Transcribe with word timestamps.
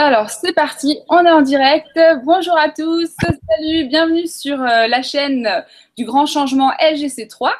Alors, 0.00 0.30
c'est 0.30 0.52
parti, 0.52 1.00
on 1.08 1.26
est 1.26 1.30
en 1.30 1.42
direct. 1.42 1.98
Bonjour 2.24 2.56
à 2.56 2.68
tous, 2.70 3.10
salut, 3.20 3.88
bienvenue 3.88 4.28
sur 4.28 4.62
euh, 4.62 4.86
la 4.86 5.02
chaîne 5.02 5.50
du 5.96 6.04
grand 6.04 6.24
changement 6.24 6.70
LGC3. 6.80 7.50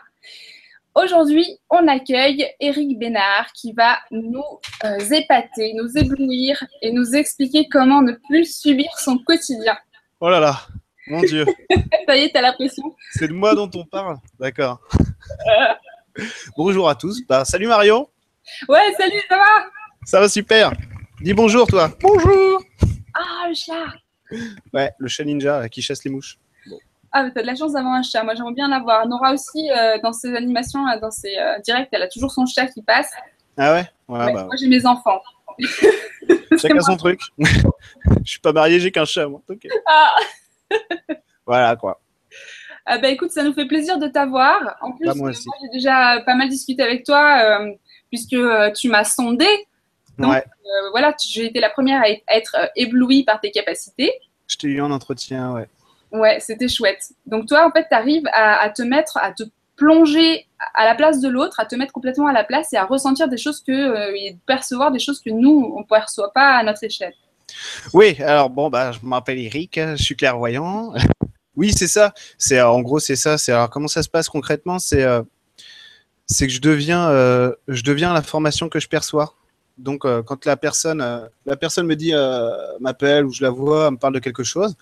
Aujourd'hui, 0.95 1.59
on 1.69 1.89
accueille 1.89 2.47
Eric 2.61 2.97
Bénard 2.97 3.51
qui 3.55 3.73
va 3.73 3.99
nous 4.13 4.45
euh, 4.85 4.99
épater, 5.11 5.73
nous 5.75 5.99
éblouir 5.99 6.63
et 6.81 6.93
nous 6.93 7.17
expliquer 7.17 7.67
comment 7.69 8.03
ne 8.03 8.13
plus 8.29 8.57
subir 8.57 8.87
son 8.99 9.19
quotidien. 9.19 9.77
Oh 10.21 10.31
là 10.31 10.39
là, 10.39 10.61
mon 11.09 11.23
Dieu. 11.23 11.45
Ça 12.07 12.17
y 12.17 12.21
est, 12.21 12.31
t'as 12.33 12.43
la 12.43 12.53
pression. 12.53 12.95
C'est 13.15 13.27
de 13.27 13.33
moi 13.33 13.57
dont 13.57 13.71
on 13.75 13.85
parle 13.85 14.17
D'accord. 14.39 14.79
Bonjour 16.57 16.89
à 16.89 16.95
tous. 16.95 17.21
Bah, 17.29 17.45
salut 17.45 17.67
Mario. 17.67 18.09
Ouais, 18.69 18.95
salut, 18.97 19.23
ça 19.29 19.37
va? 19.37 19.71
Ça 20.05 20.21
va 20.21 20.29
super. 20.29 20.71
Dis 21.21 21.35
bonjour 21.35 21.67
toi. 21.67 21.91
Bonjour. 22.01 22.63
Ah, 23.15 23.47
le 23.49 23.55
chat. 23.55 24.39
Ouais, 24.73 24.93
le 24.99 25.09
chat 25.09 25.25
ninja 25.25 25.61
là, 25.61 25.69
qui 25.69 25.83
chasse 25.83 26.05
les 26.05 26.11
mouches. 26.11 26.39
Ah, 27.11 27.25
mais 27.25 27.33
t'as 27.33 27.43
de 27.43 27.47
la 27.47 27.57
chance 27.57 27.73
d'avoir 27.73 27.95
un 27.95 28.03
chat. 28.03 28.23
Moi, 28.23 28.35
j'aimerais 28.35 28.53
bien 28.53 28.69
l'avoir. 28.69 29.07
Nora 29.09 29.33
aussi, 29.33 29.71
euh, 29.71 29.99
dans 30.03 30.13
ses 30.13 30.35
animations, 30.35 30.85
là, 30.85 30.99
dans 30.99 31.11
ses 31.11 31.37
euh, 31.39 31.59
directs, 31.61 31.89
elle 31.93 32.03
a 32.03 32.09
toujours 32.09 32.31
son 32.31 32.45
chat 32.47 32.67
qui 32.67 32.83
passe. 32.83 33.11
Ah 33.57 33.73
ouais, 33.73 33.89
ouais, 34.09 34.19
Ouais, 34.27 34.33
bah, 34.33 34.45
Moi, 34.45 34.57
j'ai 34.61 34.69
mes 34.69 34.85
enfants. 34.87 35.21
Chacun 36.57 36.81
son 36.81 36.97
truc. 36.97 37.21
Je 37.39 38.31
suis 38.31 38.41
pas 38.41 38.53
marié, 38.53 38.79
j'ai 38.79 38.91
qu'un 38.93 39.05
chat 39.05 39.27
moi. 39.27 39.43
Ok. 39.49 39.67
Ah. 39.87 40.15
Voilà 41.47 41.77
quoi. 41.77 41.99
Ah 42.85 42.99
bah 42.99 43.09
écoute, 43.09 43.31
ça 43.31 43.43
nous 43.43 43.55
fait 43.55 43.67
plaisir 43.67 43.99
de 43.99 44.07
t'avoir. 44.07 44.77
En 44.83 44.93
plus, 44.93 45.07
Bah, 45.07 45.15
moi 45.17 45.31
euh, 45.31 45.33
j'ai 45.33 45.69
déjà 45.73 46.21
pas 46.27 46.35
mal 46.35 46.49
discuté 46.51 46.83
avec 46.83 47.05
toi 47.05 47.39
euh, 47.43 47.73
puisque 48.11 48.35
euh, 48.35 48.71
tu 48.73 48.91
m'as 48.91 49.05
sondé. 49.05 49.47
Donc, 50.19 50.33
Ouais. 50.33 50.45
Euh, 50.45 50.91
voilà, 50.91 51.15
j'ai 51.19 51.47
été 51.47 51.61
la 51.61 51.71
première 51.71 52.03
à 52.03 52.09
être- 52.37 52.57
euh, 52.59 52.67
éblouie 52.77 53.25
par 53.25 53.41
tes 53.41 53.51
capacités. 53.51 54.13
Je 54.47 54.57
t'ai 54.57 54.69
eu 54.69 54.81
en 54.81 54.91
entretien, 54.91 55.53
ouais. 55.53 55.69
Ouais, 56.13 56.41
c'était 56.41 56.69
chouette. 56.69 57.11
Donc 57.27 57.47
toi, 57.47 57.67
en 57.67 57.71
fait, 57.71 57.87
tu 57.89 57.95
arrives 57.95 58.27
à, 58.33 58.61
à 58.61 58.71
te 58.71 58.83
mettre, 58.83 59.17
à 59.19 59.33
te 59.33 59.43
plonger 59.77 60.47
à 60.75 60.85
la 60.85 60.95
place 60.95 61.21
de 61.21 61.29
l'autre, 61.29 61.61
à 61.61 61.67
te 61.67 61.77
mettre 61.77 61.93
complètement 61.93 62.27
à 62.27 62.33
la 62.33 62.45
place 62.45 62.73
et 62.73 62.77
à 62.77 62.85
ressentir 62.85 63.29
des 63.29 63.37
choses 63.39 63.63
que, 63.63 63.73
euh, 63.73 64.13
et 64.17 64.37
percevoir 64.47 64.91
des 64.91 64.99
choses 64.99 65.21
que 65.21 65.31
nous, 65.31 65.73
on 65.77 65.81
ne 65.81 65.85
perçoit 65.85 66.33
pas 66.33 66.57
à 66.57 66.63
notre 66.65 66.83
échelle. 66.85 67.15
Oui, 67.95 68.21
alors 68.23 68.51
bon, 68.51 68.69
bah, 68.71 68.93
je 68.93 68.99
m'appelle 69.03 69.39
Eric, 69.39 69.79
je 69.79 70.03
suis 70.03 70.17
clairvoyant. 70.17 70.93
oui, 71.57 71.73
c'est 71.73 71.87
ça. 71.89 72.13
C'est 72.39 72.59
euh, 72.59 72.69
en 72.69 72.81
gros, 72.81 72.99
c'est 72.99 73.17
ça. 73.17 73.39
C'est 73.39 73.53
alors 73.53 73.71
comment 73.71 73.89
ça 73.89 74.03
se 74.03 74.09
passe 74.09 74.29
concrètement? 74.29 74.79
C'est 74.79 75.05
euh, 75.05 75.23
c'est 76.27 76.47
que 76.47 76.53
je 76.53 76.61
deviens, 76.61 77.09
euh, 77.09 77.53
je 77.69 77.83
deviens 77.83 78.13
l'information 78.13 78.69
que 78.69 78.81
je 78.81 78.89
perçois. 78.89 79.35
Donc, 79.79 80.05
euh, 80.05 80.23
quand 80.23 80.45
la 80.45 80.57
personne, 80.57 81.01
euh, 81.01 81.21
la 81.47 81.57
personne 81.57 81.87
me 81.87 81.95
dit, 81.97 82.13
euh, 82.13 82.51
m'appelle 82.81 83.25
ou 83.25 83.33
je 83.33 83.43
la 83.43 83.51
vois, 83.51 83.87
elle 83.87 83.93
me 83.93 83.97
parle 83.97 84.15
de 84.15 84.19
quelque 84.19 84.43
chose, 84.43 84.75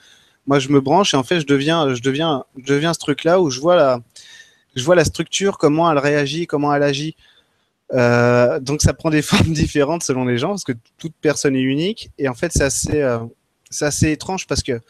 moi 0.46 0.58
je 0.58 0.70
me 0.70 0.80
branche 0.80 1.12
et 1.12 1.16
en 1.16 1.24
fait 1.24 1.40
je 1.40 1.46
deviens, 1.46 1.94
je 1.94 2.00
deviens, 2.00 2.44
je 2.56 2.72
deviens 2.72 2.94
ce 2.94 2.98
truc-là 3.00 3.40
où 3.40 3.50
je 3.50 3.60
vois 3.60 3.76
la, 3.76 4.00
je 4.74 4.84
vois 4.84 4.94
la 4.94 5.04
structure, 5.04 5.58
comment 5.58 5.90
elle 5.90 5.98
réagit, 5.98 6.46
comment 6.46 6.72
elle 6.74 6.82
agit. 6.82 7.16
Donc 7.92 8.80
ça 8.80 8.94
prend 8.94 9.10
des 9.10 9.22
formes 9.30 9.52
différentes 9.52 10.02
selon 10.02 10.24
les 10.24 10.38
gens 10.38 10.50
parce 10.50 10.64
que 10.64 10.72
toute 10.98 11.14
personne 11.20 11.56
est 11.56 11.62
unique 11.62 12.10
et 12.18 12.28
en 12.28 12.34
fait 12.34 12.52
c'est 12.52 12.64
assez, 12.64 13.18
c'est 13.70 13.84
assez 13.84 14.12
étrange 14.12 14.46
parce 14.46 14.62
que 14.62 14.80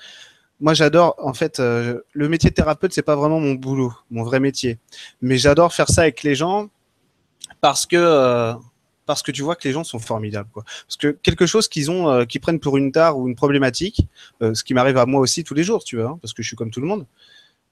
moi 0.60 0.74
j'adore 0.74 1.14
en 1.18 1.34
fait 1.34 1.58
le 1.58 2.28
métier 2.28 2.50
de 2.50 2.54
thérapeute 2.54 2.92
c'est 2.92 3.02
pas 3.02 3.16
vraiment 3.16 3.40
mon 3.40 3.54
boulot, 3.54 3.94
mon 4.10 4.24
vrai 4.24 4.40
métier, 4.40 4.78
mais 5.22 5.38
j'adore 5.38 5.72
faire 5.72 5.88
ça 5.88 6.02
avec 6.02 6.22
les 6.22 6.34
gens 6.34 6.68
parce 7.62 7.86
que 7.86 8.54
parce 9.06 9.22
que 9.22 9.32
tu 9.32 9.42
vois 9.42 9.56
que 9.56 9.66
les 9.66 9.72
gens 9.72 9.84
sont 9.84 9.98
formidables 9.98 10.50
quoi. 10.52 10.64
Parce 10.86 10.96
que 10.96 11.08
quelque 11.22 11.46
chose 11.46 11.68
qu'ils 11.68 11.90
ont 11.90 12.10
euh, 12.10 12.24
qu'ils 12.24 12.40
prennent 12.40 12.60
pour 12.60 12.76
une 12.76 12.92
tare 12.92 13.18
ou 13.18 13.28
une 13.28 13.36
problématique, 13.36 14.06
euh, 14.42 14.54
ce 14.54 14.64
qui 14.64 14.74
m'arrive 14.74 14.98
à 14.98 15.06
moi 15.06 15.20
aussi 15.20 15.44
tous 15.44 15.54
les 15.54 15.64
jours, 15.64 15.84
tu 15.84 15.96
vois, 15.96 16.10
hein, 16.10 16.18
parce 16.20 16.34
que 16.34 16.42
je 16.42 16.48
suis 16.48 16.56
comme 16.56 16.70
tout 16.70 16.80
le 16.80 16.86
monde. 16.86 17.06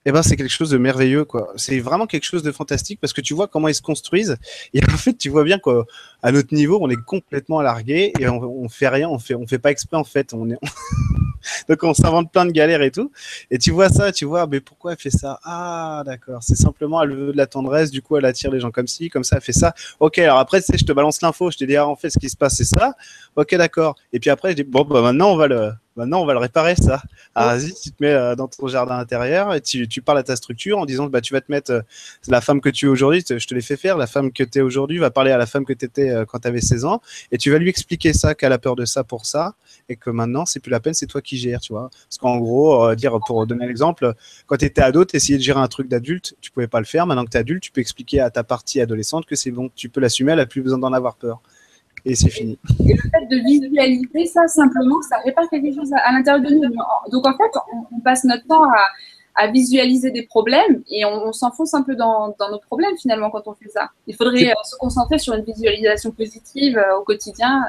Eh 0.07 0.11
ben, 0.11 0.21
c'est 0.21 0.35
quelque 0.35 0.51
chose 0.51 0.69
de 0.69 0.77
merveilleux, 0.77 1.25
quoi. 1.25 1.51
C'est 1.55 1.79
vraiment 1.79 2.05
quelque 2.05 2.25
chose 2.25 2.43
de 2.43 2.51
fantastique 2.51 2.99
parce 3.01 3.11
que 3.11 3.21
tu 3.21 3.33
vois 3.33 3.47
comment 3.47 3.67
ils 3.67 3.73
se 3.75 3.81
construisent. 3.81 4.37
Et 4.73 4.81
en 4.83 4.97
fait, 4.97 5.13
tu 5.17 5.29
vois 5.29 5.43
bien 5.43 5.57
qu'à 5.57 6.31
notre 6.31 6.53
niveau, 6.53 6.77
on 6.79 6.89
est 6.91 7.03
complètement 7.03 7.59
largué 7.61 8.13
et 8.19 8.27
on, 8.27 8.41
on 8.43 8.69
fait 8.69 8.87
rien, 8.87 9.09
on 9.09 9.17
fait, 9.17 9.33
on 9.33 9.47
fait 9.47 9.57
pas 9.57 9.71
exprès, 9.71 9.97
en 9.97 10.03
fait. 10.03 10.35
Donc, 11.69 11.83
on 11.83 11.93
s'invente 11.95 12.31
plein 12.31 12.45
de 12.45 12.51
galères 12.51 12.83
et 12.83 12.91
tout. 12.91 13.11
Et 13.49 13.57
tu 13.57 13.71
vois 13.71 13.89
ça, 13.89 14.11
tu 14.11 14.25
vois, 14.25 14.45
mais 14.45 14.59
pourquoi 14.59 14.91
elle 14.91 14.99
fait 14.99 15.09
ça? 15.09 15.39
Ah, 15.43 16.03
d'accord. 16.05 16.43
C'est 16.43 16.55
simplement, 16.55 17.01
elle 17.01 17.15
veut 17.15 17.31
de 17.31 17.37
la 17.37 17.47
tendresse. 17.47 17.89
Du 17.89 18.03
coup, 18.03 18.17
elle 18.17 18.25
attire 18.25 18.51
les 18.51 18.59
gens 18.59 18.71
comme 18.71 18.87
ci, 18.87 19.09
comme 19.09 19.23
ça, 19.23 19.37
elle 19.37 19.41
fait 19.41 19.53
ça. 19.53 19.73
Ok, 19.99 20.19
alors 20.19 20.37
après, 20.37 20.61
tu 20.61 20.67
sais, 20.67 20.77
je 20.77 20.85
te 20.85 20.91
balance 20.91 21.21
l'info. 21.21 21.49
Je 21.49 21.57
te 21.57 21.63
dis, 21.63 21.75
ah, 21.77 21.87
en 21.87 21.95
fait, 21.95 22.11
ce 22.11 22.19
qui 22.19 22.29
se 22.29 22.37
passe, 22.37 22.55
c'est 22.57 22.63
ça. 22.63 22.93
Ok, 23.35 23.55
d'accord. 23.55 23.95
Et 24.13 24.19
puis 24.19 24.29
après, 24.29 24.51
je 24.51 24.57
dis, 24.57 24.63
bon, 24.63 24.83
bah, 24.83 25.01
maintenant, 25.01 25.33
on 25.33 25.35
va 25.35 25.47
le, 25.47 25.71
maintenant, 25.95 26.21
on 26.21 26.25
va 26.25 26.33
le 26.33 26.39
réparer, 26.39 26.75
ça. 26.75 27.01
Ah, 27.33 27.55
vas-y, 27.55 27.73
tu 27.73 27.91
te 27.91 28.03
mets 28.03 28.13
euh, 28.13 28.35
dans 28.35 28.47
ton 28.47 28.67
jardin 28.67 28.97
intérieur 28.97 29.53
et 29.53 29.61
tu, 29.61 29.87
tu 29.87 30.01
parles 30.01 30.19
à 30.19 30.23
ta 30.23 30.35
structure 30.35 30.77
en 30.77 30.85
disant, 30.85 31.07
bah, 31.07 31.21
tu 31.21 31.33
vas 31.33 31.41
te 31.41 31.51
mettre, 31.51 31.71
euh, 31.71 31.81
la 32.27 32.41
femme 32.41 32.61
que 32.61 32.69
tu 32.69 32.85
es 32.85 32.89
aujourd'hui, 32.89 33.23
je 33.27 33.47
te 33.47 33.53
l'ai 33.53 33.61
fait 33.61 33.77
faire, 33.77 33.97
la 33.97 34.07
femme 34.07 34.31
que 34.31 34.43
tu 34.43 34.59
es 34.59 34.61
aujourd'hui 34.61 34.97
va 34.97 35.11
parler 35.11 35.31
à 35.31 35.37
la 35.37 35.45
femme 35.45 35.65
que 35.65 35.73
tu 35.73 35.85
étais 35.85 36.13
quand 36.27 36.39
tu 36.39 36.47
avais 36.47 36.61
16 36.61 36.85
ans 36.85 37.01
et 37.31 37.37
tu 37.37 37.51
vas 37.51 37.57
lui 37.57 37.69
expliquer 37.69 38.13
ça, 38.13 38.35
qu'elle 38.35 38.53
a 38.53 38.57
peur 38.57 38.75
de 38.75 38.85
ça 38.85 39.03
pour 39.03 39.25
ça 39.25 39.55
et 39.89 39.95
que 39.95 40.09
maintenant, 40.09 40.45
c'est 40.45 40.59
plus 40.59 40.71
la 40.71 40.79
peine, 40.79 40.93
c'est 40.93 41.07
toi 41.07 41.21
qui 41.21 41.37
gères, 41.37 41.59
tu 41.59 41.73
vois. 41.73 41.89
Parce 41.89 42.17
qu'en 42.17 42.37
gros, 42.37 42.85
euh, 42.85 42.95
dire, 42.95 43.17
pour 43.25 43.45
donner 43.45 43.65
un 43.65 43.69
exemple, 43.69 44.13
quand 44.47 44.57
tu 44.57 44.65
étais 44.65 44.81
ado, 44.81 45.05
tu 45.05 45.15
essayais 45.15 45.37
de 45.37 45.43
gérer 45.43 45.59
un 45.59 45.67
truc 45.67 45.87
d'adulte, 45.87 46.35
tu 46.41 46.51
pouvais 46.51 46.67
pas 46.67 46.79
le 46.79 46.85
faire. 46.85 47.05
Maintenant 47.05 47.25
que 47.25 47.29
tu 47.29 47.37
es 47.37 47.39
adulte, 47.39 47.63
tu 47.63 47.71
peux 47.71 47.81
expliquer 47.81 48.19
à 48.19 48.29
ta 48.29 48.43
partie 48.43 48.81
adolescente 48.81 49.25
que 49.25 49.35
c'est 49.35 49.51
bon, 49.51 49.69
tu 49.75 49.89
peux 49.89 50.01
l'assumer, 50.01 50.33
elle 50.33 50.39
a 50.39 50.45
plus 50.45 50.61
besoin 50.61 50.79
d'en 50.79 50.93
avoir 50.93 51.15
peur. 51.15 51.41
Et 52.05 52.15
c'est 52.15 52.29
fini. 52.29 52.57
Et 52.87 52.93
le 52.93 53.01
fait 53.01 53.25
de 53.29 53.37
visualiser 53.43 54.25
ça, 54.27 54.47
simplement, 54.47 55.01
ça 55.09 55.17
répare 55.25 55.49
quelque 55.49 55.73
chose 55.73 55.91
à, 55.93 56.09
à 56.09 56.11
l'intérieur 56.11 56.43
de 56.43 56.53
nous. 56.53 56.61
Donc, 57.11 57.25
en 57.25 57.35
fait, 57.35 57.51
on, 57.73 57.95
on 57.97 57.99
passe 57.99 58.23
notre 58.25 58.45
temps 58.45 58.63
à, 58.63 58.77
à 59.35 59.47
visualiser 59.51 60.11
des 60.11 60.23
problèmes 60.23 60.83
et 60.89 61.03
on, 61.05 61.27
on 61.27 61.33
s'enfonce 61.33 61.73
un 61.73 61.81
peu 61.81 61.95
dans, 61.95 62.35
dans 62.39 62.49
nos 62.51 62.59
problèmes, 62.59 62.95
finalement, 62.97 63.29
quand 63.31 63.47
on 63.47 63.53
fait 63.53 63.69
ça. 63.69 63.89
Il 64.07 64.15
faudrait 64.15 64.49
euh, 64.49 64.53
se 64.63 64.75
concentrer 64.77 65.17
sur 65.19 65.33
une 65.33 65.43
visualisation 65.43 66.11
positive 66.11 66.77
euh, 66.77 66.99
au 66.99 67.03
quotidien. 67.03 67.65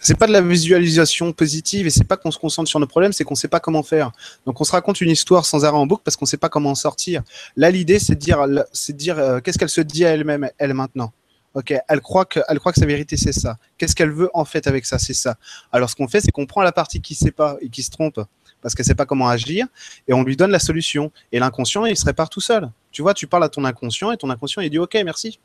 C'est 0.00 0.18
pas 0.18 0.26
de 0.26 0.32
la 0.32 0.40
visualisation 0.40 1.32
positive 1.32 1.86
et 1.86 1.90
c'est 1.90 2.04
pas 2.04 2.16
qu'on 2.16 2.30
se 2.30 2.38
concentre 2.38 2.68
sur 2.68 2.80
nos 2.80 2.86
problèmes, 2.86 3.12
c'est 3.12 3.24
qu'on 3.24 3.34
sait 3.34 3.46
pas 3.48 3.60
comment 3.60 3.82
faire. 3.82 4.10
Donc 4.46 4.58
on 4.58 4.64
se 4.64 4.72
raconte 4.72 5.02
une 5.02 5.10
histoire 5.10 5.44
sans 5.44 5.66
arrêt 5.66 5.76
en 5.76 5.86
boucle 5.86 6.02
parce 6.02 6.16
qu'on 6.16 6.24
sait 6.24 6.38
pas 6.38 6.48
comment 6.48 6.70
en 6.70 6.74
sortir. 6.74 7.22
Là 7.56 7.70
l'idée 7.70 7.98
c'est 7.98 8.14
de 8.14 8.20
dire, 8.20 8.42
c'est 8.72 8.96
dire 8.96 9.18
euh, 9.18 9.40
qu'est-ce 9.40 9.58
qu'elle 9.58 9.68
se 9.68 9.82
dit 9.82 10.06
à 10.06 10.10
elle-même, 10.10 10.48
elle 10.56 10.72
maintenant? 10.72 11.12
Ok, 11.56 11.72
elle 11.88 12.00
croit 12.02 12.26
que, 12.26 12.40
elle 12.48 12.58
croit 12.58 12.72
que 12.72 12.78
sa 12.78 12.84
vérité 12.84 13.16
c'est 13.16 13.32
ça. 13.32 13.56
Qu'est-ce 13.78 13.96
qu'elle 13.96 14.10
veut 14.12 14.28
en 14.34 14.44
fait 14.44 14.66
avec 14.66 14.84
ça, 14.84 14.98
c'est 14.98 15.14
ça. 15.14 15.36
Alors 15.72 15.88
ce 15.88 15.96
qu'on 15.96 16.06
fait 16.06 16.20
c'est 16.20 16.30
qu'on 16.30 16.44
prend 16.44 16.60
la 16.60 16.70
partie 16.70 17.00
qui 17.00 17.14
sait 17.14 17.30
pas 17.30 17.56
et 17.62 17.70
qui 17.70 17.82
se 17.82 17.90
trompe 17.90 18.20
parce 18.60 18.74
qu'elle 18.74 18.84
sait 18.84 18.94
pas 18.94 19.06
comment 19.06 19.28
agir 19.28 19.66
et 20.06 20.12
on 20.12 20.22
lui 20.22 20.36
donne 20.36 20.50
la 20.50 20.58
solution. 20.58 21.10
Et 21.32 21.38
l'inconscient 21.38 21.86
il 21.86 21.96
se 21.96 22.04
répare 22.04 22.28
tout 22.28 22.42
seul. 22.42 22.70
Tu 22.92 23.00
vois, 23.00 23.14
tu 23.14 23.26
parles 23.26 23.44
à 23.44 23.48
ton 23.48 23.64
inconscient 23.64 24.12
et 24.12 24.18
ton 24.18 24.28
inconscient 24.28 24.60
il 24.60 24.68
dit 24.68 24.78
ok 24.78 24.98
merci. 25.02 25.40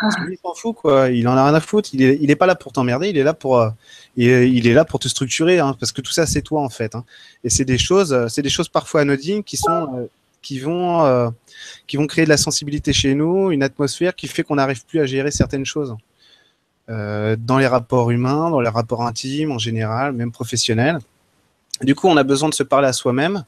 Parce 0.00 0.16
que 0.16 0.22
lui, 0.22 0.34
il 0.36 0.38
s'en 0.40 0.54
fout, 0.54 0.74
quoi. 0.76 1.10
Il 1.10 1.28
en 1.28 1.36
a 1.36 1.44
rien 1.44 1.52
à 1.54 1.60
foutre. 1.60 1.90
Il 1.92 2.00
est, 2.00 2.16
il 2.22 2.30
est 2.30 2.36
pas 2.36 2.46
là 2.46 2.54
pour 2.54 2.72
t'emmerder. 2.72 3.10
Il 3.10 3.18
est 3.18 3.22
là 3.22 3.34
pour, 3.34 3.58
euh, 3.58 3.68
il, 4.16 4.28
est, 4.28 4.50
il 4.50 4.66
est 4.66 4.72
là 4.72 4.86
pour 4.86 4.98
te 4.98 5.08
structurer, 5.08 5.58
hein, 5.58 5.76
parce 5.78 5.92
que 5.92 6.00
tout 6.00 6.12
ça, 6.12 6.24
c'est 6.24 6.40
toi, 6.40 6.62
en 6.62 6.70
fait. 6.70 6.94
hein. 6.94 7.04
Et 7.44 7.50
c'est 7.50 7.66
des 7.66 7.76
choses, 7.76 8.14
euh, 8.14 8.26
c'est 8.28 8.40
des 8.40 8.48
choses 8.48 8.70
parfois 8.70 9.02
anodines 9.02 9.44
qui 9.44 9.58
sont, 9.58 9.88
euh, 9.94 10.06
qui 10.42 10.58
vont, 10.58 11.04
euh, 11.04 11.30
qui 11.86 11.96
vont 11.96 12.06
créer 12.06 12.24
de 12.24 12.30
la 12.30 12.36
sensibilité 12.36 12.92
chez 12.92 13.14
nous, 13.14 13.50
une 13.50 13.62
atmosphère 13.62 14.14
qui 14.14 14.26
fait 14.28 14.42
qu'on 14.42 14.56
n'arrive 14.56 14.84
plus 14.86 15.00
à 15.00 15.06
gérer 15.06 15.30
certaines 15.30 15.66
choses. 15.66 15.96
Euh, 16.88 17.36
dans 17.38 17.58
les 17.58 17.66
rapports 17.66 18.10
humains, 18.10 18.50
dans 18.50 18.60
les 18.60 18.68
rapports 18.68 19.02
intimes 19.06 19.52
en 19.52 19.58
général, 19.58 20.12
même 20.12 20.32
professionnels. 20.32 20.98
Du 21.82 21.94
coup, 21.94 22.08
on 22.08 22.16
a 22.16 22.24
besoin 22.24 22.48
de 22.48 22.54
se 22.54 22.62
parler 22.62 22.88
à 22.88 22.92
soi-même. 22.92 23.44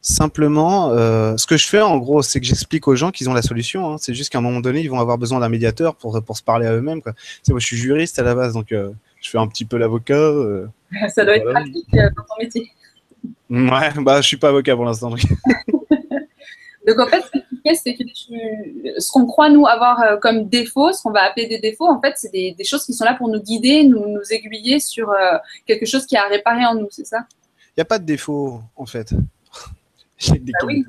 Simplement, 0.00 0.90
euh, 0.90 1.36
ce 1.36 1.46
que 1.46 1.56
je 1.56 1.66
fais 1.66 1.80
en 1.80 1.96
gros, 1.98 2.22
c'est 2.22 2.40
que 2.40 2.46
j'explique 2.46 2.88
aux 2.88 2.96
gens 2.96 3.10
qu'ils 3.10 3.28
ont 3.30 3.34
la 3.34 3.42
solution. 3.42 3.92
hein. 3.92 3.96
C'est 3.98 4.14
juste 4.14 4.30
qu'à 4.30 4.38
un 4.38 4.42
moment 4.42 4.60
donné, 4.60 4.80
ils 4.80 4.90
vont 4.90 5.00
avoir 5.00 5.18
besoin 5.18 5.40
d'un 5.40 5.48
médiateur 5.48 5.94
pour, 5.94 6.22
pour 6.22 6.36
se 6.36 6.42
parler 6.42 6.66
à 6.66 6.72
eux-mêmes. 6.72 7.00
moi, 7.04 7.58
je 7.60 7.66
suis 7.66 7.76
juriste 7.76 8.18
à 8.18 8.22
la 8.22 8.34
base, 8.34 8.52
donc 8.52 8.68
je 8.70 9.30
fais 9.30 9.38
un 9.38 9.46
petit 9.46 9.64
peu 9.64 9.76
l'avocat. 9.76 10.32
Ça 11.14 11.24
doit 11.24 11.36
être 11.36 11.50
pratique 11.50 11.88
dans 11.92 12.24
ton 12.24 12.34
métier. 12.40 12.70
Ouais, 13.50 13.90
bah, 14.00 14.20
je 14.20 14.26
suis 14.26 14.36
pas 14.36 14.48
avocat 14.48 14.74
pour 14.74 14.84
l'instant. 14.84 15.10
donc. 15.10 15.20
Donc 16.86 16.98
en 16.98 17.06
fait, 17.06 17.20
ce 17.22 17.30
que 17.30 17.38
tu 17.38 17.60
fais, 17.64 17.74
c'est 17.74 17.94
que 17.94 18.02
tu, 18.02 19.00
ce 19.00 19.12
qu'on 19.12 19.26
croit 19.26 19.48
nous 19.48 19.66
avoir 19.66 20.00
euh, 20.00 20.16
comme 20.16 20.48
défaut, 20.48 20.92
ce 20.92 21.00
qu'on 21.02 21.12
va 21.12 21.22
appeler 21.22 21.46
des 21.46 21.58
défauts, 21.58 21.86
en 21.88 22.00
fait, 22.00 22.14
c'est 22.16 22.32
des, 22.32 22.52
des 22.58 22.64
choses 22.64 22.84
qui 22.84 22.92
sont 22.92 23.04
là 23.04 23.14
pour 23.14 23.28
nous 23.28 23.40
guider, 23.40 23.84
nous, 23.84 24.06
nous 24.08 24.22
aiguiller 24.32 24.80
sur 24.80 25.10
euh, 25.10 25.38
quelque 25.66 25.86
chose 25.86 26.06
qui 26.06 26.16
a 26.16 26.24
à 26.24 26.28
réparer 26.28 26.64
en 26.66 26.74
nous, 26.74 26.88
c'est 26.90 27.06
ça? 27.06 27.18
Il 27.68 27.78
n'y 27.78 27.82
a 27.82 27.84
pas 27.84 27.98
de 27.98 28.04
défaut, 28.04 28.60
en 28.76 28.86
fait. 28.86 29.12
Bah. 30.28 30.36
Il 30.70 30.84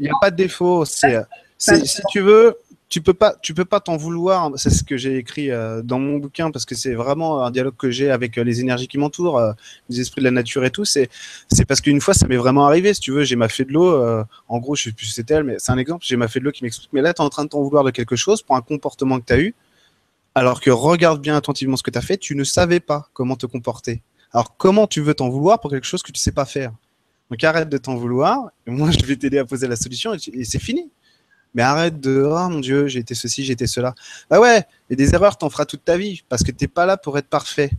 n'y 0.00 0.08
a, 0.08 0.12
pas 0.20 0.32
de 0.32 0.36
défaut. 0.36 0.84
C'est, 0.84 1.20
c'est- 1.56 1.84
si 1.86 2.02
tu 2.10 2.18
veux, 2.20 2.56
tu 2.88 3.02
peux 3.02 3.12
pas, 3.14 3.34
tu 3.42 3.52
peux 3.52 3.64
pas 3.64 3.80
t'en 3.80 3.96
vouloir. 3.96 4.50
C'est 4.56 4.70
ce 4.70 4.82
que 4.82 4.96
j'ai 4.96 5.16
écrit 5.16 5.50
euh, 5.50 5.82
dans 5.82 5.98
mon 5.98 6.18
bouquin 6.18 6.50
parce 6.50 6.64
que 6.64 6.74
c'est 6.74 6.94
vraiment 6.94 7.44
un 7.44 7.50
dialogue 7.50 7.76
que 7.76 7.90
j'ai 7.90 8.10
avec 8.10 8.38
euh, 8.38 8.44
les 8.44 8.60
énergies 8.60 8.88
qui 8.88 8.96
m'entourent, 8.96 9.38
euh, 9.38 9.52
les 9.90 10.00
esprits 10.00 10.20
de 10.20 10.24
la 10.24 10.30
nature 10.30 10.64
et 10.64 10.70
tout. 10.70 10.84
C'est, 10.84 11.10
c'est 11.50 11.66
parce 11.66 11.80
qu'une 11.80 12.00
fois, 12.00 12.14
ça 12.14 12.26
m'est 12.26 12.36
vraiment 12.36 12.66
arrivé. 12.66 12.94
Si 12.94 13.00
tu 13.00 13.12
veux, 13.12 13.24
j'ai 13.24 13.36
ma 13.36 13.48
fée 13.48 13.64
de 13.64 13.72
l'eau. 13.72 14.24
en 14.48 14.58
gros, 14.58 14.74
je 14.74 14.84
sais 14.84 14.92
plus 14.92 15.06
c'était 15.06 15.34
elle, 15.34 15.44
mais 15.44 15.56
c'est 15.58 15.72
un 15.72 15.78
exemple. 15.78 16.04
J'ai 16.06 16.16
ma 16.16 16.28
fée 16.28 16.40
de 16.40 16.44
l'eau 16.44 16.52
qui 16.52 16.64
m'explique. 16.64 16.90
Mais 16.92 17.02
là, 17.02 17.12
tu 17.12 17.20
es 17.20 17.24
en 17.24 17.28
train 17.28 17.44
de 17.44 17.50
t'en 17.50 17.62
vouloir 17.62 17.84
de 17.84 17.90
quelque 17.90 18.16
chose 18.16 18.42
pour 18.42 18.56
un 18.56 18.62
comportement 18.62 19.20
que 19.20 19.26
tu 19.26 19.32
as 19.34 19.40
eu, 19.40 19.54
alors 20.34 20.60
que 20.60 20.70
regarde 20.70 21.20
bien 21.20 21.36
attentivement 21.36 21.76
ce 21.76 21.82
que 21.82 21.90
tu 21.90 21.98
as 21.98 22.02
fait. 22.02 22.16
Tu 22.16 22.34
ne 22.34 22.44
savais 22.44 22.80
pas 22.80 23.08
comment 23.12 23.36
te 23.36 23.46
comporter. 23.46 24.02
Alors, 24.32 24.56
comment 24.56 24.86
tu 24.86 25.00
veux 25.00 25.14
t'en 25.14 25.28
vouloir 25.28 25.60
pour 25.60 25.70
quelque 25.70 25.86
chose 25.86 26.02
que 26.02 26.12
tu 26.12 26.20
sais 26.20 26.32
pas 26.32 26.44
faire? 26.44 26.72
Donc, 27.30 27.44
arrête 27.44 27.68
de 27.68 27.78
t'en 27.78 27.96
vouloir. 27.96 28.50
Et 28.66 28.70
moi, 28.70 28.90
je 28.90 29.04
vais 29.04 29.16
t'aider 29.16 29.38
à 29.38 29.44
poser 29.44 29.68
la 29.68 29.76
solution 29.76 30.14
et, 30.14 30.44
c'est 30.44 30.58
fini. 30.58 30.90
Mais 31.54 31.62
arrête 31.62 32.00
de 32.00 32.22
oh 32.24 32.48
mon 32.48 32.60
Dieu, 32.60 32.86
j'ai 32.86 33.00
été 33.00 33.14
ceci, 33.14 33.44
j'ai 33.44 33.54
été 33.54 33.66
cela. 33.66 33.94
Bah 34.30 34.40
ouais, 34.40 34.66
et 34.90 34.96
des 34.96 35.14
erreurs, 35.14 35.38
t'en 35.38 35.50
feras 35.50 35.64
toute 35.64 35.84
ta 35.84 35.96
vie 35.96 36.22
parce 36.28 36.42
que 36.42 36.52
t'es 36.52 36.68
pas 36.68 36.86
là 36.86 36.96
pour 36.96 37.18
être 37.18 37.28
parfait. 37.28 37.70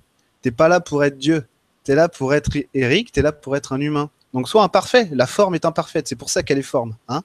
T'es 0.42 0.51
pas 0.51 0.68
là 0.68 0.80
pour 0.80 1.04
être 1.04 1.18
Dieu. 1.18 1.45
Tu 1.86 1.92
es 1.92 1.95
là 1.95 2.10
pour 2.10 2.33
être 2.33 2.50
Eric, 2.74 3.12
tu 3.12 3.19
es 3.19 3.24
là 3.24 3.31
pour 3.31 3.56
être 3.56 3.74
un 3.74 3.80
humain. 3.80 4.10
Donc 4.33 4.50
sois 4.50 4.63
imparfait. 4.63 5.10
La 5.12 5.27
forme 5.27 5.56
est 5.56 5.66
imparfaite. 5.66 6.07
C'est 6.07 6.16
pour 6.16 6.30
ça 6.30 6.44
qu'elle 6.44 6.60
est 6.60 6.63
forme. 6.63 6.95
Hein 7.07 7.24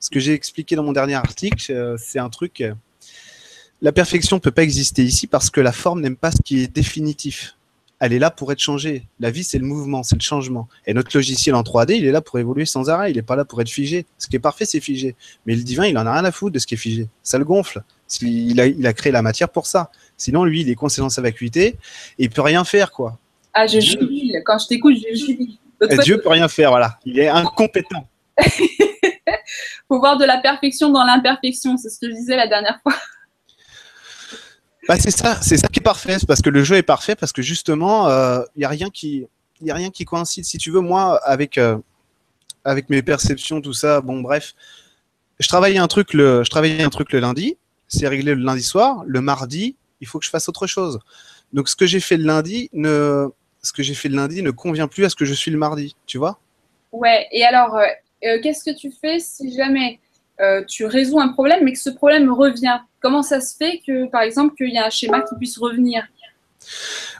Ce 0.00 0.10
que 0.10 0.20
j'ai 0.20 0.32
expliqué 0.32 0.76
dans 0.76 0.82
mon 0.84 0.92
dernier 0.92 1.14
article, 1.14 1.72
euh, 1.72 1.96
c'est 1.98 2.18
un 2.18 2.30
truc. 2.30 2.60
Euh, 2.60 2.74
la 3.82 3.92
perfection 3.92 4.36
ne 4.36 4.40
peut 4.40 4.50
pas 4.50 4.62
exister 4.62 5.04
ici 5.04 5.26
parce 5.26 5.50
que 5.50 5.60
la 5.60 5.72
forme 5.72 6.00
n'aime 6.00 6.16
pas 6.16 6.30
ce 6.30 6.40
qui 6.42 6.62
est 6.62 6.68
définitif 6.68 7.55
elle 8.00 8.12
est 8.12 8.18
là 8.18 8.30
pour 8.30 8.52
être 8.52 8.58
changée. 8.58 9.06
La 9.20 9.30
vie, 9.30 9.44
c'est 9.44 9.58
le 9.58 9.64
mouvement, 9.64 10.02
c'est 10.02 10.16
le 10.16 10.22
changement. 10.22 10.68
Et 10.86 10.94
notre 10.94 11.16
logiciel 11.16 11.54
en 11.54 11.62
3D, 11.62 11.96
il 11.96 12.04
est 12.04 12.12
là 12.12 12.20
pour 12.20 12.38
évoluer 12.38 12.66
sans 12.66 12.90
arrêt. 12.90 13.10
Il 13.10 13.16
n'est 13.16 13.22
pas 13.22 13.36
là 13.36 13.44
pour 13.44 13.60
être 13.60 13.70
figé. 13.70 14.04
Ce 14.18 14.26
qui 14.26 14.36
est 14.36 14.40
parfait, 14.40 14.66
c'est 14.66 14.80
figé. 14.80 15.14
Mais 15.46 15.54
le 15.54 15.62
divin, 15.62 15.86
il 15.86 15.96
en 15.96 16.06
a 16.06 16.12
rien 16.12 16.24
à 16.24 16.32
foutre 16.32 16.52
de 16.52 16.58
ce 16.58 16.66
qui 16.66 16.74
est 16.74 16.78
figé. 16.78 17.08
Ça 17.22 17.38
le 17.38 17.44
gonfle. 17.44 17.82
Il 18.20 18.60
a, 18.60 18.66
il 18.66 18.86
a 18.86 18.92
créé 18.92 19.12
la 19.12 19.22
matière 19.22 19.48
pour 19.48 19.66
ça. 19.66 19.90
Sinon, 20.16 20.44
lui, 20.44 20.60
il 20.60 20.70
est 20.70 20.74
coincé 20.74 21.00
dans 21.00 21.08
sa 21.08 21.22
vacuité 21.22 21.68
et 22.18 22.24
il 22.24 22.30
peut 22.30 22.42
rien 22.42 22.64
faire, 22.64 22.92
quoi. 22.92 23.18
Ah, 23.54 23.66
je 23.66 23.80
jubile. 23.80 24.42
Quand 24.44 24.58
je 24.58 24.66
t'écoute, 24.66 24.96
je 24.96 25.16
jubile. 25.16 25.56
Dieu 25.80 25.98
Dieu 26.02 26.20
peut 26.20 26.28
rien 26.28 26.48
faire, 26.48 26.70
voilà. 26.70 26.98
Il 27.04 27.18
est 27.18 27.28
incompétent. 27.28 28.06
faut 29.88 29.98
voir 29.98 30.18
de 30.18 30.24
la 30.24 30.38
perfection 30.38 30.90
dans 30.90 31.04
l'imperfection. 31.04 31.76
C'est 31.76 31.88
ce 31.88 31.98
que 31.98 32.08
je 32.08 32.14
disais 32.14 32.36
la 32.36 32.46
dernière 32.46 32.78
fois. 32.82 32.94
Bah, 34.88 34.96
c'est 34.98 35.10
ça, 35.10 35.40
c'est 35.42 35.56
ça 35.56 35.68
qui 35.68 35.80
est 35.80 35.82
parfait, 35.82 36.16
parce 36.26 36.40
que 36.40 36.50
le 36.50 36.62
jeu 36.62 36.76
est 36.76 36.82
parfait, 36.82 37.16
parce 37.16 37.32
que 37.32 37.42
justement, 37.42 38.08
il 38.08 38.12
euh, 38.12 38.42
n'y 38.56 38.64
a 38.64 38.68
rien 38.68 38.88
qui, 38.88 39.26
y 39.60 39.70
a 39.70 39.74
rien 39.74 39.90
qui 39.90 40.04
coïncide. 40.04 40.44
Si 40.44 40.58
tu 40.58 40.70
veux, 40.70 40.80
moi, 40.80 41.20
avec 41.24 41.58
euh, 41.58 41.78
avec 42.64 42.88
mes 42.88 43.02
perceptions, 43.02 43.60
tout 43.60 43.72
ça, 43.72 44.00
bon, 44.00 44.20
bref, 44.20 44.54
je 45.40 45.48
travaillais 45.48 45.78
un 45.78 45.88
truc 45.88 46.14
le, 46.14 46.44
je 46.44 46.50
travaillais 46.50 46.82
un 46.82 46.90
truc 46.90 47.12
le 47.12 47.18
lundi, 47.18 47.56
c'est 47.88 48.06
réglé 48.06 48.34
le 48.34 48.42
lundi 48.42 48.62
soir. 48.62 49.02
Le 49.06 49.20
mardi, 49.20 49.76
il 50.00 50.06
faut 50.06 50.18
que 50.18 50.24
je 50.24 50.30
fasse 50.30 50.48
autre 50.48 50.66
chose. 50.66 51.00
Donc, 51.52 51.68
ce 51.68 51.76
que 51.76 51.86
j'ai 51.86 52.00
fait 52.00 52.16
le 52.16 52.24
lundi 52.24 52.70
ne, 52.72 53.28
ce 53.62 53.72
que 53.72 53.82
j'ai 53.82 53.94
fait 53.94 54.08
le 54.08 54.16
lundi 54.16 54.42
ne 54.42 54.50
convient 54.52 54.88
plus 54.88 55.04
à 55.04 55.08
ce 55.08 55.16
que 55.16 55.24
je 55.24 55.34
suis 55.34 55.50
le 55.50 55.58
mardi, 55.58 55.96
tu 56.06 56.18
vois? 56.18 56.38
Ouais. 56.92 57.26
Et 57.32 57.44
alors, 57.44 57.76
euh, 57.76 58.38
qu'est-ce 58.42 58.64
que 58.64 58.76
tu 58.76 58.92
fais 59.00 59.18
si 59.18 59.52
jamais 59.52 59.98
tu 60.68 60.84
résous 60.84 61.18
un 61.18 61.32
problème, 61.32 61.64
mais 61.64 61.72
que 61.72 61.78
ce 61.78 61.90
problème 61.90 62.30
revient? 62.30 62.78
Comment 63.06 63.22
ça 63.22 63.40
se 63.40 63.56
fait 63.56 63.80
que, 63.86 64.10
par 64.10 64.22
exemple, 64.22 64.56
qu'il 64.56 64.74
y 64.74 64.78
a 64.78 64.86
un 64.86 64.90
schéma 64.90 65.20
qui 65.20 65.36
puisse 65.36 65.58
revenir? 65.58 66.02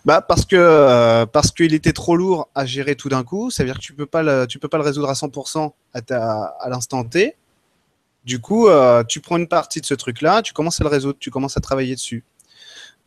Bah 0.04 0.20
parce 0.20 0.44
que 0.44 0.56
euh, 0.56 1.26
parce 1.26 1.52
qu'il 1.52 1.74
était 1.74 1.92
trop 1.92 2.16
lourd 2.16 2.48
à 2.56 2.66
gérer 2.66 2.96
tout 2.96 3.08
d'un 3.08 3.22
coup, 3.22 3.52
ça 3.52 3.62
veut 3.62 3.68
dire 3.68 3.78
que 3.78 3.84
tu 3.84 3.92
peux 3.92 4.04
pas 4.04 4.48
tu 4.48 4.58
peux 4.58 4.66
pas 4.66 4.78
le 4.78 4.82
résoudre 4.82 5.08
à 5.08 5.12
100% 5.12 5.70
à, 5.94 6.42
à 6.60 6.68
l'instant 6.70 7.04
T. 7.04 7.36
Du 8.24 8.40
coup, 8.40 8.66
euh, 8.66 9.04
tu 9.04 9.20
prends 9.20 9.36
une 9.36 9.46
partie 9.46 9.80
de 9.80 9.86
ce 9.86 9.94
truc-là, 9.94 10.42
tu 10.42 10.52
commences 10.52 10.80
à 10.80 10.84
le 10.84 10.90
résoudre, 10.90 11.18
tu 11.20 11.30
commences 11.30 11.56
à 11.56 11.60
travailler 11.60 11.94
dessus. 11.94 12.24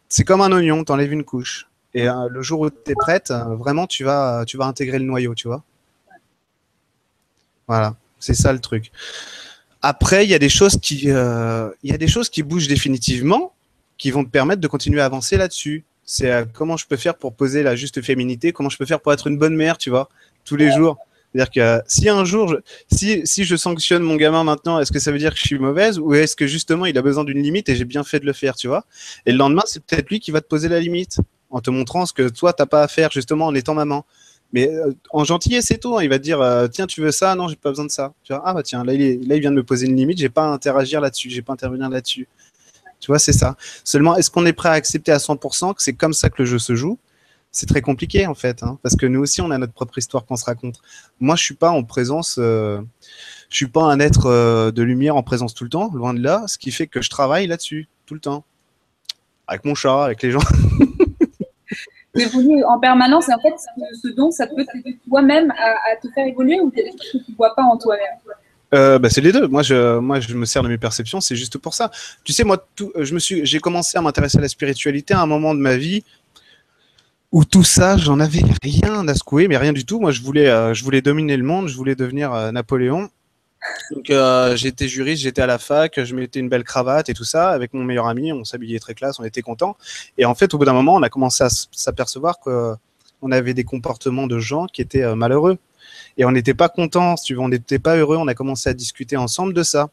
C'est 0.07 0.23
comme 0.23 0.39
un 0.39 0.51
oignon, 0.53 0.85
tu 0.85 0.93
enlèves 0.93 1.11
une 1.11 1.25
couche. 1.25 1.67
Et 1.93 2.07
euh, 2.07 2.29
le 2.29 2.41
jour 2.41 2.61
où 2.61 2.69
tu 2.69 2.91
es 2.91 2.95
prête, 2.95 3.33
vraiment, 3.57 3.87
tu 3.87 4.05
vas, 4.05 4.45
tu 4.47 4.55
vas 4.55 4.67
intégrer 4.67 4.99
le 4.99 5.05
noyau, 5.05 5.35
tu 5.35 5.49
vois. 5.49 5.65
Voilà, 7.67 7.97
c'est 8.19 8.35
ça 8.35 8.53
le 8.53 8.59
truc. 8.59 8.89
Après, 9.81 10.25
il 10.25 10.29
y 10.29 10.33
a 10.33 10.39
des 10.39 10.49
choses 10.49 10.77
qui, 10.81 11.03
euh, 11.07 11.69
il 11.83 11.91
y 11.91 11.93
a 11.93 11.97
des 11.97 12.07
choses 12.07 12.29
qui 12.29 12.43
bougent 12.43 12.67
définitivement, 12.67 13.53
qui 13.97 14.11
vont 14.11 14.23
te 14.23 14.29
permettre 14.29 14.61
de 14.61 14.67
continuer 14.67 15.01
à 15.01 15.05
avancer 15.05 15.37
là-dessus. 15.37 15.85
C'est 16.03 16.31
euh, 16.31 16.45
comment 16.51 16.75
je 16.75 16.85
peux 16.85 16.97
faire 16.97 17.15
pour 17.15 17.33
poser 17.33 17.63
la 17.63 17.75
juste 17.75 18.01
féminité, 18.01 18.51
comment 18.51 18.69
je 18.69 18.77
peux 18.77 18.85
faire 18.85 18.99
pour 18.99 19.13
être 19.13 19.27
une 19.27 19.37
bonne 19.37 19.55
mère, 19.55 19.77
tu 19.77 19.89
vois, 19.89 20.09
tous 20.43 20.55
les 20.55 20.71
jours? 20.71 20.97
C'est-à-dire 21.31 21.51
que 21.51 21.59
euh, 21.59 21.81
si 21.87 22.09
un 22.09 22.25
jour, 22.25 22.47
je, 22.47 22.55
si, 22.91 23.21
si 23.25 23.43
je 23.43 23.55
sanctionne 23.55 24.01
mon 24.01 24.15
gamin 24.15 24.43
maintenant, 24.43 24.79
est-ce 24.79 24.91
que 24.91 24.99
ça 24.99 25.11
veut 25.11 25.19
dire 25.19 25.31
que 25.31 25.39
je 25.39 25.45
suis 25.45 25.59
mauvaise 25.59 25.99
ou 25.99 26.13
est-ce 26.13 26.35
que 26.35 26.47
justement 26.47 26.85
il 26.87 26.97
a 26.97 27.01
besoin 27.01 27.23
d'une 27.23 27.41
limite 27.41 27.69
et 27.69 27.75
j'ai 27.75 27.85
bien 27.85 28.03
fait 28.03 28.19
de 28.19 28.25
le 28.25 28.33
faire, 28.33 28.55
tu 28.55 28.67
vois? 28.67 28.85
Et 29.25 29.31
le 29.31 29.37
lendemain, 29.37 29.63
c'est 29.65 29.83
peut-être 29.83 30.09
lui 30.09 30.19
qui 30.19 30.31
va 30.31 30.41
te 30.41 30.47
poser 30.47 30.67
la 30.67 30.79
limite 30.79 31.19
en 31.51 31.61
te 31.61 31.69
montrant 31.69 32.05
ce 32.05 32.13
que 32.13 32.27
toi 32.29 32.53
t'as 32.53 32.65
pas 32.65 32.83
à 32.83 32.87
faire 32.87 33.11
justement 33.11 33.45
en 33.45 33.55
étant 33.55 33.75
maman. 33.75 34.05
Mais 34.51 34.67
euh, 34.67 34.93
en 35.11 35.23
gentillesse, 35.23 35.65
c'est 35.65 35.77
tout. 35.77 35.97
Hein. 35.97 36.03
Il 36.03 36.09
va 36.09 36.17
te 36.17 36.23
dire 36.23 36.41
euh, 36.41 36.67
Tiens, 36.67 36.87
tu 36.87 37.01
veux 37.01 37.11
ça? 37.11 37.35
Non, 37.35 37.47
j'ai 37.47 37.55
pas 37.55 37.69
besoin 37.69 37.85
de 37.85 37.91
ça. 37.91 38.13
Ah 38.29 38.53
bah 38.53 38.63
tiens, 38.63 38.83
là 38.83 38.93
il, 38.93 39.19
vient 39.39 39.51
de 39.51 39.55
me 39.55 39.63
poser 39.63 39.87
une 39.87 39.95
limite, 39.95 40.17
j'ai 40.17 40.29
pas 40.29 40.45
à 40.45 40.47
interagir 40.47 41.01
là-dessus, 41.01 41.29
j'ai 41.29 41.41
pas 41.41 41.53
à 41.53 41.55
intervenir 41.55 41.89
là-dessus. 41.89 42.27
Tu 42.99 43.07
vois, 43.07 43.19
c'est 43.19 43.33
ça. 43.33 43.55
Seulement, 43.83 44.17
est-ce 44.17 44.29
qu'on 44.29 44.45
est 44.45 44.53
prêt 44.53 44.69
à 44.69 44.73
accepter 44.73 45.11
à 45.11 45.17
100% 45.17 45.73
que 45.75 45.81
c'est 45.81 45.93
comme 45.93 46.13
ça 46.13 46.29
que 46.29 46.35
le 46.39 46.45
jeu 46.45 46.59
se 46.59 46.75
joue? 46.75 46.97
C'est 47.51 47.65
très 47.65 47.81
compliqué 47.81 48.27
en 48.27 48.35
fait, 48.35 48.61
hein, 48.61 48.77
parce 48.83 48.95
que 48.95 49.05
nous 49.05 49.21
aussi, 49.21 49.41
on 49.41 49.49
a 49.51 49.57
notre 49.57 49.73
propre 49.73 49.97
histoire 49.97 50.25
qu'on 50.25 50.35
se 50.35 50.45
raconte. 50.45 50.81
Moi, 51.19 51.35
je 51.35 51.43
suis 51.43 51.55
pas 51.55 51.69
en 51.71 51.83
présence. 51.83 52.37
Euh, 52.39 52.81
je 53.49 53.55
suis 53.55 53.67
pas 53.67 53.83
un 53.83 53.99
être 53.99 54.71
de 54.71 54.83
lumière 54.83 55.15
en 55.15 55.23
présence 55.23 55.55
tout 55.55 55.63
le 55.63 55.71
temps, 55.71 55.89
loin 55.93 56.13
de 56.13 56.21
là, 56.21 56.43
ce 56.47 56.59
qui 56.59 56.71
fait 56.71 56.85
que 56.85 57.01
je 57.01 57.09
travaille 57.09 57.47
là-dessus 57.47 57.87
tout 58.05 58.13
le 58.13 58.19
temps. 58.19 58.43
Avec 59.47 59.65
mon 59.65 59.73
chat, 59.73 60.03
avec 60.03 60.21
les 60.21 60.31
gens. 60.31 60.39
évoluer 62.19 62.63
en 62.63 62.79
permanence. 62.79 63.29
Et 63.29 63.33
en 63.33 63.39
fait, 63.39 63.55
ce 64.01 64.09
don, 64.09 64.31
ça 64.31 64.47
peut 64.47 64.65
t'aider 64.71 64.99
toi-même 65.07 65.51
à, 65.51 65.95
te 66.01 66.07
faire 66.13 66.27
évoluer 66.27 66.59
ou 66.59 66.71
des 66.71 66.85
choses 66.85 66.95
que 67.11 67.25
tu 67.25 67.31
ne 67.31 67.35
vois 67.37 67.55
pas 67.55 67.63
en 67.63 67.77
toi-même? 67.77 68.17
Euh, 68.73 68.99
bah, 68.99 69.09
c'est 69.09 69.21
les 69.21 69.31
deux. 69.31 69.47
Moi 69.47 69.63
je, 69.63 69.97
moi, 69.97 70.19
je 70.19 70.33
me 70.35 70.45
sers 70.45 70.61
de 70.61 70.67
mes 70.67 70.77
perceptions. 70.77 71.21
C'est 71.21 71.35
juste 71.35 71.57
pour 71.57 71.73
ça. 71.73 71.91
Tu 72.23 72.33
sais, 72.33 72.43
moi, 72.43 72.63
tout, 72.75 72.91
je 72.95 73.13
me 73.13 73.19
suis, 73.19 73.45
j'ai 73.45 73.59
commencé 73.59 73.97
à 73.97 74.01
m'intéresser 74.01 74.37
à 74.37 74.41
la 74.41 74.47
spiritualité 74.47 75.13
à 75.13 75.21
un 75.21 75.25
moment 75.25 75.55
de 75.55 75.59
ma 75.59 75.77
vie 75.77 76.03
où 77.31 77.45
tout 77.45 77.63
ça, 77.63 77.97
j'en 77.97 78.19
avais 78.19 78.41
rien 78.63 79.07
à 79.07 79.13
secouer, 79.13 79.47
mais 79.47 79.57
rien 79.57 79.73
du 79.73 79.85
tout. 79.85 79.99
Moi, 79.99 80.11
je 80.11 80.21
voulais, 80.21 80.49
euh, 80.49 80.73
je 80.73 80.83
voulais 80.83 81.01
dominer 81.01 81.37
le 81.37 81.43
monde. 81.43 81.67
Je 81.67 81.75
voulais 81.75 81.95
devenir 81.95 82.33
euh, 82.33 82.51
Napoléon. 82.51 83.09
Donc 83.91 84.09
euh, 84.09 84.55
j'étais 84.55 84.87
juriste, 84.87 85.23
j'étais 85.23 85.41
à 85.41 85.47
la 85.47 85.57
fac, 85.57 86.01
je 86.03 86.15
mettais 86.15 86.39
une 86.39 86.49
belle 86.49 86.63
cravate 86.63 87.09
et 87.09 87.13
tout 87.13 87.23
ça. 87.23 87.49
Avec 87.49 87.73
mon 87.73 87.83
meilleur 87.83 88.07
ami, 88.07 88.31
on 88.31 88.45
s'habillait 88.45 88.79
très 88.79 88.93
classe, 88.93 89.19
on 89.19 89.23
était 89.23 89.41
content. 89.41 89.75
Et 90.17 90.25
en 90.25 90.35
fait, 90.35 90.53
au 90.53 90.57
bout 90.57 90.65
d'un 90.65 90.73
moment, 90.73 90.95
on 90.95 91.03
a 91.03 91.09
commencé 91.09 91.43
à 91.43 91.49
s'apercevoir 91.49 92.39
qu'on 92.39 93.31
avait 93.31 93.53
des 93.53 93.63
comportements 93.63 94.27
de 94.27 94.39
gens 94.39 94.67
qui 94.67 94.81
étaient 94.81 95.03
euh, 95.03 95.15
malheureux. 95.15 95.57
Et 96.17 96.25
on 96.25 96.31
n'était 96.31 96.53
pas 96.53 96.69
content, 96.69 97.17
si 97.17 97.25
tu 97.25 97.33
veux, 97.35 97.41
on 97.41 97.49
n'était 97.49 97.79
pas 97.79 97.95
heureux. 97.97 98.17
On 98.17 98.27
a 98.27 98.33
commencé 98.33 98.69
à 98.69 98.73
discuter 98.73 99.17
ensemble 99.17 99.53
de 99.53 99.63
ça. 99.63 99.89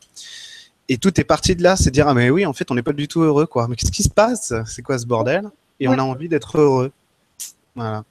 Et 0.89 0.99
tout 0.99 1.21
est 1.21 1.25
parti 1.25 1.57
de 1.57 1.63
là, 1.63 1.77
c'est 1.77 1.91
dire 1.91 2.07
ah 2.07 2.15
mais 2.15 2.31
oui, 2.31 2.47
en 2.47 2.53
fait, 2.53 2.71
on 2.71 2.75
n'est 2.75 2.83
pas 2.83 2.93
du 2.93 3.09
tout 3.09 3.23
heureux 3.23 3.47
quoi. 3.47 3.67
Mais 3.69 3.75
qu'est-ce 3.75 3.91
qui 3.91 4.05
se 4.05 4.11
passe? 4.11 4.55
C'est 4.67 4.83
quoi 4.83 4.99
ce 4.99 5.07
bordel? 5.07 5.51
Et 5.81 5.89
on 5.89 5.93
a 5.93 6.03
envie 6.03 6.29
d'être 6.29 6.59
heureux. 6.59 6.93
Voilà. 7.75 8.05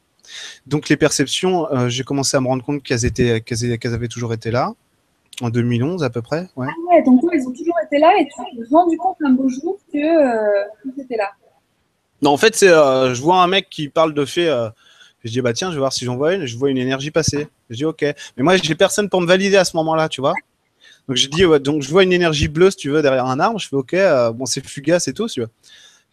Donc 0.67 0.89
les 0.89 0.97
perceptions, 0.97 1.71
euh, 1.71 1.89
j'ai 1.89 2.03
commencé 2.03 2.35
à 2.35 2.41
me 2.41 2.47
rendre 2.47 2.63
compte 2.63 2.83
qu'elles 2.83 3.05
étaient, 3.05 3.41
qu'elles 3.41 3.93
avaient 3.93 4.07
toujours 4.07 4.33
été 4.33 4.51
là. 4.51 4.73
En 5.41 5.49
2011 5.49 6.03
à 6.03 6.09
peu 6.09 6.21
près, 6.21 6.47
ouais. 6.55 6.67
Ah 6.69 6.93
ouais, 6.93 7.03
donc 7.03 7.21
ils 7.33 7.47
ont 7.47 7.51
toujours 7.51 7.75
été 7.85 7.99
là 7.99 8.13
et 8.19 8.25
tu 8.25 8.31
t'es 8.37 8.73
rendu 8.73 8.97
compte 8.97 9.17
un 9.21 9.31
beau 9.31 9.49
jour 9.49 9.77
que 9.91 9.97
euh, 9.97 10.63
c'était 10.95 11.17
là. 11.17 11.31
Non, 12.21 12.31
en 12.31 12.37
fait, 12.37 12.55
c'est, 12.55 12.69
euh, 12.69 13.13
je 13.13 13.21
vois 13.21 13.43
un 13.43 13.47
mec 13.47 13.69
qui 13.69 13.89
parle 13.89 14.13
de 14.13 14.25
fait. 14.25 14.47
Euh, 14.47 14.69
je 15.23 15.31
dis 15.31 15.41
bah 15.41 15.53
tiens, 15.53 15.69
je 15.69 15.73
vais 15.75 15.79
voir 15.79 15.91
si 15.91 16.05
j'en 16.05 16.15
vois 16.15 16.33
une. 16.33 16.45
Je 16.45 16.57
vois 16.57 16.69
une 16.69 16.77
énergie 16.77 17.11
passer. 17.11 17.47
Je 17.69 17.75
dis 17.75 17.85
ok, 17.85 18.01
mais 18.01 18.43
moi 18.43 18.55
j'ai 18.57 18.75
personne 18.75 19.09
pour 19.09 19.21
me 19.21 19.27
valider 19.27 19.57
à 19.57 19.65
ce 19.65 19.75
moment-là, 19.77 20.07
tu 20.07 20.21
vois. 20.21 20.33
Donc 21.07 21.17
je 21.17 21.27
dis 21.27 21.43
donc 21.61 21.81
je 21.81 21.89
vois 21.89 22.03
une 22.03 22.13
énergie 22.13 22.47
bleue 22.47 22.71
si 22.71 22.77
tu 22.77 22.89
veux 22.89 23.01
derrière 23.01 23.25
un 23.25 23.39
arbre. 23.39 23.59
Je 23.59 23.67
fais 23.67 23.75
ok, 23.75 23.93
euh, 23.95 24.31
bon 24.31 24.45
c'est 24.45 24.65
fugace 24.65 25.07
et 25.07 25.13
tout, 25.13 25.27
tu 25.27 25.41
vois. 25.41 25.49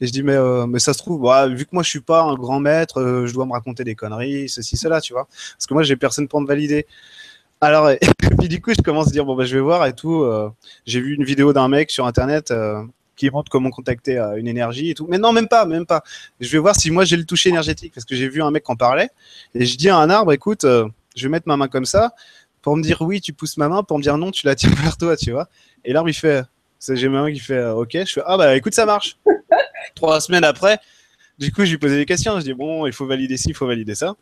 Et 0.01 0.07
je 0.07 0.13
dis 0.13 0.23
mais 0.23 0.37
mais 0.67 0.81
ça 0.81 0.93
se 0.95 0.99
trouve, 0.99 1.23
bah, 1.23 1.47
vu 1.47 1.65
que 1.65 1.71
moi 1.73 1.83
je 1.83 1.91
suis 1.91 2.01
pas 2.01 2.23
un 2.23 2.35
grand 2.35 2.59
maître, 2.59 3.25
je 3.27 3.33
dois 3.33 3.47
me 3.47 3.53
raconter 3.53 3.85
des 3.85 3.95
conneries, 3.95 4.49
ceci 4.49 4.77
cela, 4.77 5.01
tu 5.01 5.13
vois. 5.13 5.29
Parce 5.55 5.67
que 5.67 5.75
moi 5.75 5.83
j'ai 5.83 5.97
personne 5.97 6.27
pour 6.27 6.41
me 6.41 6.47
valider. 6.47 6.87
Alors, 7.63 7.91
et 7.91 7.99
puis 8.39 8.49
du 8.49 8.61
coup, 8.61 8.73
je 8.77 8.83
commence 8.83 9.07
à 9.07 9.11
dire 9.13 9.25
bon 9.25 9.37
bah 9.37 9.45
je 9.45 9.55
vais 9.55 9.63
voir 9.63 9.87
et 9.87 9.95
tout. 9.95 10.25
Euh, 10.25 10.51
j'ai 10.85 11.01
vu 11.01 11.15
une 11.15 11.23
vidéo 11.23 11.53
d'un 11.53 11.69
mec 11.69 11.93
sur 11.93 12.07
internet 12.07 12.51
euh, 12.51 12.83
qui 13.15 13.31
montre 13.31 13.53
comment 13.53 13.71
contacter 13.71 14.19
euh, 14.19 14.35
une 14.35 14.49
énergie 14.49 14.91
et 14.91 14.95
tout. 14.95 15.07
Mais 15.09 15.17
non, 15.17 15.33
même 15.33 15.47
pas, 15.47 15.65
même 15.65 15.87
pas. 15.87 16.03
Je 16.41 16.51
vais 16.51 16.59
voir 16.59 16.75
si 16.75 16.91
moi 16.91 17.05
j'ai 17.05 17.17
le 17.17 17.25
toucher 17.25 17.51
énergétique 17.51 17.95
parce 17.95 18.05
que 18.05 18.17
j'ai 18.17 18.29
vu 18.29 18.43
un 18.43 18.51
mec 18.51 18.69
en 18.69 18.75
parlait 18.75 19.11
et 19.55 19.65
je 19.65 19.79
dis 19.79 19.89
à 19.89 19.97
un 19.97 20.11
arbre 20.11 20.33
écoute, 20.33 20.63
je 20.65 21.23
vais 21.23 21.29
mettre 21.29 21.47
ma 21.47 21.57
main 21.57 21.69
comme 21.69 21.85
ça 21.85 22.15
pour 22.63 22.77
me 22.77 22.83
dire 22.83 23.01
oui, 23.01 23.21
tu 23.21 23.33
pousses 23.33 23.57
ma 23.57 23.69
main, 23.69 23.85
pour 23.85 23.97
me 23.97 24.03
dire 24.03 24.19
non, 24.19 24.33
tu 24.33 24.45
la 24.45 24.57
tires 24.57 24.75
vers 24.83 24.97
toi, 24.97 25.17
tu 25.17 25.31
vois. 25.31 25.49
Et 25.85 25.93
l'arbre 25.93 26.11
il 26.11 26.15
fait, 26.15 26.43
j'ai 26.89 27.09
ma 27.09 27.23
main 27.23 27.33
qui 27.33 27.39
fait 27.39 27.65
ok. 27.65 27.91
Je 27.93 28.13
fais 28.13 28.23
ah 28.27 28.37
bah 28.37 28.57
écoute 28.57 28.75
ça 28.75 28.87
marche. 28.87 29.19
Trois 29.95 30.21
semaines 30.21 30.45
après, 30.45 30.81
du 31.39 31.53
coup 31.53 31.65
je 31.65 31.71
lui 31.71 31.79
posais 31.79 31.97
des 31.97 32.07
questions. 32.07 32.41
Je 32.41 32.45
dis 32.45 32.55
bon, 32.55 32.87
il 32.87 32.93
faut 32.93 33.07
valider 33.07 33.37
ci, 33.37 33.51
il 33.51 33.55
faut 33.55 33.69
valider 33.69 33.95
ça. 33.95 34.17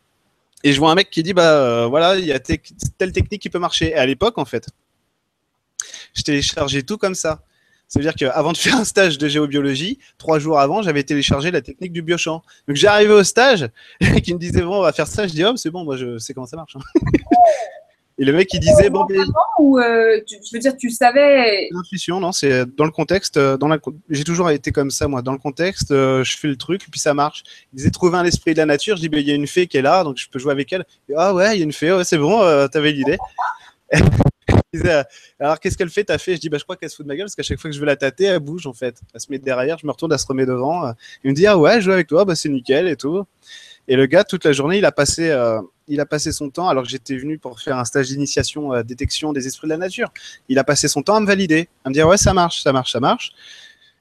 Et 0.62 0.73
je 0.73 0.79
vois 0.79 0.90
un 0.90 0.95
mec 0.95 1.11
qui 1.11 1.23
dit 1.23 1.33
bah 1.33 1.55
euh, 1.55 1.87
voilà, 1.87 2.17
il 2.17 2.26
y 2.26 2.33
a 2.33 2.40
telle 2.40 3.12
technique 3.12 3.43
qui 3.43 3.50
peut 3.50 3.59
marcher. 3.59 3.90
Et 3.90 3.95
à 3.95 4.07
l'époque, 4.07 4.38
en 4.38 4.45
fait, 4.45 4.69
je 6.14 6.23
téléchargeais 6.23 6.83
tout 6.83 6.99
comme 6.99 7.14
ça. 7.14 7.43
Ça 7.88 7.99
veut 7.99 8.05
dire 8.05 8.14
qu'avant 8.14 8.52
de 8.52 8.57
faire 8.57 8.76
un 8.76 8.85
stage 8.85 9.19
de 9.19 9.26
géobiologie, 9.26 9.99
trois 10.17 10.38
jours 10.38 10.61
avant, 10.61 10.81
j'avais 10.81 11.02
téléchargé 11.02 11.50
la 11.50 11.61
technique 11.61 11.93
du 11.93 12.02
biochamp. 12.02 12.43
Donc 12.69 12.76
j'arrivais 12.76 13.14
au 13.14 13.25
stage, 13.25 13.69
et 14.00 14.23
qui 14.23 14.33
me 14.33 14.38
disait 14.38 14.62
bon, 14.62 14.79
on 14.79 14.83
va 14.83 14.93
faire 14.93 15.09
ça. 15.09 15.26
Je 15.26 15.33
dis 15.33 15.45
oh, 15.45 15.57
c'est 15.57 15.71
bon, 15.71 15.85
moi 15.85 15.97
je 15.97 16.19
sais 16.19 16.33
comment 16.33 16.47
ça 16.47 16.57
marche. 16.57 16.76
Et 18.21 18.25
le 18.27 18.35
mec, 18.35 18.53
il 18.53 18.61
disait 18.61 18.91
bon. 18.91 19.07
Ou 19.59 19.79
euh, 19.79 20.21
tu, 20.27 20.37
je 20.45 20.55
veux 20.55 20.61
dire, 20.61 20.77
tu 20.77 20.91
savais. 20.91 21.69
L'intuition, 21.71 22.21
non, 22.21 22.33
c'est 22.33 22.67
dans 22.77 22.85
le 22.85 22.91
contexte. 22.91 23.39
Euh, 23.39 23.57
dans 23.57 23.67
la, 23.67 23.79
j'ai 24.11 24.25
toujours 24.25 24.50
été 24.50 24.73
comme 24.73 24.91
ça, 24.91 25.09
moi. 25.09 25.23
Dans 25.23 25.33
le 25.33 25.39
contexte, 25.39 25.91
euh, 25.91 26.23
je 26.23 26.37
fais 26.37 26.49
le 26.49 26.57
truc, 26.57 26.87
puis 26.91 27.00
ça 27.00 27.15
marche. 27.15 27.45
Il 27.73 27.77
disait 27.77 27.91
trouver 27.91 28.19
un 28.19 28.25
esprit 28.25 28.53
de 28.53 28.59
la 28.59 28.67
nature. 28.67 28.97
Je 28.97 29.00
dis, 29.00 29.09
ben, 29.09 29.21
il 29.21 29.27
y 29.27 29.33
a 29.33 29.35
une 29.35 29.47
fée 29.47 29.67
qui 29.67 29.79
est 29.79 29.83
là, 29.83 30.05
donc 30.05 30.19
je 30.19 30.29
peux 30.29 30.39
jouer 30.39 30.53
avec 30.53 30.71
elle. 30.71 30.85
ah 31.17 31.33
ouais, 31.33 31.57
il 31.57 31.61
y 31.61 31.62
a 31.62 31.65
une 31.65 31.73
fée, 31.73 31.95
ouais, 31.95 32.05
c'est 32.05 32.19
bon, 32.19 32.41
t'avais 32.69 32.93
l'idée. 32.93 33.17
alors 35.41 35.59
qu'est-ce 35.59 35.77
qu'elle 35.77 35.89
fait 35.89 36.05
ta 36.05 36.19
fée? 36.19 36.37
Je 36.37 36.41
dis 36.41 36.49
bah 36.49 36.59
je 36.59 36.62
crois 36.62 36.77
qu'elle 36.77 36.91
se 36.91 36.97
fout 36.97 37.05
de 37.05 37.09
ma 37.09 37.17
gueule 37.17 37.25
parce 37.25 37.35
qu'à 37.35 37.43
chaque 37.43 37.59
fois 37.59 37.71
que 37.71 37.75
je 37.75 37.81
veux 37.81 37.87
la 37.87 37.97
tâter, 37.97 38.25
elle 38.25 38.39
bouge 38.39 38.69
en 38.69 38.73
fait. 38.73 39.00
Elle 39.12 39.21
se 39.21 39.27
met 39.31 39.39
derrière, 39.39 39.79
je 39.79 39.87
me 39.87 39.91
retourne, 39.91 40.12
elle 40.12 40.19
se 40.19 40.27
remet 40.27 40.47
devant. 40.47 40.93
Il 41.25 41.31
me 41.31 41.35
dit 41.35 41.47
ah 41.47 41.59
ouais, 41.59 41.77
je 41.77 41.87
joue 41.87 41.93
avec 41.93 42.07
toi, 42.07 42.25
bah 42.25 42.37
c'est 42.37 42.49
nickel 42.49 42.87
et 42.87 42.97
tout. 42.97 43.25
Et 43.89 43.97
le 43.97 44.07
gars 44.07 44.25
toute 44.25 44.45
la 44.45 44.53
journée, 44.53 44.79
il 44.79 44.85
a 44.85 44.93
passé 44.93 45.31
il 45.89 46.01
a 46.01 46.07
passé 46.07 46.31
son 46.31 46.51
temps, 46.51 46.69
alors 46.69 46.85
que 46.85 46.89
j'étais 46.89 47.17
venu 47.17 47.37
pour 47.37 47.61
faire 47.61 47.77
un 47.77 47.85
stage 47.85 48.09
d'initiation 48.09 48.71
à 48.71 48.85
détection 48.85 49.33
des 49.33 49.47
esprits 49.49 49.67
de 49.67 49.73
la 49.73 49.77
nature, 49.77 50.13
il 50.49 50.59
a 50.59 50.65
passé 50.65 50.87
son 50.87 51.03
temps 51.03 51.17
à 51.17 51.21
me 51.21 51.27
valider, 51.27 51.69
à 51.85 51.89
me 51.89 51.95
dire 51.95 52.07
ouais, 52.07 52.17
ça 52.17 52.33
marche, 52.33 52.63
ça 52.63 52.73
marche, 52.73 52.93
ça 52.93 53.01
marche. 53.01 53.33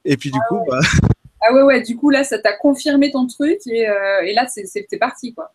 Et 0.04 0.16
puis 0.16 0.30
du 0.30 0.38
ah 0.40 0.46
coup, 0.48 0.64
bah... 0.68 0.78
Ah 1.42 1.54
ouais, 1.54 1.62
ouais, 1.62 1.82
du 1.82 1.96
coup, 1.96 2.10
là, 2.10 2.22
ça 2.22 2.38
t'a 2.38 2.52
confirmé 2.52 3.10
ton 3.10 3.26
truc 3.26 3.60
et, 3.66 3.88
euh, 3.88 4.20
et 4.26 4.34
là, 4.34 4.46
c'est 4.46 4.98
parti, 4.98 5.32
quoi. 5.32 5.52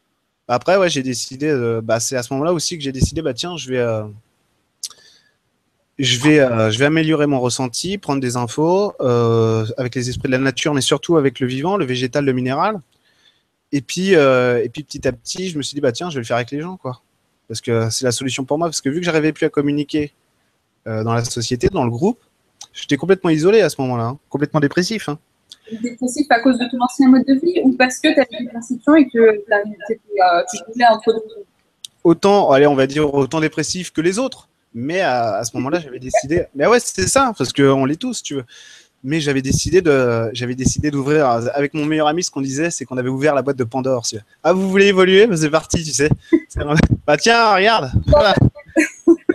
Après, 0.47 0.77
ouais, 0.77 0.89
j'ai 0.89 1.03
décidé, 1.03 1.79
bah, 1.83 1.99
c'est 1.99 2.15
à 2.15 2.23
ce 2.23 2.33
moment-là 2.33 2.53
aussi 2.53 2.77
que 2.77 2.83
j'ai 2.83 2.91
décidé, 2.91 3.21
bah 3.21 3.33
tiens, 3.33 3.57
je 3.57 3.69
vais, 3.69 3.79
euh, 3.79 4.03
je 5.97 6.19
vais, 6.19 6.39
euh, 6.39 6.69
je 6.69 6.77
vais 6.77 6.85
améliorer 6.85 7.25
mon 7.25 7.39
ressenti, 7.39 7.97
prendre 7.97 8.19
des 8.19 8.35
infos 8.35 8.93
avec 9.77 9.95
les 9.95 10.09
esprits 10.09 10.27
de 10.27 10.33
la 10.33 10.39
nature, 10.39 10.73
mais 10.73 10.81
surtout 10.81 11.17
avec 11.17 11.39
le 11.39 11.47
vivant, 11.47 11.77
le 11.77 11.85
végétal, 11.85 12.25
le 12.25 12.33
minéral. 12.33 12.79
Et 13.71 13.81
puis, 13.81 14.15
euh, 14.15 14.63
et 14.63 14.69
puis 14.69 14.83
petit 14.83 15.07
à 15.07 15.11
petit, 15.11 15.49
je 15.49 15.57
me 15.57 15.63
suis 15.63 15.75
dit, 15.75 15.81
bah 15.81 15.91
tiens, 15.91 16.09
je 16.09 16.15
vais 16.15 16.21
le 16.21 16.25
faire 16.25 16.37
avec 16.37 16.51
les 16.51 16.61
gens, 16.61 16.77
quoi. 16.77 17.01
Parce 17.47 17.61
que 17.61 17.89
c'est 17.89 18.05
la 18.05 18.11
solution 18.11 18.45
pour 18.45 18.57
moi. 18.57 18.67
Parce 18.67 18.81
que 18.81 18.89
vu 18.89 18.99
que 18.99 19.05
j'arrivais 19.05 19.33
plus 19.33 19.45
à 19.45 19.49
communiquer 19.49 20.13
euh, 20.87 21.03
dans 21.03 21.13
la 21.13 21.23
société, 21.23 21.69
dans 21.69 21.83
le 21.83 21.89
groupe, 21.89 22.19
j'étais 22.73 22.97
complètement 22.97 23.29
isolé 23.29 23.61
à 23.61 23.69
ce 23.69 23.79
moment-là, 23.81 24.05
hein. 24.05 24.19
complètement 24.29 24.59
dépressif. 24.59 25.09
Hein. 25.09 25.19
Dépressif 25.71 26.27
à 26.29 26.39
cause 26.41 26.57
de 26.57 26.65
ton 26.69 26.79
ancien 26.81 27.09
mode 27.09 27.25
de 27.25 27.33
vie 27.33 27.61
ou 27.63 27.73
parce 27.73 27.99
que 27.99 28.13
tu 28.13 28.19
avais 28.19 28.43
une 28.43 28.49
perception 28.49 28.95
et 28.95 29.07
que 29.07 29.17
euh, 29.19 30.43
tu 30.51 30.57
voulais 30.71 30.85
entre 30.85 31.13
deux 31.13 31.43
Autant, 32.03 32.51
allez, 32.51 32.67
on 32.67 32.75
va 32.75 32.85
dire 32.85 33.11
autant 33.11 33.39
dépressif 33.39 33.91
que 33.91 34.01
les 34.01 34.19
autres. 34.19 34.47
Mais 34.75 35.01
à, 35.01 35.37
à 35.37 35.43
ce 35.43 35.55
moment-là, 35.57 35.79
j'avais 35.79 35.99
décidé. 35.99 36.45
Mais 36.53 36.67
ouais, 36.67 36.79
c'est 36.79 37.07
ça, 37.07 37.33
parce 37.35 37.51
qu'on 37.51 37.85
l'est 37.85 37.95
tous, 37.95 38.21
tu 38.21 38.35
veux 38.35 38.45
mais 39.05 39.21
j'avais 39.21 39.41
décidé 39.41 39.81
de 39.81 40.29
j'avais 40.33 40.55
décidé 40.55 40.91
d'ouvrir 40.91 41.27
avec 41.27 41.73
mon 41.73 41.85
meilleur 41.85 42.07
ami 42.07 42.23
ce 42.23 42.31
qu'on 42.31 42.41
disait 42.41 42.71
c'est 42.71 42.85
qu'on 42.85 42.97
avait 42.97 43.09
ouvert 43.09 43.35
la 43.35 43.43
boîte 43.43 43.57
de 43.57 43.63
Pandore 43.63 44.05
ah 44.43 44.51
vous 44.51 44.69
voulez 44.69 44.87
évoluer 44.87 45.27
bah, 45.27 45.37
c'est 45.37 45.49
parti 45.49 45.83
tu 45.83 45.91
sais. 45.91 46.09
Bah 47.07 47.17
tiens 47.17 47.53
regarde 47.55 47.91
voilà. 48.07 48.33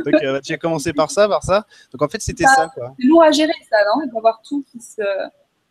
donc 0.05 0.15
euh, 0.23 0.41
tu 0.41 0.53
as 0.53 0.59
commencé 0.59 0.93
par 0.93 1.11
ça 1.11 1.29
par 1.29 1.45
ça. 1.45 1.67
Donc 1.93 2.03
en 2.03 2.09
fait 2.09 2.21
c'était 2.21 2.45
ça, 2.45 2.71
quoi. 2.75 2.95
c'est 2.99 3.07
lourd 3.07 3.23
à 3.23 3.31
gérer 3.31 3.53
ça 3.71 3.77
non 3.87 4.07
d'avoir 4.13 4.43
tout 4.43 4.65
qui 4.71 4.81
se 4.81 5.03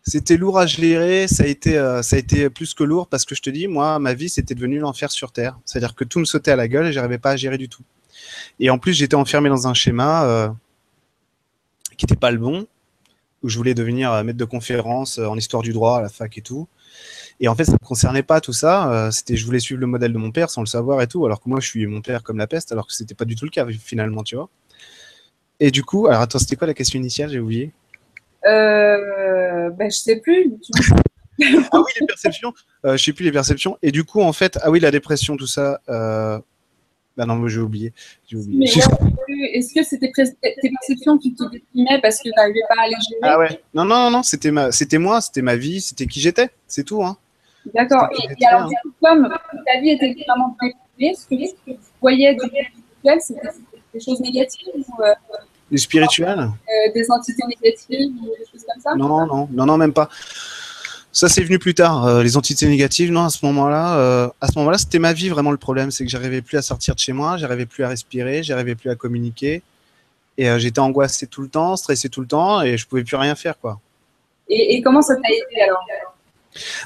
c'était 0.03 0.38
lourd 0.38 0.58
à 0.58 0.65
gérer, 0.65 1.27
ça 1.27 1.44
a 1.44 1.46
été 1.46 1.77
euh, 1.77 2.01
ça 2.01 2.15
a 2.15 2.20
été 2.20 2.50
plus 2.50 2.74
que 2.74 2.84
lourd 2.84 3.08
parce 3.08 3.25
que 3.25 3.36
je 3.36 3.41
te 3.41 3.50
dis 3.50 3.68
moi 3.68 4.00
ma 4.00 4.13
vie 4.13 4.29
c'était 4.29 4.56
devenu 4.56 4.79
l'enfer 4.79 5.12
sur 5.12 5.32
terre, 5.32 5.60
c'est-à-dire 5.65 5.94
que 5.94 6.03
tout 6.03 6.20
me 6.20 6.25
sautait 6.25 6.51
à 6.51 6.56
la 6.56 6.68
gueule 6.68 6.88
et 6.88 6.94
j'arrivais 6.94 7.18
pas 7.18 7.32
à 7.32 7.36
gérer 7.36 7.58
du 7.58 7.70
tout. 7.70 7.84
Et 8.60 8.70
en 8.70 8.77
plus 8.79 8.94
j'étais 8.94 9.15
enfermé 9.15 9.50
dans 9.50 9.68
un 9.68 9.74
schéma 9.74 10.25
euh, 10.25 10.50
qui 11.98 12.06
n'était 12.06 12.15
pas 12.15 12.32
le 12.32 12.38
bon 12.38 12.65
où 13.43 13.50
je 13.50 13.58
voulais 13.58 13.74
devenir 13.74 14.12
euh, 14.12 14.24
maître 14.24 14.38
de 14.38 14.46
conférence 14.46 15.19
euh, 15.19 15.27
en 15.27 15.38
histoire 15.38 15.63
du 15.63 15.74
droit 15.74 15.98
à 15.98 16.01
la 16.01 16.10
fac 16.10 16.38
et 16.38 16.41
tout. 16.41 16.67
Et 17.39 17.48
en 17.48 17.55
fait, 17.55 17.63
ça 17.63 17.72
ne 17.72 17.77
me 17.81 17.86
concernait 17.86 18.24
pas 18.24 18.41
tout 18.41 18.53
ça. 18.53 18.91
Euh, 18.91 19.12
c'était, 19.12 19.38
je 19.38 19.46
voulais 19.46 19.60
suivre 19.60 19.79
le 19.79 19.88
modèle 19.88 20.12
de 20.12 20.17
mon 20.17 20.31
père 20.31 20.50
sans 20.50 20.62
le 20.62 20.67
savoir 20.67 21.01
et 21.01 21.08
tout, 21.08 21.25
alors 21.25 21.41
que 21.41 21.50
moi, 21.50 21.60
je 21.60 21.67
suis 21.67 21.88
mon 21.88 22.01
père 22.01 22.24
comme 22.24 22.38
la 22.38 22.48
peste, 22.48 22.72
alors 22.72 22.88
que 22.88 22.93
c'était 22.93 23.15
pas 23.15 23.25
du 23.25 23.36
tout 23.36 23.46
le 23.46 23.51
cas 23.51 23.65
finalement, 23.67 24.24
tu 24.24 24.36
vois. 24.36 24.50
Et 25.60 25.72
du 25.72 25.84
coup, 25.84 26.08
alors 26.08 26.22
attends, 26.22 26.39
c'était 26.39 26.55
quoi 26.55 26.67
la 26.67 26.74
question 26.74 27.00
initiale? 27.00 27.29
J'ai 27.29 27.39
oublié. 27.39 27.74
Euh, 28.46 29.69
ben, 29.72 29.91
je 29.91 29.98
sais 29.98 30.17
plus. 30.17 30.53
ah 31.41 31.79
oui, 31.79 31.91
les 32.00 32.08
perceptions. 32.08 32.53
Euh, 32.86 32.98
je 32.98 33.03
sais 33.03 33.13
plus 33.13 33.25
les 33.25 33.31
perceptions. 33.31 33.77
Et 33.81 33.91
du 33.91 34.03
coup, 34.03 34.22
en 34.22 34.34
fait, 34.34 34.58
ah 34.62 34.72
oui, 34.72 34.79
la 34.79 34.91
dépression, 34.91 35.36
tout 35.38 35.48
ça. 35.48 35.81
Euh, 35.89 36.39
bah 37.20 37.26
non, 37.26 37.46
j'ai 37.50 37.60
oublié. 37.60 37.92
Est-ce 38.32 39.74
que 39.74 39.84
c'était 39.84 40.10
tes 40.10 40.70
perceptions 40.72 41.18
qui 41.18 41.34
te 41.34 41.44
déprimaient 41.50 42.00
parce 42.02 42.20
que 42.20 42.24
tu 42.24 42.32
n'arrivais 42.38 42.62
pas 42.70 42.82
à 42.82 42.88
les 42.88 42.96
gérer? 43.10 43.20
Ah 43.24 43.38
ouais. 43.38 43.62
Non, 43.74 43.84
non, 43.84 44.06
non, 44.06 44.12
non 44.12 44.24
c'était 44.24 44.52
ma, 44.52 44.72
c'était 44.72 44.98
moi, 44.98 45.20
c'était 45.20 45.42
ma 45.42 45.58
vie, 45.58 45.82
c'était 45.82 46.06
qui 46.06 46.22
j'étais, 46.22 46.50
c'est 46.66 46.86
tout. 46.86 47.04
Hein. 47.04 47.18
D'accord. 47.76 48.08
Et, 48.40 48.46
alors, 48.46 48.72
comme 49.04 49.30
ta 49.66 49.82
vie 49.82 49.90
était 49.90 50.16
vraiment 50.26 50.56
déprimée, 50.62 51.14
ce 51.14 51.28
que, 51.28 51.36
tu 51.72 51.78
voyais 52.00 52.34
du 52.36 52.40
spirituel, 52.40 53.20
c'était 53.20 53.50
des 53.94 54.00
choses 54.00 54.22
négatives 54.22 54.70
ou, 54.78 55.04
euh, 55.04 55.14
Du 55.70 55.78
spirituel 55.78 56.40
euh, 56.40 56.92
Des 56.94 57.12
entités 57.12 57.44
négatives 57.46 58.14
ou 58.22 58.28
des 58.28 58.46
choses 58.50 58.66
comme 58.66 58.82
ça? 58.82 58.96
Non, 58.96 59.10
non, 59.10 59.50
non, 59.52 59.66
non, 59.66 59.78
même 59.78 59.92
pas. 59.92 60.08
Ça, 61.12 61.28
c'est 61.28 61.42
venu 61.42 61.58
plus 61.58 61.74
tard. 61.74 62.06
Euh, 62.06 62.22
les 62.22 62.38
entités 62.38 62.68
négatives, 62.68 63.12
non, 63.12 63.25
à 63.25 63.30
ce 63.30 63.44
moment-là, 63.46 63.98
euh, 63.98 64.30
à 64.42 64.48
ce 64.48 64.58
moment-là, 64.60 64.78
c'était 64.78 65.00
ma 65.00 65.13
vie 65.13 65.30
vraiment 65.30 65.51
le 65.51 65.58
problème. 65.58 65.89
C'est 65.89 66.06
que 66.06 66.12
j'arrivais 66.12 66.42
plus 66.42 66.58
à 66.58 66.62
sortir 66.62 66.94
de 66.94 67.00
chez 67.00 67.13
moi, 67.13 67.38
j'arrivais 67.38 67.66
plus 67.66 67.84
à 67.84 67.89
respirer, 67.89 68.44
j'arrivais 68.44 68.75
plus 68.75 68.92
à 68.92 68.96
communiquer. 68.96 69.63
Et 70.38 70.50
euh, 70.50 70.60
j'étais 70.60 70.80
angoissé 70.80 71.25
tout 71.25 71.42
le 71.42 71.50
temps, 71.50 71.75
stressé 71.75 72.10
tout 72.10 72.22
le 72.22 72.28
temps, 72.28 72.62
et 72.62 72.78
je 72.78 72.88
pouvais 72.88 73.04
plus 73.04 73.16
rien 73.16 73.36
faire, 73.36 73.60
quoi. 73.60 73.80
Et, 74.51 74.82
comment 74.82 75.01
ça 75.01 75.16
t'a 75.16 75.30
aidé 75.30 75.62
alors? 75.63 75.86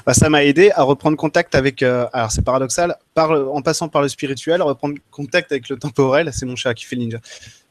Bah, 0.04 0.12
ça 0.12 0.28
m'a 0.28 0.44
aidé 0.44 0.70
à 0.74 0.82
reprendre 0.82 1.16
contact 1.16 1.54
avec. 1.54 1.82
alors 1.82 2.30
c'est 2.30 2.42
paradoxal, 2.42 2.96
par, 3.14 3.30
en 3.30 3.62
passant 3.62 3.88
par 3.88 4.02
le 4.02 4.08
spirituel, 4.08 4.60
à 4.60 4.64
reprendre 4.64 4.96
contact 5.10 5.52
avec 5.52 5.68
le 5.68 5.78
temporel. 5.78 6.30
C'est 6.32 6.44
mon 6.44 6.56
chat 6.56 6.74
qui 6.74 6.84
fait 6.84 6.96
le 6.96 7.02
ninja. 7.02 7.18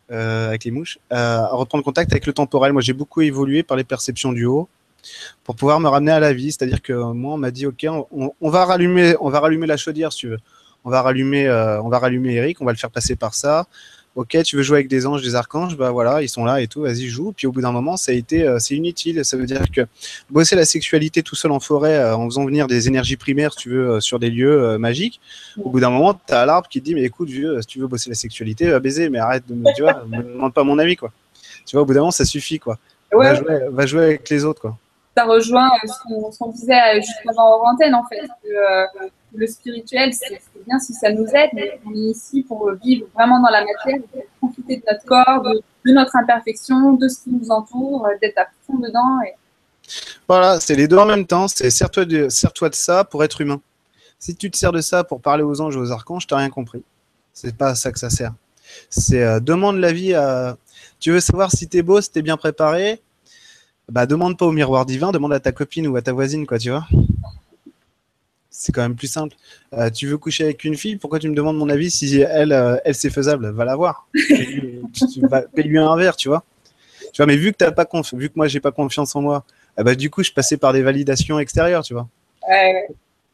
avec 0.10 0.64
les 0.64 0.72
mouches, 0.72 0.98
à 1.12 1.50
reprendre 1.52 1.84
contact 1.84 2.12
avec 2.12 2.26
le 2.26 2.34
temporel. 2.34 2.74
Moi, 2.74 2.82
j'ai 2.82 2.94
beaucoup 2.94 3.22
évolué 3.22 3.62
par 3.62 3.78
les 3.78 3.84
perceptions 3.84 4.32
du 4.32 4.46
haut, 4.46 4.68
pour 5.44 5.56
pouvoir 5.56 5.80
me 5.80 5.88
ramener 5.88 6.12
à 6.12 6.20
la 6.20 6.34
vie. 6.34 6.52
C'est-à-dire 6.52 6.82
que 6.82 6.94
moi, 6.94 7.34
on 7.34 7.38
m'a 7.38 7.52
dit, 7.52 7.66
ok, 7.66 7.86
on, 8.12 8.50
va 8.50 8.66
rallumer, 8.66 9.16
on 9.20 9.30
va 9.30 9.40
rallumer 9.40 9.68
la 9.68 9.78
chaudière, 9.78 10.12
si 10.12 10.20
tu 10.20 10.28
veux. 10.30 10.40
On 10.86 10.90
va 10.90 11.02
rallumer, 11.02 11.48
euh, 11.48 11.82
on 11.82 11.90
va 11.90 12.00
rallumer 12.00 12.34
Eric, 12.36 12.62
on 12.62 12.66
va 12.66 12.74
le 12.74 12.78
faire 12.78 12.92
passer 12.92 13.16
par 13.16 13.34
ça. 13.34 13.68
Ok, 14.16 14.38
tu 14.44 14.58
veux 14.58 14.62
jouer 14.62 14.78
avec 14.78 14.90
des 14.90 15.08
anges, 15.08 15.24
des 15.24 15.34
archanges, 15.34 15.76
bah 15.76 15.90
voilà, 15.90 16.22
ils 16.22 16.30
sont 16.30 16.46
là 16.46 16.62
et 16.62 16.68
tout, 16.68 16.82
vas-y 16.82 17.08
joue. 17.08 17.34
Puis 17.36 17.48
au 17.48 17.52
bout 17.52 17.62
d'un 17.62 17.72
moment, 17.72 17.98
ça 17.98 18.12
a 18.12 18.16
été, 18.16 18.44
euh, 18.44 18.60
c'est 18.60 18.76
inutile. 18.76 19.26
Ça 19.26 19.38
veut 19.38 19.48
dire 19.48 19.64
que 19.72 19.82
bosser 20.30 20.56
la 20.56 20.66
sexualité 20.66 21.24
tout 21.24 21.36
seul 21.36 21.52
en 21.52 21.60
forêt, 21.60 21.96
euh, 21.96 22.16
en 22.16 22.26
faisant 22.26 22.46
venir 22.46 22.68
des 22.68 22.88
énergies 22.88 23.18
primaires, 23.18 23.54
si 23.54 23.60
tu 23.60 23.70
veux, 23.70 24.00
sur 24.02 24.20
des 24.20 24.30
lieux 24.30 24.78
magiques. 24.78 25.20
Au 25.58 25.70
bout 25.70 25.80
d'un 25.80 25.90
moment, 25.90 26.14
tu 26.14 26.34
as 26.34 26.46
l'arbre 26.46 26.68
qui 26.68 26.80
te 26.80 26.86
dit, 26.86 26.94
mais 26.94 27.04
écoute, 27.04 27.30
vieux, 27.30 27.60
si 27.62 27.68
tu 27.68 27.80
veux 27.80 27.88
bosser 27.88 28.10
la 28.10 28.16
sexualité, 28.16 28.70
va 28.70 28.80
baiser, 28.80 29.10
mais 29.10 29.18
arrête 29.18 29.48
de 29.48 29.56
me, 29.56 29.74
tu 29.76 29.82
vois, 29.82 30.04
me 30.06 30.22
demande 30.22 30.54
pas 30.54 30.64
mon 30.64 30.78
avis, 30.78 30.96
quoi. 30.96 31.12
Tu 31.66 31.76
vois, 31.76 31.82
au 31.82 31.86
bout 31.86 31.94
d'un 31.94 32.02
moment, 32.02 32.12
ça 32.12 32.26
suffit, 32.26 32.60
quoi. 32.60 32.78
Va, 33.12 33.34
jouer, 33.36 33.60
va 33.72 33.86
jouer 33.86 34.04
avec 34.04 34.30
les 34.30 34.44
autres, 34.44 34.62
quoi 34.62 34.78
ça 35.16 35.26
rejoint 35.26 35.70
ce 35.86 36.38
qu'on 36.38 36.50
disait 36.50 36.74
euh, 36.74 36.96
juste 36.96 37.20
avant 37.30 37.62
en 37.62 37.74
antenne, 37.74 37.96
en 37.96 38.06
fait. 38.06 38.28
Euh, 38.50 38.86
le 39.36 39.48
spirituel, 39.48 40.14
c'est 40.14 40.42
bien 40.68 40.80
si 40.80 40.94
ça 40.94 41.12
nous 41.12 41.26
aide, 41.26 41.50
mais 41.54 41.80
on 41.88 41.92
est 41.92 42.12
ici 42.12 42.44
pour 42.44 42.72
vivre 42.84 43.08
vraiment 43.16 43.40
dans 43.40 43.50
la 43.50 43.64
matière, 43.66 44.00
profiter 44.38 44.78
de 44.78 44.84
notre 44.90 45.06
corps, 45.06 45.42
de, 45.42 45.92
notre 45.92 46.16
imperfection, 46.16 46.94
de 46.94 47.08
ce 47.08 47.24
qui 47.24 47.32
nous 47.32 47.50
entoure, 47.50 48.06
euh, 48.06 48.12
d'être 48.22 48.38
à 48.38 48.46
fond 48.66 48.78
dedans. 48.78 49.20
Voilà, 50.28 50.60
c'est 50.60 50.76
les 50.76 50.88
deux 50.88 50.98
en 50.98 51.06
même 51.06 51.26
temps. 51.26 51.48
C'est 51.48 51.70
sers-toi 51.70 52.06
de, 52.06 52.28
ça 52.30 53.04
pour 53.04 53.24
être 53.24 53.42
humain. 53.42 53.60
Si 54.20 54.36
tu 54.36 54.50
te 54.50 54.58
sers 54.58 54.72
de 54.72 54.82
ça 54.82 55.04
pour 55.04 55.20
parler 55.20 55.44
aux 55.44 55.62
anges 55.62 55.76
et 55.76 55.80
aux 55.80 55.92
archanges, 55.92 56.28
t'as 56.28 56.38
rien 56.38 56.50
compris. 56.50 56.84
C'est 57.34 57.58
pas 57.58 57.70
à 57.70 57.76
ça 57.76 57.92
que 57.92 58.00
ça 58.00 58.10
sert. 58.10 58.34
C'est 58.90 59.42
demande 59.42 59.78
la 59.78 59.92
vie 59.92 60.14
à. 60.14 60.58
Tu 61.00 61.12
veux 61.12 61.20
savoir 61.20 61.52
si 61.52 61.68
t'es 61.68 61.82
beau, 61.82 62.00
si 62.00 62.10
t'es 62.10 62.22
bien 62.22 62.38
préparé, 62.38 63.02
bah 63.90 64.06
demande 64.06 64.38
pas 64.38 64.46
au 64.46 64.52
miroir 64.52 64.86
divin, 64.86 65.12
demande 65.12 65.34
à 65.34 65.40
ta 65.40 65.52
copine 65.52 65.88
ou 65.88 65.96
à 65.96 66.02
ta 66.02 66.14
voisine, 66.14 66.46
quoi, 66.46 66.58
tu 66.58 66.70
vois. 66.70 66.88
C'est 68.50 68.72
quand 68.72 68.82
même 68.82 68.96
plus 68.96 69.08
simple. 69.08 69.36
Euh, 69.74 69.90
tu 69.90 70.08
veux 70.08 70.18
coucher 70.18 70.44
avec 70.44 70.64
une 70.64 70.76
fille, 70.76 70.96
pourquoi 70.96 71.20
tu 71.20 71.28
me 71.28 71.36
demandes 71.36 71.58
mon 71.58 71.70
avis 71.70 71.90
si 71.90 72.20
elle, 72.20 72.52
euh, 72.52 72.78
elle 72.86 72.96
c'est 72.96 73.10
faisable? 73.10 73.50
Va 73.50 73.66
la 73.66 73.76
voir. 73.76 74.08
Paye-lui 75.56 75.80
un 75.80 75.96
verre, 75.98 76.16
tu 76.16 76.30
vois. 76.30 76.44
Tu 77.12 77.18
vois, 77.18 77.26
mais 77.26 77.36
vu 77.36 77.52
que 77.52 77.58
t'as 77.58 77.72
pas 77.72 77.88
vu 78.14 78.30
que 78.30 78.34
moi 78.36 78.48
j'ai 78.48 78.60
pas 78.60 78.72
confiance 78.72 79.16
en 79.16 79.22
moi, 79.22 79.44
eh 79.78 79.84
bah 79.84 79.96
du 79.96 80.10
coup 80.10 80.24
je 80.24 80.32
passais 80.32 80.58
par 80.58 80.74
des 80.74 80.82
validations 80.82 81.40
extérieures, 81.40 81.84
tu 81.84 81.94
vois. 81.94 82.08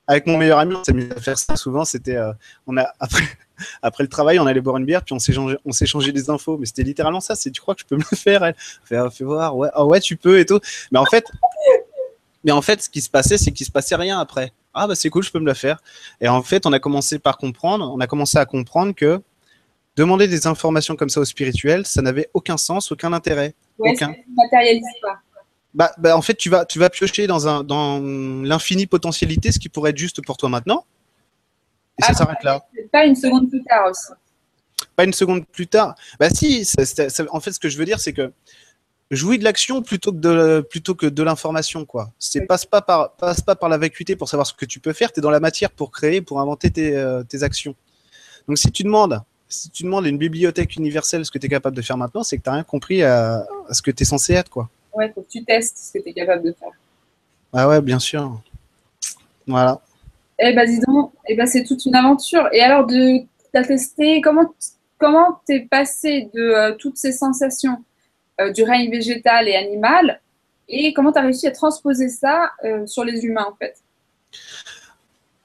Avec 0.10 0.26
mon 0.26 0.40
meilleur 0.40 0.58
ami, 0.58 0.74
on 0.74 0.84
s'est 0.84 0.92
mis 0.92 1.08
à 1.16 1.22
faire 1.22 1.38
ça 1.38 1.56
souvent. 1.56 1.86
C'était, 1.86 2.16
euh, 2.16 2.34
on 2.66 2.76
a 2.78 2.92
après, 3.00 3.22
après 3.84 4.04
le 4.04 4.10
travail, 4.10 4.40
on 4.40 4.48
allait 4.48 4.60
boire 4.60 4.78
une 4.78 4.86
bière, 4.86 5.04
puis 5.04 5.14
on 5.14 5.20
s'est 5.20 5.86
changé 5.86 6.12
des 6.12 6.32
infos. 6.32 6.58
Mais 6.58 6.66
c'était 6.66 6.82
littéralement 6.82 7.20
ça. 7.20 7.36
C'est, 7.36 7.52
tu 7.52 7.62
crois 7.62 7.76
que 7.76 7.82
je 7.82 7.86
peux 7.86 7.96
me 7.96 8.04
le 8.10 8.18
faire 8.18 8.44
Elle? 8.44 8.56
Fait, 8.84 8.96
ah, 8.96 9.12
fais 9.12 9.24
voir. 9.24 9.56
Ouais, 9.56 9.70
ah 9.72 9.86
ouais, 9.86 10.00
tu 10.00 10.18
peux 10.18 10.40
et 10.40 10.48
tout. 10.48 10.60
Mais 10.92 10.98
en 10.98 11.06
fait, 11.06 11.26
mais 12.44 12.52
en 12.52 12.64
fait, 12.64 12.82
ce 12.82 12.90
qui 12.90 13.02
se 13.02 13.10
passait, 13.10 13.38
c'est 13.38 13.52
qu'il 13.52 13.68
se 13.68 13.72
passait 13.72 13.96
rien 13.96 14.20
après. 14.20 14.52
Ah 14.74 14.88
bah 14.88 14.96
c'est 14.96 15.12
cool, 15.12 15.22
je 15.22 15.32
peux 15.32 15.40
me 15.40 15.46
le 15.46 15.54
faire. 15.54 15.80
Et 16.22 16.28
en 16.28 16.42
fait, 16.42 16.66
on 16.66 16.74
a 16.74 16.80
commencé 16.80 17.20
par 17.20 17.38
comprendre. 17.38 17.92
On 17.94 18.00
a 18.00 18.08
commencé 18.08 18.40
à 18.40 18.48
comprendre 18.48 18.96
que 18.96 19.22
demander 19.96 20.28
des 20.28 20.48
informations 20.48 20.96
comme 20.96 21.10
ça 21.10 21.20
au 21.20 21.26
spirituel, 21.26 21.86
ça 21.86 22.02
n'avait 22.02 22.32
aucun 22.34 22.58
sens, 22.58 22.92
aucun 22.92 23.14
intérêt. 23.14 23.54
Ouais, 23.78 23.92
aucun. 23.92 24.16
matérialise 24.36 24.84
pas. 25.04 25.20
Bah, 25.80 25.94
bah, 25.98 26.18
en 26.18 26.22
fait, 26.22 26.36
tu 26.36 26.50
vas, 26.50 26.66
tu 26.66 26.78
vas 26.78 26.90
piocher 26.90 27.26
dans, 27.26 27.48
un, 27.48 27.64
dans 27.64 28.02
l'infinie 28.44 28.86
potentialité, 28.86 29.54
ce 29.54 29.60
qui 29.60 29.70
pourrait 29.70 29.92
être 29.92 29.98
juste 29.98 30.22
pour 30.26 30.36
toi 30.36 30.50
maintenant. 30.50 30.84
Et 31.98 32.04
ça 32.04 32.10
ah, 32.12 32.16
s'arrête 32.16 32.44
là. 32.44 32.66
Pas 32.92 33.06
une 33.06 33.16
seconde 33.16 33.50
plus 33.50 33.64
tard 33.64 33.90
aussi. 33.90 34.12
pas 34.98 35.06
une 35.06 35.14
seconde 35.14 35.48
plus 35.48 35.68
tard. 35.68 35.96
Bah 36.20 36.30
si, 36.30 36.70
en 37.32 37.40
fait, 37.40 37.54
ce 37.54 37.60
que 37.60 37.70
je 37.70 37.78
veux 37.78 37.86
dire, 37.86 38.02
c'est 38.02 38.12
que 38.12 38.34
jouis 39.10 39.40
de 39.40 39.46
l'action 39.46 39.82
plutôt 39.82 40.12
que 40.12 40.18
de 40.18 40.68
plutôt 40.70 40.96
que 40.96 41.06
de 41.06 41.24
l'information 41.24 41.86
quoi. 41.86 42.12
C'est 42.20 42.42
passe 42.42 42.66
pas 42.66 42.82
par 42.82 43.14
passe 43.14 43.40
pas 43.40 43.56
par 43.56 43.70
la 43.70 43.78
vacuité 43.78 44.18
pour 44.18 44.28
savoir 44.28 44.46
ce 44.48 44.54
que 44.54 44.66
tu 44.66 44.82
peux 44.82 44.92
faire. 44.92 45.14
Tu 45.14 45.22
es 45.22 45.22
dans 45.22 45.32
la 45.32 45.40
matière 45.40 45.72
pour 45.72 45.92
créer, 45.92 46.20
pour 46.22 46.42
inventer 46.42 46.72
tes, 46.72 46.98
euh, 46.98 47.24
tes 47.24 47.42
actions. 47.42 47.74
Donc 48.50 48.58
si 48.58 48.70
tu 48.70 48.84
demandes 48.84 49.22
si 49.48 49.70
tu 49.70 49.84
demandes 49.84 50.06
à 50.06 50.10
une 50.10 50.18
bibliothèque 50.18 50.76
universelle 50.76 51.26
ce 51.26 51.32
que 51.32 51.40
tu 51.40 51.48
es 51.48 51.50
capable 51.50 51.76
de 51.78 51.82
faire 51.82 51.98
maintenant, 51.98 52.24
c'est 52.24 52.38
que 52.38 52.44
tu 52.44 52.50
n'as 52.50 52.56
rien 52.56 52.64
compris 52.64 53.02
à, 53.02 53.48
ce 53.72 53.82
que 53.82 53.92
tu 53.92 54.04
es 54.04 54.06
censé 54.06 54.34
être 54.34 54.50
quoi. 54.50 54.70
Ouais, 54.94 55.12
faut 55.14 55.22
que 55.22 55.30
tu 55.30 55.44
testes 55.44 55.78
ce 55.78 55.98
que 55.98 56.04
tu 56.04 56.10
es 56.10 56.14
capable 56.14 56.44
de 56.44 56.54
faire. 56.54 56.72
Ah 57.54 57.68
ouais, 57.68 57.82
bien 57.82 58.00
sûr. 58.00 58.42
Voilà. 59.48 59.82
Eh 60.40 60.54
ben 60.54 60.66
dis 60.70 60.80
donc, 60.80 61.12
eh 61.28 61.36
ben, 61.36 61.46
c'est 61.46 61.64
toute 61.64 61.86
une 61.86 61.96
aventure. 61.96 62.48
Et 62.54 62.62
alors 62.62 62.86
de 62.86 63.26
t'as 63.52 63.64
testé 63.64 64.22
comment 64.22 64.54
comment 64.98 65.42
t'es 65.46 65.62
passé 65.62 66.30
de 66.34 66.42
euh, 66.42 66.76
toutes 66.76 66.98
ces 66.98 67.12
sensations 67.12 67.84
euh, 68.40 68.52
du 68.52 68.64
règne 68.64 68.90
végétal 68.92 69.48
et 69.48 69.56
animal 69.56 70.22
et 70.68 70.94
comment 70.94 71.12
tu 71.12 71.20
as 71.20 71.24
réussi 71.24 71.48
à 71.48 71.52
transposer 71.52 72.10
ça 72.10 72.52
euh, 72.64 72.86
sur 72.86 73.04
les 73.04 73.26
humains 73.26 73.48
en 73.50 73.56
fait? 73.56 73.76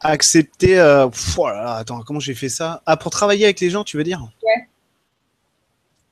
Accepter. 0.01 0.79
Euh, 0.79 1.09
oh 1.39 1.47
attends, 1.47 2.03
comment 2.03 2.21
j'ai 2.21 2.35
fait 2.35 2.51
ça? 2.51 2.83
Ah, 2.85 2.97
pour 2.97 3.11
travailler 3.11 3.47
avec 3.47 3.61
les 3.61 3.71
gens, 3.71 3.85
tu 3.85 3.97
veux 3.97 4.05
dire? 4.05 4.21
Ouais. 4.43 4.69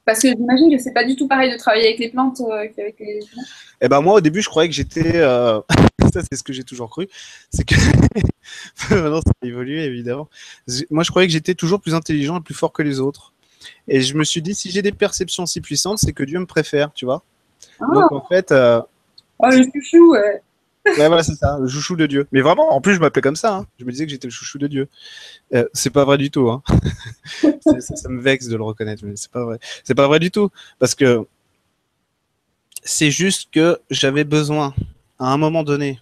Parce 0.05 0.21
que 0.21 0.29
j'imagine 0.29 0.71
que 0.77 0.83
c'est 0.83 0.93
pas 0.93 1.05
du 1.05 1.15
tout 1.15 1.29
pareil 1.29 1.53
de 1.53 1.57
travailler 1.57 1.87
avec 1.87 1.99
les 1.99 2.09
plantes 2.09 2.43
qu'avec 2.75 2.99
les. 2.99 3.21
Eh 3.81 3.89
ben 3.89 4.01
moi, 4.01 4.15
au 4.15 4.21
début, 4.21 4.43
je 4.43 4.49
croyais 4.49 4.69
que 4.69 4.75
j'étais. 4.75 5.21
ça, 6.13 6.21
c'est 6.23 6.37
ce 6.37 6.43
que 6.43 6.53
j'ai 6.53 6.65
toujours 6.65 6.91
cru. 6.91 7.09
C'est 7.53 7.65
que. 7.65 7.75
Maintenant, 8.91 9.21
ça 9.21 9.31
a 9.43 9.47
évolué, 9.47 9.85
évidemment. 9.85 10.29
Moi, 10.91 11.05
je 11.05 11.11
croyais 11.11 11.29
que 11.29 11.33
j'étais 11.33 11.55
toujours 11.55 11.81
plus 11.81 11.95
intelligent 11.95 12.39
et 12.39 12.43
plus 12.43 12.55
fort 12.55 12.73
que 12.73 12.83
les 12.83 13.01
autres. 13.01 13.33
Et 13.89 14.01
je 14.01 14.17
me 14.17 14.25
suis 14.25 14.43
dit, 14.43 14.55
si 14.55 14.71
j'ai 14.71 14.83
des 14.83 14.93
perceptions 14.93 15.47
si 15.47 15.61
puissantes, 15.61 15.99
c'est 15.99 16.13
que 16.13 16.25
Dieu 16.25 16.39
me 16.39 16.47
préfère, 16.47 16.93
tu 16.93 17.05
vois. 17.05 17.23
Ah. 17.81 17.87
Donc 17.95 18.13
en 18.13 18.25
fait. 18.27 18.53
Euh... 18.53 18.81
Oh, 19.39 19.49
le 19.51 19.65
chouchou, 19.65 20.13
ouais. 20.13 20.43
Ouais, 20.87 21.07
voilà, 21.07 21.23
c'est 21.23 21.35
ça, 21.35 21.59
le 21.61 21.69
chouchou 21.69 21.97
de 21.97 22.07
Dieu. 22.07 22.27
Mais 22.33 22.41
vraiment, 22.41 22.75
en 22.75 22.81
plus, 22.81 22.95
je 22.95 23.01
m'appelais 23.01 23.23
comme 23.23 23.37
ça. 23.37 23.57
Hein. 23.57 23.67
Je 23.79 23.85
me 23.85 23.91
disais 23.91 24.05
que 24.05 24.11
j'étais 24.11 24.27
le 24.27 24.33
chouchou 24.33 24.59
de 24.59 24.67
Dieu. 24.67 24.89
Euh, 25.55 25.69
c'est 25.73 25.91
pas 25.91 26.05
vrai 26.05 26.19
du 26.19 26.31
tout. 26.31 26.51
Hein. 26.51 26.63
ça, 27.81 28.09
me 28.09 28.21
vexe 28.21 28.49
de 28.49 28.57
le 28.57 28.63
reconnaître, 28.63 29.05
mais 29.05 29.17
c'est 29.17 29.31
pas 29.31 29.45
vrai. 29.45 29.59
C'est 29.85 29.95
pas 29.95 30.07
vrai 30.07 30.19
du 30.19 30.31
tout. 30.31 30.51
Parce 30.79 30.95
que 30.95 31.27
c'est 32.83 33.11
juste 33.11 33.49
que 33.53 33.79
j'avais 33.91 34.25
besoin, 34.25 34.75
à 35.19 35.27
un 35.27 35.37
moment 35.37 35.63
donné, 35.63 36.01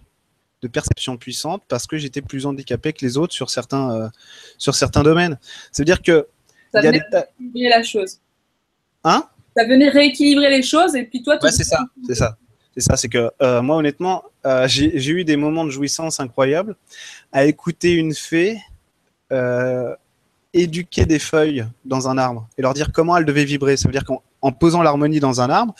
de 0.61 0.67
perceptions 0.67 1.17
puissantes 1.17 1.63
parce 1.67 1.87
que 1.87 1.97
j'étais 1.97 2.21
plus 2.21 2.45
handicapé 2.45 2.93
que 2.93 3.03
les 3.03 3.17
autres 3.17 3.33
sur 3.33 3.49
certains, 3.49 3.91
euh, 3.95 4.09
sur 4.57 4.75
certains 4.75 5.03
domaines. 5.03 5.37
Ça 5.71 5.81
veut 5.81 5.85
dire 5.85 6.01
que 6.01 6.27
ça 6.71 6.81
venait 6.81 7.01
rééquilibrer 7.11 7.69
la 7.69 7.83
chose. 7.83 8.19
Hein? 9.03 9.27
Ça 9.57 9.65
venait 9.65 9.89
rééquilibrer 9.89 10.49
les 10.49 10.63
choses 10.63 10.95
et 10.95 11.03
puis 11.03 11.23
toi, 11.23 11.37
tu. 11.37 11.45
Ouais, 11.45 11.51
c'est 11.51 11.63
ça, 11.63 11.79
c'est 12.07 12.15
ça. 12.15 12.37
C'est 12.75 12.83
ça, 12.83 12.95
c'est 12.95 13.09
que 13.09 13.29
euh, 13.41 13.61
moi, 13.61 13.75
honnêtement, 13.77 14.23
euh, 14.45 14.67
j'ai 14.67 15.11
eu 15.11 15.23
des 15.25 15.35
moments 15.35 15.65
de 15.65 15.69
jouissance 15.69 16.19
incroyables 16.19 16.75
à 17.31 17.45
écouter 17.45 17.93
une 17.93 18.13
fée 18.13 18.59
euh, 19.31 19.95
éduquer 20.53 21.05
des 21.05 21.19
feuilles 21.19 21.65
dans 21.85 22.09
un 22.09 22.17
arbre 22.17 22.47
et 22.57 22.61
leur 22.61 22.73
dire 22.73 22.91
comment 22.91 23.15
elles 23.15 23.25
devaient 23.25 23.45
vibrer. 23.45 23.77
Ça 23.77 23.87
veut 23.87 23.93
dire 23.93 24.03
qu'en 24.03 24.51
posant 24.51 24.81
l'harmonie 24.81 25.21
dans 25.21 25.39
un 25.39 25.49
arbre, 25.49 25.73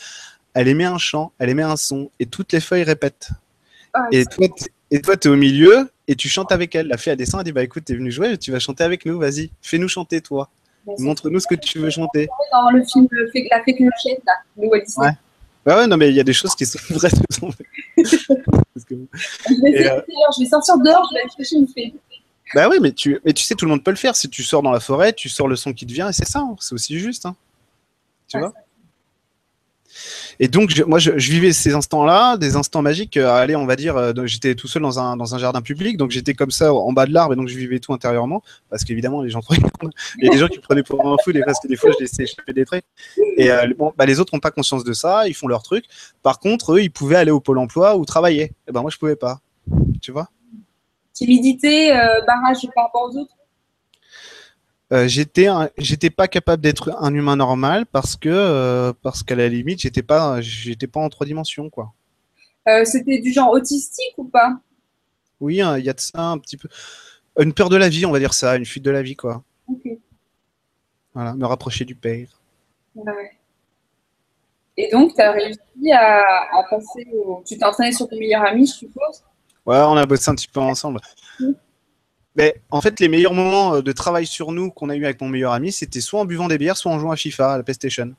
elle 0.54 0.68
émet 0.68 0.84
un 0.84 0.98
chant, 0.98 1.32
elle 1.38 1.50
émet 1.50 1.62
un 1.62 1.76
son 1.76 2.10
et 2.18 2.26
toutes 2.26 2.52
les 2.52 2.60
feuilles 2.60 2.82
répètent. 2.82 3.30
Ah, 3.92 4.06
et, 4.10 4.24
toi, 4.24 4.46
et 4.90 5.02
toi, 5.02 5.16
tu 5.16 5.28
es 5.28 5.30
au 5.30 5.36
milieu 5.36 5.90
et 6.08 6.16
tu 6.16 6.28
chantes 6.28 6.52
avec 6.52 6.74
elle. 6.74 6.88
La 6.88 6.96
fée, 6.96 7.10
elle 7.10 7.18
descend, 7.18 7.40
elle 7.40 7.44
dit 7.44 7.52
Bah 7.52 7.62
écoute, 7.62 7.84
tu 7.84 7.92
es 7.92 7.96
venu 7.96 8.10
jouer, 8.10 8.38
tu 8.38 8.50
vas 8.50 8.58
chanter 8.58 8.84
avec 8.84 9.04
nous, 9.04 9.18
vas-y, 9.18 9.50
fais-nous 9.60 9.88
chanter, 9.88 10.22
toi. 10.22 10.48
Montre-nous 10.98 11.40
ce 11.40 11.46
que 11.46 11.54
tu 11.54 11.78
veux 11.78 11.90
chanter. 11.90 12.28
Dans 12.50 12.70
le 12.70 12.82
film 12.84 13.06
La 13.50 13.62
fée 13.62 13.74
clochette, 13.74 14.22
là, 14.26 14.32
de 14.56 14.66
Walt 14.66 14.80
Disney. 14.80 15.08
Ouais. 15.08 15.12
Bah 15.64 15.78
ouais, 15.78 15.86
non, 15.86 15.96
mais 15.96 16.08
il 16.08 16.14
y 16.16 16.20
a 16.20 16.24
des 16.24 16.32
choses 16.32 16.54
qui 16.54 16.66
sont 16.66 16.78
vraies. 16.90 17.10
je, 17.36 17.46
vais 19.62 19.90
euh... 19.90 20.00
je 20.08 20.40
vais 20.40 20.48
sortir 20.48 20.76
dehors, 20.78 21.06
je 21.10 21.14
vais 21.14 21.20
aller 21.20 21.30
chercher 21.36 21.56
une 21.56 21.68
fée. 21.68 21.94
Bah 22.54 22.68
oui, 22.68 22.78
mais 22.80 22.92
tu, 22.92 23.20
mais 23.24 23.32
tu 23.32 23.44
sais, 23.44 23.54
tout 23.54 23.64
le 23.64 23.70
monde 23.70 23.84
peut 23.84 23.92
le 23.92 23.96
faire. 23.96 24.16
Si 24.16 24.28
tu 24.28 24.42
sors 24.42 24.62
dans 24.62 24.72
la 24.72 24.80
forêt, 24.80 25.12
tu 25.12 25.28
sors 25.28 25.48
le 25.48 25.56
son 25.56 25.72
qui 25.72 25.86
te 25.86 25.92
vient 25.92 26.08
et 26.08 26.12
c'est 26.12 26.26
ça, 26.26 26.40
hein. 26.40 26.56
c'est 26.60 26.74
aussi 26.74 26.98
juste. 26.98 27.26
Hein. 27.26 27.36
Tu 28.28 28.38
vois 28.38 28.52
et 30.42 30.48
donc, 30.48 30.76
moi, 30.88 30.98
je, 30.98 31.12
vivais 31.12 31.52
ces 31.52 31.72
instants-là, 31.72 32.36
des 32.36 32.56
instants 32.56 32.82
magiques. 32.82 33.16
Euh, 33.16 33.32
allez, 33.32 33.54
on 33.54 33.64
va 33.64 33.76
dire, 33.76 33.96
euh, 33.96 34.12
j'étais 34.24 34.56
tout 34.56 34.66
seul 34.66 34.82
dans 34.82 34.98
un, 34.98 35.16
dans 35.16 35.36
un 35.36 35.38
jardin 35.38 35.62
public, 35.62 35.96
donc 35.96 36.10
j'étais 36.10 36.34
comme 36.34 36.50
ça 36.50 36.74
en 36.74 36.92
bas 36.92 37.06
de 37.06 37.12
l'arbre, 37.12 37.34
et 37.34 37.36
donc 37.36 37.46
je 37.46 37.56
vivais 37.56 37.78
tout 37.78 37.92
intérieurement, 37.92 38.42
parce 38.68 38.82
qu'évidemment, 38.82 39.22
les 39.22 39.30
gens 39.30 39.38
Il 40.18 40.24
y 40.24 40.26
a 40.26 40.32
des 40.32 40.38
gens 40.38 40.48
qui 40.48 40.58
prenaient 40.58 40.82
pour 40.82 41.00
un 41.06 41.14
fou, 41.22 41.30
parce 41.46 41.60
que 41.60 41.68
des 41.68 41.76
fois, 41.76 41.90
je 41.92 42.02
laissais 42.02 42.24
échapper 42.24 42.52
des 42.54 42.64
traits. 42.64 42.84
Et 43.36 43.52
euh, 43.52 43.72
bon, 43.78 43.92
bah, 43.96 44.04
les 44.04 44.18
autres 44.18 44.34
n'ont 44.34 44.40
pas 44.40 44.50
conscience 44.50 44.82
de 44.82 44.92
ça, 44.92 45.28
ils 45.28 45.34
font 45.34 45.46
leur 45.46 45.62
truc. 45.62 45.84
Par 46.24 46.40
contre, 46.40 46.72
eux, 46.72 46.82
ils 46.82 46.90
pouvaient 46.90 47.14
aller 47.14 47.30
au 47.30 47.38
pôle 47.38 47.58
emploi 47.58 47.96
ou 47.96 48.04
travailler. 48.04 48.42
Et 48.42 48.52
eh 48.66 48.72
ben 48.72 48.80
moi, 48.80 48.90
je 48.90 48.98
pouvais 48.98 49.14
pas. 49.14 49.38
Tu 50.00 50.10
vois? 50.10 50.28
Timidité, 51.12 51.92
barrage 52.26 52.66
par 52.74 52.86
rapport 52.86 53.08
aux 53.08 53.16
autres? 53.16 53.36
Euh, 54.92 55.08
j'étais 55.08 55.48
j'étais 55.78 56.10
pas 56.10 56.28
capable 56.28 56.62
d'être 56.62 56.94
un 57.00 57.14
humain 57.14 57.36
normal 57.36 57.86
parce 57.86 58.16
que 58.16 58.28
euh, 58.28 58.92
parce 59.02 59.22
qu'à 59.22 59.34
la 59.34 59.48
limite 59.48 59.80
j'étais 59.80 60.02
pas 60.02 60.40
j'étais 60.40 60.86
pas 60.86 61.00
en 61.00 61.08
trois 61.08 61.26
dimensions 61.26 61.70
quoi. 61.70 61.92
Euh, 62.68 62.84
c'était 62.84 63.20
du 63.20 63.32
genre 63.32 63.50
autistique 63.50 64.14
ou 64.18 64.24
pas? 64.24 64.60
Oui, 65.40 65.60
hein, 65.60 65.78
il 65.78 65.84
y 65.84 65.88
a 65.88 65.92
de 65.92 66.00
ça 66.00 66.20
un 66.20 66.38
petit 66.38 66.56
peu. 66.56 66.68
Une 67.40 67.52
peur 67.52 67.68
de 67.68 67.76
la 67.76 67.88
vie, 67.88 68.06
on 68.06 68.12
va 68.12 68.18
dire 68.18 68.34
ça, 68.34 68.56
une 68.56 68.66
fuite 68.66 68.84
de 68.84 68.90
la 68.90 69.02
vie 69.02 69.16
quoi. 69.16 69.42
Ok. 69.66 69.88
Voilà, 71.14 71.34
me 71.34 71.46
rapprocher 71.46 71.84
du 71.84 71.94
père. 71.94 72.28
Ouais. 72.94 73.32
Et 74.76 74.88
donc, 74.90 75.14
tu 75.14 75.20
as 75.20 75.32
réussi 75.32 75.92
à, 75.92 76.64
passer 76.70 77.06
au... 77.12 77.42
Tu 77.46 77.58
t'es 77.58 77.64
entraîné 77.64 77.92
sur 77.92 78.08
ton 78.08 78.18
meilleur 78.18 78.42
ami, 78.42 78.66
je 78.66 78.72
suppose? 78.72 79.22
Ouais, 79.66 79.76
on 79.78 79.96
a 79.96 80.06
bossé 80.06 80.30
un 80.30 80.34
petit 80.34 80.48
peu 80.48 80.60
ensemble. 80.60 81.00
Mais 82.36 82.56
en 82.70 82.80
fait, 82.80 82.98
les 83.00 83.08
meilleurs 83.08 83.34
moments 83.34 83.76
euh, 83.76 83.82
de 83.82 83.92
travail 83.92 84.26
sur 84.26 84.52
nous 84.52 84.70
qu'on 84.70 84.88
a 84.88 84.96
eu 84.96 85.04
avec 85.04 85.20
mon 85.20 85.28
meilleur 85.28 85.52
ami, 85.52 85.72
c'était 85.72 86.00
soit 86.00 86.20
en 86.20 86.24
buvant 86.24 86.48
des 86.48 86.58
bières, 86.58 86.76
soit 86.76 86.90
en 86.90 86.98
jouant 86.98 87.12
à 87.12 87.16
FIFA, 87.16 87.52
à 87.52 87.56
la 87.58 87.62
PlayStation. 87.62 88.14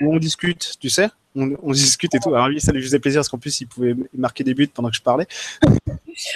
Où 0.00 0.14
on 0.14 0.18
discute, 0.18 0.76
tu 0.80 0.88
sais? 0.88 1.08
On, 1.36 1.72
discute 1.72 2.14
et 2.14 2.20
tout. 2.20 2.32
Alors 2.32 2.48
lui, 2.48 2.60
ça 2.60 2.70
lui 2.70 2.80
faisait 2.80 3.00
plaisir 3.00 3.18
parce 3.18 3.28
qu'en 3.28 3.38
plus, 3.38 3.60
il 3.60 3.66
pouvait 3.66 3.96
marquer 4.16 4.44
des 4.44 4.54
buts 4.54 4.68
pendant 4.68 4.88
que 4.88 4.96
je 4.96 5.02
parlais. 5.02 5.26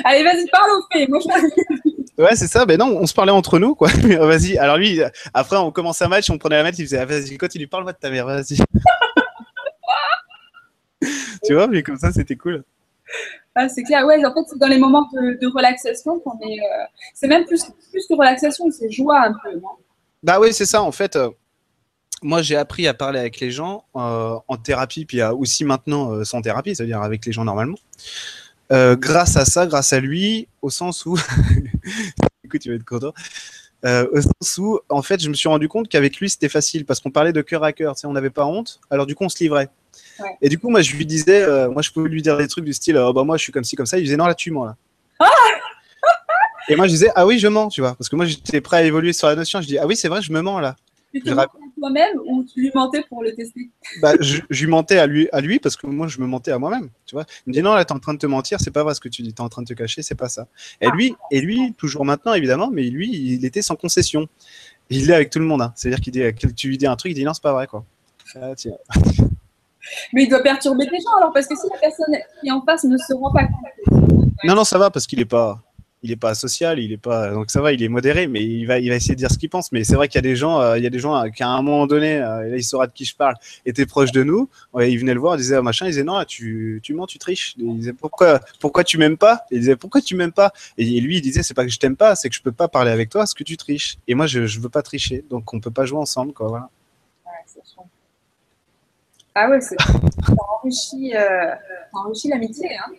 Allez, 0.04 0.24
vas-y, 0.24 0.46
parle 0.48 0.70
au 0.72 0.82
fait. 0.92 1.06
Moi, 1.06 1.20
je... 1.20 1.28
Ouais, 2.18 2.34
c'est 2.34 2.48
ça. 2.48 2.66
Mais 2.66 2.76
non, 2.76 2.98
on 3.00 3.06
se 3.06 3.14
parlait 3.14 3.30
entre 3.30 3.60
nous, 3.60 3.76
quoi. 3.76 3.88
vas-y. 4.02 4.58
Alors 4.58 4.76
lui, 4.76 5.00
après, 5.32 5.56
on 5.56 5.70
commençait 5.70 6.04
un 6.04 6.08
match, 6.08 6.28
on 6.30 6.38
prenait 6.38 6.56
la 6.56 6.64
match, 6.64 6.74
il 6.78 6.84
faisait, 6.84 6.98
ah, 6.98 7.04
vas-y, 7.04 7.38
continue, 7.38 7.68
parle-moi 7.68 7.92
de 7.92 7.98
ta 7.98 8.10
mère, 8.10 8.26
vas-y. 8.26 8.58
tu 11.46 11.54
vois, 11.54 11.68
mais 11.68 11.84
comme 11.84 11.96
ça, 11.96 12.10
c'était 12.10 12.34
cool. 12.34 12.64
Ah, 13.60 13.68
c'est 13.68 13.82
clair, 13.82 14.06
ouais, 14.06 14.24
en 14.24 14.32
fait, 14.32 14.42
c'est 14.48 14.56
dans 14.56 14.68
les 14.68 14.78
moments 14.78 15.08
de, 15.12 15.52
relaxation 15.52 16.20
qu'on 16.20 16.38
est. 16.48 16.60
Euh, 16.60 16.84
c'est 17.12 17.26
même 17.26 17.44
plus, 17.44 17.64
que 17.64 18.14
relaxation, 18.14 18.70
c'est 18.70 18.88
joie 18.88 19.20
un 19.20 19.32
peu, 19.32 19.58
non? 19.58 19.70
Bah 20.22 20.38
oui, 20.38 20.52
c'est 20.52 20.64
ça, 20.64 20.80
en 20.80 20.92
fait. 20.92 21.16
Euh, 21.16 21.28
moi, 22.22 22.40
j'ai 22.40 22.54
appris 22.54 22.86
à 22.86 22.94
parler 22.94 23.18
avec 23.18 23.40
les 23.40 23.50
gens 23.50 23.82
euh, 23.96 24.36
en 24.46 24.56
thérapie, 24.58 25.06
puis 25.06 25.24
aussi 25.24 25.64
maintenant 25.64 26.24
sans 26.24 26.40
thérapie, 26.40 26.76
c'est-à-dire 26.76 27.02
avec 27.02 27.26
les 27.26 27.32
gens 27.32 27.44
normalement. 27.44 27.78
grâce 28.70 29.36
à 29.36 29.44
ça, 29.44 29.66
grâce 29.66 29.92
à 29.92 29.98
lui, 29.98 30.46
au 30.62 30.70
sens 30.70 31.04
où. 31.04 31.18
Écoute, 32.44 32.60
tu 32.60 32.68
vas 32.68 32.76
être 32.76 32.84
content. 32.84 33.12
au 33.84 34.20
sens 34.20 34.58
où, 34.58 34.78
en 34.88 35.02
fait, 35.02 35.20
je 35.20 35.28
me 35.28 35.34
suis 35.34 35.48
rendu 35.48 35.66
compte 35.66 35.88
qu'avec 35.88 36.18
lui, 36.18 36.30
c'était 36.30 36.48
facile 36.48 36.84
parce 36.84 37.00
qu'on 37.00 37.10
parlait 37.10 37.32
de 37.32 37.42
cœur 37.42 37.64
à 37.64 37.72
cœur. 37.72 37.96
On 38.04 38.12
n'avait 38.12 38.30
pas 38.30 38.46
honte. 38.46 38.78
Alors, 38.88 39.06
du 39.06 39.16
coup, 39.16 39.24
on 39.24 39.28
se 39.28 39.42
livrait. 39.42 39.68
Et 40.40 40.48
du 40.48 40.58
coup, 40.58 40.68
moi, 40.68 40.82
je 40.82 40.94
lui 40.96 41.06
disais, 41.06 41.42
euh, 41.42 41.70
moi, 41.70 41.82
je 41.82 41.90
pouvais 41.90 42.08
lui 42.08 42.22
dire 42.22 42.36
des 42.36 42.48
trucs 42.48 42.64
du 42.64 42.72
style, 42.72 42.96
oh, 42.96 43.12
bah, 43.12 43.24
moi, 43.24 43.36
je 43.36 43.42
suis 43.42 43.52
comme 43.52 43.64
ci, 43.64 43.76
comme 43.76 43.86
ça. 43.86 43.98
Il 43.98 44.04
disait, 44.04 44.16
non, 44.16 44.26
là, 44.26 44.34
tu 44.34 44.50
mens, 44.50 44.64
là. 44.66 44.76
et 46.68 46.76
moi, 46.76 46.86
je 46.86 46.92
disais, 46.92 47.10
ah 47.14 47.26
oui, 47.26 47.38
je 47.38 47.48
mens, 47.48 47.68
tu 47.68 47.80
vois. 47.80 47.94
Parce 47.94 48.08
que 48.08 48.16
moi, 48.16 48.26
j'étais 48.26 48.60
prêt 48.60 48.78
à 48.78 48.82
évoluer 48.82 49.12
sur 49.12 49.28
la 49.28 49.36
notion. 49.36 49.60
Je 49.60 49.66
dis, 49.66 49.78
ah 49.78 49.86
oui, 49.86 49.96
c'est 49.96 50.08
vrai, 50.08 50.22
je 50.22 50.32
me 50.32 50.40
mens, 50.40 50.60
là. 50.60 50.76
Tu 51.12 51.22
te 51.22 51.30
à 51.30 51.46
toi-même 51.78 52.18
ou 52.26 52.44
tu 52.44 52.60
lui 52.60 52.70
mentais 52.74 53.02
pour 53.08 53.22
le 53.22 53.34
tester? 53.34 53.70
Bah, 54.02 54.12
je, 54.20 54.40
lui 54.50 54.66
mentais 54.66 54.98
à 54.98 55.06
lui, 55.06 55.28
à 55.32 55.40
lui 55.40 55.58
parce 55.58 55.76
que 55.76 55.86
moi, 55.86 56.06
je 56.06 56.20
me 56.20 56.26
mentais 56.26 56.50
à 56.50 56.58
moi-même. 56.58 56.90
Tu 57.06 57.14
vois 57.14 57.24
Il 57.46 57.50
me 57.50 57.54
dit, 57.54 57.62
non, 57.62 57.74
là, 57.74 57.84
t'es 57.84 57.92
en 57.92 57.98
train 57.98 58.12
de 58.12 58.18
te 58.18 58.26
mentir, 58.26 58.60
c'est 58.60 58.70
pas 58.70 58.84
vrai 58.84 58.94
ce 58.94 59.00
que 59.00 59.08
tu 59.08 59.22
dis, 59.22 59.32
t'es 59.32 59.40
en 59.40 59.48
train 59.48 59.62
de 59.62 59.66
te 59.66 59.72
cacher, 59.72 60.02
c'est 60.02 60.14
pas 60.14 60.28
ça. 60.28 60.48
Et 60.80 60.86
ah. 60.86 60.94
lui, 60.94 61.14
et 61.30 61.40
lui, 61.40 61.72
toujours 61.78 62.04
maintenant, 62.04 62.34
évidemment, 62.34 62.70
mais 62.70 62.82
lui, 62.84 63.08
il 63.10 63.44
était 63.44 63.62
sans 63.62 63.76
concession. 63.76 64.28
Il 64.90 65.10
est 65.10 65.14
avec 65.14 65.30
tout 65.30 65.38
le 65.38 65.46
monde. 65.46 65.62
Hein. 65.62 65.72
C'est-à-dire 65.76 66.00
qu'il 66.00 66.12
dit, 66.12 66.22
tu 66.54 66.68
lui 66.68 66.78
dis 66.78 66.86
un 66.86 66.96
truc, 66.96 67.12
il 67.12 67.14
dit, 67.14 67.24
non, 67.24 67.32
c'est 67.32 67.42
pas 67.42 67.52
vrai, 67.52 67.66
quoi. 67.66 67.84
Ah, 68.34 68.54
tiens. 68.54 68.72
Mais 70.12 70.24
il 70.24 70.28
doit 70.28 70.42
perturber 70.42 70.86
des 70.86 70.98
gens 70.98 71.16
alors, 71.18 71.32
parce 71.32 71.46
que 71.46 71.54
si 71.56 71.66
la 71.72 71.78
personne 71.78 72.14
qui 72.40 72.48
est 72.48 72.52
en 72.52 72.62
face 72.62 72.84
ne 72.84 72.96
se 72.96 73.14
rend 73.14 73.32
pas 73.32 73.44
compte. 73.44 74.28
Non, 74.44 74.54
non, 74.54 74.64
ça 74.64 74.78
va 74.78 74.90
parce 74.90 75.06
qu'il 75.06 75.20
est 75.20 75.24
pas. 75.24 75.60
il 76.02 76.12
est 76.12 76.16
pas 76.16 76.34
social, 76.34 76.78
il 76.78 76.92
est 76.92 76.96
pas 76.96 77.30
donc 77.30 77.50
ça 77.50 77.60
va, 77.60 77.72
il 77.72 77.82
est 77.82 77.88
modéré, 77.88 78.28
mais 78.28 78.44
il 78.44 78.66
va 78.66 78.78
il 78.78 78.88
va 78.88 78.94
essayer 78.96 79.14
de 79.14 79.18
dire 79.18 79.30
ce 79.30 79.38
qu'il 79.38 79.50
pense. 79.50 79.72
Mais 79.72 79.82
c'est 79.84 79.96
vrai 79.96 80.08
qu'il 80.08 80.16
y 80.16 80.18
a 80.18 80.22
des 80.22 80.36
gens, 80.36 80.60
euh, 80.60 80.78
il 80.78 80.84
y 80.84 80.86
a 80.86 80.90
des 80.90 81.00
gens 81.00 81.16
euh, 81.16 81.28
qui 81.28 81.42
à 81.42 81.48
un 81.48 81.62
moment 81.62 81.86
donné, 81.86 82.18
euh, 82.18 82.46
et 82.46 82.50
là 82.50 82.56
il 82.56 82.62
saura 82.62 82.86
de 82.86 82.92
qui 82.92 83.04
je 83.04 83.16
parle, 83.16 83.34
étaient 83.66 83.86
proches 83.86 84.12
de 84.12 84.22
nous. 84.22 84.48
Ouais, 84.72 84.92
ils 84.92 84.98
venaient 84.98 85.14
le 85.14 85.20
voir, 85.20 85.34
ils 85.34 85.38
disaient 85.38 85.56
ah, 85.56 85.62
machin, 85.62 85.86
ils 85.86 85.90
disaient 85.90 86.04
non, 86.04 86.22
tu 86.24 86.80
tu 86.82 86.94
mens, 86.94 87.06
tu 87.06 87.18
triches. 87.18 87.54
Ils 87.58 87.78
disaient 87.78 87.92
pourquoi 87.92 88.40
pourquoi 88.60 88.84
tu 88.84 88.96
m'aimes 88.98 89.18
pas? 89.18 89.42
Ils 89.50 89.60
disaient 89.60 89.76
pourquoi 89.76 90.00
tu 90.00 90.14
m'aimes 90.14 90.32
pas? 90.32 90.52
Et 90.76 90.84
lui 91.00 91.16
il 91.16 91.20
disait 91.20 91.42
c'est 91.42 91.54
pas 91.54 91.64
que 91.64 91.70
je 91.70 91.78
t'aime 91.78 91.96
pas, 91.96 92.14
c'est 92.14 92.28
que 92.28 92.34
je 92.36 92.42
peux 92.42 92.52
pas 92.52 92.68
parler 92.68 92.92
avec 92.92 93.10
toi 93.10 93.22
parce 93.22 93.34
que 93.34 93.44
tu 93.44 93.56
triches. 93.56 93.96
Et 94.06 94.14
moi 94.14 94.26
je 94.26 94.46
je 94.46 94.60
veux 94.60 94.68
pas 94.68 94.82
tricher, 94.82 95.24
donc 95.30 95.52
on 95.52 95.60
peut 95.60 95.72
pas 95.72 95.84
jouer 95.84 95.98
ensemble 95.98 96.32
quoi. 96.32 96.70
Ah 99.40 99.50
ouais, 99.50 99.60
ça 99.60 99.76
enrichit, 100.62 101.14
euh, 101.14 101.54
enrichit 101.92 102.28
l'amitié. 102.28 102.68
Hein. 102.76 102.92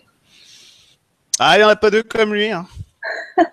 Ah, 1.38 1.56
il 1.56 1.60
n'y 1.60 1.66
en 1.66 1.70
a 1.70 1.76
pas 1.76 1.92
deux 1.92 2.04
comme 2.04 2.34
lui. 2.34 2.50
Hein. 2.50 2.66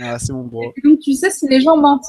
Ah, 0.00 0.16
c'est 0.16 0.32
mon 0.32 0.44
bro. 0.44 0.72
Donc, 0.84 1.00
tu 1.00 1.12
sais 1.12 1.28
si 1.28 1.48
les 1.48 1.60
gens 1.60 1.76
mentent. 1.76 2.06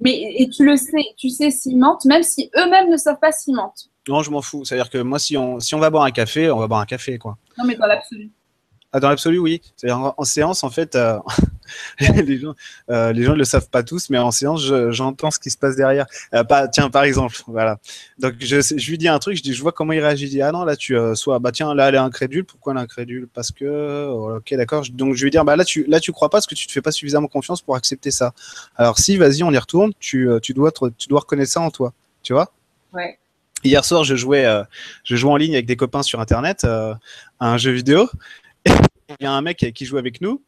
Mais, 0.00 0.36
et 0.38 0.48
tu 0.48 0.64
le 0.64 0.74
sais, 0.74 1.04
tu 1.18 1.28
sais 1.28 1.50
s'ils 1.50 1.78
mentent, 1.78 2.06
même 2.06 2.22
si 2.22 2.50
eux-mêmes 2.56 2.90
ne 2.90 2.96
savent 2.96 3.18
pas 3.20 3.30
s'ils 3.30 3.54
mentent. 3.54 3.90
Non, 4.08 4.22
je 4.22 4.30
m'en 4.30 4.40
fous. 4.40 4.64
C'est-à-dire 4.64 4.88
que 4.88 4.96
moi, 4.96 5.18
si 5.18 5.36
on, 5.36 5.60
si 5.60 5.74
on 5.74 5.80
va 5.80 5.90
boire 5.90 6.04
un 6.04 6.10
café, 6.12 6.50
on 6.50 6.58
va 6.58 6.66
boire 6.66 6.80
un 6.80 6.86
café, 6.86 7.18
quoi. 7.18 7.36
Non, 7.58 7.66
mais 7.66 7.76
dans 7.76 7.84
l'absolu. 7.84 8.30
Ah, 8.94 9.00
dans 9.00 9.08
l'absolu, 9.08 9.38
oui. 9.40 9.60
En, 9.90 10.22
séance, 10.22 10.62
en 10.62 10.70
fait, 10.70 10.94
euh, 10.94 11.18
les, 11.98 12.38
gens, 12.38 12.54
euh, 12.90 13.12
les 13.12 13.24
gens 13.24 13.32
ne 13.32 13.38
le 13.38 13.44
savent 13.44 13.68
pas 13.68 13.82
tous, 13.82 14.08
mais 14.08 14.18
en 14.18 14.30
séance, 14.30 14.62
j'entends 14.90 15.32
ce 15.32 15.40
qui 15.40 15.50
se 15.50 15.58
passe 15.58 15.74
derrière. 15.74 16.06
Euh, 16.32 16.44
pas, 16.44 16.68
tiens, 16.68 16.90
par 16.90 17.02
exemple, 17.02 17.36
voilà. 17.48 17.80
Donc, 18.20 18.34
je, 18.38 18.60
je, 18.60 18.90
lui 18.90 18.96
dis 18.96 19.08
un 19.08 19.18
truc, 19.18 19.36
je, 19.36 19.42
dis, 19.42 19.52
je 19.52 19.60
vois 19.60 19.72
comment 19.72 19.92
il 19.92 19.98
réagit. 19.98 20.26
Je 20.26 20.30
dis, 20.30 20.42
ah 20.42 20.52
non, 20.52 20.64
là, 20.64 20.76
tu 20.76 20.96
soit, 21.16 21.40
bah 21.40 21.50
tiens, 21.50 21.74
là, 21.74 21.88
elle 21.88 21.96
est 21.96 21.98
incrédule. 21.98 22.44
Pourquoi 22.44 22.72
elle 22.72 22.78
est 22.78 22.82
incrédule? 22.82 23.26
Parce 23.34 23.50
que, 23.50 24.06
oh, 24.08 24.36
ok, 24.36 24.54
d'accord. 24.54 24.84
Donc, 24.92 25.16
je 25.16 25.24
lui 25.24 25.32
dis, 25.32 25.38
bah 25.44 25.56
là, 25.56 25.64
tu, 25.64 25.84
là, 25.88 25.98
tu 25.98 26.12
crois 26.12 26.28
pas 26.28 26.36
parce 26.36 26.46
que 26.46 26.54
tu 26.54 26.68
te 26.68 26.72
fais 26.72 26.82
pas 26.82 26.92
suffisamment 26.92 27.26
confiance 27.26 27.62
pour 27.62 27.74
accepter 27.74 28.12
ça. 28.12 28.32
Alors, 28.76 29.00
si, 29.00 29.16
vas-y, 29.16 29.42
on 29.42 29.50
y 29.50 29.58
retourne. 29.58 29.92
Tu, 29.98 30.28
tu 30.40 30.54
dois, 30.54 30.70
tu 30.96 31.08
dois 31.08 31.18
reconnaître 31.18 31.50
ça 31.50 31.60
en 31.60 31.72
toi. 31.72 31.92
Tu 32.22 32.32
vois? 32.32 32.52
Ouais. 32.92 33.18
Hier 33.64 33.84
soir, 33.84 34.04
je 34.04 34.14
jouais, 34.14 34.46
je 35.02 35.16
jouais 35.16 35.32
en 35.32 35.36
ligne 35.36 35.54
avec 35.54 35.66
des 35.66 35.74
copains 35.74 36.04
sur 36.04 36.20
Internet 36.20 36.62
à 36.62 36.98
un 37.40 37.58
jeu 37.58 37.72
vidéo 37.72 38.08
il 39.20 39.24
y 39.24 39.26
a 39.26 39.32
un 39.32 39.42
mec 39.42 39.72
qui 39.74 39.84
joue 39.84 39.98
avec 39.98 40.20
nous. 40.20 40.42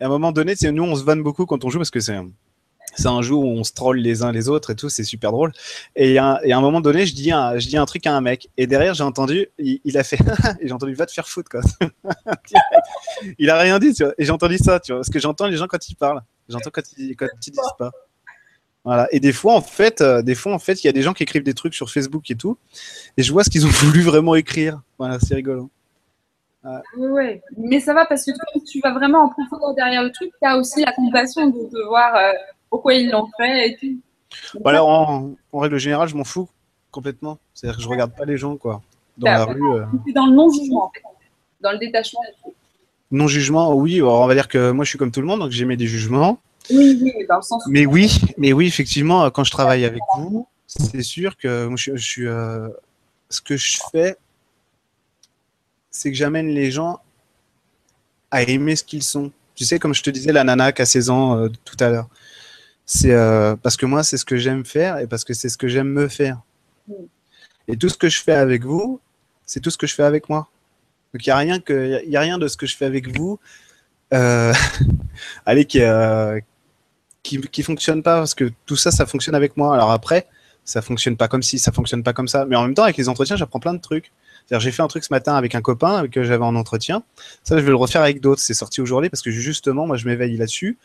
Et 0.00 0.04
à 0.04 0.06
un 0.06 0.10
moment 0.10 0.32
donné, 0.32 0.54
nous, 0.72 0.84
on 0.84 0.96
se 0.96 1.04
vanne 1.04 1.22
beaucoup 1.22 1.46
quand 1.46 1.64
on 1.64 1.70
joue 1.70 1.78
parce 1.78 1.90
que 1.90 2.00
c'est 2.00 2.16
un 3.06 3.22
jeu 3.22 3.34
où 3.34 3.44
on 3.44 3.64
se 3.64 3.72
troll 3.72 3.98
les 3.98 4.22
uns 4.22 4.32
les 4.32 4.48
autres 4.48 4.70
et 4.70 4.76
tout, 4.76 4.88
c'est 4.88 5.04
super 5.04 5.32
drôle. 5.32 5.52
Et, 5.96 6.18
à 6.18 6.40
un 6.44 6.60
moment 6.60 6.80
donné, 6.80 7.06
je 7.06 7.14
dis 7.14 7.30
un, 7.30 7.86
truc 7.86 8.06
à 8.06 8.14
un 8.16 8.20
mec. 8.20 8.48
Et 8.56 8.66
derrière, 8.66 8.94
j'ai 8.94 9.04
entendu, 9.04 9.48
il, 9.58 9.98
a 9.98 10.04
fait, 10.04 10.18
et 10.60 10.66
j'ai 10.66 10.72
entendu, 10.72 10.94
va 10.94 11.06
te 11.06 11.12
faire 11.12 11.28
foutre, 11.28 11.50
quoi. 11.50 11.60
il 13.38 13.50
a 13.50 13.58
rien 13.58 13.78
dit. 13.78 13.94
Et 14.18 14.24
j'ai 14.24 14.32
entendu 14.32 14.58
ça, 14.58 14.80
tu 14.80 14.92
vois. 14.92 15.00
Parce 15.00 15.10
que 15.10 15.18
j'entends 15.18 15.46
les 15.46 15.56
gens 15.56 15.66
quand 15.66 15.88
ils 15.88 15.96
parlent. 15.96 16.22
J'entends 16.48 16.70
quand 16.72 16.82
ils, 16.96 17.14
quand 17.16 17.26
ils 17.46 17.50
disent 17.50 17.60
pas. 17.78 17.90
Voilà. 18.84 19.08
Et 19.12 19.20
des 19.20 19.32
fois, 19.32 19.54
en 19.54 19.60
fait, 19.60 20.00
euh, 20.00 20.22
des 20.22 20.34
fois, 20.34 20.54
en 20.54 20.58
fait, 20.58 20.82
il 20.82 20.86
y 20.86 20.90
a 20.90 20.92
des 20.92 21.02
gens 21.02 21.12
qui 21.12 21.22
écrivent 21.22 21.42
des 21.42 21.54
trucs 21.54 21.74
sur 21.74 21.90
Facebook 21.90 22.30
et 22.30 22.34
tout. 22.34 22.56
Et 23.16 23.22
je 23.22 23.30
vois 23.30 23.44
ce 23.44 23.50
qu'ils 23.50 23.66
ont 23.66 23.70
voulu 23.84 24.02
vraiment 24.02 24.34
écrire. 24.34 24.80
Voilà, 24.98 25.18
c'est 25.20 25.34
rigolo. 25.34 25.70
Oui, 26.96 27.40
mais 27.56 27.80
ça 27.80 27.94
va 27.94 28.04
parce 28.04 28.24
que 28.24 28.32
tu 28.70 28.80
vas 28.80 28.92
vraiment 28.92 29.24
en 29.24 29.28
profondeur 29.30 29.74
derrière 29.74 30.02
le 30.02 30.10
truc, 30.10 30.30
tu 30.40 30.48
as 30.48 30.58
aussi 30.58 30.84
la 30.84 30.92
compassion 30.92 31.46
de, 31.48 31.88
voir 31.88 32.14
euh, 32.14 32.32
pourquoi 32.68 32.94
ils 32.94 33.10
l'ont 33.10 33.28
fait 33.38 33.70
et 33.70 33.76
tout. 33.76 33.98
Voilà, 34.62 34.84
en, 34.84 35.34
règle 35.52 35.78
générale, 35.78 36.08
je 36.08 36.16
m'en 36.16 36.24
fous 36.24 36.48
complètement. 36.90 37.38
C'est-à-dire 37.54 37.76
que 37.76 37.82
je 37.82 37.88
regarde 37.88 38.14
pas 38.14 38.24
les 38.24 38.36
gens, 38.36 38.56
quoi. 38.56 38.82
Dans 39.16 39.30
la 39.30 39.44
rue. 39.44 39.62
Euh... 39.62 39.84
dans 40.14 40.26
le 40.26 40.34
non-jugement, 40.34 40.84
en 40.86 40.90
fait. 40.90 41.02
Dans 41.60 41.72
le 41.72 41.78
détachement. 41.78 42.20
Non-jugement, 43.10 43.74
oui. 43.74 44.02
on 44.02 44.26
va 44.26 44.34
dire 44.34 44.48
que 44.48 44.70
moi, 44.70 44.84
je 44.84 44.90
suis 44.90 44.98
comme 44.98 45.10
tout 45.10 45.20
le 45.20 45.26
monde, 45.26 45.40
donc 45.40 45.50
j'émets 45.50 45.76
des 45.76 45.86
jugements. 45.86 46.38
Oui, 46.70 46.98
oui, 47.02 47.12
dans 47.28 47.36
le 47.36 47.42
sens. 47.42 47.62
Mais 47.68 47.86
oui, 47.86 48.20
mais 48.38 48.52
oui, 48.52 48.66
effectivement, 48.66 49.30
quand 49.30 49.44
je 49.44 49.50
travaille 49.50 49.84
avec 49.84 50.02
vous, 50.16 50.46
c'est 50.66 51.02
sûr 51.02 51.36
que 51.36 51.66
moi, 51.66 51.76
je, 51.76 51.96
suis. 51.96 52.26
Euh, 52.26 52.68
ce 53.28 53.40
que 53.40 53.56
je 53.56 53.78
fais, 53.90 54.16
c'est 55.90 56.10
que 56.10 56.16
j'amène 56.16 56.48
les 56.48 56.70
gens 56.70 57.00
à 58.30 58.42
aimer 58.42 58.76
ce 58.76 58.84
qu'ils 58.84 59.02
sont. 59.02 59.32
Tu 59.54 59.64
sais, 59.64 59.78
comme 59.78 59.94
je 59.94 60.02
te 60.02 60.10
disais, 60.10 60.32
la 60.32 60.44
nana 60.44 60.72
qui 60.72 60.82
a 60.82 60.86
16 60.86 61.10
ans 61.10 61.36
euh, 61.36 61.48
tout 61.64 61.76
à 61.80 61.88
l'heure. 61.88 62.08
C'est 62.86 63.12
euh, 63.12 63.56
parce 63.56 63.76
que 63.76 63.86
moi, 63.86 64.02
c'est 64.02 64.16
ce 64.16 64.24
que 64.24 64.36
j'aime 64.36 64.64
faire 64.64 64.98
et 64.98 65.06
parce 65.06 65.24
que 65.24 65.34
c'est 65.34 65.48
ce 65.48 65.58
que 65.58 65.68
j'aime 65.68 65.88
me 65.88 66.08
faire. 66.08 66.40
Et 67.68 67.76
tout 67.76 67.88
ce 67.88 67.96
que 67.96 68.08
je 68.08 68.20
fais 68.20 68.34
avec 68.34 68.64
vous, 68.64 69.00
c'est 69.46 69.60
tout 69.60 69.70
ce 69.70 69.78
que 69.78 69.86
je 69.86 69.94
fais 69.94 70.02
avec 70.02 70.28
moi. 70.28 70.48
Donc, 71.12 71.26
il 71.26 71.28
n'y 71.28 71.32
a, 71.32 71.36
rien 71.36 71.58
a 71.58 72.20
rien 72.20 72.38
de 72.38 72.48
ce 72.48 72.56
que 72.56 72.66
je 72.66 72.76
fais 72.76 72.84
avec 72.84 73.16
vous 73.16 73.38
euh, 74.12 74.52
allez, 75.46 75.64
qui, 75.64 75.80
qui, 77.22 77.40
qui 77.40 77.62
fonctionne 77.62 78.02
pas 78.02 78.18
parce 78.18 78.34
que 78.34 78.50
tout 78.66 78.76
ça, 78.76 78.90
ça 78.90 79.06
fonctionne 79.06 79.34
avec 79.34 79.56
moi. 79.56 79.74
Alors 79.74 79.90
après, 79.90 80.26
ça 80.64 80.82
fonctionne 80.82 81.16
pas 81.16 81.28
comme 81.28 81.42
si, 81.42 81.58
ça 81.58 81.72
fonctionne 81.72 82.02
pas 82.02 82.12
comme 82.12 82.28
ça. 82.28 82.44
Mais 82.44 82.56
en 82.56 82.62
même 82.62 82.74
temps, 82.74 82.84
avec 82.84 82.96
les 82.96 83.08
entretiens, 83.08 83.36
j'apprends 83.36 83.60
plein 83.60 83.74
de 83.74 83.80
trucs 83.80 84.12
j'ai 84.50 84.72
fait 84.72 84.82
un 84.82 84.88
truc 84.88 85.04
ce 85.04 85.12
matin 85.12 85.34
avec 85.34 85.54
un 85.54 85.60
copain 85.60 86.08
que 86.08 86.22
j'avais 86.24 86.44
en 86.44 86.56
entretien. 86.56 87.02
Ça, 87.44 87.56
je 87.56 87.62
vais 87.62 87.70
le 87.70 87.76
refaire 87.76 88.02
avec 88.02 88.20
d'autres. 88.20 88.40
C'est 88.40 88.54
sorti 88.54 88.80
aujourd'hui 88.80 89.10
parce 89.10 89.22
que 89.22 89.30
justement, 89.30 89.86
moi, 89.86 89.96
je 89.96 90.06
m'éveille 90.06 90.36
là-dessus. 90.36 90.78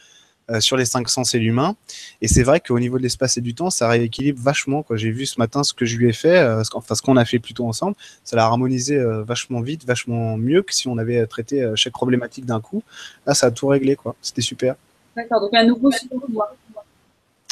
Euh, 0.51 0.59
sur 0.59 0.77
les 0.77 0.85
cinq 0.85 1.09
sens 1.09 1.33
et 1.33 1.39
l'humain. 1.39 1.75
Et 2.21 2.27
c'est 2.27 2.43
vrai 2.43 2.59
qu'au 2.59 2.79
niveau 2.79 2.99
de 2.99 3.03
l'espace 3.03 3.35
et 3.35 3.41
du 3.41 3.55
temps, 3.55 3.71
ça 3.71 3.89
rééquilibre 3.89 4.39
vachement. 4.39 4.85
J'ai 4.91 5.09
vu 5.09 5.25
ce 5.25 5.39
matin 5.39 5.63
ce 5.63 5.73
que 5.73 5.85
je 5.85 5.97
lui 5.97 6.07
ai 6.07 6.13
fait, 6.13 6.37
euh, 6.37 6.61
enfin 6.73 6.93
ce 6.93 7.01
qu'on 7.01 7.17
a 7.17 7.25
fait 7.25 7.39
plutôt 7.39 7.65
ensemble. 7.67 7.95
Ça 8.23 8.35
l'a 8.35 8.43
harmonisé 8.43 8.95
euh, 8.95 9.23
vachement 9.23 9.61
vite, 9.61 9.87
vachement 9.87 10.37
mieux 10.37 10.61
que 10.61 10.71
si 10.71 10.87
on 10.87 10.99
avait 10.99 11.25
traité 11.25 11.71
chaque 11.73 11.93
problématique 11.93 12.45
d'un 12.45 12.61
coup. 12.61 12.83
Là, 13.25 13.33
ça 13.33 13.47
a 13.47 13.51
tout 13.51 13.65
réglé. 13.65 13.97
C'était 14.21 14.43
super. 14.43 14.75
D'accord, 15.15 15.41
donc 15.41 15.51
un 15.55 15.65
nouveau 15.65 15.89
pouvoir. 16.11 16.53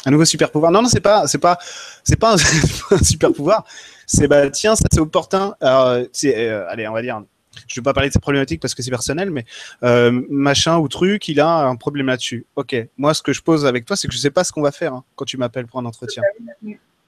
Un 0.06 0.10
nouveau 0.10 0.24
super 0.24 0.50
pouvoir. 0.50 0.70
Non, 0.70 0.82
non, 0.82 0.88
c'est 0.88 1.00
pas, 1.00 1.26
c'est 1.26 1.38
pas, 1.38 1.58
c'est 2.02 2.16
pas 2.18 2.34
un 2.34 2.36
super 3.02 3.32
pouvoir 3.32 3.64
c'est 4.06 4.28
bah 4.28 4.50
tiens, 4.50 4.76
ça 4.76 4.84
c'est 4.90 5.00
opportun. 5.00 5.54
Alors, 5.60 5.88
euh, 5.88 6.66
allez, 6.68 6.88
on 6.88 6.92
va 6.92 7.02
dire, 7.02 7.22
je 7.68 7.80
vais 7.80 7.84
pas 7.84 7.92
parler 7.92 8.08
de 8.08 8.12
ces 8.12 8.18
problématiques 8.18 8.60
parce 8.60 8.74
que 8.74 8.82
c'est 8.82 8.90
personnel, 8.90 9.30
mais 9.30 9.44
euh, 9.82 10.22
machin 10.28 10.78
ou 10.78 10.88
truc, 10.88 11.28
il 11.28 11.40
a 11.40 11.66
un 11.66 11.76
problème 11.76 12.06
là-dessus. 12.06 12.46
Ok, 12.56 12.76
moi 12.98 13.14
ce 13.14 13.22
que 13.22 13.32
je 13.32 13.42
pose 13.42 13.66
avec 13.66 13.84
toi, 13.84 13.96
c'est 13.96 14.08
que 14.08 14.14
je 14.14 14.18
sais 14.18 14.30
pas 14.30 14.44
ce 14.44 14.52
qu'on 14.52 14.62
va 14.62 14.72
faire 14.72 14.94
hein, 14.94 15.04
quand 15.16 15.24
tu 15.24 15.36
m'appelles 15.36 15.66
pour 15.66 15.80
un 15.80 15.84
entretien. 15.84 16.22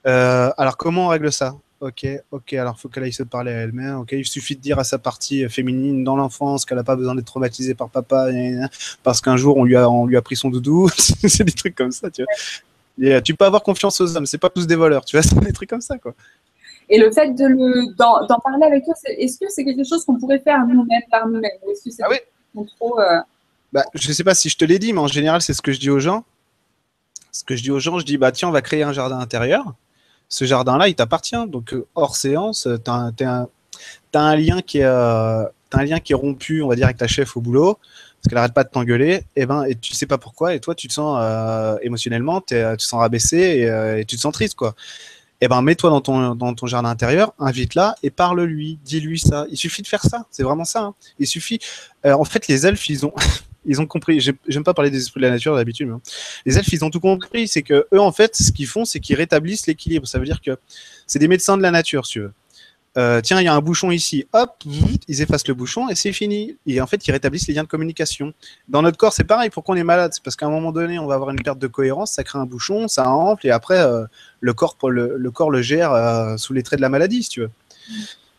Euh, 0.06 0.50
alors 0.56 0.76
comment 0.76 1.06
on 1.06 1.08
règle 1.08 1.32
ça? 1.32 1.54
Ok, 1.80 2.06
ok, 2.30 2.54
alors 2.54 2.80
faut 2.80 2.88
qu'elle 2.88 3.02
aille 3.02 3.12
se 3.12 3.22
parler 3.22 3.52
à 3.52 3.56
elle-même. 3.56 3.98
Ok, 3.98 4.12
il 4.12 4.24
suffit 4.24 4.56
de 4.56 4.62
dire 4.62 4.78
à 4.78 4.84
sa 4.84 4.98
partie 4.98 5.46
féminine 5.50 6.04
dans 6.04 6.16
l'enfance 6.16 6.64
qu'elle 6.64 6.78
n'a 6.78 6.84
pas 6.84 6.96
besoin 6.96 7.14
d'être 7.14 7.26
traumatisée 7.26 7.74
par 7.74 7.90
papa 7.90 8.28
parce 9.02 9.20
qu'un 9.20 9.36
jour 9.36 9.58
on 9.58 9.64
lui 9.64 9.76
a 9.76 9.90
on 9.90 10.06
lui 10.06 10.16
a 10.16 10.22
pris 10.22 10.36
son 10.36 10.48
doudou. 10.48 10.88
c'est 10.96 11.44
des 11.44 11.52
trucs 11.52 11.74
comme 11.74 11.92
ça, 11.92 12.10
tu 12.10 12.22
vois. 12.22 12.32
Tu 13.22 13.34
peux 13.34 13.44
avoir 13.44 13.62
confiance 13.62 14.00
aux 14.00 14.16
hommes, 14.16 14.26
c'est 14.26 14.38
pas 14.38 14.50
tous 14.50 14.66
des 14.66 14.76
voleurs, 14.76 15.04
tu 15.04 15.16
vois, 15.16 15.22
c'est 15.28 15.38
des 15.40 15.52
trucs 15.52 15.70
comme 15.70 15.80
ça, 15.80 15.98
quoi. 15.98 16.14
Et 16.88 16.98
le 16.98 17.10
fait 17.10 17.34
d'en 17.34 18.38
parler 18.38 18.64
avec 18.64 18.84
eux, 18.88 18.92
est-ce 19.18 19.38
que 19.38 19.46
c'est 19.48 19.64
quelque 19.64 19.84
chose 19.84 20.04
qu'on 20.04 20.18
pourrait 20.18 20.38
faire 20.38 20.64
nous-mêmes 20.66 21.02
par 21.10 21.26
nous-mêmes? 21.26 21.50
Est-ce 21.68 21.84
que 21.84 21.90
c'est 21.90 22.02
ah 22.04 22.62
trop 22.76 23.00
euh, 23.00 23.18
bah, 23.72 23.84
Je 23.94 24.08
ne 24.08 24.12
sais 24.12 24.22
pas 24.22 24.34
si 24.34 24.48
je 24.48 24.56
te 24.56 24.64
l'ai 24.64 24.78
dit, 24.78 24.92
mais 24.92 25.00
en 25.00 25.08
général, 25.08 25.42
c'est 25.42 25.52
ce 25.52 25.62
que 25.62 25.72
je 25.72 25.80
dis 25.80 25.90
aux 25.90 25.98
gens. 25.98 26.24
Ce 27.32 27.42
que 27.42 27.56
je 27.56 27.62
dis 27.62 27.72
aux 27.72 27.80
gens, 27.80 27.98
je 27.98 28.04
dis 28.04 28.18
bah 28.18 28.30
tiens, 28.30 28.48
on 28.48 28.52
va 28.52 28.62
créer 28.62 28.84
un 28.84 28.92
jardin 28.92 29.18
intérieur. 29.18 29.74
Ce 30.28 30.44
jardin-là, 30.44 30.88
il 30.88 30.94
t'appartient. 30.94 31.46
Donc 31.48 31.74
euh, 31.74 31.86
hors 31.96 32.16
séance, 32.16 32.68
tu 32.84 32.90
as, 33.24 33.48
un 34.14 34.36
lien 34.36 34.62
qui 34.62 34.78
est 34.78 34.84
euh, 34.84 35.44
un 35.72 35.84
lien 35.84 35.98
qui 35.98 36.12
est 36.12 36.16
rompu, 36.16 36.62
on 36.62 36.68
va 36.68 36.76
dire, 36.76 36.86
avec 36.86 36.96
ta 36.96 37.08
chef 37.08 37.36
au 37.36 37.40
boulot, 37.40 37.78
parce 38.22 38.30
qu'elle 38.30 38.38
arrête 38.38 38.54
pas 38.54 38.64
de 38.64 38.70
t'engueuler, 38.70 39.12
et 39.12 39.24
eh 39.36 39.46
ben, 39.46 39.64
et 39.64 39.74
tu 39.74 39.94
sais 39.94 40.06
pas 40.06 40.18
pourquoi, 40.18 40.54
et 40.54 40.60
toi, 40.60 40.74
tu 40.74 40.88
te 40.88 40.92
sens 40.92 41.20
émotionnellement, 41.82 42.40
tu 42.40 42.54
te 42.54 42.82
sens 42.82 43.00
rabaissé 43.00 43.36
et, 43.36 44.00
et, 44.00 44.04
tu 44.04 44.16
te 44.16 44.20
sens 44.20 44.32
triste, 44.32 44.54
quoi 44.54 44.74
eh 45.40 45.48
ben 45.48 45.60
mets-toi 45.62 45.90
dans 45.90 46.00
ton, 46.00 46.66
jardin 46.66 46.88
intérieur, 46.88 47.34
invite-la 47.38 47.96
et 48.02 48.10
parle-lui, 48.10 48.78
dis-lui 48.84 49.18
ça. 49.18 49.46
Il 49.50 49.58
suffit 49.58 49.82
de 49.82 49.86
faire 49.86 50.02
ça, 50.02 50.24
c'est 50.30 50.42
vraiment 50.42 50.64
ça. 50.64 50.80
Hein. 50.80 50.94
Il 51.18 51.26
suffit. 51.26 51.58
Euh, 52.06 52.14
en 52.14 52.24
fait, 52.24 52.48
les 52.48 52.66
elfes, 52.66 52.88
ils 52.88 53.04
ont, 53.04 53.12
ils 53.66 53.80
ont 53.80 53.86
compris. 53.86 54.20
J'aime 54.20 54.64
pas 54.64 54.72
parler 54.72 54.90
des 54.90 54.98
esprits 54.98 55.20
de 55.20 55.26
la 55.26 55.32
nature 55.32 55.54
d'habitude, 55.54 55.88
mais 55.88 55.94
hein. 55.94 56.00
les 56.46 56.56
elfes, 56.56 56.72
ils 56.72 56.84
ont 56.84 56.90
tout 56.90 57.00
compris. 57.00 57.48
C'est 57.48 57.62
que 57.62 57.86
eux, 57.92 58.00
en 58.00 58.12
fait, 58.12 58.34
ce 58.34 58.50
qu'ils 58.50 58.66
font, 58.66 58.86
c'est 58.86 59.00
qu'ils 59.00 59.16
rétablissent 59.16 59.66
l'équilibre. 59.66 60.06
Ça 60.06 60.18
veut 60.18 60.24
dire 60.24 60.40
que 60.40 60.56
c'est 61.06 61.18
des 61.18 61.28
médecins 61.28 61.58
de 61.58 61.62
la 61.62 61.70
nature, 61.70 62.06
si 62.06 62.12
tu 62.14 62.20
veux. 62.20 62.32
Euh, 62.96 63.20
tiens, 63.20 63.40
il 63.40 63.44
y 63.44 63.48
a 63.48 63.54
un 63.54 63.60
bouchon 63.60 63.90
ici, 63.90 64.26
hop, 64.32 64.54
ils 64.64 65.20
effacent 65.20 65.46
le 65.48 65.54
bouchon 65.54 65.88
et 65.90 65.94
c'est 65.94 66.12
fini. 66.12 66.56
Et 66.66 66.80
en 66.80 66.86
fait, 66.86 67.06
ils 67.06 67.12
rétablissent 67.12 67.46
les 67.46 67.54
liens 67.54 67.64
de 67.64 67.68
communication. 67.68 68.32
Dans 68.68 68.80
notre 68.80 68.96
corps, 68.96 69.12
c'est 69.12 69.24
pareil. 69.24 69.50
Pourquoi 69.50 69.74
on 69.74 69.78
est 69.78 69.84
malade? 69.84 70.12
C'est 70.14 70.22
parce 70.22 70.34
qu'à 70.34 70.46
un 70.46 70.50
moment 70.50 70.72
donné, 70.72 70.98
on 70.98 71.06
va 71.06 71.14
avoir 71.14 71.30
une 71.30 71.42
perte 71.42 71.58
de 71.58 71.66
cohérence, 71.66 72.12
ça 72.12 72.24
crée 72.24 72.38
un 72.38 72.46
bouchon, 72.46 72.88
ça 72.88 73.10
enfle 73.10 73.46
et 73.46 73.50
après, 73.50 73.78
euh, 73.78 74.04
le, 74.40 74.54
corps, 74.54 74.76
le, 74.88 75.16
le, 75.18 75.30
corps 75.30 75.50
le 75.50 75.60
gère 75.60 75.92
euh, 75.92 76.36
sous 76.38 76.54
les 76.54 76.62
traits 76.62 76.78
de 76.78 76.82
la 76.82 76.88
maladie, 76.88 77.22
si 77.22 77.28
tu 77.28 77.40
veux. 77.40 77.50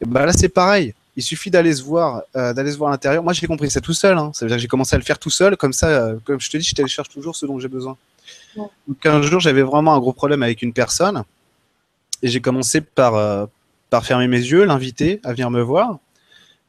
Et 0.02 0.06
ben 0.06 0.26
là, 0.26 0.34
c'est 0.34 0.50
pareil. 0.50 0.96
Il 1.16 1.24
suffit 1.24 1.50
d'aller 1.50 1.74
se 1.74 1.82
voir, 1.82 2.22
d'aller 2.36 2.72
se 2.72 2.78
voir 2.78 2.92
à 2.92 2.94
l'intérieur. 2.94 3.24
Moi, 3.24 3.34
j'ai 3.34 3.48
compris 3.48 3.72
ça 3.72 3.82
tout 3.82 3.94
seul. 3.94 4.16
Hein. 4.20 4.30
Ça 4.36 4.46
veut 4.46 4.50
dire 4.50 4.58
que 4.58 4.62
j'ai 4.62 4.68
commencé 4.68 4.96
à 4.96 5.00
le 5.00 5.04
faire 5.04 5.18
tout 5.18 5.32
seul. 5.32 5.58
Comme 5.58 5.74
ça, 5.74 6.12
comme 6.24 6.40
je 6.40 6.48
te 6.48 6.58
dis, 6.58 6.64
je 6.64 6.76
télécharge 6.76 7.10
toujours 7.10 7.36
ce 7.36 7.48
dont 7.48 7.58
j'ai 7.58 7.68
besoin. 7.68 7.98
Donc, 8.56 9.04
un 9.04 9.20
jour, 9.24 9.40
j'avais 9.40 9.64
vraiment 9.64 9.96
un 9.96 10.00
gros 10.00 10.14
problème 10.14 10.44
avec 10.44 10.62
une 10.62 10.74
personne. 10.74 11.24
Et 12.22 12.28
j'ai 12.28 12.40
commencé 12.40 12.82
par, 12.82 13.50
par 13.90 14.06
fermer 14.06 14.28
mes 14.28 14.40
yeux, 14.40 14.66
l'inviter 14.66 15.20
à 15.24 15.32
venir 15.32 15.50
me 15.52 15.62
voir. 15.62 16.00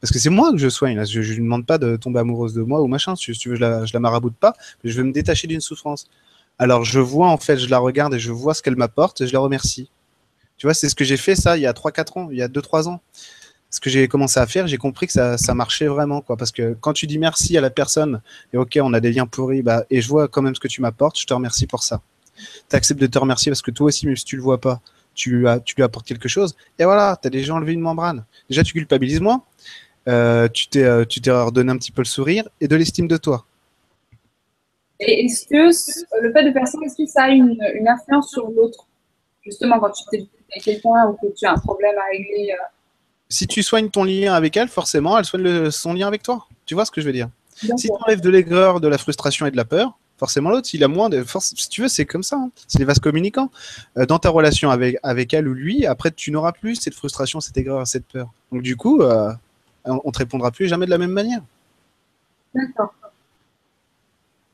Parce 0.01 0.13
que 0.13 0.19
c'est 0.19 0.29
moi 0.29 0.51
que 0.51 0.57
je 0.57 0.69
soigne. 0.69 1.03
Je 1.05 1.19
ne 1.19 1.25
lui 1.25 1.43
demande 1.43 1.65
pas 1.65 1.77
de 1.77 1.97
tomber 1.97 2.19
amoureuse 2.19 2.53
de 2.53 2.61
moi 2.61 2.81
ou 2.81 2.87
machin. 2.87 3.15
Si 3.15 3.31
tu 3.33 3.49
veux, 3.49 3.55
je 3.55 3.61
la, 3.61 3.83
la 3.91 3.99
maraboute 3.99 4.35
pas. 4.35 4.53
Je 4.83 4.95
veux 4.97 5.03
me 5.03 5.11
détacher 5.11 5.47
d'une 5.47 5.59
souffrance. 5.59 6.07
Alors 6.57 6.83
je 6.83 6.99
vois, 6.99 7.29
en 7.29 7.37
fait, 7.37 7.57
je 7.57 7.69
la 7.69 7.79
regarde 7.79 8.13
et 8.13 8.19
je 8.19 8.31
vois 8.31 8.53
ce 8.53 8.61
qu'elle 8.61 8.75
m'apporte 8.75 9.21
et 9.21 9.27
je 9.27 9.33
la 9.33 9.39
remercie. 9.39 9.89
Tu 10.57 10.67
vois, 10.67 10.73
c'est 10.73 10.89
ce 10.89 10.95
que 10.95 11.05
j'ai 11.05 11.17
fait 11.17 11.35
ça 11.35 11.57
il 11.57 11.61
y 11.61 11.65
a 11.65 11.71
3-4 11.71 12.19
ans, 12.19 12.29
il 12.31 12.37
y 12.37 12.41
a 12.41 12.49
2-3 12.49 12.89
ans. 12.89 13.01
Ce 13.71 13.79
que 13.79 13.89
j'ai 13.89 14.07
commencé 14.07 14.39
à 14.39 14.47
faire, 14.47 14.67
j'ai 14.67 14.77
compris 14.77 15.05
que 15.07 15.13
ça, 15.13 15.37
ça, 15.37 15.53
marchait 15.53 15.87
vraiment. 15.87 16.21
quoi. 16.21 16.35
Parce 16.35 16.51
que 16.51 16.75
quand 16.81 16.91
tu 16.91 17.07
dis 17.07 17.19
merci 17.19 17.55
à 17.57 17.61
la 17.61 17.69
personne, 17.69 18.21
et 18.51 18.57
ok, 18.57 18.79
on 18.81 18.93
a 18.93 18.99
des 18.99 19.11
liens 19.11 19.27
pourris, 19.27 19.61
bah, 19.61 19.85
et 19.89 20.01
je 20.01 20.09
vois 20.09 20.27
quand 20.27 20.41
même 20.41 20.55
ce 20.55 20.59
que 20.59 20.67
tu 20.67 20.81
m'apportes, 20.81 21.19
je 21.19 21.25
te 21.25 21.33
remercie 21.33 21.67
pour 21.67 21.83
ça. 21.83 22.01
Tu 22.69 22.75
acceptes 22.75 22.99
de 22.99 23.07
te 23.07 23.19
remercier 23.19 23.51
parce 23.51 23.61
que 23.61 23.71
toi 23.71 23.87
aussi, 23.87 24.07
même 24.07 24.15
si 24.15 24.25
tu 24.25 24.35
le 24.35 24.41
vois 24.41 24.59
pas, 24.59 24.81
tu, 25.19 25.47
as, 25.47 25.59
tu 25.59 25.75
lui 25.75 25.83
apportes 25.83 26.07
quelque 26.07 26.29
chose. 26.29 26.55
Et 26.79 26.85
voilà, 26.85 27.17
tu 27.21 27.27
as 27.27 27.31
déjà 27.31 27.53
enlevé 27.53 27.73
une 27.73 27.81
membrane. 27.81 28.23
Déjà, 28.49 28.63
tu 28.63 28.73
culpabilises 28.73 29.19
moins. 29.19 29.43
Euh, 30.07 30.47
tu 30.47 30.67
t'es 30.67 30.83
euh, 30.83 31.03
tu 31.05 31.19
t'es 31.19 31.29
redonné 31.29 31.71
un 31.71 31.77
petit 31.77 31.91
peu 31.91 32.01
le 32.01 32.07
sourire 32.07 32.47
et 32.61 32.67
de 32.67 32.75
l'estime 32.75 33.07
de 33.07 33.17
toi. 33.17 33.45
Et 35.01 35.25
est-ce 35.25 35.45
que 35.45 36.21
le 36.21 36.33
fait 36.33 36.43
de 36.43 36.51
faire 36.51 36.67
ça, 36.67 36.77
est-ce 36.83 36.95
que 36.95 37.05
ça 37.05 37.23
a 37.23 37.29
une, 37.29 37.57
une 37.75 37.87
influence 37.87 38.31
sur 38.31 38.49
l'autre? 38.49 38.87
Justement, 39.41 39.79
quand 39.79 39.91
tu 39.91 40.03
t'es 40.09 40.27
avec 40.51 40.63
quelqu'un 40.63 41.07
ou 41.09 41.13
que 41.13 41.33
tu 41.35 41.45
as 41.45 41.51
un 41.51 41.57
problème 41.57 41.95
à 41.97 42.05
régler 42.11 42.51
euh, 42.51 42.63
Si 43.29 43.45
tu 43.45 43.61
soignes 43.61 43.89
ton 43.89 44.03
lien 44.03 44.33
avec 44.33 44.57
elle, 44.57 44.67
forcément, 44.67 45.17
elle 45.17 45.25
soigne 45.25 45.43
le, 45.43 45.71
son 45.71 45.93
lien 45.93 46.07
avec 46.07 46.23
toi. 46.23 46.47
Tu 46.65 46.73
vois 46.75 46.85
ce 46.85 46.91
que 46.91 47.01
je 47.01 47.05
veux 47.05 47.13
dire? 47.13 47.29
Si 47.55 47.87
tu 47.87 47.91
enlèves 48.05 48.21
de 48.21 48.29
l'aigreur, 48.29 48.79
de 48.79 48.87
la 48.87 48.97
frustration 48.97 49.45
et 49.45 49.51
de 49.51 49.57
la 49.57 49.65
peur, 49.65 49.97
forcément 50.19 50.51
l'autre, 50.51 50.69
il 50.73 50.83
a 50.83 50.87
moins 50.87 51.09
de 51.09 51.23
force. 51.23 51.53
Si 51.55 51.69
tu 51.69 51.81
veux, 51.81 51.87
c'est 51.87 52.05
comme 52.05 52.23
ça. 52.23 52.35
Hein. 52.35 52.51
C'est 52.67 52.79
les 52.79 52.85
vases 52.85 52.99
communicants. 52.99 53.49
dans 53.95 54.19
ta 54.19 54.29
relation 54.29 54.69
avec, 54.69 54.97
avec 55.01 55.33
elle 55.33 55.47
ou 55.47 55.53
lui, 55.53 55.85
après, 55.85 56.11
tu 56.11 56.29
n'auras 56.29 56.51
plus 56.51 56.75
cette 56.75 56.93
frustration, 56.93 57.39
cette 57.39 57.57
aigreur, 57.57 57.87
cette 57.87 58.05
peur. 58.05 58.29
Donc, 58.51 58.61
du 58.61 58.75
coup, 58.75 59.01
on 59.85 60.11
te 60.11 60.17
répondra 60.19 60.51
plus 60.51 60.67
jamais 60.67 60.85
de 60.85 60.91
la 60.91 60.97
même 60.97 61.11
manière. 61.11 61.41
D'accord. 62.53 62.93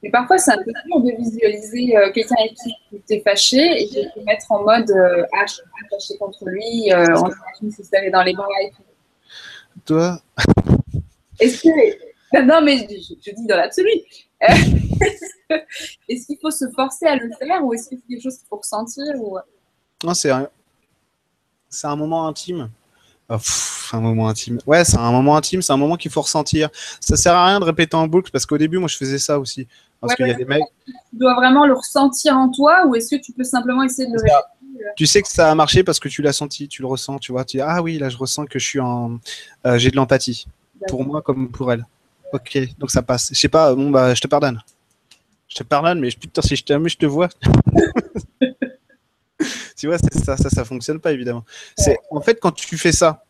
Mais 0.05 0.11
parfois, 0.11 0.37
c'est 0.37 0.51
un 0.51 0.57
peu 0.57 0.71
dur 0.85 1.01
de 1.01 1.17
visualiser 1.17 1.97
euh, 1.97 2.11
quelqu'un 2.11 2.35
avec 2.37 2.53
qui 2.53 2.75
tu 2.91 3.13
es 3.15 3.21
fâché 3.21 3.57
et 3.57 3.85
de 3.87 4.13
te 4.13 4.19
mettre 4.23 4.51
en 4.51 4.63
mode 4.63 4.91
euh, 4.91 5.25
Ah, 5.33 5.45
je 5.47 5.53
suis 5.53 5.63
fâché 5.89 6.17
contre 6.19 6.45
lui, 6.47 6.91
euh, 6.91 7.07
on 7.15 7.25
imagine 7.25 7.71
si 7.71 7.83
ça 7.83 7.97
dans 8.11 8.21
les 8.21 8.33
bras 8.33 8.45
et 8.61 8.69
tout. 8.69 8.83
Toi? 9.83 10.21
Est-ce 11.39 11.63
que. 11.63 12.45
Non, 12.45 12.61
mais 12.61 12.87
je, 12.87 13.31
dis 13.31 13.47
dans 13.47 13.57
l'absolu. 13.57 13.89
est-ce 16.09 16.27
qu'il 16.27 16.37
faut 16.41 16.51
se 16.51 16.69
forcer 16.75 17.05
à 17.05 17.15
le 17.15 17.29
faire 17.39 17.63
ou 17.63 17.73
est-ce 17.73 17.89
que 17.89 17.95
c'est 17.95 18.07
quelque 18.07 18.23
chose 18.23 18.37
qu'il 18.37 18.47
faut 18.47 18.57
ressentir 18.57 19.03
ou... 19.17 19.37
Non, 20.03 20.13
c'est 20.13 20.31
un... 20.31 20.49
c'est 21.69 21.87
un 21.87 21.95
moment 21.95 22.27
intime. 22.27 22.69
Oh, 23.29 23.37
un 23.93 24.01
moment 24.01 24.27
intime. 24.27 24.59
Ouais, 24.67 24.83
c'est 24.83 24.97
un 24.97 25.11
moment 25.11 25.35
intime, 25.35 25.61
c'est 25.61 25.73
un 25.73 25.77
moment 25.77 25.95
qu'il 25.95 26.11
faut 26.11 26.21
ressentir. 26.21 26.69
Ça 26.99 27.15
sert 27.15 27.33
à 27.33 27.47
rien 27.47 27.59
de 27.59 27.65
répéter 27.65 27.95
en 27.95 28.07
boucle 28.07 28.31
parce 28.31 28.45
qu'au 28.45 28.57
début, 28.57 28.77
moi, 28.77 28.87
je 28.87 28.97
faisais 28.97 29.19
ça 29.19 29.39
aussi. 29.39 29.67
Parce 29.99 30.15
qu'il 30.15 30.27
y 30.27 30.31
a 30.31 30.35
des 30.35 30.45
mecs. 30.45 30.61
Tu 30.85 30.93
dois 31.13 31.33
vraiment 31.33 31.65
le 31.65 31.73
ressentir 31.73 32.37
en 32.37 32.49
toi 32.51 32.85
ou 32.85 32.95
est-ce 32.95 33.15
que 33.15 33.21
tu 33.21 33.31
peux 33.31 33.43
simplement 33.43 33.83
essayer 33.83 34.07
de 34.07 34.13
le 34.13 34.19
répéter 34.19 34.85
euh 34.85 34.89
Tu 34.95 35.07
sais 35.07 35.21
que 35.21 35.27
ça 35.27 35.49
a 35.49 35.55
marché 35.55 35.83
parce 35.83 35.99
que 35.99 36.09
tu 36.09 36.21
l'as 36.21 36.33
senti, 36.33 36.67
tu 36.67 36.81
le 36.81 36.87
ressens, 36.87 37.17
tu 37.19 37.31
vois. 37.31 37.45
Tu 37.45 37.57
dis, 37.57 37.61
ah 37.61 37.81
oui, 37.81 37.97
là, 37.97 38.09
je 38.09 38.17
ressens 38.17 38.45
que 38.45 38.59
je 38.59 38.65
suis 38.65 38.79
en. 38.79 39.19
Euh, 39.65 39.77
j'ai 39.77 39.89
de 39.89 39.95
l'empathie. 39.95 40.45
Pour 40.87 41.05
moi 41.05 41.21
comme 41.21 41.49
pour 41.49 41.71
elle. 41.71 41.85
Ok, 42.33 42.59
donc 42.77 42.91
ça 42.91 43.01
passe. 43.01 43.29
Je 43.33 43.39
sais 43.39 43.47
pas, 43.47 43.73
bon, 43.73 43.89
bah, 43.89 44.13
je 44.13 44.21
te 44.21 44.27
pardonne. 44.27 44.61
Je 45.55 45.63
te 45.63 45.67
pardonne, 45.67 46.01
mais 46.01 46.09
putain, 46.09 46.41
si 46.41 46.57
je 46.57 46.65
t'aime, 46.65 46.89
je 46.89 46.97
te 46.97 47.05
vois. 47.05 47.29
tu 49.77 49.87
vois, 49.87 49.97
ça, 49.97 50.35
ça, 50.35 50.49
ça 50.49 50.65
fonctionne 50.65 50.99
pas 50.99 51.13
évidemment. 51.13 51.45
C'est 51.77 51.97
en 52.11 52.19
fait 52.19 52.41
quand 52.41 52.51
tu 52.51 52.77
fais 52.77 52.91
ça, 52.91 53.23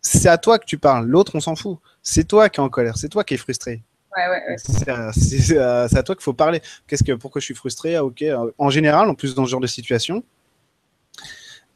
c'est 0.00 0.28
à 0.28 0.38
toi 0.38 0.58
que 0.58 0.64
tu 0.64 0.78
parles. 0.78 1.06
L'autre, 1.06 1.32
on 1.34 1.40
s'en 1.40 1.54
fout. 1.54 1.78
C'est 2.02 2.24
toi 2.26 2.48
qui 2.48 2.58
es 2.58 2.62
en 2.62 2.70
colère, 2.70 2.96
c'est 2.96 3.10
toi 3.10 3.22
qui 3.22 3.34
es 3.34 3.36
frustré. 3.36 3.82
Ouais, 4.16 4.28
ouais, 4.28 4.56
C'est 4.58 5.58
à, 5.58 6.02
toi 6.02 6.14
qu'il 6.14 6.22
faut 6.22 6.32
parler. 6.32 6.62
Qu'est-ce 6.86 7.04
que, 7.04 7.12
pourquoi 7.12 7.40
je 7.40 7.46
suis 7.46 7.54
frustré? 7.54 7.96
Ah, 7.96 8.04
Ok. 8.04 8.24
En 8.58 8.70
général, 8.70 9.08
en 9.10 9.14
plus 9.14 9.34
dans 9.34 9.44
ce 9.44 9.50
genre 9.50 9.60
de 9.60 9.66
situation, 9.66 10.22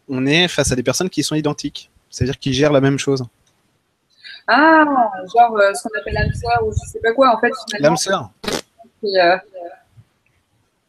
on 0.08 0.24
est 0.26 0.48
face 0.48 0.72
à 0.72 0.76
des 0.76 0.82
personnes 0.82 1.10
qui 1.10 1.22
sont 1.22 1.34
identiques, 1.34 1.90
c'est-à-dire 2.10 2.38
qui 2.38 2.52
gèrent 2.54 2.72
la 2.72 2.80
même 2.80 2.98
chose. 2.98 3.24
Ah, 4.46 4.84
genre 5.34 5.58
euh, 5.58 5.74
ce 5.74 5.82
qu'on 5.82 5.98
appelle 5.98 6.14
l'âme 6.14 6.32
sœur 6.32 6.66
ou 6.66 6.72
je 6.72 6.90
sais 6.90 7.00
pas 7.00 7.12
quoi 7.12 7.34
en 7.36 7.40
fait. 7.40 7.52
L'âme 7.78 7.96
sœur. 7.96 8.30
Euh, 9.04 9.36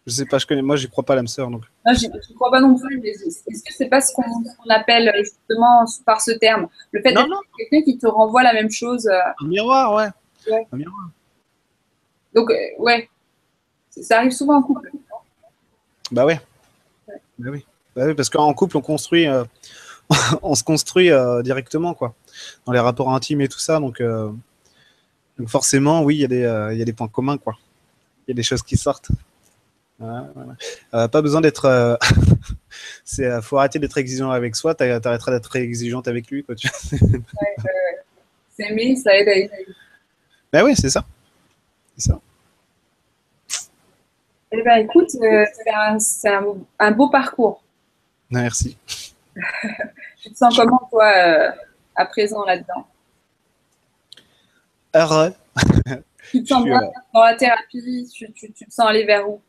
je 0.07 0.13
sais 0.13 0.25
pas, 0.25 0.37
je 0.37 0.47
connais. 0.47 0.61
Moi, 0.61 0.77
je 0.77 0.87
crois 0.87 1.03
pas 1.03 1.15
l'âme 1.15 1.27
sœur. 1.27 1.51
Donc. 1.51 1.63
Non, 1.85 1.93
je 1.93 2.07
ne 2.07 2.35
crois 2.35 2.49
pas 2.49 2.61
non 2.61 2.75
plus. 2.75 3.01
Est-ce 3.03 3.43
que 3.43 3.73
c'est 3.73 3.89
pas 3.89 3.99
ce 3.99 4.13
qu'on 4.13 4.23
appelle 4.69 5.11
justement 5.17 5.83
par 6.05 6.21
ce 6.21 6.31
terme? 6.31 6.69
Le 6.93 7.01
fait 7.01 7.11
d'être 7.13 7.27
quelqu'un 7.57 7.81
qui 7.83 7.97
te 7.97 8.07
renvoie 8.07 8.41
la 8.41 8.53
même 8.53 8.71
chose. 8.71 9.05
Euh, 9.05 9.19
un 9.43 9.47
miroir, 9.47 9.93
ouais. 9.93 10.07
Un 10.71 10.77
miroir. 10.77 11.09
Donc, 12.33 12.49
euh, 12.49 12.55
ouais. 12.79 13.09
Ça 13.89 14.19
arrive 14.19 14.31
souvent 14.31 14.55
en 14.55 14.63
couple. 14.63 14.91
Bah 16.13 16.25
ouais. 16.25 16.39
Bah 17.37 17.49
oui. 17.51 17.65
Bah 17.93 18.03
oui. 18.05 18.13
parce 18.13 18.29
qu'en 18.29 18.53
couple, 18.53 18.77
on 18.77 18.81
construit. 18.81 19.27
Euh, 19.27 19.43
on 20.41 20.55
se 20.55 20.63
construit 20.63 21.09
directement, 21.43 21.93
quoi. 21.93 22.15
Dans 22.65 22.71
les 22.71 22.79
rapports 22.79 23.13
intimes 23.13 23.41
et 23.41 23.49
tout 23.49 23.59
ça. 23.59 23.81
Donc, 23.81 24.01
donc 24.01 25.49
forcément, 25.49 26.01
oui, 26.03 26.19
il 26.19 26.31
y, 26.31 26.35
y, 26.37 26.45
a 26.45 26.85
des 26.85 26.93
points 26.93 27.09
communs, 27.09 27.37
quoi. 27.37 27.57
Il 28.25 28.31
y 28.31 28.33
a 28.33 28.35
des 28.35 28.43
choses 28.43 28.63
qui 28.63 28.77
sortent. 28.77 29.09
Euh, 29.99 31.07
pas 31.07 31.21
besoin 31.21 31.41
d'être. 31.41 31.65
Euh, 31.65 31.95
c'est, 33.03 33.25
euh, 33.25 33.41
faut 33.41 33.57
arrêter 33.57 33.79
d'être 33.79 33.97
exigeant 33.97 34.31
avec 34.31 34.55
soi. 34.55 34.75
T'arrêteras 34.75 35.31
d'être 35.31 35.55
exigeante 35.55 36.07
avec 36.07 36.29
lui, 36.29 36.43
quoi. 36.43 36.55
Tu 36.55 36.67
S'aimer, 38.55 38.95
ça 38.95 39.15
aide 39.15 39.27
à. 39.29 39.55
Ben 40.51 40.63
oui, 40.63 40.75
c'est 40.75 40.89
ça. 40.89 41.03
C'est 41.95 42.11
ça. 42.11 42.19
Eh 44.51 44.63
ben, 44.63 44.77
écoute, 44.77 45.09
c'est 45.09 46.29
un, 46.29 46.43
un, 46.79 46.91
beau 46.91 47.09
parcours. 47.09 47.61
Merci. 48.29 48.77
tu 50.21 50.31
te 50.31 50.37
sens 50.37 50.55
comment, 50.55 50.87
toi, 50.89 51.11
à 51.95 52.05
présent 52.05 52.45
là-dedans? 52.45 52.87
Heureux. 54.93 55.33
tu 56.31 56.43
te 56.43 56.47
sens 56.47 56.63
bien 56.63 56.81
dans 57.13 57.23
la 57.23 57.35
thérapie? 57.35 58.09
Tu, 58.13 58.31
tu, 58.31 58.53
tu 58.53 58.65
te 58.65 58.73
sens 58.73 58.87
aller 58.87 59.05
vers 59.05 59.29
où? 59.29 59.41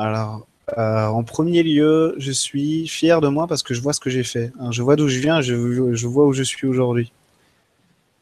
Alors, 0.00 0.46
euh, 0.78 1.06
en 1.06 1.22
premier 1.24 1.62
lieu, 1.62 2.14
je 2.16 2.32
suis 2.32 2.88
fier 2.88 3.20
de 3.20 3.28
moi 3.28 3.46
parce 3.46 3.62
que 3.62 3.74
je 3.74 3.82
vois 3.82 3.92
ce 3.92 4.00
que 4.00 4.08
j'ai 4.08 4.22
fait. 4.22 4.50
Hein. 4.58 4.70
Je 4.70 4.82
vois 4.82 4.96
d'où 4.96 5.08
je 5.08 5.18
viens, 5.18 5.42
je, 5.42 5.54
vois 6.06 6.26
où 6.26 6.32
je 6.32 6.42
suis 6.42 6.66
aujourd'hui. 6.66 7.12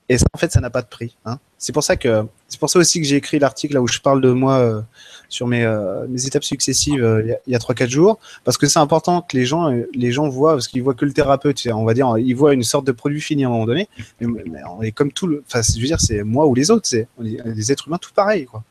Et 0.08 0.18
ça, 0.18 0.24
en 0.32 0.38
fait, 0.38 0.50
ça 0.50 0.60
n'a 0.60 0.70
pas 0.70 0.82
de 0.82 0.88
prix. 0.88 1.16
Hein. 1.24 1.38
C'est 1.56 1.72
pour 1.72 1.84
ça 1.84 1.96
que 1.96 2.24
c'est 2.48 2.58
pour 2.58 2.68
ça 2.68 2.80
aussi 2.80 3.00
que 3.00 3.06
j'ai 3.06 3.16
écrit 3.16 3.38
l'article 3.38 3.74
là 3.74 3.82
où 3.82 3.86
je 3.86 4.00
parle 4.00 4.20
de 4.22 4.30
moi 4.30 4.56
euh, 4.56 4.80
sur 5.28 5.46
mes, 5.46 5.64
euh, 5.64 6.06
mes, 6.08 6.26
étapes 6.26 6.44
successives 6.44 7.22
il 7.46 7.52
y 7.52 7.54
a 7.54 7.58
3-4 7.58 7.88
jours, 7.88 8.18
parce 8.42 8.56
que 8.56 8.66
c'est 8.66 8.78
important 8.80 9.20
que 9.20 9.36
les 9.36 9.44
gens 9.44 9.70
les 9.92 10.10
gens 10.10 10.28
voient, 10.28 10.54
parce 10.54 10.66
qu'ils 10.66 10.82
voient 10.82 10.94
que 10.94 11.04
le 11.04 11.12
thérapeute, 11.12 11.64
on 11.72 11.84
va 11.84 11.94
dire, 11.94 12.16
ils 12.18 12.34
voient 12.34 12.54
une 12.54 12.64
sorte 12.64 12.86
de 12.86 12.92
produit 12.92 13.20
fini 13.20 13.44
à 13.44 13.48
un 13.48 13.50
moment 13.50 13.66
donné. 13.66 13.88
Mais, 14.20 14.62
on 14.68 14.82
est 14.82 14.92
comme 14.92 15.12
tout 15.12 15.28
le, 15.28 15.44
enfin, 15.46 15.60
je 15.62 15.78
veux 15.78 15.86
dire, 15.86 16.00
c'est 16.00 16.24
moi 16.24 16.46
ou 16.46 16.54
les 16.54 16.72
autres, 16.72 16.88
c'est 16.88 17.06
on 17.18 17.24
est 17.24 17.42
des 17.52 17.70
êtres 17.70 17.86
humains 17.86 17.98
tout 17.98 18.12
pareils, 18.14 18.46
quoi. 18.46 18.64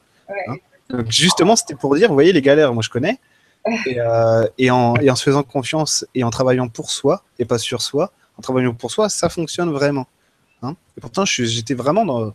Hein. 0.47 0.55
Donc 0.89 1.11
justement, 1.11 1.55
c'était 1.55 1.75
pour 1.75 1.95
dire, 1.95 2.07
vous 2.09 2.13
voyez, 2.13 2.33
les 2.33 2.41
galères, 2.41 2.73
moi 2.73 2.83
je 2.83 2.89
connais. 2.89 3.19
Et, 3.85 3.99
euh, 3.99 4.47
et, 4.57 4.71
en, 4.71 4.95
et, 4.95 5.09
en, 5.09 5.15
se 5.15 5.23
faisant 5.23 5.43
confiance 5.43 6.05
et 6.15 6.23
en 6.23 6.29
travaillant 6.29 6.69
pour 6.69 6.89
soi 6.89 7.23
et 7.37 7.45
pas 7.45 7.57
sur 7.57 7.81
soi, 7.81 8.13
en 8.37 8.41
travaillant 8.41 8.73
pour 8.73 8.91
soi, 8.91 9.09
ça 9.09 9.27
fonctionne 9.27 9.71
vraiment. 9.71 10.07
Hein 10.61 10.75
et 10.97 11.01
pourtant, 11.01 11.25
j'étais 11.25 11.73
vraiment 11.73 12.05
dans 12.05 12.33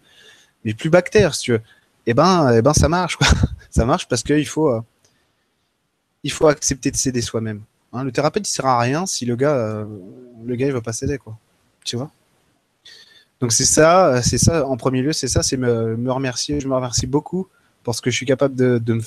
les 0.64 0.74
plus 0.74 0.90
bactères, 0.90 1.34
si 1.34 1.44
tu 1.44 1.52
veux. 1.52 1.62
Et 2.04 2.10
eh 2.10 2.14
ben, 2.14 2.52
et 2.52 2.58
eh 2.58 2.62
ben 2.62 2.74
ça 2.74 2.88
marche, 2.88 3.16
quoi. 3.16 3.26
ça 3.70 3.84
marche 3.84 4.08
parce 4.08 4.22
qu'il 4.22 4.46
faut, 4.46 4.68
euh, 4.68 4.80
il 6.22 6.32
faut 6.32 6.48
accepter 6.48 6.90
de 6.90 6.96
céder 6.96 7.22
soi-même. 7.22 7.62
Hein 7.92 8.04
le 8.04 8.12
thérapeute, 8.12 8.46
il 8.46 8.50
sert 8.50 8.66
à 8.66 8.78
rien 8.80 9.06
si 9.06 9.24
le 9.24 9.36
gars, 9.36 9.54
euh, 9.54 9.86
le 10.44 10.56
gars, 10.56 10.66
il 10.66 10.72
va 10.72 10.80
pas 10.80 10.92
céder, 10.92 11.18
quoi. 11.18 11.38
Tu 11.84 11.96
vois? 11.96 12.10
Donc 13.40 13.52
c'est 13.52 13.64
ça, 13.64 14.22
c'est 14.22 14.38
ça, 14.38 14.66
en 14.66 14.76
premier 14.76 15.02
lieu, 15.02 15.12
c'est 15.12 15.28
ça, 15.28 15.42
c'est 15.42 15.56
me, 15.56 15.96
me 15.96 16.12
remercier. 16.12 16.60
Je 16.60 16.68
me 16.68 16.74
remercie 16.74 17.06
beaucoup 17.06 17.48
parce 17.84 18.00
que 18.00 18.10
je 18.10 18.16
suis 18.16 18.26
capable 18.26 18.54
de, 18.54 18.78
de, 18.78 18.94
me, 18.94 19.02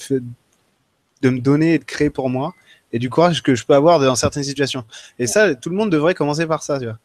de 1.21 1.29
me 1.29 1.39
donner 1.39 1.75
et 1.75 1.79
de 1.79 1.83
créer 1.83 2.09
pour 2.09 2.29
moi 2.29 2.53
et 2.91 2.99
du 2.99 3.09
courage 3.09 3.43
que 3.43 3.55
je 3.55 3.65
peux 3.65 3.73
avoir 3.73 3.99
dans 3.99 4.15
certaines 4.15 4.43
situations. 4.43 4.85
Et 5.19 5.27
ça, 5.27 5.55
tout 5.55 5.69
le 5.69 5.75
monde 5.75 5.91
devrait 5.91 6.13
commencer 6.13 6.45
par 6.45 6.63
ça, 6.63 6.79
tu 6.79 6.85
vois. 6.85 6.97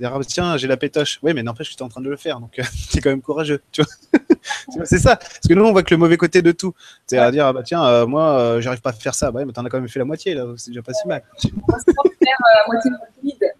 Dire, 0.00 0.14
ah, 0.14 0.20
tiens, 0.24 0.56
j'ai 0.56 0.68
la 0.68 0.76
pétoche. 0.76 1.18
Oui, 1.22 1.34
mais 1.34 1.42
n'empêche 1.42 1.70
que 1.70 1.74
tu 1.74 1.80
es 1.80 1.82
en 1.82 1.88
train 1.88 2.00
de 2.00 2.08
le 2.08 2.16
faire, 2.16 2.38
donc 2.38 2.52
tu 2.90 2.98
es 2.98 3.00
quand 3.00 3.10
même 3.10 3.20
courageux, 3.20 3.60
tu 3.72 3.82
vois. 3.82 4.84
c'est 4.84 4.98
ça. 4.98 5.16
Parce 5.16 5.48
que 5.48 5.54
nous, 5.54 5.64
on 5.64 5.72
voit 5.72 5.82
que 5.82 5.92
le 5.92 5.98
mauvais 5.98 6.16
côté 6.16 6.40
de 6.40 6.52
tout. 6.52 6.72
C'est 7.06 7.18
à 7.18 7.30
dire, 7.32 7.46
ah, 7.46 7.52
bah 7.52 7.62
tiens, 7.64 7.84
euh, 7.84 8.06
moi, 8.06 8.38
euh, 8.38 8.60
j'arrive 8.60 8.80
pas 8.80 8.90
à 8.90 8.92
faire 8.92 9.14
ça. 9.14 9.32
Ouais, 9.32 9.44
mais 9.44 9.52
t'en 9.52 9.64
as 9.64 9.68
quand 9.68 9.80
même 9.80 9.88
fait 9.88 9.98
la 9.98 10.04
moitié, 10.04 10.34
là. 10.34 10.44
C'est 10.56 10.70
déjà 10.70 10.82
pas 10.82 10.92
si 10.92 11.06
mal. 11.08 11.22
On 11.44 11.72
va 11.72 11.78
se 11.78 11.84
faire 11.84 11.96
euh, 12.00 12.72
moitié 12.72 12.90
vide. 13.22 13.52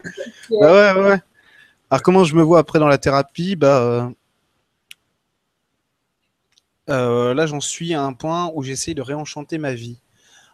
Bah 0.60 0.94
ouais, 0.94 1.02
ouais. 1.02 1.20
Alors, 1.90 2.02
comment 2.02 2.24
je 2.24 2.34
me 2.34 2.42
vois 2.42 2.60
après 2.60 2.78
dans 2.78 2.88
la 2.88 2.98
thérapie? 2.98 3.56
Bah, 3.56 3.80
euh, 3.80 4.08
là, 6.88 7.46
j'en 7.46 7.60
suis 7.60 7.94
à 7.94 8.02
un 8.02 8.12
point 8.12 8.50
où 8.54 8.62
j'essaie 8.62 8.94
de 8.94 9.02
réenchanter 9.02 9.58
ma 9.58 9.74
vie. 9.74 9.98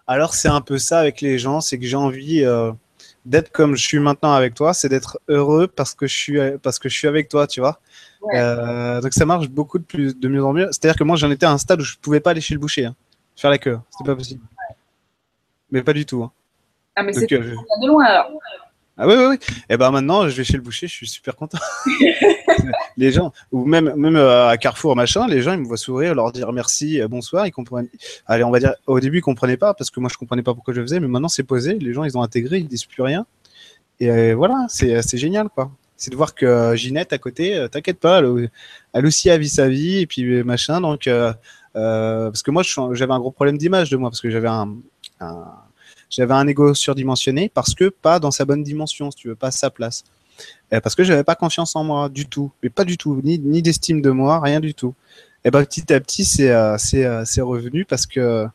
Alors, 0.07 0.35
c'est 0.35 0.49
un 0.49 0.61
peu 0.61 0.79
ça 0.79 0.99
avec 0.99 1.21
les 1.21 1.39
gens, 1.39 1.61
c'est 1.61 1.79
que 1.79 1.87
j'ai 1.87 1.97
envie, 1.97 2.45
euh, 2.45 2.73
d'être 3.25 3.51
comme 3.51 3.75
je 3.75 3.83
suis 3.83 3.99
maintenant 3.99 4.33
avec 4.33 4.55
toi, 4.55 4.75
c'est 4.75 4.89
d'être 4.89 5.19
heureux 5.29 5.67
parce 5.67 5.95
que 5.95 6.07
je 6.07 6.15
suis 6.15 6.39
parce 6.63 6.79
que 6.79 6.89
je 6.89 6.97
suis 6.97 7.09
avec 7.09 7.29
toi, 7.29 7.47
tu 7.47 7.61
vois. 7.61 7.81
Euh, 8.35 9.01
donc 9.01 9.13
ça 9.13 9.27
marche 9.27 9.49
beaucoup 9.49 9.79
de 9.79 9.85
plus 9.85 10.19
de 10.19 10.29
mieux 10.29 10.45
en 10.45 10.53
mieux. 10.53 10.67
C'est-à-dire 10.67 10.97
que 10.97 11.05
moi 11.05 11.17
j'en 11.17 11.31
étais 11.31 11.47
à 11.47 11.51
un 11.51 11.59
stade 11.59 11.81
où 11.81 11.85
je 11.85 11.97
pouvais 11.97 12.21
pas 12.21 12.31
aller 12.31 12.41
chez 12.41 12.55
le 12.55 12.61
boucher, 12.61 12.87
hein, 12.87 12.95
faire 13.37 13.51
la 13.51 13.59
queue, 13.59 13.79
c'était 13.91 14.11
pas 14.11 14.17
possible. 14.17 14.43
Mais 15.71 15.83
pas 15.83 15.93
du 15.93 16.07
tout. 16.07 16.23
Hein. 16.23 16.33
Ah 16.97 17.03
mais 17.03 17.13
c'est 17.13 17.31
euh, 17.33 17.57
de 17.83 17.87
loin 17.87 18.05
alors. 18.05 18.31
Ah 18.97 19.09
oui, 19.09 19.15
oui, 19.17 19.25
oui. 19.31 19.37
Et 19.43 19.65
eh 19.71 19.77
ben 19.77 19.91
maintenant, 19.91 20.29
je 20.29 20.37
vais 20.37 20.45
chez 20.45 20.57
le 20.57 20.63
boucher, 20.63 20.87
je 20.87 20.95
suis 20.95 21.09
super 21.09 21.35
content. 21.35 21.59
les 22.97 23.11
gens, 23.11 23.33
ou 23.51 23.65
même, 23.65 23.93
même 23.97 24.15
euh, 24.15 24.49
à 24.49 24.57
Carrefour, 24.57 24.95
machin, 24.95 25.27
les 25.27 25.43
gens, 25.43 25.53
ils 25.53 25.59
me 25.59 25.67
voient 25.67 25.77
sourire, 25.77 26.15
leur 26.15 26.31
dire 26.31 26.53
merci, 26.53 27.01
euh, 27.01 27.09
bonsoir, 27.09 27.45
ils 27.45 27.51
comprennent. 27.51 27.89
Allez, 28.27 28.45
on 28.45 28.53
va 28.53 28.61
dire, 28.61 28.75
au 28.87 29.01
début, 29.01 29.19
ils 29.19 29.23
comprenaient 29.23 29.57
pas, 29.57 29.75
parce 29.75 29.91
que 29.91 29.99
moi, 29.99 30.09
je 30.13 30.17
comprenais 30.17 30.45
pas 30.45 30.55
pourquoi 30.55 30.75
je 30.75 30.81
faisais, 30.81 31.01
mais 31.01 31.09
maintenant, 31.09 31.29
c'est 31.29 31.43
posé, 31.43 31.75
les 31.75 31.93
gens, 31.93 32.05
ils 32.05 32.17
ont 32.17 32.23
intégré, 32.23 32.59
ils 32.59 32.69
disent 32.69 32.85
plus 32.85 33.03
rien. 33.03 33.27
Et 33.99 34.11
euh, 34.11 34.35
voilà, 34.37 34.67
c'est 34.69 35.19
génial, 35.19 35.49
quoi. 35.49 35.73
C'est 35.97 36.11
de 36.11 36.17
voir 36.17 36.35
que 36.35 36.77
Ginette, 36.77 37.13
à 37.13 37.19
côté, 37.19 37.67
t'inquiète 37.73 37.99
pas, 37.99 38.23
elle, 38.93 39.07
aussi 39.07 39.29
a 39.29 39.39
vu 39.39 39.47
sa 39.47 39.69
vie, 39.69 39.99
et 39.99 40.07
puis 40.07 40.45
machin, 40.45 40.81
donc, 40.81 41.09
parce 41.73 42.43
que 42.43 42.51
moi, 42.53 42.63
j'avais 42.93 43.13
un 43.13 43.19
gros 43.19 43.33
problème 43.33 43.59
d'image 43.59 43.91
de 43.91 43.97
moi, 43.97 44.11
parce 44.11 44.21
que 44.21 44.31
j'avais 44.31 44.49
un 44.49 44.77
j'avais 46.17 46.35
un 46.35 46.47
ego 46.47 46.75
surdimensionné 46.75 47.51
parce 47.53 47.75
que 47.75 47.89
pas 47.89 48.21
dans 48.21 48.31
sa 48.31 48.45
bonne 48.45 48.63
dimension, 48.63 49.11
si 49.11 49.17
tu 49.17 49.29
veux, 49.29 49.35
pas 49.35 49.51
sa 49.51 49.71
place. 49.71 50.05
Euh, 50.73 50.81
parce 50.81 50.95
que 50.95 51.05
j'avais 51.05 51.25
pas 51.25 51.35
confiance 51.35 51.77
en 51.77 51.85
moi 51.85 52.09
du 52.09 52.27
tout, 52.27 52.53
mais 52.63 52.71
pas 52.71 52.85
du 52.85 52.97
tout, 52.97 53.21
ni, 53.23 53.39
ni 53.39 53.63
d'estime 53.63 54.01
de 54.01 54.11
moi, 54.11 54.41
rien 54.41 54.61
du 54.61 54.75
tout. 54.75 54.95
Et 55.45 55.51
ben 55.51 55.65
petit 55.65 55.93
à 55.93 56.01
petit, 56.01 56.25
c'est 56.25 56.51
euh, 56.51 56.77
euh, 56.95 57.45
revenu 57.45 57.85
parce 57.85 58.07
que 58.07 58.47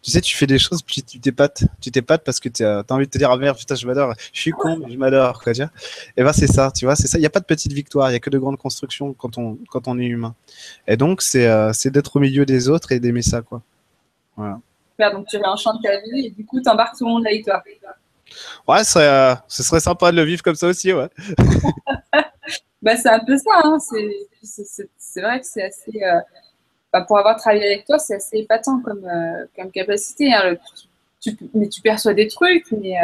tu 0.00 0.12
sais, 0.12 0.20
tu 0.20 0.36
fais 0.36 0.46
des 0.46 0.60
choses, 0.60 0.80
puis 0.82 1.02
tu 1.02 1.18
t'épates, 1.18 1.64
tu 1.80 1.90
t'épates 1.90 2.22
parce 2.24 2.38
que 2.38 2.48
tu 2.48 2.64
as, 2.64 2.84
envie 2.90 3.06
de 3.06 3.10
te 3.10 3.18
dire 3.18 3.30
ah 3.30 3.36
merde, 3.36 3.58
putain, 3.58 3.74
je 3.74 3.86
m'adore, 3.86 4.14
je 4.32 4.40
suis 4.40 4.52
con, 4.52 4.80
je 4.88 4.96
m'adore. 4.96 5.42
Et 6.16 6.22
ben 6.22 6.32
c'est 6.32 6.46
ça, 6.46 6.70
tu 6.74 6.84
vois, 6.84 6.94
c'est 6.94 7.08
ça. 7.08 7.18
Il 7.18 7.22
n'y 7.22 7.26
a 7.26 7.30
pas 7.30 7.40
de 7.40 7.44
petite 7.44 7.72
victoire, 7.72 8.10
il 8.10 8.14
y 8.14 8.16
a 8.16 8.20
que 8.20 8.30
de 8.30 8.38
grandes 8.38 8.58
constructions 8.58 9.12
quand 9.12 9.38
on 9.38 9.58
quand 9.68 9.88
on 9.88 9.98
est 9.98 10.06
humain. 10.06 10.34
Et 10.86 10.96
donc 10.96 11.20
c'est 11.22 11.48
c'est 11.74 11.90
d'être 11.90 12.16
au 12.16 12.20
milieu 12.20 12.46
des 12.46 12.68
autres 12.68 12.92
et 12.92 13.00
d'aimer 13.00 13.22
ça, 13.22 13.42
quoi. 13.42 13.62
Voilà 14.36 14.60
donc 14.98 15.26
tu 15.28 15.36
réenchantes 15.36 15.82
ta 15.82 16.00
vie 16.00 16.26
et 16.26 16.30
du 16.30 16.44
coup, 16.44 16.60
tu 16.60 16.68
embarques 16.68 16.96
tout 16.98 17.06
le 17.06 17.12
monde 17.12 17.26
avec 17.26 17.44
toi. 17.44 17.62
Ouais, 18.66 18.84
ce 18.84 18.92
serait, 18.92 19.08
euh, 19.08 19.34
ce 19.46 19.62
serait 19.62 19.80
sympa 19.80 20.10
de 20.10 20.16
le 20.16 20.24
vivre 20.24 20.42
comme 20.42 20.54
ça 20.54 20.66
aussi, 20.66 20.92
ouais. 20.92 21.08
bah, 22.82 22.96
c'est 22.96 23.08
un 23.08 23.20
peu 23.20 23.38
ça, 23.38 23.60
hein. 23.64 23.78
c'est 23.80 25.20
vrai 25.20 25.40
que 25.40 25.46
c'est 25.46 25.62
assez. 25.62 26.02
Euh, 26.02 26.20
bah, 26.92 27.02
pour 27.02 27.18
avoir 27.18 27.36
travaillé 27.36 27.66
avec 27.66 27.86
toi, 27.86 27.98
c'est 27.98 28.16
assez 28.16 28.38
épatant 28.38 28.80
comme, 28.80 29.04
euh, 29.04 29.46
comme 29.56 29.70
capacité. 29.70 30.32
Hein. 30.32 30.56
tu, 31.20 31.36
mais 31.54 31.68
tu 31.68 31.80
perçois 31.80 32.14
des 32.14 32.28
trucs, 32.28 32.70
mais 32.72 32.96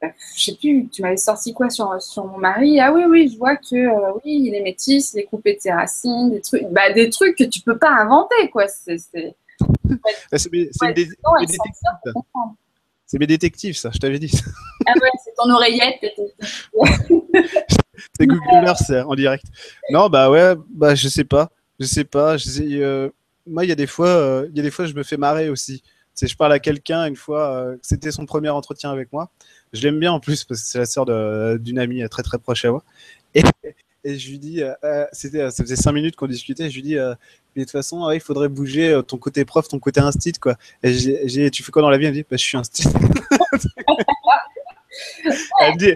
bah, 0.00 0.08
je 0.36 0.44
sais 0.44 0.56
plus, 0.56 0.88
tu 0.88 1.02
m'avais 1.02 1.16
sorti 1.16 1.52
quoi 1.52 1.70
sur, 1.70 2.00
sur 2.02 2.24
mon 2.24 2.38
mari? 2.38 2.80
Ah 2.80 2.92
oui, 2.92 3.04
oui, 3.04 3.30
je 3.32 3.38
vois 3.38 3.56
que 3.56 4.14
oui, 4.16 4.46
il 4.46 4.54
est 4.54 4.62
métis, 4.62 5.12
il 5.12 5.20
est 5.20 5.24
coupé 5.24 5.54
de 5.54 5.60
ses 5.60 5.72
racines, 5.72 6.30
des 6.30 6.40
trucs, 6.40 6.64
bah, 6.70 6.92
des 6.92 7.10
trucs 7.10 7.36
que 7.36 7.44
tu 7.44 7.60
peux 7.60 7.78
pas 7.78 7.90
inventer, 7.90 8.50
quoi. 8.50 8.66
C'est 8.68 9.36
c'est 10.32 10.52
mes, 13.18 13.26
détectives. 13.26 13.76
ça, 13.76 13.90
je 13.92 13.98
t'avais 13.98 14.18
dit. 14.18 14.32
ah 14.86 14.92
ouais, 15.00 15.10
c'est 15.24 15.34
ton 15.36 15.50
oreillette. 15.50 16.00
c'est 18.16 18.26
Google 18.26 18.66
Earth 18.66 18.90
en 18.90 19.14
direct. 19.14 19.44
Non, 19.90 20.08
bah 20.08 20.30
ouais, 20.30 20.54
bah 20.70 20.94
je 20.94 21.08
sais 21.08 21.24
pas. 21.24 21.50
Je 21.78 21.86
sais 21.86 22.04
pas. 22.04 22.36
Je 22.36 22.44
sais, 22.44 22.66
euh, 22.70 23.10
moi, 23.46 23.64
il 23.64 23.68
y 23.68 23.72
a 23.72 23.76
des 23.76 23.86
fois, 23.86 24.08
euh, 24.08 24.48
y 24.54 24.60
a 24.60 24.62
des 24.62 24.70
fois, 24.70 24.86
je 24.86 24.94
me 24.94 25.02
fais 25.02 25.16
marrer 25.16 25.48
aussi. 25.48 25.82
Tu 26.14 26.26
je 26.26 26.36
parle 26.36 26.52
à 26.52 26.58
quelqu'un 26.58 27.06
une 27.06 27.16
fois, 27.16 27.54
euh, 27.56 27.76
c'était 27.80 28.10
son 28.10 28.26
premier 28.26 28.50
entretien 28.50 28.90
avec 28.90 29.12
moi. 29.12 29.30
Je 29.72 29.82
l'aime 29.82 29.98
bien 29.98 30.12
en 30.12 30.20
plus 30.20 30.44
parce 30.44 30.60
que 30.60 30.66
c'est 30.66 30.78
la 30.78 30.84
sœur 30.84 31.06
d'une 31.58 31.78
amie 31.78 32.06
très 32.10 32.22
très 32.22 32.38
proche 32.38 32.66
à 32.66 32.70
moi. 32.70 32.84
Et, 33.34 33.42
et 34.04 34.18
je 34.18 34.30
lui 34.30 34.38
dis, 34.38 34.62
euh, 34.62 34.72
euh, 34.84 35.06
c'était, 35.12 35.50
ça 35.50 35.62
faisait 35.62 35.76
cinq 35.76 35.92
minutes 35.92 36.16
qu'on 36.16 36.26
discutait, 36.26 36.68
je 36.70 36.74
lui 36.74 36.82
dis, 36.82 36.98
euh, 36.98 37.14
de 37.60 37.64
toute 37.64 37.72
façon, 37.72 38.10
il 38.10 38.20
faudrait 38.20 38.48
bouger 38.48 39.00
ton 39.06 39.18
côté 39.18 39.44
prof, 39.44 39.68
ton 39.68 39.78
côté 39.78 40.00
instit, 40.00 40.32
quoi. 40.32 40.56
Et 40.82 41.50
tu 41.50 41.62
fais 41.62 41.72
quoi 41.72 41.82
dans 41.82 41.90
la 41.90 41.98
vie? 41.98 42.06
Elle 42.06 42.12
me 42.12 42.16
dit, 42.16 42.22
bah, 42.22 42.36
je 42.36 42.44
suis 42.44 42.56
instit. 42.56 42.84
elle 45.60 45.74
me 45.74 45.78
dit, 45.78 45.94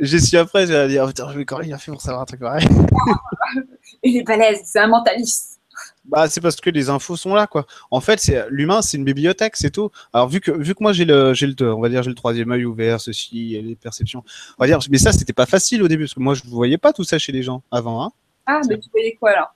j'ai 0.00 0.18
su 0.18 0.36
après, 0.36 0.66
j'ai 0.66 0.88
dit, 0.88 0.98
oh, 0.98 1.06
putain, 1.06 1.30
je 1.32 1.38
vais 1.38 1.44
quand 1.44 1.56
rien 1.56 1.78
fait 1.78 1.92
pour 1.92 2.00
savoir 2.00 2.22
un 2.22 2.26
truc 2.26 2.40
pareil. 2.40 2.66
Il 4.02 4.16
est 4.16 4.22
balèze, 4.22 4.62
c'est 4.64 4.80
un 4.80 4.88
mentaliste. 4.88 5.60
Bah, 6.04 6.28
c'est 6.28 6.40
parce 6.40 6.56
que 6.56 6.70
les 6.70 6.88
infos 6.88 7.16
sont 7.16 7.34
là, 7.34 7.46
quoi. 7.46 7.66
En 7.90 8.00
fait, 8.00 8.20
c'est 8.20 8.46
l'humain, 8.50 8.82
c'est 8.82 8.96
une 8.96 9.04
bibliothèque, 9.04 9.56
c'est 9.56 9.70
tout. 9.70 9.90
Alors 10.12 10.28
vu 10.28 10.40
que 10.40 10.50
vu 10.50 10.74
que 10.74 10.82
moi 10.82 10.92
j'ai 10.92 11.04
le 11.04 11.34
j'ai 11.34 11.46
le 11.46 11.74
on 11.74 11.80
va 11.80 11.88
dire 11.88 12.02
j'ai 12.02 12.10
le 12.10 12.14
troisième 12.14 12.52
œil 12.52 12.64
ouvert, 12.64 13.00
ceci, 13.00 13.60
les 13.60 13.74
perceptions. 13.74 14.22
On 14.58 14.62
va 14.62 14.66
dire, 14.66 14.78
mais 14.90 14.98
ça 14.98 15.12
c'était 15.12 15.32
pas 15.32 15.46
facile 15.46 15.82
au 15.82 15.88
début 15.88 16.04
parce 16.04 16.14
que 16.14 16.20
moi 16.20 16.34
je 16.34 16.42
voyais 16.46 16.78
pas 16.78 16.92
tout 16.92 17.04
ça 17.04 17.18
chez 17.18 17.32
les 17.32 17.42
gens 17.42 17.62
avant. 17.70 18.04
Hein. 18.04 18.12
Ah, 18.46 18.60
mais 18.68 18.78
tu 18.78 18.90
voyais 18.90 19.16
quoi 19.18 19.32
là 19.32 19.52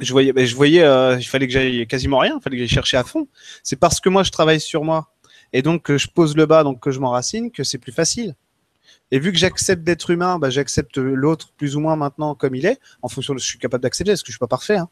Je 0.00 0.12
voyais, 0.12 0.32
ben, 0.32 0.46
euh, 0.46 1.16
il 1.18 1.24
fallait 1.24 1.46
que 1.46 1.52
j'aille 1.52 1.86
quasiment 1.86 2.18
rien, 2.18 2.36
il 2.38 2.42
fallait 2.42 2.56
que 2.56 2.60
j'aille 2.60 2.68
chercher 2.68 2.98
à 2.98 3.04
fond. 3.04 3.28
C'est 3.62 3.76
parce 3.76 4.00
que 4.00 4.08
moi 4.08 4.22
je 4.22 4.30
travaille 4.30 4.60
sur 4.60 4.84
moi 4.84 5.10
et 5.52 5.62
donc 5.62 5.82
que 5.82 5.96
je 5.96 6.08
pose 6.08 6.36
le 6.36 6.44
bas, 6.44 6.64
donc 6.64 6.80
que 6.80 6.90
je 6.90 7.00
m'enracine, 7.00 7.50
que 7.50 7.64
c'est 7.64 7.78
plus 7.78 7.92
facile. 7.92 8.34
Et 9.12 9.18
vu 9.18 9.30
que 9.32 9.38
j'accepte 9.38 9.84
d'être 9.84 10.10
humain, 10.10 10.38
bah, 10.38 10.50
j'accepte 10.50 10.98
l'autre 10.98 11.50
plus 11.56 11.76
ou 11.76 11.80
moins 11.80 11.94
maintenant 11.94 12.34
comme 12.34 12.54
il 12.54 12.66
est, 12.66 12.78
en 13.02 13.08
fonction 13.08 13.34
de 13.34 13.38
ce 13.38 13.44
que 13.44 13.46
je 13.46 13.50
suis 13.50 13.58
capable 13.58 13.82
d'accepter, 13.82 14.12
parce 14.12 14.22
que 14.22 14.28
je 14.28 14.32
suis 14.32 14.38
pas 14.38 14.48
parfait. 14.48 14.76
Hein. 14.76 14.88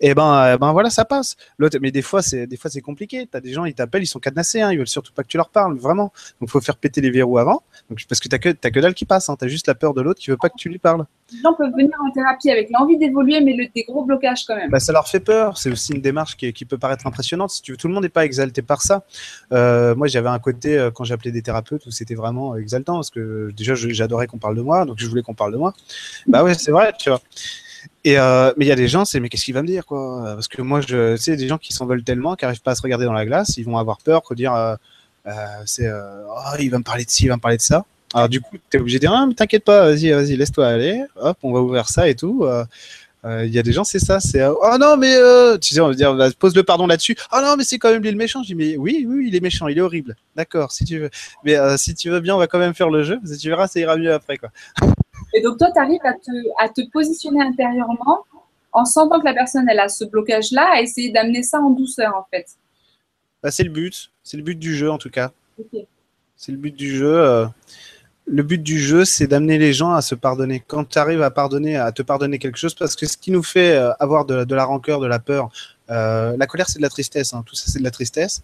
Et 0.00 0.14
ben, 0.14 0.56
ben 0.56 0.72
voilà, 0.72 0.88
ça 0.88 1.04
passe. 1.04 1.36
L'autre, 1.58 1.78
mais 1.80 1.90
des 1.90 2.02
fois, 2.02 2.22
c'est 2.22 2.46
des 2.46 2.56
fois 2.56 2.70
c'est 2.70 2.80
compliqué. 2.80 3.26
T'as 3.30 3.40
des 3.40 3.52
gens, 3.52 3.66
ils 3.66 3.74
t'appellent, 3.74 4.02
ils 4.02 4.06
sont 4.06 4.20
cadenassés, 4.20 4.62
hein, 4.62 4.72
ils 4.72 4.78
veulent 4.78 4.88
surtout 4.88 5.12
pas 5.12 5.22
que 5.22 5.28
tu 5.28 5.36
leur 5.36 5.50
parles, 5.50 5.76
vraiment. 5.76 6.12
Donc 6.40 6.48
faut 6.48 6.60
faire 6.60 6.76
péter 6.76 7.00
les 7.00 7.10
verrous 7.10 7.38
avant, 7.38 7.62
donc, 7.90 8.00
parce 8.08 8.20
que 8.20 8.28
t'as 8.28 8.38
que 8.38 8.48
t'as 8.50 8.70
que 8.70 8.80
dalle 8.80 8.94
qui 8.94 9.04
passe. 9.04 9.28
Hein. 9.28 9.36
T'as 9.38 9.48
juste 9.48 9.66
la 9.66 9.74
peur 9.74 9.92
de 9.92 10.00
l'autre 10.00 10.20
qui 10.20 10.30
veut 10.30 10.38
pas 10.38 10.48
que 10.48 10.56
tu 10.56 10.68
lui 10.68 10.78
parles. 10.78 11.04
Les 11.30 11.40
gens 11.42 11.52
peuvent 11.52 11.72
venir 11.76 11.92
en 12.06 12.10
thérapie 12.10 12.50
avec 12.50 12.70
l'envie 12.70 12.96
d'évoluer, 12.96 13.42
mais 13.42 13.52
le, 13.52 13.66
des 13.74 13.84
gros 13.84 14.02
blocages 14.02 14.46
quand 14.46 14.56
même. 14.56 14.70
Bah, 14.70 14.80
ça 14.80 14.92
leur 14.92 15.08
fait 15.08 15.20
peur. 15.20 15.58
C'est 15.58 15.70
aussi 15.70 15.92
une 15.92 16.00
démarche 16.00 16.38
qui, 16.38 16.50
qui, 16.54 16.64
peut 16.64 16.78
paraître 16.78 17.06
impressionnante. 17.06 17.50
Si 17.50 17.60
tu 17.60 17.72
veux, 17.72 17.76
tout 17.76 17.86
le 17.86 17.92
monde 17.92 18.04
n'est 18.04 18.08
pas 18.08 18.24
exalté 18.24 18.62
par 18.62 18.80
ça. 18.80 19.04
Euh, 19.52 19.94
moi, 19.94 20.06
j'avais 20.06 20.30
un 20.30 20.38
côté 20.38 20.78
euh, 20.78 20.90
quand 20.90 21.04
j'appelais 21.04 21.30
des 21.30 21.42
thérapeutes 21.42 21.84
où 21.84 21.90
c'était 21.90 22.14
vraiment 22.14 22.56
exaltant 22.56 22.94
parce 22.94 23.10
que 23.10 23.50
déjà 23.58 23.74
j'adorais 23.74 24.26
qu'on 24.26 24.38
parle 24.38 24.56
de 24.56 24.62
moi, 24.62 24.84
donc 24.84 24.98
je 24.98 25.06
voulais 25.06 25.22
qu'on 25.22 25.34
parle 25.34 25.52
de 25.52 25.58
moi. 25.58 25.74
Bah 26.26 26.42
ouais, 26.44 26.54
c'est 26.54 26.70
vrai, 26.70 26.92
tu 26.98 27.10
vois. 27.10 27.20
Et 28.04 28.18
euh, 28.18 28.52
mais 28.56 28.64
il 28.64 28.68
y 28.68 28.72
a 28.72 28.76
des 28.76 28.88
gens, 28.88 29.04
c'est 29.04 29.20
mais 29.20 29.28
qu'est-ce 29.28 29.44
qu'il 29.44 29.54
va 29.54 29.62
me 29.62 29.66
dire 29.66 29.84
quoi? 29.84 30.22
Parce 30.34 30.48
que 30.48 30.62
moi, 30.62 30.80
je 30.80 31.16
sais 31.16 31.36
des 31.36 31.48
gens 31.48 31.58
qui 31.58 31.72
s'en 31.72 31.86
veulent 31.86 32.04
tellement, 32.04 32.36
qui 32.36 32.44
n'arrivent 32.44 32.62
pas 32.62 32.72
à 32.72 32.74
se 32.74 32.82
regarder 32.82 33.04
dans 33.04 33.12
la 33.12 33.26
glace, 33.26 33.56
ils 33.56 33.64
vont 33.64 33.76
avoir 33.76 33.98
peur, 33.98 34.22
que 34.22 34.34
dire 34.34 34.54
euh, 34.54 34.76
euh, 35.26 35.32
c'est 35.66 35.90
oh, 35.90 36.56
il 36.58 36.70
va 36.70 36.78
me 36.78 36.84
parler 36.84 37.04
de 37.04 37.10
ci, 37.10 37.24
il 37.24 37.28
va 37.28 37.36
me 37.36 37.40
parler 37.40 37.56
de 37.56 37.62
ça. 37.62 37.84
Alors 38.14 38.28
du 38.28 38.40
coup, 38.40 38.56
tu 38.70 38.76
es 38.76 38.80
obligé 38.80 38.98
de 38.98 39.00
dire 39.00 39.12
ah, 39.12 39.26
mais 39.26 39.34
t'inquiète 39.34 39.64
pas, 39.64 39.82
vas-y, 39.82 40.10
vas-y, 40.10 40.36
laisse-toi 40.36 40.66
aller. 40.66 41.02
Hop, 41.16 41.36
on 41.42 41.52
va 41.52 41.60
ouvrir 41.60 41.88
ça 41.88 42.08
et 42.08 42.14
tout. 42.14 42.46
Il 43.24 43.52
y 43.52 43.58
a 43.58 43.62
des 43.62 43.72
gens, 43.72 43.84
c'est 43.84 43.98
ça, 43.98 44.20
c'est 44.20 44.46
oh 44.46 44.76
non 44.80 44.96
mais 44.96 45.14
tu 45.58 45.74
sais, 45.74 45.80
on 45.80 45.88
va 45.88 45.94
dire 45.94 46.14
bah, 46.14 46.28
pose 46.38 46.54
le 46.54 46.62
pardon 46.62 46.86
là-dessus. 46.86 47.16
Oh 47.32 47.38
non 47.42 47.56
mais 47.56 47.64
c'est 47.64 47.78
quand 47.78 47.90
même 47.90 48.02
lui 48.02 48.10
le 48.10 48.16
méchant. 48.16 48.42
Je 48.42 48.48
dis 48.48 48.54
mais 48.54 48.76
oui, 48.76 49.04
oui, 49.08 49.26
il 49.28 49.34
est 49.34 49.40
méchant, 49.40 49.66
il 49.68 49.76
est 49.76 49.80
horrible. 49.80 50.16
D'accord, 50.36 50.72
si 50.72 50.84
tu 50.84 50.98
veux. 50.98 51.10
Mais 51.44 51.56
si 51.76 51.94
tu 51.94 52.10
veux 52.10 52.20
bien, 52.20 52.36
on 52.36 52.38
va 52.38 52.46
quand 52.46 52.60
même 52.60 52.74
faire 52.74 52.90
le 52.90 53.02
jeu. 53.02 53.18
Tu 53.40 53.48
verras, 53.48 53.66
ça 53.66 53.80
ira 53.80 53.96
mieux 53.96 54.12
après 54.12 54.38
quoi. 54.38 54.50
Et 55.34 55.42
donc, 55.42 55.58
toi, 55.58 55.70
tu 55.72 55.78
arrives 55.78 56.04
à 56.04 56.14
te, 56.14 56.30
à 56.58 56.68
te 56.68 56.80
positionner 56.90 57.42
intérieurement 57.42 58.24
en 58.72 58.84
sentant 58.84 59.20
que 59.20 59.24
la 59.24 59.34
personne, 59.34 59.68
elle 59.68 59.80
a 59.80 59.88
ce 59.88 60.04
blocage-là, 60.04 60.68
à 60.74 60.80
essayer 60.80 61.10
d'amener 61.10 61.42
ça 61.42 61.60
en 61.60 61.70
douceur, 61.70 62.14
en 62.14 62.26
fait. 62.30 62.46
Bah, 63.42 63.50
c'est 63.50 63.64
le 63.64 63.70
but. 63.70 64.10
C'est 64.22 64.36
le 64.36 64.42
but 64.42 64.58
du 64.58 64.74
jeu, 64.74 64.90
en 64.90 64.98
tout 64.98 65.10
cas. 65.10 65.32
C'est 66.36 66.52
le 66.52 66.58
but 66.58 66.74
du 66.74 66.96
jeu. 66.96 67.46
Le 68.30 68.42
but 68.42 68.62
du 68.62 68.78
jeu, 68.78 69.04
c'est 69.04 69.26
d'amener 69.26 69.58
les 69.58 69.72
gens 69.72 69.92
à 69.92 70.02
se 70.02 70.14
pardonner. 70.14 70.62
Quand 70.66 70.84
tu 70.84 70.98
arrives 70.98 71.22
à 71.22 71.30
pardonner, 71.30 71.76
à 71.76 71.92
te 71.92 72.02
pardonner 72.02 72.38
quelque 72.38 72.58
chose, 72.58 72.74
parce 72.74 72.94
que 72.94 73.06
ce 73.06 73.16
qui 73.16 73.30
nous 73.30 73.42
fait 73.42 73.72
euh, 73.72 73.92
avoir 73.98 74.26
de, 74.26 74.54
la 74.54 74.64
rancœur, 74.64 75.00
de 75.00 75.06
la 75.06 75.18
peur, 75.18 75.50
euh, 75.90 76.36
la 76.38 76.46
colère, 76.46 76.68
c'est 76.68 76.78
de 76.78 76.82
la 76.82 76.90
tristesse. 76.90 77.32
Hein. 77.32 77.42
tout 77.46 77.54
ça, 77.54 77.70
c'est 77.70 77.78
de 77.78 77.84
la 77.84 77.90
tristesse 77.90 78.42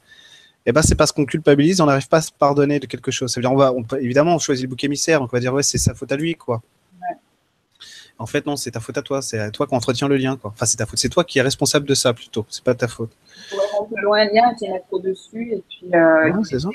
eh 0.67 0.73
ben, 0.73 0.83
c'est 0.83 0.95
parce 0.95 1.13
qu'on 1.13 1.27
culpabilise, 1.27 1.81
on 1.81 1.87
n'arrive 1.87 2.09
pas 2.09 2.19
à 2.19 2.23
se 2.23 2.33
pardonner 2.33 2.81
de 2.81 2.87
quelque 2.87 3.11
chose. 3.11 3.39
On 3.45 3.55
va, 3.55 3.73
évidemment, 4.01 4.35
on 4.35 4.39
choisit 4.39 4.65
le 4.65 4.71
bouc 4.71 4.83
émissaire, 4.83 5.21
donc 5.21 5.31
on 5.33 5.37
va 5.37 5.41
dire, 5.41 5.53
ouais, 5.53 5.63
c'est 5.63 5.79
sa 5.79 5.95
faute 5.95 6.11
à 6.11 6.17
lui, 6.17 6.35
quoi. 6.35 6.63
En 8.17 8.27
fait, 8.27 8.47
non, 8.47 8.55
c'est 8.55 8.71
ta 8.71 8.79
faute 8.81 8.97
à 8.97 9.03
toi, 9.03 9.21
c'est 9.21 9.41
à 9.41 9.51
toi 9.51 9.67
qui 9.67 9.75
entretient 9.75 10.07
le 10.07 10.17
lien, 10.17 10.37
quoi. 10.37 10.53
Enfin, 10.55 10.67
c'est 10.67 10.77
ta 10.77 10.87
faute, 10.87 10.99
c'est 10.99 11.09
toi 11.09 11.25
qui 11.25 11.41
es 11.41 11.43
responsable 11.43 11.87
de 11.87 11.95
ça, 11.95 12.15
plutôt, 12.15 12.47
c'est 12.49 12.63
pas 12.63 12.75
ta 12.75 12.87
faute. 12.87 13.11
On 13.79 13.85
peut 13.85 14.01
loin 14.01 14.21
un 14.21 14.27
lien 14.27 14.55
et 14.63 14.71
mettre 14.71 14.87
au-dessus, 14.93 15.53
et 15.53 15.63
puis. 15.69 15.95
Euh, 15.95 16.33
c'est 16.45 16.61
ça. 16.61 16.69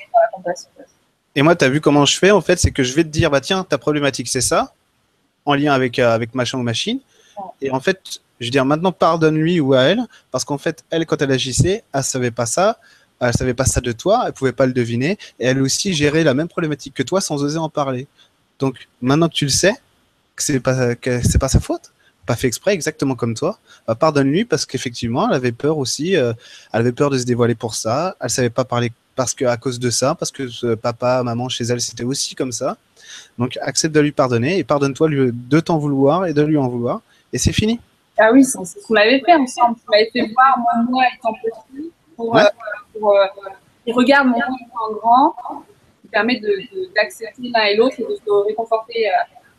Et 1.36 1.42
moi, 1.42 1.56
tu 1.56 1.66
as 1.66 1.70
vu 1.70 1.82
comment 1.82 2.06
je 2.06 2.18
fais, 2.18 2.32
en 2.32 2.42
fait, 2.42 2.60
c'est 2.60 2.72
que 2.72 2.84
je 2.84 2.94
vais 2.94 3.04
te 3.04 3.10
dire, 3.10 3.30
bah 3.30 3.42
tiens, 3.42 3.64
ta 3.64 3.78
problématique, 3.78 4.28
c'est 4.28 4.42
ça, 4.42 4.74
en 5.46 5.54
lien 5.54 5.74
avec, 5.74 6.00
euh, 6.00 6.14
avec 6.14 6.36
machin 6.36 6.58
ou 6.58 6.64
machine. 6.64 7.00
Et 7.62 7.72
en 7.72 7.80
fait, 7.80 8.22
je 8.40 8.46
vais 8.46 8.52
dire, 8.52 8.66
maintenant, 8.66 8.92
pardonne-lui 8.92 9.60
ou 9.60 9.74
à 9.74 9.82
elle, 9.82 10.02
parce 10.32 10.44
qu'en 10.44 10.58
fait, 10.58 10.84
elle, 10.90 11.06
quand 11.06 11.22
elle 11.22 11.32
agissait, 11.32 11.84
elle 11.94 12.04
savait 12.04 12.32
pas 12.32 12.46
ça, 12.46 12.80
elle 13.20 13.34
savait 13.34 13.54
pas 13.54 13.66
ça 13.66 13.82
de 13.82 13.92
toi, 13.92 14.24
elle 14.28 14.34
pouvait 14.34 14.52
pas 14.54 14.66
le 14.66 14.74
deviner, 14.74 15.18
et 15.40 15.46
elle 15.48 15.62
aussi 15.62 15.94
gérait 15.94 16.24
la 16.24 16.34
même 16.34 16.48
problématique 16.48 16.94
que 16.94 17.04
toi 17.04 17.22
sans 17.22 17.44
oser 17.44 17.58
en 17.58 17.70
parler. 17.70 18.08
Donc 18.60 18.88
maintenant 19.02 19.30
que 19.30 19.34
tu 19.34 19.46
le 19.46 19.52
sais, 19.52 19.74
que 20.36 20.44
c'est 20.44 20.60
pas 20.60 20.96
que 20.96 21.22
c'est 21.22 21.38
pas 21.38 21.50
sa 21.50 21.60
faute, 21.60 21.92
pas 22.26 22.36
fait 22.36 22.48
exprès, 22.48 22.74
exactement 22.74 23.16
comme 23.16 23.34
toi, 23.34 23.60
bah, 23.88 23.96
pardonne-lui 23.96 24.46
parce 24.46 24.66
qu'effectivement 24.66 25.28
elle 25.30 25.36
avait 25.36 25.52
peur 25.52 25.78
aussi, 25.78 26.16
euh, 26.16 26.34
elle 26.74 26.82
avait 26.82 26.92
peur 26.92 27.10
de 27.10 27.18
se 27.18 27.26
dévoiler 27.26 27.56
pour 27.56 27.76
ça, 27.76 28.16
elle 28.22 28.30
savait 28.30 28.50
pas 28.50 28.66
parler 28.66 28.92
parce 29.20 29.34
que 29.34 29.44
à 29.44 29.58
cause 29.58 29.80
de 29.80 29.90
ça, 29.90 30.16
parce 30.16 30.32
que 30.32 30.44
euh, 30.64 30.78
papa, 30.78 31.22
maman 31.24 31.50
chez 31.50 31.66
elle, 31.66 31.82
c'était 31.82 32.06
aussi 32.06 32.36
comme 32.36 32.54
ça. 32.54 32.78
Donc 33.38 33.60
accepte 33.62 33.94
de 33.94 34.00
lui 34.00 34.14
pardonner 34.14 34.58
et 34.60 34.64
pardonne-toi 34.64 35.10
de 35.10 35.60
t'en 35.60 35.78
vouloir 35.78 36.26
et 36.26 36.32
de 36.32 36.42
lui 36.42 36.56
en 36.56 36.70
vouloir. 36.70 37.02
Et 37.34 37.38
c'est 37.38 37.52
fini. 37.52 37.82
Ah 38.18 38.30
oui, 38.32 38.46
c'est 38.46 38.64
ce 38.64 38.88
qu'on 38.88 38.96
avait 38.96 39.20
fait 39.20 39.34
ensemble. 39.34 39.76
Tu 39.76 39.92
m'avais 39.92 40.10
fait 40.10 40.34
voir 40.34 40.58
moi, 40.60 40.72
moi 40.90 41.04
étant 41.14 41.34
petit 41.34 41.92
pour, 42.16 42.38
euh, 42.38 42.44
pour 42.94 43.14
euh, 43.14 43.26
regarde 43.92 44.30
mon 44.30 44.38
en 44.38 44.94
grand, 44.94 45.36
qui 46.02 46.08
permet 46.08 46.40
d'accepter 46.96 47.52
l'un 47.54 47.64
et 47.66 47.76
l'autre 47.76 47.96
et 48.00 48.04
de 48.04 48.16
se 48.26 48.48
réconforter 48.48 49.04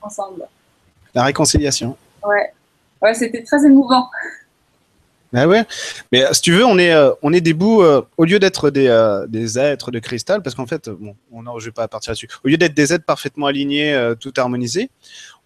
ensemble. 0.01 0.49
La 1.15 1.25
réconciliation. 1.25 1.99
Ouais, 2.25 2.51
ouais 3.03 3.13
c'était 3.13 3.43
très 3.43 3.63
émouvant. 3.67 4.09
Ouais, 5.33 5.65
mais 6.11 6.25
euh, 6.25 6.33
si 6.33 6.43
tu 6.43 6.53
veux, 6.53 6.65
on 6.65 6.77
est, 6.77 6.93
euh, 6.93 7.13
on 7.23 7.33
est 7.33 7.41
des 7.41 7.55
bouts, 7.55 7.83
euh, 7.83 8.03
au 8.17 8.25
lieu 8.25 8.41
d'être 8.41 8.71
des, 8.71 8.89
des 9.29 9.59
êtres 9.59 9.93
de 9.93 10.01
cristal, 10.01 10.43
parce 10.43 10.57
qu'en 10.57 10.67
fait, 10.67 10.89
bon, 10.89 11.15
on, 11.31 11.59
je 11.59 11.67
vais 11.67 11.73
pas 11.73 11.87
partir 11.87 12.11
là-dessus, 12.11 12.29
au 12.45 12.49
lieu 12.49 12.57
d'être 12.57 12.75
des 12.75 12.93
êtres 12.93 13.05
parfaitement 13.05 13.47
alignés, 13.47 14.15
tout 14.19 14.33
harmonisés, 14.37 14.91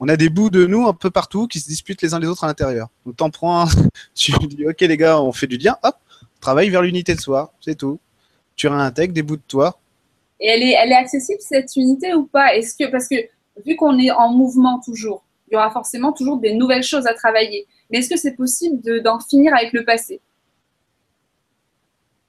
on 0.01 0.09
a 0.09 0.17
des 0.17 0.31
bouts 0.31 0.51
de 0.51 0.67
nous 0.67 0.89
un 0.89 0.95
peu 0.95 1.11
partout 1.11 1.47
qui 1.47 1.61
se 1.61 1.69
disputent 1.69 2.01
les 2.01 2.15
uns 2.15 2.19
les 2.19 2.27
autres 2.27 2.45
à 2.45 2.47
l'intérieur. 2.47 2.89
Donc 3.05 3.17
t'en 3.17 3.31
prends 3.31 3.63
un, 3.63 3.69
tu 4.15 4.33
dis, 4.49 4.67
ok 4.67 4.81
les 4.81 4.97
gars, 4.97 5.21
on 5.21 5.33
fait 5.33 5.47
du 5.47 5.59
lien, 5.59 5.77
hop, 5.83 5.97
travaille 6.41 6.71
vers 6.71 6.83
l'unité 6.83 7.15
de 7.15 7.21
soi, 7.21 7.53
c'est 7.61 7.77
tout. 7.77 8.01
Tu 8.57 8.69
réintègres 8.69 9.13
des 9.13 9.23
bouts 9.23 9.37
de 9.37 9.43
toi. 9.47 9.79
Et 10.41 10.49
elle 10.49 10.63
est, 10.63 10.77
elle 10.81 10.93
est 10.93 10.97
accessible 10.97 11.41
cette 11.41 11.75
unité 11.77 12.15
ou 12.15 12.25
pas? 12.25 12.55
Est-ce 12.55 12.75
que, 12.77 12.91
parce 12.91 13.09
que 13.09 13.17
vu 13.67 13.77
qu'on 13.77 13.99
est 13.99 14.11
en 14.11 14.33
mouvement 14.33 14.81
toujours, 14.81 15.25
il 15.49 15.55
y 15.55 15.57
aura 15.57 15.71
forcément 15.71 16.13
toujours 16.13 16.39
des 16.39 16.55
nouvelles 16.55 16.83
choses 16.83 17.07
à 17.07 17.15
travailler. 17.15 17.67
Mais 17.91 17.99
est-ce 17.99 18.09
que 18.09 18.17
c'est 18.19 18.35
possible 18.35 19.03
d'en 19.03 19.21
finir 19.21 19.55
avec 19.55 19.73
le 19.73 19.85
passé? 19.85 20.21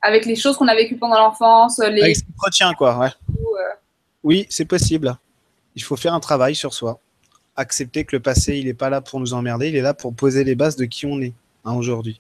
Avec 0.01 0.25
les 0.25 0.35
choses 0.35 0.57
qu'on 0.57 0.67
a 0.67 0.75
vécues 0.75 0.97
pendant 0.97 1.17
l'enfance 1.17 1.79
les... 1.79 2.01
Avec 2.01 2.17
ce 2.17 2.21
qui 2.21 2.33
retient, 2.37 2.73
quoi, 2.73 2.97
ouais. 2.99 3.09
Euh. 3.29 3.75
Oui, 4.23 4.45
c'est 4.49 4.65
possible. 4.65 5.17
Il 5.75 5.83
faut 5.83 5.95
faire 5.95 6.13
un 6.13 6.19
travail 6.19 6.55
sur 6.55 6.73
soi. 6.73 6.99
Accepter 7.55 8.03
que 8.05 8.15
le 8.15 8.21
passé, 8.21 8.57
il 8.57 8.65
n'est 8.65 8.73
pas 8.73 8.89
là 8.89 9.01
pour 9.01 9.19
nous 9.19 9.33
emmerder, 9.33 9.69
il 9.69 9.75
est 9.75 9.81
là 9.81 9.93
pour 9.93 10.13
poser 10.13 10.43
les 10.43 10.55
bases 10.55 10.75
de 10.75 10.85
qui 10.85 11.05
on 11.05 11.21
est 11.21 11.33
hein, 11.63 11.73
aujourd'hui. 11.73 12.19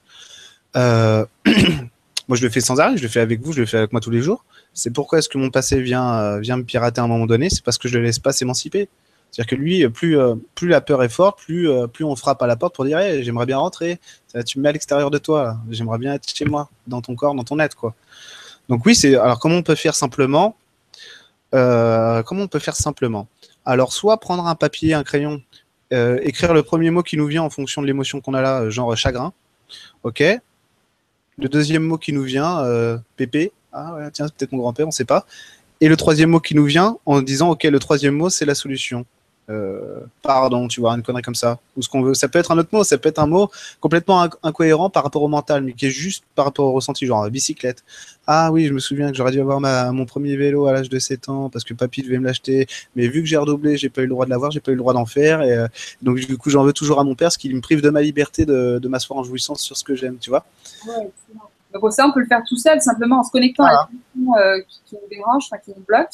Euh, 0.75 1.25
moi, 2.27 2.37
je 2.37 2.43
le 2.43 2.49
fais 2.49 2.61
sans 2.61 2.79
arrêt, 2.79 2.97
je 2.97 3.03
le 3.03 3.09
fais 3.09 3.19
avec 3.19 3.41
vous, 3.41 3.51
je 3.51 3.61
le 3.61 3.65
fais 3.65 3.77
avec 3.77 3.91
moi 3.91 4.01
tous 4.01 4.11
les 4.11 4.21
jours. 4.21 4.45
C'est 4.73 4.91
pourquoi 4.91 5.19
est-ce 5.19 5.29
que 5.29 5.37
mon 5.37 5.49
passé 5.49 5.81
vient, 5.81 6.15
euh, 6.15 6.39
vient 6.39 6.57
me 6.57 6.63
pirater 6.63 7.01
à 7.01 7.03
un 7.03 7.07
moment 7.07 7.25
donné? 7.25 7.49
C'est 7.49 7.63
parce 7.63 7.77
que 7.77 7.87
je 7.87 7.95
ne 7.95 7.99
le 7.99 8.07
laisse 8.07 8.19
pas 8.19 8.33
s'émanciper. 8.33 8.89
C'est-à-dire 9.35 9.49
que 9.49 9.61
lui, 9.61 9.89
plus, 9.89 10.17
euh, 10.17 10.35
plus 10.55 10.69
la 10.69 10.79
peur 10.79 11.03
est 11.03 11.09
forte, 11.09 11.39
plus, 11.39 11.69
euh, 11.69 11.87
plus 11.87 12.05
on 12.05 12.15
frappe 12.15 12.41
à 12.41 12.47
la 12.47 12.55
porte 12.55 12.73
pour 12.73 12.85
dire 12.85 12.97
j'aimerais 13.21 13.45
bien 13.45 13.57
rentrer. 13.57 13.99
tu 14.45 14.59
me 14.59 14.63
mets 14.63 14.69
à 14.69 14.71
l'extérieur 14.71 15.11
de 15.11 15.17
toi. 15.17 15.57
J'aimerais 15.69 15.97
bien 15.97 16.13
être 16.13 16.25
chez 16.33 16.45
moi, 16.45 16.69
dans 16.87 17.01
ton 17.01 17.15
corps, 17.15 17.35
dans 17.35 17.43
ton 17.43 17.59
être. 17.59 17.91
Donc 18.69 18.85
oui, 18.85 18.95
c'est 18.95 19.13
alors 19.17 19.37
comment 19.39 19.55
on 19.55 19.61
peut 19.61 19.75
faire 19.75 19.93
simplement 19.93 20.55
euh, 21.53 22.23
Comment 22.23 22.43
on 22.43 22.47
peut 22.47 22.59
faire 22.59 22.77
simplement? 22.77 23.27
Alors 23.65 23.91
soit 23.91 24.21
prendre 24.21 24.47
un 24.47 24.55
papier, 24.55 24.93
un 24.93 25.03
crayon, 25.03 25.41
écrire 25.91 26.53
le 26.53 26.63
premier 26.63 26.89
mot 26.89 27.03
qui 27.03 27.17
nous 27.17 27.27
vient 27.27 27.43
en 27.43 27.49
fonction 27.49 27.81
de 27.81 27.87
l'émotion 27.87 28.21
qu'on 28.21 28.35
a 28.35 28.41
là, 28.41 28.69
genre 28.69 28.95
chagrin. 28.95 29.33
Ok? 30.03 30.23
Le 31.37 31.49
deuxième 31.49 31.83
mot 31.83 31.97
qui 31.97 32.13
nous 32.13 32.23
vient, 32.23 32.63
pépé. 33.17 33.51
Ah 33.73 33.95
ouais, 33.95 34.09
tiens, 34.11 34.27
peut-être 34.29 34.53
mon 34.53 34.59
grand-père, 34.59 34.85
on 34.85 34.89
ne 34.89 34.93
sait 34.93 35.03
pas. 35.03 35.25
Et 35.81 35.89
le 35.89 35.97
troisième 35.97 36.29
mot 36.29 36.39
qui 36.39 36.55
nous 36.55 36.63
vient 36.63 36.99
en 37.05 37.21
disant 37.21 37.49
ok, 37.49 37.63
le 37.63 37.79
troisième 37.79 38.15
mot 38.15 38.29
c'est 38.29 38.45
la 38.45 38.55
solution. 38.55 39.05
Euh, 39.49 39.99
pardon, 40.23 40.67
tu 40.67 40.79
vois, 40.79 40.93
une 40.93 41.03
connerie 41.03 41.21
comme 41.21 41.35
ça, 41.35 41.59
ou 41.77 41.81
ce 41.81 41.89
qu'on 41.89 42.01
veut. 42.01 42.15
Ça 42.15 42.27
peut 42.27 42.39
être 42.39 42.51
un 42.51 42.57
autre 42.57 42.69
mot, 42.71 42.83
ça 42.83 42.97
peut 42.97 43.09
être 43.09 43.19
un 43.19 43.27
mot 43.27 43.51
complètement 43.79 44.27
incohérent 44.41 44.89
par 44.89 45.03
rapport 45.03 45.21
au 45.21 45.27
mental, 45.27 45.63
mais 45.63 45.73
qui 45.73 45.85
est 45.85 45.91
juste 45.91 46.23
par 46.33 46.45
rapport 46.45 46.65
au 46.65 46.71
ressenti, 46.71 47.05
genre 47.05 47.29
bicyclette. 47.29 47.83
Ah 48.25 48.51
oui, 48.51 48.65
je 48.65 48.73
me 48.73 48.79
souviens 48.79 49.11
que 49.11 49.17
j'aurais 49.17 49.31
dû 49.31 49.39
avoir 49.39 49.59
ma, 49.61 49.91
mon 49.91 50.05
premier 50.05 50.35
vélo 50.35 50.65
à 50.65 50.73
l'âge 50.73 50.89
de 50.89 50.97
7 50.97 51.29
ans 51.29 51.49
parce 51.49 51.63
que 51.63 51.75
papy 51.75 52.01
devait 52.01 52.17
me 52.17 52.25
l'acheter, 52.25 52.65
mais 52.95 53.07
vu 53.07 53.21
que 53.21 53.27
j'ai 53.27 53.37
redoublé, 53.37 53.77
j'ai 53.77 53.89
pas 53.89 54.01
eu 54.01 54.05
le 54.05 54.09
droit 54.09 54.25
de 54.25 54.31
l'avoir, 54.31 54.49
j'ai 54.49 54.61
pas 54.61 54.71
eu 54.71 54.75
le 54.75 54.79
droit 54.79 54.93
d'en 54.93 55.05
faire, 55.05 55.43
et 55.43 55.53
euh, 55.53 55.67
donc 56.01 56.17
du 56.17 56.37
coup 56.37 56.49
j'en 56.49 56.63
veux 56.63 56.73
toujours 56.73 56.99
à 56.99 57.03
mon 57.03 57.13
père, 57.13 57.31
ce 57.31 57.37
qui 57.37 57.53
me 57.53 57.61
prive 57.61 57.81
de 57.81 57.89
ma 57.91 58.01
liberté 58.01 58.45
de, 58.45 58.79
de 58.79 58.87
m'asseoir 58.87 59.19
en 59.19 59.23
jouissance 59.23 59.61
sur 59.61 59.77
ce 59.77 59.83
que 59.83 59.93
j'aime, 59.93 60.17
tu 60.19 60.31
vois. 60.31 60.43
Ouais, 60.87 61.11
donc 61.81 61.93
ça, 61.93 62.07
on 62.07 62.11
peut 62.11 62.21
le 62.21 62.25
faire 62.25 62.41
tout 62.47 62.57
seul, 62.57 62.81
simplement 62.81 63.19
en 63.19 63.23
se 63.23 63.31
connectant 63.31 63.65
à 63.65 63.71
la 63.71 63.89
euh, 64.39 64.61
qui, 64.67 64.81
qui, 64.85 64.95
nous 64.95 65.09
dérange, 65.09 65.49
qui 65.63 65.71
nous 65.75 65.83
bloque. 65.87 66.07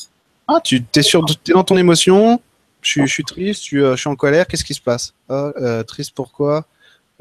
Ah, 0.48 0.60
tu 0.62 0.84
es, 0.96 1.02
sur, 1.02 1.24
es 1.48 1.52
dans 1.54 1.64
ton 1.64 1.78
émotion, 1.78 2.42
je, 2.82 3.06
suis 3.06 3.24
triste, 3.24 3.74
euh, 3.74 3.96
je, 3.96 4.00
suis 4.00 4.10
en 4.10 4.16
colère, 4.16 4.48
qu'est-ce 4.48 4.64
qui 4.64 4.74
se 4.74 4.82
passe? 4.82 5.14
Ah, 5.30 5.52
euh, 5.58 5.84
Triste 5.84 6.14
pourquoi 6.16 6.66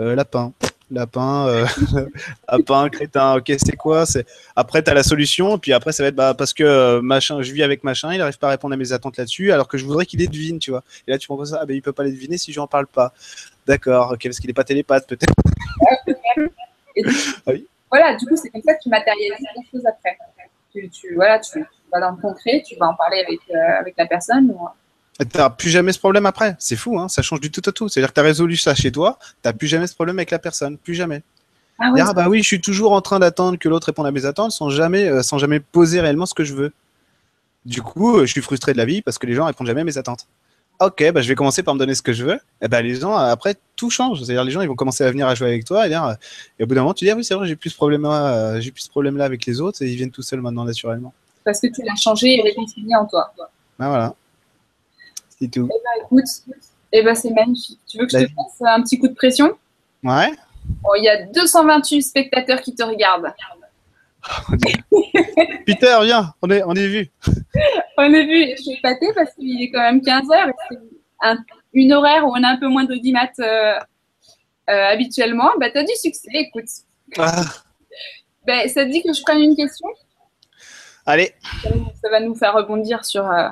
euh, 0.00 0.14
Lapin. 0.14 0.52
Lapin, 0.92 1.66
lapin, 2.48 2.88
crétin, 2.88 3.36
ok, 3.36 3.52
c'est 3.64 3.76
quoi? 3.76 4.06
C'est... 4.06 4.26
Après, 4.56 4.82
tu 4.82 4.90
as 4.90 4.94
la 4.94 5.04
solution, 5.04 5.56
puis 5.56 5.72
après, 5.72 5.92
ça 5.92 6.02
va 6.02 6.08
être 6.08 6.16
bah, 6.16 6.34
parce 6.34 6.52
que 6.52 6.98
machin, 6.98 7.42
je 7.42 7.52
vis 7.52 7.62
avec 7.62 7.84
machin, 7.84 8.12
il 8.12 8.18
n'arrive 8.18 8.38
pas 8.38 8.48
à 8.48 8.50
répondre 8.50 8.74
à 8.74 8.76
mes 8.76 8.92
attentes 8.92 9.16
là-dessus, 9.16 9.52
alors 9.52 9.68
que 9.68 9.78
je 9.78 9.84
voudrais 9.84 10.04
qu'il 10.04 10.18
les 10.18 10.26
devine, 10.26 10.58
tu 10.58 10.72
vois. 10.72 10.82
Et 11.06 11.12
là, 11.12 11.18
tu 11.18 11.28
penses 11.28 11.50
ça, 11.50 11.60
ah, 11.62 11.66
ben, 11.66 11.76
il 11.76 11.82
peut 11.82 11.92
pas 11.92 12.02
les 12.02 12.10
deviner 12.10 12.38
si 12.38 12.52
je 12.52 12.58
n'en 12.58 12.66
parle 12.66 12.88
pas. 12.88 13.12
D'accord, 13.68 14.10
ok, 14.14 14.24
parce 14.24 14.40
qu'il 14.40 14.48
n'est 14.48 14.54
pas 14.54 14.64
télépathe, 14.64 15.06
peut-être. 15.06 15.32
ah, 16.96 17.52
oui? 17.52 17.68
Voilà, 17.88 18.16
du 18.16 18.26
coup, 18.26 18.36
c'est 18.36 18.50
comme 18.50 18.62
ça 18.62 18.74
que 18.74 18.82
tu 18.82 18.88
matérialises 18.88 19.46
les 19.56 19.70
choses 19.70 19.86
après. 19.86 20.18
Tu, 20.72 21.14
voilà, 21.14 21.38
tu, 21.38 21.64
vas 21.92 22.00
dans 22.00 22.10
le 22.10 22.20
concret, 22.20 22.64
tu 22.66 22.74
vas 22.76 22.88
en 22.88 22.94
parler 22.94 23.24
avec, 23.24 23.40
avec 23.78 23.94
la 23.96 24.06
personne. 24.06 24.50
Ou, 24.50 24.68
n'as 25.34 25.50
plus 25.50 25.70
jamais 25.70 25.92
ce 25.92 25.98
problème 25.98 26.26
après. 26.26 26.56
C'est 26.58 26.76
fou, 26.76 26.98
hein 26.98 27.08
ça 27.08 27.22
change 27.22 27.40
du 27.40 27.50
tout 27.50 27.66
au 27.68 27.72
tout. 27.72 27.88
C'est-à-dire 27.88 28.10
que 28.10 28.14
tu 28.14 28.20
as 28.20 28.24
résolu 28.24 28.56
ça 28.56 28.74
chez 28.74 28.92
toi, 28.92 29.18
tu 29.20 29.26
n'as 29.44 29.52
plus 29.52 29.68
jamais 29.68 29.86
ce 29.86 29.94
problème 29.94 30.18
avec 30.18 30.30
la 30.30 30.38
personne. 30.38 30.78
Plus 30.78 30.94
jamais. 30.94 31.22
Ah, 31.78 31.92
ah 31.98 32.12
bah 32.12 32.28
oui, 32.28 32.42
je 32.42 32.46
suis 32.46 32.60
toujours 32.60 32.92
en 32.92 33.00
train 33.00 33.18
d'attendre 33.18 33.58
que 33.58 33.68
l'autre 33.68 33.86
réponde 33.86 34.06
à 34.06 34.12
mes 34.12 34.26
attentes 34.26 34.52
sans 34.52 34.68
jamais, 34.68 35.08
euh, 35.08 35.22
sans 35.22 35.38
jamais 35.38 35.60
poser 35.60 36.00
réellement 36.00 36.26
ce 36.26 36.34
que 36.34 36.44
je 36.44 36.54
veux. 36.54 36.72
Du 37.64 37.80
coup, 37.80 38.18
euh, 38.18 38.26
je 38.26 38.32
suis 38.32 38.42
frustré 38.42 38.72
de 38.72 38.78
la 38.78 38.84
vie 38.84 39.00
parce 39.00 39.18
que 39.18 39.26
les 39.26 39.34
gens 39.34 39.46
répondent 39.46 39.66
jamais 39.66 39.80
à 39.80 39.84
mes 39.84 39.96
attentes. 39.96 40.26
Ok, 40.80 41.10
bah 41.12 41.20
je 41.20 41.28
vais 41.28 41.34
commencer 41.34 41.62
par 41.62 41.74
me 41.74 41.78
donner 41.78 41.94
ce 41.94 42.02
que 42.02 42.12
je 42.12 42.24
veux. 42.24 42.40
Et 42.62 42.68
bah 42.68 42.80
les 42.80 42.94
gens, 42.94 43.14
après, 43.14 43.54
tout 43.76 43.90
change. 43.90 44.22
C'est-à-dire 44.22 44.44
les 44.44 44.50
gens, 44.50 44.62
ils 44.62 44.68
vont 44.68 44.74
commencer 44.74 45.04
à 45.04 45.10
venir 45.10 45.26
à 45.26 45.34
jouer 45.34 45.48
avec 45.48 45.64
toi. 45.64 45.86
Et, 45.86 45.92
et 45.92 46.62
au 46.62 46.66
bout 46.66 46.74
d'un 46.74 46.82
moment, 46.82 46.94
tu 46.94 47.04
dis, 47.04 47.10
ah 47.10 47.16
oui, 47.16 47.24
c'est 47.24 47.34
vrai, 47.34 47.46
j'ai 47.46 47.56
plus 47.56 47.70
ce 47.70 47.76
problème-là, 47.76 48.34
euh, 48.34 48.60
j'ai 48.60 48.70
plus 48.70 48.82
ce 48.82 48.90
problème-là 48.90 49.24
avec 49.24 49.44
les 49.44 49.60
autres 49.60 49.82
et 49.82 49.88
ils 49.88 49.96
viennent 49.96 50.10
tout 50.10 50.22
seuls 50.22 50.40
maintenant 50.40 50.64
naturellement. 50.64 51.12
Parce 51.44 51.60
que 51.60 51.66
tu 51.66 51.82
l'as 51.82 51.96
changé 51.96 52.38
et 52.38 52.42
réconcilié 52.42 52.94
en 52.94 53.06
toi. 53.06 53.32
Bah 53.78 53.88
voilà. 53.88 54.14
C'est 55.40 55.50
tout. 55.50 55.68
Eh 55.70 55.78
ben, 55.82 56.04
écoute, 56.04 56.28
eh 56.92 57.02
ben, 57.02 57.14
c'est 57.14 57.30
magnifique. 57.30 57.80
Tu 57.88 57.98
veux 57.98 58.06
que 58.06 58.18
je 58.18 58.24
te 58.24 58.32
fasse 58.32 58.60
un 58.60 58.82
petit 58.82 58.98
coup 58.98 59.08
de 59.08 59.14
pression? 59.14 59.56
Ouais. 60.02 60.32
Il 60.96 61.04
y 61.04 61.08
a 61.08 61.24
228 61.26 62.02
spectateurs 62.02 62.60
qui 62.60 62.74
te 62.74 62.82
regardent. 62.82 63.32
Peter, 65.66 65.98
viens, 66.02 66.34
on 66.42 66.50
est, 66.50 66.62
on 66.64 66.74
est 66.74 66.88
vu. 66.88 67.08
on 67.96 68.12
est 68.12 68.24
vu. 68.24 68.54
Je 68.56 68.62
suis 68.62 68.72
épatée 68.72 69.12
parce 69.14 69.34
qu'il 69.34 69.62
est 69.62 69.70
quand 69.70 69.80
même 69.80 70.00
15h. 70.00 70.52
C'est 70.68 71.36
une 71.72 71.92
horaire 71.92 72.26
où 72.26 72.30
on 72.30 72.42
a 72.42 72.48
un 72.48 72.56
peu 72.56 72.68
moins 72.68 72.84
d'audimat 72.84 73.30
euh, 73.38 73.78
euh, 74.68 74.86
habituellement. 74.92 75.50
Bah, 75.58 75.70
tu 75.70 75.78
as 75.78 75.84
du 75.84 75.94
succès, 75.96 76.28
écoute. 76.34 76.68
Ah. 77.18 77.42
Ben, 78.46 78.68
ça 78.68 78.84
te 78.84 78.90
dit 78.90 79.02
que 79.02 79.12
je 79.12 79.22
prenne 79.22 79.40
une 79.40 79.56
question? 79.56 79.88
Allez. 81.06 81.34
Ça, 82.02 82.10
va 82.10 82.20
nous 82.20 82.34
faire 82.34 82.54
rebondir 82.54 83.04
sur, 83.04 83.28
euh, 83.30 83.48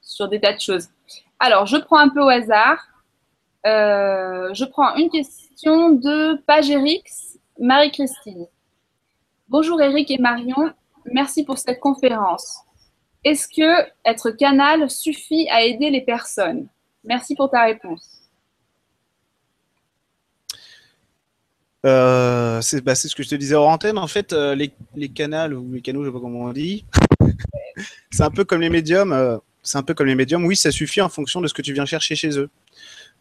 sur 0.00 0.28
des 0.28 0.40
tas 0.40 0.52
de 0.52 0.60
choses. 0.60 0.88
Alors, 1.38 1.66
je 1.66 1.76
prends 1.76 1.98
un 1.98 2.08
peu 2.08 2.22
au 2.22 2.28
hasard. 2.28 2.78
Euh, 3.66 4.54
je 4.54 4.64
prends 4.64 4.94
une 4.96 5.10
question 5.10 5.90
de 5.90 6.40
Pagerix, 6.46 7.02
Marie-Christine. 7.60 8.46
Bonjour 9.48 9.80
Eric 9.80 10.10
et 10.10 10.18
Marion, 10.18 10.72
merci 11.04 11.44
pour 11.44 11.58
cette 11.58 11.78
conférence. 11.80 12.60
Est-ce 13.22 13.48
que 13.48 13.88
être 14.04 14.30
canal 14.30 14.88
suffit 14.88 15.48
à 15.50 15.62
aider 15.62 15.90
les 15.90 16.00
personnes? 16.00 16.68
Merci 17.04 17.34
pour 17.34 17.50
ta 17.50 17.64
réponse. 17.64 18.22
Euh, 21.84 22.60
bah, 22.84 22.94
c'est 22.94 23.08
ce 23.08 23.14
que 23.14 23.22
je 23.22 23.28
te 23.28 23.34
disais 23.34 23.56
en 23.56 23.64
antenne. 23.64 23.98
En 23.98 24.06
fait, 24.06 24.32
euh, 24.32 24.54
les, 24.54 24.72
les, 24.94 25.08
ou 25.54 25.72
les 25.72 25.80
canaux, 25.82 26.02
je 26.02 26.08
ne 26.08 26.12
sais 26.12 26.12
pas 26.12 26.20
comment 26.20 26.40
on 26.40 26.52
dit, 26.52 26.84
c'est 28.10 28.22
un 28.22 28.30
peu 28.30 28.44
comme 28.44 28.60
les 28.60 28.70
médiums 28.70 29.40
c'est 29.66 29.78
un 29.78 29.82
peu 29.82 29.94
comme 29.94 30.06
les 30.06 30.14
médiums. 30.14 30.44
Oui, 30.44 30.56
ça 30.56 30.70
suffit 30.70 31.00
en 31.00 31.08
fonction 31.08 31.40
de 31.40 31.48
ce 31.48 31.54
que 31.54 31.60
tu 31.60 31.72
viens 31.72 31.84
chercher 31.84 32.14
chez 32.14 32.38
eux. 32.38 32.48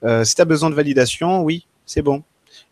Euh, 0.04 0.24
si 0.24 0.36
tu 0.36 0.42
as 0.42 0.46
besoin 0.46 0.70
de 0.70 0.76
validation, 0.76 1.42
oui, 1.42 1.66
c'est 1.86 2.04
bon. 2.04 2.24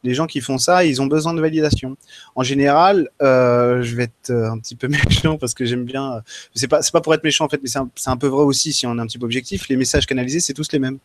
Les 0.03 0.13
gens 0.13 0.27
qui 0.27 0.41
font 0.41 0.59
ça, 0.59 0.85
ils 0.85 1.01
ont 1.01 1.07
besoin 1.07 1.33
de 1.33 1.41
validation. 1.41 1.97
En 2.35 2.43
général, 2.43 3.09
euh, 3.21 3.81
je 3.81 3.95
vais 3.95 4.03
être 4.03 4.29
euh, 4.29 4.51
un 4.51 4.59
petit 4.59 4.75
peu 4.75 4.87
méchant 5.09 5.37
parce 5.37 5.55
que 5.55 5.65
j'aime 5.65 5.85
bien. 5.85 6.21
C'est 6.53 6.67
pas, 6.67 6.81
pas 6.81 7.01
pour 7.01 7.13
être 7.15 7.23
méchant 7.23 7.45
en 7.45 7.49
fait, 7.49 7.59
mais 7.63 7.69
c'est 7.69 8.09
un, 8.09 8.17
peu 8.17 8.27
vrai 8.27 8.43
aussi 8.43 8.73
si 8.73 8.85
on 8.85 8.95
est 8.97 9.01
un 9.01 9.07
petit 9.07 9.17
peu 9.17 9.25
objectif. 9.25 9.67
Les 9.69 9.75
messages 9.75 10.05
canalisés, 10.05 10.39
c'est 10.39 10.53
tous 10.53 10.71
les 10.71 10.79
mêmes. 10.79 10.99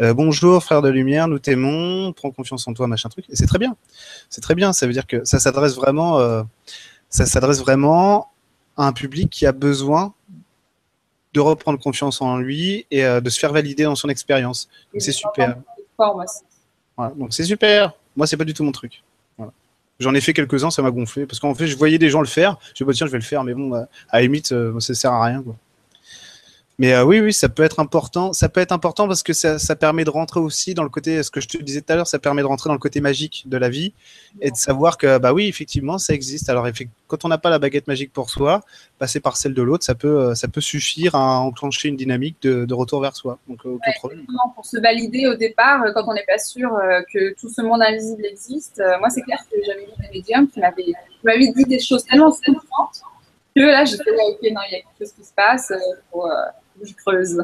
bonjour, 0.00 0.64
frère 0.64 0.82
de 0.82 0.88
lumière, 0.88 1.28
nous 1.28 1.38
t'aimons, 1.38 2.12
prends 2.12 2.32
confiance 2.32 2.66
en 2.66 2.74
toi, 2.74 2.88
machin 2.88 3.08
truc. 3.10 3.26
Et 3.30 3.36
c'est 3.36 3.46
très 3.46 3.60
bien. 3.60 3.76
C'est 4.28 4.40
très 4.40 4.56
bien. 4.56 4.72
Ça 4.72 4.88
veut 4.88 4.92
dire 4.92 5.06
que 5.06 5.24
ça 5.24 5.38
s'adresse 5.38 5.76
vraiment, 5.76 6.18
ça 7.10 7.26
s'adresse 7.26 7.60
vraiment 7.60 8.32
à 8.76 8.86
un 8.86 8.92
public 8.92 9.30
qui 9.30 9.46
a 9.46 9.52
besoin 9.52 10.14
de 11.34 11.40
reprendre 11.40 11.78
confiance 11.78 12.20
en 12.20 12.36
lui 12.36 12.86
et 12.90 13.04
euh, 13.04 13.20
de 13.20 13.30
se 13.30 13.38
faire 13.38 13.52
valider 13.52 13.84
dans 13.84 13.94
son 13.94 14.08
expérience. 14.08 14.68
C'est 14.98 15.12
super. 15.12 15.56
donc 17.16 17.32
c'est 17.32 17.44
super. 17.44 17.92
Moi, 18.16 18.26
c'est 18.26 18.36
pas 18.36 18.44
du 18.44 18.54
tout 18.54 18.64
mon 18.64 18.72
truc. 18.72 19.02
J'en 19.98 20.14
ai 20.14 20.20
fait 20.20 20.32
quelques-uns, 20.32 20.70
ça 20.70 20.82
m'a 20.82 20.90
gonflé. 20.90 21.26
Parce 21.26 21.38
qu'en 21.38 21.54
fait, 21.54 21.66
je 21.66 21.76
voyais 21.76 21.98
des 21.98 22.10
gens 22.10 22.20
le 22.20 22.26
faire. 22.26 22.58
Je 22.74 22.84
me 22.84 22.90
dis, 22.92 22.98
tiens, 22.98 23.06
je 23.06 23.12
vais 23.12 23.18
le 23.18 23.24
faire, 23.24 23.44
mais 23.44 23.54
bon, 23.54 23.72
à 23.72 23.86
la 24.12 24.22
limite, 24.22 24.52
ça 24.80 24.94
sert 24.94 25.12
à 25.12 25.24
rien. 25.24 25.42
Quoi. 25.42 25.54
Mais 26.82 26.94
euh, 26.94 27.04
oui, 27.04 27.20
oui, 27.20 27.32
ça 27.32 27.48
peut 27.48 27.62
être 27.62 27.78
important. 27.78 28.32
Ça 28.32 28.48
peut 28.48 28.60
être 28.60 28.72
important 28.72 29.06
parce 29.06 29.22
que 29.22 29.32
ça, 29.32 29.60
ça, 29.60 29.76
permet 29.76 30.02
de 30.02 30.10
rentrer 30.10 30.40
aussi 30.40 30.74
dans 30.74 30.82
le 30.82 30.88
côté, 30.88 31.22
ce 31.22 31.30
que 31.30 31.40
je 31.40 31.46
te 31.46 31.56
disais 31.58 31.80
tout 31.80 31.92
à 31.92 31.94
l'heure, 31.94 32.08
ça 32.08 32.18
permet 32.18 32.42
de 32.42 32.46
rentrer 32.48 32.70
dans 32.70 32.74
le 32.74 32.80
côté 32.80 33.00
magique 33.00 33.44
de 33.46 33.56
la 33.56 33.68
vie 33.68 33.94
et 34.40 34.50
de 34.50 34.56
savoir 34.56 34.98
que, 34.98 35.18
bah 35.18 35.32
oui, 35.32 35.46
effectivement, 35.46 35.98
ça 35.98 36.12
existe. 36.12 36.50
Alors, 36.50 36.66
quand 37.06 37.24
on 37.24 37.28
n'a 37.28 37.38
pas 37.38 37.50
la 37.50 37.60
baguette 37.60 37.86
magique 37.86 38.12
pour 38.12 38.30
soi, 38.30 38.62
passer 38.98 39.20
par 39.20 39.36
celle 39.36 39.54
de 39.54 39.62
l'autre, 39.62 39.84
ça 39.84 39.94
peut, 39.94 40.30
euh, 40.30 40.34
ça 40.34 40.48
peut 40.48 40.60
suffire 40.60 41.14
à 41.14 41.38
enclencher 41.38 41.86
une 41.86 41.94
dynamique 41.94 42.38
de, 42.42 42.64
de 42.64 42.74
retour 42.74 43.00
vers 43.00 43.14
soi. 43.14 43.38
Donc, 43.46 43.64
euh, 43.64 43.76
aucun 43.76 43.92
problème. 43.98 44.26
Pour 44.56 44.66
se 44.66 44.78
valider 44.78 45.28
au 45.28 45.36
départ, 45.36 45.84
quand 45.94 46.02
on 46.08 46.14
n'est 46.14 46.26
pas 46.26 46.38
sûr 46.38 46.76
que 47.14 47.32
tout 47.34 47.48
ce 47.48 47.62
monde 47.62 47.80
invisible 47.80 48.26
existe, 48.26 48.82
moi, 48.98 49.08
c'est 49.08 49.22
clair 49.22 49.38
que 49.48 49.56
j'avais 49.64 49.84
vu 49.84 49.92
des 50.00 50.18
médiums 50.18 50.48
qui 50.48 50.58
m'avaient 50.58 51.52
dit 51.52 51.64
des 51.64 51.78
choses 51.78 52.04
tellement 52.06 52.32
simples 52.32 52.58
que 53.54 53.60
là, 53.60 53.84
j'étais 53.84 54.10
là, 54.10 54.24
ok, 54.30 54.38
non, 54.50 54.62
il 54.68 54.72
y 54.72 54.76
a 54.76 54.80
quelque 54.80 54.98
chose 54.98 55.12
qui 55.12 55.24
se 55.24 55.32
passe. 55.32 55.72
Je 56.82 56.92
creuse. 56.94 57.42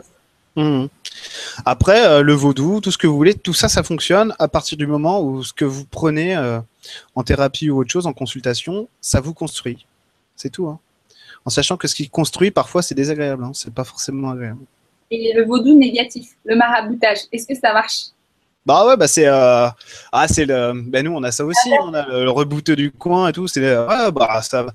Mmh. 0.57 0.87
Après, 1.65 2.07
euh, 2.07 2.23
le 2.23 2.33
vaudou, 2.33 2.81
tout 2.81 2.91
ce 2.91 2.99
que 2.99 3.07
vous 3.07 3.17
voulez, 3.17 3.35
tout 3.35 3.55
ça, 3.55 3.69
ça 3.69 3.83
fonctionne 3.83 4.35
à 4.39 4.49
partir 4.49 4.77
du 4.77 4.87
moment 4.87 5.23
où 5.23 5.45
ce 5.45 5.53
que 5.53 5.65
vous 5.65 5.85
prenez 5.85 6.37
euh, 6.37 6.61
en 7.15 7.23
thérapie 7.23 7.71
ou 7.71 7.79
autre 7.79 7.91
chose, 7.91 8.07
en 8.07 8.13
consultation, 8.13 8.89
ça 9.01 9.21
vous 9.21 9.35
construit. 9.35 9.87
C'est 10.37 10.51
tout. 10.51 10.69
Hein. 10.69 10.79
En 11.45 11.51
sachant 11.51 11.77
que 11.77 11.89
ce 11.89 11.95
qui 11.95 12.09
construit, 12.09 12.51
parfois, 12.51 12.83
c'est 12.83 12.95
désagréable. 12.95 13.45
Hein. 13.45 13.53
C'est 13.55 13.73
pas 13.73 13.85
forcément 13.85 14.31
agréable. 14.31 14.61
Et 15.11 15.33
le 15.35 15.45
vaudou 15.45 15.75
négatif, 15.79 16.31
le 16.45 16.57
maraboutage, 16.57 17.19
est-ce 17.33 17.47
que 17.47 17.55
ça 17.55 17.73
marche? 17.73 18.07
Bah 18.67 18.87
ouais, 18.87 18.99
bah 18.99 19.09
c'est 19.09 19.27
euh, 19.27 19.69
ah 20.13 20.29
c'est 20.29 20.45
le 20.45 20.75
ben 20.75 21.03
nous 21.03 21.13
on 21.13 21.23
a 21.23 21.33
ça 21.33 21.43
aussi, 21.47 21.71
on 21.81 21.95
a 21.95 22.07
le, 22.07 22.29
rebouteux 22.29 22.77
du 22.77 22.91
coin 22.91 23.29
et 23.29 23.33
tout, 23.33 23.49
c'est 23.49 23.61
ouais, 23.61 24.13
bah 24.13 24.43
ça 24.43 24.67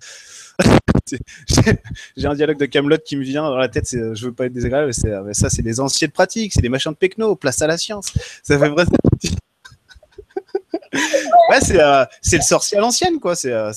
j'ai 2.17 2.27
un 2.27 2.33
dialogue 2.33 2.57
de 2.57 2.65
Camelot 2.65 2.97
qui 3.03 3.17
me 3.17 3.23
vient 3.23 3.43
dans 3.43 3.55
la 3.55 3.67
tête. 3.67 3.87
Je 3.91 4.25
veux 4.25 4.33
pas 4.33 4.45
être 4.45 4.53
désagréable, 4.53 4.91
mais, 5.03 5.11
euh, 5.11 5.33
ça, 5.33 5.49
c'est 5.49 5.61
des 5.61 5.79
anciennes 5.79 6.11
pratiques, 6.11 6.53
c'est 6.53 6.61
des 6.61 6.69
machins 6.69 6.91
de 6.91 6.97
pecno, 6.97 7.35
place 7.35 7.61
à 7.61 7.67
la 7.67 7.77
science. 7.77 8.13
Ça 8.41 8.57
fait 8.57 8.69
vrai. 8.69 8.85
ouais, 10.93 11.59
euh, 11.71 12.05
c'est 12.21 12.37
le 12.37 12.43
sorcier 12.43 12.77
à 12.77 12.81
l'ancienne, 12.81 13.19
quoi. 13.19 13.35
C'est 13.35 13.51
euh, 13.51 13.71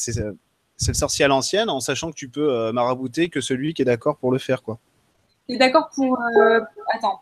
le 0.89 0.95
sorcier 0.95 1.25
à 1.25 1.29
l'ancienne, 1.29 1.69
en 1.69 1.81
sachant 1.81 2.11
que 2.11 2.17
tu 2.17 2.29
peux 2.29 2.71
marabouter 2.73 3.29
que 3.29 3.41
celui 3.41 3.75
qui 3.75 3.83
est 3.83 3.87
d'accord 3.87 4.17
pour 4.17 4.31
le 4.31 4.39
faire, 4.39 4.63
quoi. 4.63 4.79
Tu 5.49 5.59
d'accord 5.59 5.91
pour. 5.95 6.19
Attends. 6.95 7.21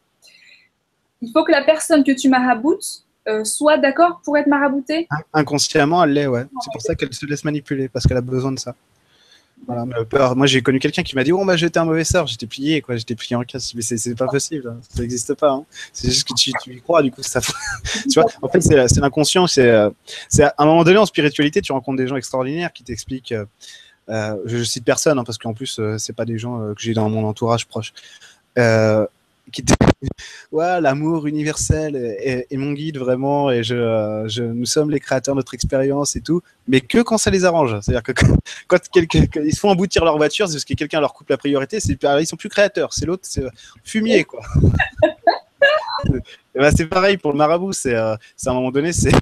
Il 1.20 1.30
faut 1.32 1.44
que 1.44 1.52
la 1.52 1.62
personne 1.62 2.04
que 2.04 2.12
tu 2.12 2.28
maraboutes 2.28 3.04
soit 3.44 3.78
d'accord 3.78 4.20
pour 4.22 4.36
être 4.36 4.48
maraboutée? 4.48 5.08
Inconsciemment, 5.32 6.04
elle 6.04 6.12
l'est, 6.12 6.26
ouais. 6.26 6.44
C'est 6.60 6.70
pour 6.70 6.82
ça 6.82 6.94
qu'elle 6.94 7.14
se 7.14 7.24
laisse 7.24 7.44
manipuler, 7.44 7.88
parce 7.88 8.06
qu'elle 8.06 8.18
a 8.18 8.22
besoin 8.22 8.52
de 8.52 8.58
ça. 8.58 8.74
Moi, 9.66 10.46
j'ai 10.46 10.62
connu 10.62 10.78
quelqu'un 10.78 11.02
qui 11.02 11.14
m'a 11.14 11.24
dit 11.24 11.32
Oh, 11.32 11.44
bah, 11.44 11.56
j'étais 11.56 11.78
un 11.78 11.84
mauvais 11.84 12.04
sort, 12.04 12.26
j'étais 12.26 12.46
plié, 12.46 12.82
quoi, 12.82 12.96
j'étais 12.96 13.14
plié 13.14 13.36
en 13.36 13.44
casse. 13.44 13.74
Mais 13.74 13.82
c'est 13.82 14.14
pas 14.14 14.26
possible, 14.26 14.68
hein. 14.68 14.80
ça 14.88 15.00
n'existe 15.00 15.34
pas. 15.34 15.52
Hein. 15.52 15.64
C'est 15.92 16.08
juste 16.10 16.28
que 16.28 16.34
tu, 16.34 16.50
y 16.50 16.80
crois, 16.80 17.02
du 17.02 17.10
coup, 17.10 17.22
ça. 17.22 17.40
tu 18.10 18.20
vois, 18.20 18.26
en 18.42 18.48
fait, 18.48 18.60
c'est 18.60 19.00
l'inconscient. 19.00 19.46
C'est 19.46 19.68
à 19.70 19.92
un 20.58 20.64
moment 20.66 20.84
donné, 20.84 20.98
en 20.98 21.06
spiritualité, 21.06 21.60
tu 21.60 21.72
rencontres 21.72 21.98
des 21.98 22.06
gens 22.06 22.16
extraordinaires 22.16 22.72
qui 22.72 22.84
t'expliquent. 22.84 23.32
Euh, 23.32 23.44
euh, 24.10 24.36
je, 24.44 24.62
cite 24.62 24.84
personne, 24.84 25.18
hein, 25.18 25.24
parce 25.24 25.38
qu'en 25.38 25.54
plus, 25.54 25.78
euh, 25.78 25.96
c'est 25.96 26.12
pas 26.12 26.26
des 26.26 26.36
gens 26.36 26.58
que 26.74 26.82
j'ai 26.82 26.92
dans 26.92 27.08
mon 27.08 27.24
entourage 27.24 27.66
proche 27.66 27.94
ouais, 30.52 30.80
l'amour 30.80 31.26
universel 31.26 31.96
est, 31.96 32.56
mon 32.56 32.72
guide 32.72 32.98
vraiment 32.98 33.50
et 33.50 33.62
je, 33.62 34.24
je, 34.26 34.42
nous 34.42 34.64
sommes 34.64 34.90
les 34.90 35.00
créateurs 35.00 35.34
de 35.34 35.40
notre 35.40 35.54
expérience 35.54 36.16
et 36.16 36.20
tout, 36.20 36.40
mais 36.66 36.80
que 36.80 37.02
quand 37.02 37.18
ça 37.18 37.30
les 37.30 37.44
arrange. 37.44 37.78
C'est-à-dire 37.80 38.02
que 38.02 38.12
quand, 38.66 38.78
ils 39.44 39.54
se 39.54 39.60
font 39.60 39.70
aboutir 39.70 40.04
leur 40.04 40.16
voiture, 40.16 40.48
c'est 40.48 40.54
parce 40.54 40.64
que 40.64 40.74
quelqu'un 40.74 41.00
leur 41.00 41.12
coupe 41.12 41.28
la 41.30 41.36
priorité, 41.36 41.80
c'est 41.80 41.98
ils 42.02 42.26
sont 42.26 42.36
plus 42.36 42.48
créateurs, 42.48 42.92
c'est 42.92 43.06
l'autre, 43.06 43.24
c'est 43.26 43.44
fumier 43.82 44.24
quoi. 44.24 44.40
ben, 46.54 46.72
c'est 46.76 46.86
pareil 46.86 47.16
pour 47.16 47.32
le 47.32 47.38
marabout, 47.38 47.72
c'est 47.72 47.94
à 47.94 48.18
un 48.46 48.52
moment 48.52 48.70
donné, 48.70 48.92
c'est 48.92 49.12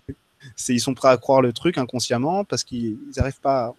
ils 0.68 0.80
sont 0.80 0.94
prêts 0.94 1.08
à 1.08 1.16
croire 1.16 1.40
le 1.40 1.52
truc 1.52 1.78
inconsciemment 1.78 2.44
parce 2.44 2.64
qu'ils 2.64 2.98
n'arrivent 3.16 3.40
pas 3.40 3.74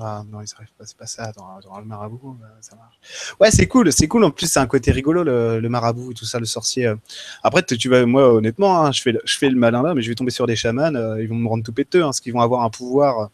ah 0.00 0.24
non, 0.28 0.40
ils 0.40 0.50
n'arrivent 0.52 0.72
pas, 0.76 0.84
c'est 0.84 0.96
pas 0.96 1.06
ça 1.06 1.30
dans, 1.36 1.78
le 1.78 1.84
marabout, 1.84 2.36
bah, 2.40 2.48
ça 2.60 2.74
marche. 2.74 2.98
Ouais, 3.38 3.50
c'est 3.52 3.68
cool, 3.68 3.92
c'est 3.92 4.08
cool. 4.08 4.24
En 4.24 4.30
plus, 4.30 4.50
c'est 4.50 4.58
un 4.58 4.66
côté 4.66 4.90
rigolo 4.90 5.22
le, 5.22 5.68
marabout 5.68 6.10
et 6.10 6.14
tout 6.14 6.24
ça, 6.24 6.40
le 6.40 6.46
sorcier. 6.46 6.86
Euh. 6.86 6.96
Après, 7.44 7.62
tu 7.62 7.88
vas, 7.88 8.04
moi, 8.04 8.34
honnêtement, 8.34 8.80
hein, 8.80 8.92
je, 8.92 9.02
fais, 9.02 9.16
je 9.24 9.38
fais 9.38 9.48
le 9.48 9.56
malin 9.56 9.82
là, 9.82 9.94
mais 9.94 10.02
je 10.02 10.08
vais 10.08 10.16
tomber 10.16 10.32
sur 10.32 10.46
des 10.46 10.56
chamans, 10.56 10.94
euh, 10.94 11.22
ils 11.22 11.28
vont 11.28 11.36
me 11.36 11.48
rendre 11.48 11.62
tout 11.62 11.72
péteux, 11.72 12.02
hein, 12.02 12.06
parce 12.06 12.20
qu'ils 12.20 12.32
vont 12.32 12.40
avoir 12.40 12.62
un 12.62 12.70
pouvoir 12.70 13.18
euh, 13.20 13.26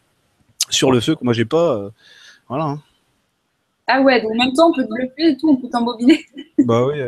sur 0.69 0.93
le 0.93 1.01
feu 1.01 1.15
que 1.15 1.25
moi 1.25 1.33
j'ai 1.33 1.47
pas. 1.47 1.91
voilà. 2.49 2.65
Hein. 2.65 2.83
Ah 3.87 4.03
ouais, 4.03 4.21
donc 4.21 4.33
en 4.33 4.37
même 4.37 4.53
temps, 4.53 4.69
on 4.69 4.75
peut 4.75 4.85
te 4.85 4.89
bluffer 4.89 5.31
et 5.31 5.37
tout, 5.37 5.49
on 5.49 5.57
peut 5.57 5.69
t'embobiner. 5.69 6.25
bah 6.59 6.85
oui. 6.87 7.01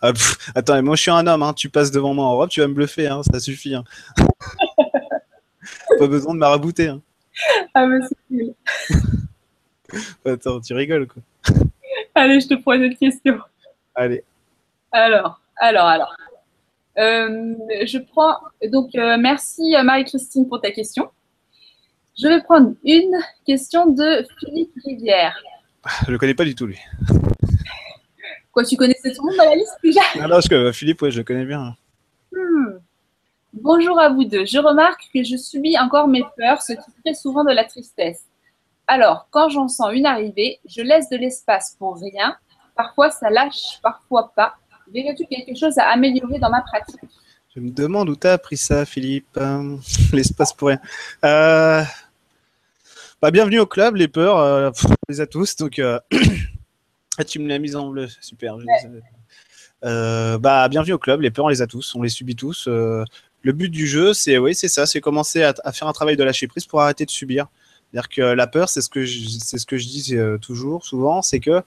Ah, 0.00 0.12
attends, 0.54 0.80
moi 0.82 0.94
je 0.94 1.02
suis 1.02 1.10
un 1.10 1.26
homme, 1.26 1.52
tu 1.56 1.68
passes 1.68 1.90
devant 1.90 2.14
moi 2.14 2.26
en 2.26 2.36
robe, 2.36 2.48
tu 2.48 2.60
vas 2.60 2.68
me 2.68 2.74
bluffer, 2.74 3.12
ça 3.30 3.40
suffit. 3.40 3.74
pas 5.98 6.06
besoin 6.06 6.34
de 6.34 6.38
marabouter. 6.38 6.92
Ah, 7.74 7.86
mais 7.86 7.98
c'est 8.06 8.16
cool. 8.28 8.54
Attends, 10.24 10.60
tu 10.60 10.74
rigoles, 10.74 11.06
quoi. 11.06 11.22
Allez, 12.14 12.40
je 12.40 12.48
te 12.48 12.54
pose 12.54 12.80
une 12.80 12.96
question. 12.96 13.38
Allez. 13.94 14.22
Alors, 14.90 15.40
alors, 15.56 15.86
alors. 15.86 16.16
Euh, 16.98 17.54
je 17.86 17.98
prends. 17.98 18.36
Donc, 18.70 18.94
euh, 18.94 19.16
merci 19.18 19.74
Marie-Christine 19.82 20.46
pour 20.48 20.60
ta 20.60 20.70
question. 20.70 21.10
Je 22.20 22.28
vais 22.28 22.42
prendre 22.42 22.74
une 22.84 23.18
question 23.46 23.86
de 23.86 24.26
Philippe 24.38 24.72
Rivière. 24.84 25.36
Je 26.06 26.12
le 26.12 26.18
connais 26.18 26.34
pas 26.34 26.44
du 26.44 26.54
tout, 26.54 26.66
lui. 26.66 26.78
Quoi, 28.52 28.64
tu 28.64 28.76
connaissais 28.76 29.12
tout 29.14 29.22
le 29.26 29.30
monde 29.30 29.38
dans 29.38 29.50
la 29.50 29.56
liste 29.56 29.78
déjà? 29.82 30.02
Non, 30.20 30.28
non, 30.28 30.40
que 30.40 30.72
Philippe, 30.72 31.00
ouais, 31.00 31.10
je 31.10 31.18
le 31.18 31.24
connais 31.24 31.46
bien. 31.46 31.74
Bonjour 33.52 34.00
à 34.00 34.08
vous 34.08 34.24
deux. 34.24 34.46
Je 34.46 34.58
remarque 34.58 35.10
que 35.12 35.22
je 35.22 35.36
subis 35.36 35.78
encore 35.78 36.08
mes 36.08 36.24
peurs, 36.38 36.62
ce 36.62 36.72
qui 36.72 36.90
crée 37.04 37.14
souvent 37.14 37.44
de 37.44 37.52
la 37.52 37.64
tristesse. 37.64 38.24
Alors, 38.86 39.28
quand 39.30 39.50
j'en 39.50 39.68
sens 39.68 39.92
une 39.92 40.06
arrivée, 40.06 40.58
je 40.64 40.80
laisse 40.80 41.10
de 41.10 41.18
l'espace 41.18 41.76
pour 41.78 41.98
rien. 42.00 42.34
Parfois, 42.74 43.10
ça 43.10 43.28
lâche, 43.28 43.78
parfois 43.82 44.32
pas. 44.34 44.54
Verrais-tu 44.92 45.26
quelque 45.26 45.54
chose 45.54 45.76
à 45.76 45.90
améliorer 45.90 46.38
dans 46.38 46.48
ma 46.48 46.62
pratique? 46.62 46.98
Je 47.54 47.60
me 47.60 47.70
demande 47.70 48.08
où 48.08 48.16
tu 48.16 48.26
as 48.26 48.32
appris 48.32 48.56
ça, 48.56 48.86
Philippe. 48.86 49.38
l'espace 50.14 50.54
pour 50.54 50.68
rien. 50.68 50.80
Euh, 51.22 51.82
bah, 53.20 53.30
bienvenue 53.30 53.58
au 53.60 53.66
club, 53.66 53.96
les 53.96 54.08
peurs. 54.08 54.38
Euh, 54.38 54.70
les 55.10 55.20
à 55.20 55.26
tous. 55.26 55.56
Donc, 55.56 55.78
euh, 55.78 56.00
ah, 57.18 57.24
tu 57.24 57.38
me 57.38 57.48
l'as 57.50 57.58
mise 57.58 57.76
en 57.76 57.88
bleu. 57.88 58.08
Super. 58.22 58.56
bah, 59.82 60.68
bienvenue 60.70 60.94
au 60.94 60.98
club. 60.98 61.20
Les 61.20 61.30
peurs, 61.30 61.44
on 61.44 61.48
les 61.48 61.60
a 61.60 61.66
tous. 61.66 61.94
On 61.94 62.00
les 62.00 62.08
subit 62.08 62.34
tous 62.34 62.66
le 63.42 63.52
but 63.52 63.68
du 63.68 63.86
jeu, 63.86 64.14
c'est 64.14 64.38
oui, 64.38 64.54
c'est 64.54 64.68
ça, 64.68 64.86
c'est 64.86 65.00
commencer 65.00 65.42
à, 65.42 65.72
faire 65.72 65.88
un 65.88 65.92
travail 65.92 66.16
de 66.16 66.24
lâcher 66.24 66.46
prise 66.46 66.66
pour 66.66 66.80
arrêter 66.80 67.04
de 67.04 67.10
subir. 67.10 67.46
C'est-à-dire 67.90 68.08
que 68.08 68.22
la 68.22 68.46
peur, 68.46 68.68
c'est 68.68 68.80
ce 68.80 68.88
que 68.88 69.04
je, 69.04 69.28
c'est 69.38 69.58
ce 69.58 69.66
que 69.66 69.76
je 69.76 69.86
dis 69.86 70.16
euh, 70.16 70.38
toujours, 70.38 70.84
souvent, 70.84 71.20
c'est 71.22 71.40
que 71.40 71.62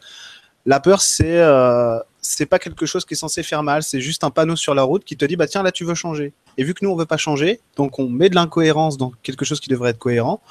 la 0.65 0.79
peur, 0.79 1.01
c'est 1.01 1.39
euh, 1.39 1.99
c'est 2.21 2.47
pas 2.47 2.57
quelque 2.57 2.85
chose 2.85 3.05
qui 3.05 3.13
est 3.13 3.17
censé 3.17 3.43
faire 3.43 3.61
mal, 3.61 3.83
c'est 3.83 4.01
juste 4.01 4.23
un 4.23 4.31
panneau 4.31 4.55
sur 4.55 4.73
la 4.73 4.81
route 4.81 5.03
qui 5.03 5.15
te 5.15 5.25
dit 5.25 5.35
bah 5.35 5.47
tiens 5.47 5.61
là 5.61 5.71
tu 5.71 5.85
veux 5.85 5.93
changer. 5.93 6.33
Et 6.57 6.63
vu 6.63 6.73
que 6.73 6.83
nous 6.83 6.89
on 6.89 6.95
veut 6.95 7.05
pas 7.05 7.17
changer, 7.17 7.59
donc 7.75 7.99
on 7.99 8.09
met 8.09 8.29
de 8.29 8.35
l'incohérence 8.35 8.97
dans 8.97 9.11
quelque 9.21 9.45
chose 9.45 9.59
qui 9.59 9.69
devrait 9.69 9.91
être 9.91 9.99
cohérent, 9.99 10.41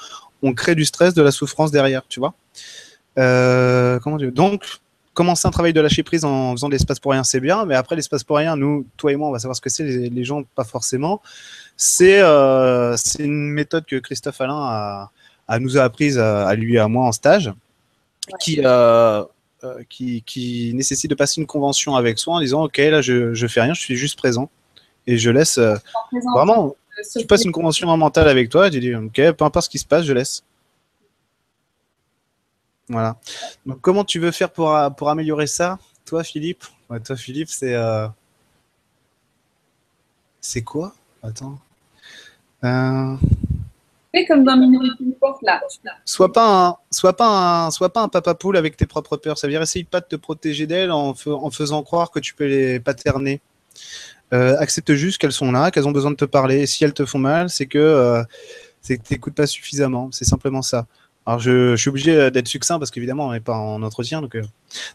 on 0.41 0.53
crée 0.53 0.75
du 0.75 0.85
stress, 0.85 1.13
de 1.13 1.21
la 1.21 1.31
souffrance 1.31 1.71
derrière, 1.71 2.03
tu 2.07 2.19
vois. 2.19 2.33
Euh, 3.17 3.99
comment 3.99 4.17
dire? 4.17 4.31
Donc 4.31 4.63
commencer 5.15 5.47
un 5.47 5.51
travail 5.51 5.73
de 5.73 5.81
lâcher 5.81 6.03
prise 6.03 6.23
en 6.23 6.51
faisant 6.51 6.67
de 6.67 6.73
l'espace 6.73 6.99
pour 6.99 7.13
rien, 7.13 7.23
c'est 7.23 7.39
bien, 7.39 7.65
mais 7.65 7.73
après 7.73 7.95
l'espace 7.95 8.23
pour 8.23 8.37
rien, 8.37 8.55
nous, 8.55 8.85
toi 8.97 9.11
et 9.11 9.15
moi, 9.15 9.29
on 9.29 9.31
va 9.31 9.39
savoir 9.39 9.55
ce 9.55 9.61
que 9.61 9.69
c'est, 9.69 9.83
les, 9.83 10.23
gens 10.23 10.43
pas 10.53 10.63
forcément. 10.63 11.21
C'est 11.77 12.19
euh, 12.21 12.95
une 13.17 13.49
méthode 13.49 13.85
que 13.85 13.95
Christophe 13.95 14.39
Alain 14.41 14.61
a, 14.61 15.11
a 15.47 15.59
nous 15.59 15.77
a 15.77 15.81
apprise 15.81 16.19
à, 16.19 16.53
lui 16.53 16.75
et 16.75 16.79
à 16.79 16.87
moi 16.87 17.07
en 17.07 17.11
stage, 17.11 17.51
qui, 18.39 18.59
euh, 18.63 19.23
euh, 19.63 19.81
qui, 19.89 20.21
qui, 20.25 20.73
nécessite 20.75 21.09
de 21.09 21.15
passer 21.15 21.41
une 21.41 21.47
convention 21.47 21.95
avec 21.95 22.19
soi 22.19 22.35
en 22.35 22.39
disant 22.39 22.65
ok 22.65 22.77
là 22.77 23.01
je, 23.01 23.33
je 23.33 23.47
fais 23.47 23.61
rien, 23.61 23.73
je 23.73 23.81
suis 23.81 23.95
juste 23.95 24.17
présent 24.17 24.49
et 25.07 25.17
je 25.17 25.29
laisse 25.29 25.57
euh, 25.57 25.75
vraiment. 26.35 26.75
Tu 27.17 27.25
passes 27.25 27.43
une 27.43 27.51
convention 27.51 27.95
mentale 27.97 28.27
avec 28.27 28.49
toi, 28.49 28.69
tu 28.69 28.79
dis 28.79 28.93
ok 28.93 29.31
peu 29.31 29.45
importe 29.45 29.65
ce 29.65 29.69
qui 29.69 29.79
se 29.79 29.85
passe, 29.85 30.05
je 30.05 30.13
laisse. 30.13 30.43
Voilà. 32.89 33.17
Donc, 33.65 33.81
comment 33.81 34.03
tu 34.03 34.19
veux 34.19 34.31
faire 34.31 34.51
pour, 34.51 34.77
pour 34.97 35.09
améliorer 35.09 35.47
ça, 35.47 35.79
toi, 36.05 36.23
Philippe? 36.23 36.63
Toi, 37.03 37.15
Philippe, 37.15 37.49
c'est. 37.49 37.73
Euh, 37.73 38.07
c'est 40.39 40.61
quoi? 40.61 40.93
Attends. 41.23 41.57
Euh... 42.63 43.15
comme 44.27 44.43
dans 44.43 44.57
Minority 44.57 45.05
Report, 45.13 45.39
là. 45.41 45.61
Sois 46.05 46.31
pas 46.31 46.67
un, 46.67 46.77
sois 46.91 47.17
pas 47.17 47.65
un, 47.65 47.71
sois 47.71 47.91
pas 47.91 48.01
un 48.01 48.07
papa 48.07 48.35
poule 48.35 48.57
avec 48.57 48.77
tes 48.77 48.85
propres 48.85 49.17
peurs. 49.17 49.37
Ça 49.37 49.47
veut 49.47 49.51
dire 49.51 49.61
essaye 49.61 49.83
pas 49.83 50.01
de 50.01 50.05
te 50.05 50.15
protéger 50.15 50.67
d'elles 50.67 50.91
en, 50.91 51.15
en, 51.25 51.51
faisant 51.51 51.81
croire 51.81 52.11
que 52.11 52.19
tu 52.19 52.35
peux 52.35 52.45
les 52.45 52.79
paterner. 52.79 53.41
Euh, 54.33 54.57
accepte 54.59 54.93
juste 54.93 55.17
qu'elles 55.19 55.31
sont 55.31 55.51
là, 55.51 55.71
qu'elles 55.71 55.87
ont 55.87 55.91
besoin 55.91 56.11
de 56.11 56.15
te 56.15 56.25
parler. 56.25 56.61
Et 56.61 56.65
si 56.67 56.83
elles 56.83 56.93
te 56.93 57.05
font 57.05 57.19
mal, 57.19 57.49
c'est 57.49 57.65
que 57.65 58.23
C'est 58.81 58.99
que 58.99 59.07
tu 59.07 59.13
n'écoutes 59.13 59.33
pas 59.33 59.47
suffisamment. 59.47 60.11
C'est 60.11 60.25
simplement 60.25 60.61
ça. 60.61 60.85
Alors, 61.25 61.39
je, 61.39 61.75
suis 61.75 61.89
obligé 61.89 62.29
d'être 62.31 62.47
succinct 62.47 62.77
parce 62.77 62.91
qu'évidemment, 62.91 63.27
on 63.27 63.31
n'est 63.31 63.39
pas 63.39 63.57
en 63.57 63.81
entretien. 63.81 64.21
Donc, 64.21 64.37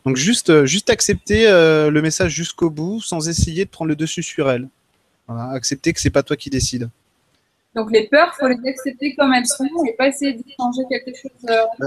donc 0.05 0.17
juste, 0.17 0.65
juste 0.65 0.89
accepter 0.91 1.45
le 1.47 2.01
message 2.01 2.33
jusqu'au 2.33 2.71
bout 2.71 3.01
sans 3.01 3.29
essayer 3.29 3.65
de 3.65 3.71
prendre 3.71 3.89
le 3.89 3.97
dessus 3.97 4.23
sur 4.23 4.51
elle. 4.51 4.69
Voilà, 5.27 5.51
accepter 5.51 5.93
que 5.93 6.01
c'est 6.01 6.11
pas 6.11 6.23
toi 6.23 6.37
qui 6.37 6.51
décide. 6.51 6.91
Donc 7.75 7.93
les 7.93 8.09
peurs, 8.09 8.35
faut 8.35 8.49
les 8.49 8.69
accepter 8.69 9.15
comme 9.15 9.33
elles 9.33 9.47
sont 9.47 9.65
et 9.87 9.93
pas 9.93 10.09
essayer 10.09 10.33
de 10.33 10.43
changer 10.59 10.83
quelque 10.89 11.17
chose. 11.17 11.31
Euh. 11.49 11.87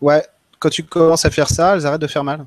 Ouais, 0.00 0.26
quand 0.58 0.70
tu 0.70 0.82
commences 0.82 1.24
à 1.24 1.30
faire 1.30 1.48
ça, 1.48 1.76
elles 1.76 1.86
arrêtent 1.86 2.00
de 2.00 2.06
faire 2.06 2.24
mal. 2.24 2.46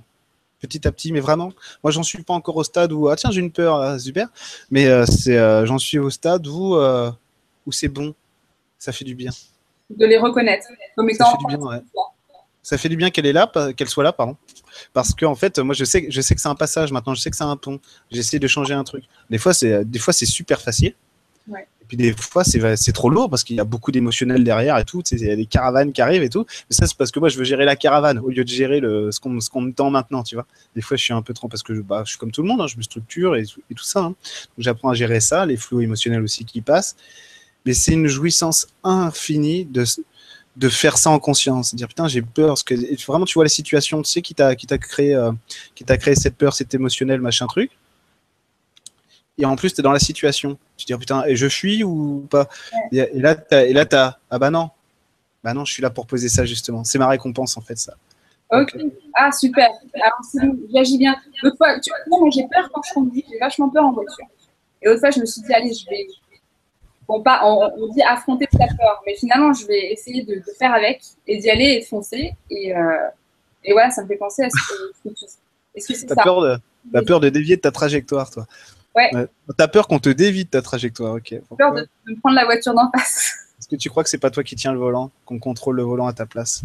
Petit 0.59 0.85
à 0.87 0.91
petit, 0.91 1.11
mais 1.11 1.19
vraiment, 1.19 1.51
moi 1.83 1.91
j'en 1.91 2.03
suis 2.03 2.23
pas 2.23 2.33
encore 2.33 2.55
au 2.55 2.63
stade 2.63 2.93
où 2.93 3.09
ah 3.09 3.15
tiens 3.17 3.31
j'ai 3.31 3.41
une 3.41 3.51
peur, 3.51 3.81
ah, 3.81 3.99
super, 3.99 4.29
mais 4.71 4.87
euh, 4.87 5.05
c'est 5.05 5.37
euh, 5.37 5.65
j'en 5.65 5.77
suis 5.77 5.99
au 5.99 6.09
stade 6.09 6.47
où 6.47 6.77
où 7.65 7.71
c'est 7.71 7.87
bon, 7.87 8.13
ça 8.77 8.91
fait 8.91 9.05
du 9.05 9.15
bien. 9.15 9.31
De 9.89 10.05
les 10.05 10.17
reconnaître 10.17 10.67
comme 10.95 11.09
ça 11.11 11.25
fait 11.25 11.37
du 11.37 11.57
bien, 11.57 11.65
ouais. 11.65 11.81
Ça 12.61 12.77
fait 12.77 12.89
du 12.89 12.95
bien 12.95 13.09
qu'elle 13.09 13.25
est 13.25 13.33
là, 13.33 13.51
qu'elle 13.75 13.89
soit 13.89 14.03
là, 14.03 14.13
pardon. 14.13 14.37
Parce 14.93 15.13
que 15.13 15.25
en 15.25 15.35
fait, 15.35 15.59
moi 15.59 15.75
je 15.75 15.83
sais, 15.83 16.07
je 16.09 16.21
sais 16.21 16.33
que 16.33 16.41
c'est 16.41 16.47
un 16.47 16.55
passage 16.55 16.91
maintenant, 16.91 17.13
je 17.13 17.21
sais 17.21 17.29
que 17.29 17.35
c'est 17.35 17.43
un 17.43 17.57
pont. 17.57 17.79
J'essaie 18.09 18.39
de 18.39 18.47
changer 18.47 18.73
un 18.73 18.83
truc. 18.83 19.03
Des 19.29 19.37
fois 19.37 19.53
c'est, 19.53 19.83
des 19.85 19.99
fois 19.99 20.13
c'est 20.13 20.25
super 20.25 20.61
facile. 20.61 20.95
Ouais 21.47 21.67
des 21.95 22.13
fois, 22.13 22.43
c'est 22.43 22.91
trop 22.91 23.09
lourd 23.09 23.29
parce 23.29 23.43
qu'il 23.43 23.55
y 23.55 23.59
a 23.59 23.63
beaucoup 23.63 23.91
d'émotionnel 23.91 24.43
derrière 24.43 24.77
et 24.77 24.85
tout. 24.85 25.01
Il 25.11 25.19
y 25.19 25.31
a 25.31 25.35
des 25.35 25.45
caravanes 25.45 25.91
qui 25.91 26.01
arrivent 26.01 26.23
et 26.23 26.29
tout. 26.29 26.45
Mais 26.69 26.75
ça, 26.75 26.87
c'est 26.87 26.97
parce 26.97 27.11
que 27.11 27.19
moi, 27.19 27.29
je 27.29 27.37
veux 27.37 27.43
gérer 27.43 27.65
la 27.65 27.75
caravane 27.75 28.19
au 28.19 28.29
lieu 28.29 28.43
de 28.43 28.49
gérer 28.49 28.79
le, 28.79 29.11
ce 29.11 29.19
qu'on 29.19 29.29
me 29.61 29.71
tend 29.71 29.89
maintenant, 29.89 30.23
tu 30.23 30.35
vois. 30.35 30.45
Des 30.75 30.81
fois, 30.81 30.97
je 30.97 31.03
suis 31.03 31.13
un 31.13 31.21
peu 31.21 31.33
trop 31.33 31.47
parce 31.47 31.63
que 31.63 31.75
je, 31.75 31.81
bah, 31.81 32.03
je 32.05 32.11
suis 32.11 32.19
comme 32.19 32.31
tout 32.31 32.41
le 32.41 32.47
monde, 32.47 32.61
hein, 32.61 32.67
je 32.67 32.77
me 32.77 32.81
structure 32.81 33.35
et, 33.35 33.43
tout 33.45 33.83
ça. 33.83 34.01
Hein. 34.01 34.15
j'apprends 34.57 34.89
à 34.89 34.93
gérer 34.93 35.19
ça, 35.19 35.45
les 35.45 35.57
flous 35.57 35.81
émotionnels 35.81 36.23
aussi 36.23 36.45
qui 36.45 36.61
passent. 36.61 36.95
Mais 37.65 37.73
c'est 37.73 37.93
une 37.93 38.07
jouissance 38.07 38.67
infinie 38.83 39.65
de, 39.65 39.85
de 40.57 40.69
faire 40.69 40.97
ça 40.97 41.09
en 41.09 41.19
conscience. 41.19 41.73
Dire 41.75 41.87
putain, 41.87 42.07
j'ai 42.07 42.21
peur. 42.21 42.49
Parce 42.49 42.63
que 42.63 42.75
vraiment, 43.05 43.25
tu 43.25 43.35
vois 43.35 43.45
la 43.45 43.49
situation, 43.49 44.01
tu 44.01 44.11
sais, 44.11 44.21
qui 44.21 44.35
t'a 44.35 44.55
créé, 44.55 45.15
euh, 45.15 45.31
qui 45.75 45.83
t'a 45.83 45.97
créé 45.97 46.15
cette 46.15 46.35
peur, 46.35 46.53
cet 46.53 46.73
émotionnel, 46.73 47.21
machin 47.21 47.47
truc 47.47 47.71
et 49.37 49.45
en 49.45 49.55
plus 49.55 49.73
tu 49.73 49.81
es 49.81 49.83
dans 49.83 49.91
la 49.91 49.99
situation. 49.99 50.57
Tu 50.77 50.85
te 50.85 50.93
dis 50.93 50.99
putain, 50.99 51.23
et 51.25 51.35
je 51.35 51.47
fuis 51.47 51.83
ou 51.83 52.27
pas? 52.29 52.47
Et, 52.91 53.07
là 53.19 53.35
et 53.51 53.73
là 53.73 53.85
t'as 53.85 54.17
ah 54.29 54.39
bah 54.39 54.49
non. 54.49 54.69
Bah 55.43 55.53
non, 55.53 55.65
je 55.65 55.73
suis 55.73 55.81
là 55.81 55.89
pour 55.89 56.07
poser 56.07 56.29
ça 56.29 56.45
justement. 56.45 56.83
C'est 56.83 56.99
ma 56.99 57.07
récompense 57.07 57.57
en 57.57 57.61
fait 57.61 57.77
ça. 57.77 57.95
Ok. 58.51 58.75
Ah 59.15 59.31
super. 59.31 59.69
Alors 59.95 60.19
j'agis 60.73 60.97
bien. 60.97 61.15
L'autre 61.41 61.57
fois, 61.57 61.79
tu... 61.79 61.91
non, 62.09 62.19
moi 62.19 62.29
j'ai 62.31 62.43
peur 62.43 62.69
quand 62.71 62.81
je 62.87 62.93
conduis, 62.93 63.25
j'ai 63.29 63.39
vachement 63.39 63.69
peur 63.69 63.85
en 63.85 63.91
voiture. 63.91 64.25
Et 64.81 64.87
l'autre 64.87 64.99
fois, 64.99 65.11
je 65.11 65.19
me 65.19 65.25
suis 65.25 65.41
dit 65.41 65.53
allez, 65.53 65.73
je 65.73 65.85
vais 65.89 66.07
pas 67.21 67.41
on, 67.43 67.87
dit 67.87 68.01
affronter 68.01 68.47
sa 68.51 68.65
peur, 68.65 69.01
mais 69.05 69.15
finalement 69.15 69.53
je 69.53 69.65
vais 69.67 69.91
essayer 69.91 70.23
de, 70.23 70.41
faire 70.57 70.73
avec 70.73 71.01
et 71.27 71.37
d'y 71.37 71.49
aller 71.49 71.65
et 71.65 71.79
de 71.81 71.85
foncer 71.85 72.33
et 72.49 72.75
euh, 72.75 73.09
et 73.65 73.71
voilà, 73.71 73.91
ça 73.91 74.03
me 74.03 74.07
fait 74.07 74.17
penser 74.17 74.43
à 74.43 74.49
ce 74.49 74.55
que, 74.55 75.09
est-ce 75.75 75.87
que 75.87 75.93
c'est 75.93 76.07
ça 76.07 76.15
peur 76.15 76.41
de, 76.41 76.57
T'as 76.91 77.01
peur 77.01 77.19
de 77.19 77.29
dévier 77.29 77.55
de 77.55 77.61
ta 77.61 77.71
trajectoire, 77.71 78.29
toi. 78.29 78.45
Ouais. 78.95 79.09
T'as 79.57 79.67
peur 79.67 79.87
qu'on 79.87 79.99
te 79.99 80.09
dévite 80.09 80.51
ta 80.51 80.61
trajectoire, 80.61 81.15
ok. 81.15 81.35
Peur 81.57 81.73
de, 81.73 81.87
me 82.07 82.19
prendre 82.19 82.35
la 82.35 82.45
voiture 82.45 82.73
d'en 82.73 82.91
face. 82.91 83.33
Est-ce 83.59 83.67
que 83.67 83.75
tu 83.75 83.89
crois 83.89 84.03
que 84.03 84.09
c'est 84.09 84.17
pas 84.17 84.29
toi 84.29 84.43
qui 84.43 84.55
tiens 84.55 84.73
le 84.73 84.79
volant, 84.79 85.11
qu'on 85.25 85.39
contrôle 85.39 85.77
le 85.77 85.83
volant 85.83 86.07
à 86.07 86.13
ta 86.13 86.25
place? 86.25 86.63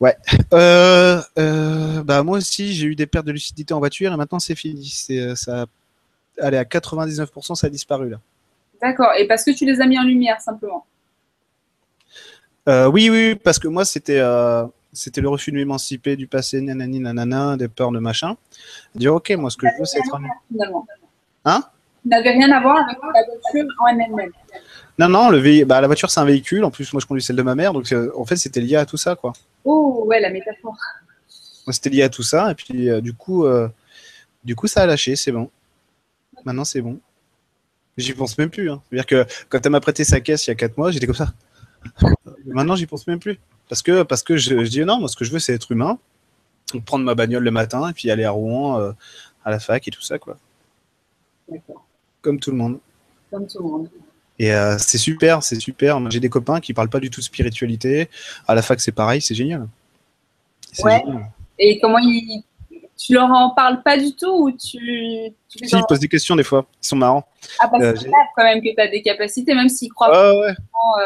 Ouais. 0.00 0.16
Euh, 0.52 1.20
euh, 1.38 2.02
bah 2.02 2.22
moi 2.22 2.38
aussi, 2.38 2.74
j'ai 2.74 2.86
eu 2.86 2.96
des 2.96 3.06
pertes 3.06 3.26
de 3.26 3.32
lucidité 3.32 3.74
en 3.74 3.78
voiture 3.78 4.12
et 4.12 4.16
maintenant 4.16 4.38
c'est 4.38 4.54
fini. 4.54 4.86
C'est 4.86 5.20
euh, 5.20 5.34
ça. 5.34 5.66
Allez, 6.40 6.56
à 6.56 6.64
99%, 6.64 7.54
ça 7.54 7.66
a 7.66 7.70
disparu 7.70 8.10
là. 8.10 8.20
D'accord. 8.80 9.12
Et 9.18 9.26
parce 9.26 9.44
que 9.44 9.50
tu 9.50 9.64
les 9.64 9.80
as 9.80 9.86
mis 9.86 9.98
en 9.98 10.04
lumière 10.04 10.40
simplement. 10.40 10.86
oui, 12.66 13.10
oui, 13.10 13.34
parce 13.36 13.58
que 13.58 13.68
moi 13.68 13.84
c'était 13.84 14.20
c'était 14.96 15.20
le 15.20 15.28
refus 15.28 15.52
de 15.52 15.56
m'émanciper 15.56 16.16
du 16.16 16.26
passé, 16.26 16.60
nanani, 16.60 17.00
nanana, 17.00 17.56
des 17.56 17.68
peurs 17.68 17.92
de 17.92 17.98
machin. 17.98 18.36
Dire, 18.94 19.14
ok, 19.14 19.30
moi, 19.32 19.50
ce 19.50 19.56
que 19.56 19.66
je 19.68 19.78
veux, 19.78 19.84
c'est 19.84 19.98
être 19.98 20.14
un. 20.14 20.22
Hein? 21.44 21.62
N'avait 22.04 22.30
rien 22.30 22.50
à 22.50 22.60
voir 22.60 22.78
avec 22.78 22.96
la 23.02 23.22
voiture 23.24 23.74
en 23.78 23.88
elle-même. 23.88 24.30
Non, 24.98 25.08
non, 25.08 25.28
le 25.28 25.64
bah, 25.64 25.80
la 25.80 25.86
voiture, 25.86 26.10
c'est 26.10 26.20
un 26.20 26.24
véhicule. 26.24 26.64
En 26.64 26.70
plus, 26.70 26.92
moi, 26.92 27.00
je 27.00 27.06
conduis 27.06 27.22
celle 27.22 27.36
de 27.36 27.42
ma 27.42 27.54
mère. 27.54 27.72
Donc, 27.72 27.92
euh, 27.92 28.10
en 28.16 28.24
fait, 28.24 28.36
c'était 28.36 28.60
lié 28.60 28.76
à 28.76 28.86
tout 28.86 28.96
ça, 28.96 29.14
quoi. 29.14 29.34
Oh, 29.64 30.04
ouais, 30.06 30.20
la 30.20 30.30
métaphore. 30.30 30.76
C'était 31.70 31.90
lié 31.90 32.02
à 32.02 32.08
tout 32.08 32.22
ça. 32.22 32.50
Et 32.50 32.54
puis, 32.54 32.88
euh, 32.88 33.00
du 33.00 33.12
coup, 33.12 33.44
euh, 33.44 33.68
du 34.44 34.56
coup, 34.56 34.66
ça 34.66 34.82
a 34.82 34.86
lâché. 34.86 35.14
C'est 35.16 35.32
bon. 35.32 35.50
Maintenant, 36.44 36.64
c'est 36.64 36.80
bon. 36.80 36.98
J'y 37.96 38.12
pense 38.12 38.36
même 38.36 38.50
plus. 38.50 38.70
Hein. 38.70 38.82
C'est-à-dire 38.88 39.06
que 39.06 39.26
quand 39.48 39.64
elle 39.64 39.72
m'a 39.72 39.80
prêté 39.80 40.04
sa 40.04 40.20
caisse 40.20 40.46
il 40.46 40.50
y 40.50 40.52
a 40.52 40.54
4 40.54 40.76
mois, 40.76 40.90
j'étais 40.90 41.06
comme 41.06 41.14
ça. 41.14 41.32
Maintenant, 42.46 42.76
j'y 42.76 42.86
pense 42.86 43.06
même 43.06 43.18
plus. 43.18 43.38
Parce 43.68 43.82
que, 43.82 44.02
parce 44.02 44.22
que 44.22 44.36
je, 44.36 44.54
dis 44.62 44.84
non, 44.84 44.98
moi 44.98 45.08
ce 45.08 45.16
que 45.16 45.24
je 45.24 45.32
veux 45.32 45.38
c'est 45.38 45.54
être 45.54 45.72
humain, 45.72 45.98
prendre 46.84 47.04
ma 47.04 47.14
bagnole 47.14 47.42
le 47.42 47.50
matin 47.50 47.88
et 47.88 47.92
puis 47.92 48.10
aller 48.10 48.24
à 48.24 48.30
Rouen 48.30 48.80
euh, 48.80 48.92
à 49.44 49.50
la 49.50 49.58
fac 49.58 49.86
et 49.86 49.90
tout 49.90 50.02
ça 50.02 50.18
quoi. 50.18 50.38
Comme 52.20 52.38
tout 52.38 52.50
le 52.50 52.56
monde. 52.56 52.78
Comme 53.30 53.46
tout 53.46 53.58
le 53.58 53.68
monde. 53.68 53.90
Et 54.38 54.52
euh, 54.52 54.76
c'est 54.78 54.98
super, 54.98 55.42
c'est 55.42 55.58
super. 55.58 56.10
J'ai 56.10 56.20
des 56.20 56.28
copains 56.28 56.60
qui 56.60 56.74
parlent 56.74 56.90
pas 56.90 57.00
du 57.00 57.10
tout 57.10 57.20
de 57.20 57.24
spiritualité. 57.24 58.08
À 58.46 58.54
la 58.54 58.62
fac 58.62 58.80
c'est 58.80 58.92
pareil, 58.92 59.20
c'est 59.20 59.34
génial. 59.34 59.66
Ouais. 60.84 61.02
Et 61.58 61.80
comment 61.80 61.98
ils, 61.98 62.44
tu 62.96 63.12
leur 63.12 63.30
en 63.30 63.50
parles 63.50 63.82
pas 63.82 63.98
du 63.98 64.14
tout 64.14 64.46
ou 64.46 64.50
tu, 64.50 64.78
tu 65.48 65.68
si, 65.68 65.76
ils 65.76 65.84
posent 65.88 66.00
des 66.00 66.08
questions 66.08 66.34
des 66.34 66.42
fois. 66.42 66.66
Ils 66.82 66.86
sont 66.86 66.96
marrants. 66.96 67.26
Ah, 67.60 67.68
parce 67.68 68.02
que 68.02 68.08
quand 68.36 68.44
même 68.44 68.60
que 68.60 68.74
tu 68.74 68.80
as 68.80 68.88
des 68.88 69.02
capacités, 69.02 69.54
même 69.54 69.68
s'ils 69.68 69.92
croient 69.92 70.10
pas 70.10 70.34
ouais. 70.34 70.54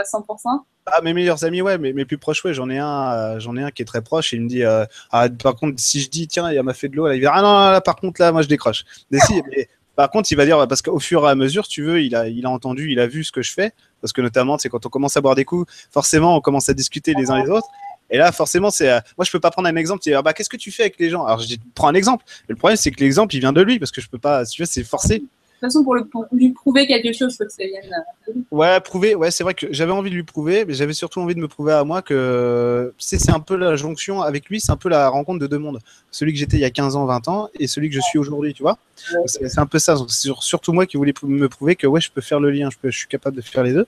100%. 0.05 0.62
Ah, 0.86 1.03
mes 1.03 1.12
meilleurs 1.12 1.45
amis, 1.45 1.62
ouais, 1.62 1.78
mes, 1.78 1.93
mes 1.93 2.05
plus 2.05 2.18
proches, 2.18 2.45
ouais, 2.45 2.55
j'en 2.55 2.70
ai 2.70 2.78
un, 2.78 3.12
euh, 3.12 3.41
j'en 3.41 3.57
ai 3.57 3.62
un 3.62 3.70
qui 3.70 3.82
est 3.82 3.84
très 3.84 4.03
proche 4.03 4.32
et 4.32 4.36
il 4.36 4.43
me 4.43 4.49
dit, 4.49 4.64
euh, 4.64 4.84
ah, 5.11 5.28
par 5.28 5.55
contre, 5.55 5.80
si 5.80 6.01
je 6.01 6.09
dis, 6.09 6.26
tiens, 6.26 6.51
il 6.51 6.61
m'a 6.62 6.74
fait 6.74 6.88
de 6.88 6.97
l'eau, 6.97 7.07
il 7.07 7.11
va 7.11 7.18
dire, 7.18 7.32
ah 7.34 7.43
non, 7.43 7.53
là, 7.53 7.80
par 7.80 7.97
contre, 7.97 8.20
là, 8.20 8.32
moi, 8.32 8.43
je 8.43 8.49
décroche. 8.49 8.84
Mais 9.11 9.18
si, 9.20 9.43
mais, 9.51 9.68
par 9.95 10.11
contre, 10.11 10.32
il 10.32 10.36
va 10.36 10.47
dire, 10.47 10.66
parce 10.66 10.82
qu'au 10.82 10.99
fur 10.99 11.26
et 11.26 11.30
à 11.30 11.34
mesure, 11.34 11.68
tu 11.68 11.82
veux, 11.82 12.03
il 12.03 12.16
a, 12.16 12.28
il 12.28 12.47
a 12.47 12.51
entendu, 12.51 12.91
il 12.91 12.99
a 12.99 13.07
vu 13.07 13.22
ce 13.22 13.32
que 13.32 13.43
je 13.43 13.53
fais, 13.53 13.72
parce 14.01 14.12
que 14.12 14.20
notamment, 14.20 14.57
c'est 14.59 14.68
quand 14.68 14.84
on 14.86 14.88
commence 14.88 15.16
à 15.16 15.20
boire 15.20 15.34
des 15.34 15.45
coups, 15.45 15.70
forcément, 15.91 16.36
on 16.36 16.41
commence 16.41 16.68
à 16.68 16.74
discuter 16.74 17.12
les 17.14 17.30
uns 17.30 17.43
les 17.43 17.51
autres. 17.51 17.68
Et 18.11 18.19
là, 18.19 18.33
forcément, 18.33 18.71
c'est, 18.71 18.91
euh, 18.91 19.01
moi, 19.17 19.25
je 19.25 19.31
peux 19.31 19.41
pas 19.41 19.51
prendre 19.51 19.69
un 19.69 19.77
exemple. 19.77 20.03
Tu 20.03 20.11
dis, 20.11 20.15
ah, 20.15 20.23
bah, 20.23 20.33
qu'est-ce 20.33 20.51
que 20.51 20.57
tu 20.57 20.71
fais 20.71 20.85
avec 20.85 20.99
les 20.99 21.11
gens? 21.11 21.25
Alors, 21.25 21.41
je 21.41 21.55
prends 21.75 21.89
un 21.89 21.95
exemple. 21.95 22.25
Mais 22.49 22.55
le 22.55 22.57
problème, 22.57 22.77
c'est 22.77 22.91
que 22.91 23.01
l'exemple, 23.01 23.35
il 23.35 23.41
vient 23.41 23.53
de 23.53 23.63
lui, 23.63 23.79
parce 23.79 23.91
que 23.91 24.01
je 24.01 24.09
peux 24.09 24.19
pas, 24.19 24.45
tu 24.45 24.63
vois, 24.63 24.67
c'est 24.67 24.85
forcé 24.85 25.23
toute 25.61 25.73
façon, 25.73 25.85
pour, 25.85 26.27
lui 26.33 26.51
prouver 26.51 26.87
quelque 26.87 27.13
chose, 27.13 27.35
il 27.35 27.37
faut 27.37 27.45
que 27.45 27.53
ça 27.53 27.65
vienne. 27.65 27.93
Euh, 28.29 28.33
ouais, 28.51 28.81
prouver, 28.81 29.15
ouais, 29.15 29.31
c'est 29.31 29.45
vrai 29.45 29.53
que 29.53 29.67
j'avais 29.71 29.93
envie 29.93 30.09
de 30.09 30.15
lui 30.15 30.23
prouver, 30.23 30.65
mais 30.65 30.73
j'avais 30.73 30.95
surtout 30.95 31.21
envie 31.21 31.35
de 31.35 31.41
me 31.41 31.49
prouver 31.49 31.73
à 31.73 31.85
moi 31.85 32.01
que 32.01 32.95
c'est 32.99 33.31
un 33.31 33.41
peu 33.41 33.57
la 33.57 33.77
jonction 33.77 34.23
avec 34.23 34.49
lui, 34.49 34.61
c'est 34.61 34.73
un 34.73 34.77
peu 34.77 34.89
la 34.89 35.09
rencontre 35.09 35.39
de 35.39 35.47
deux 35.47 35.59
mondes. 35.59 35.81
Celui 36.11 36.33
que 36.33 36.39
j'étais 36.39 36.57
il 36.57 36.61
y 36.61 36.65
a 36.65 36.71
15 36.71 36.97
ans, 36.97 37.05
20 37.05 37.29
ans, 37.29 37.51
et 37.59 37.67
celui 37.67 37.91
que 37.91 37.95
je 37.95 38.01
suis 38.01 38.19
aujourd'hui, 38.19 38.55
tu 38.55 38.63
vois? 38.63 38.79
C'est 39.27 39.59
un 39.59 39.67
peu 39.67 39.79
ça. 39.79 39.97
C'est 40.09 40.31
surtout 40.41 40.73
moi 40.73 40.87
qui 40.87 40.97
voulais 40.97 41.13
me 41.23 41.49
prouver 41.49 41.77
que 41.77 41.87
ouais, 41.87 42.01
je 42.01 42.11
peux 42.11 42.23
faire 42.23 42.41
le 42.41 42.51
lien, 42.51 42.71
je, 42.71 42.79
peux, 42.79 42.91
je 42.91 42.97
suis 42.97 43.09
capable 43.09 43.37
de 43.37 43.43
faire 43.43 43.63
les 43.63 43.75
deux. 43.75 43.87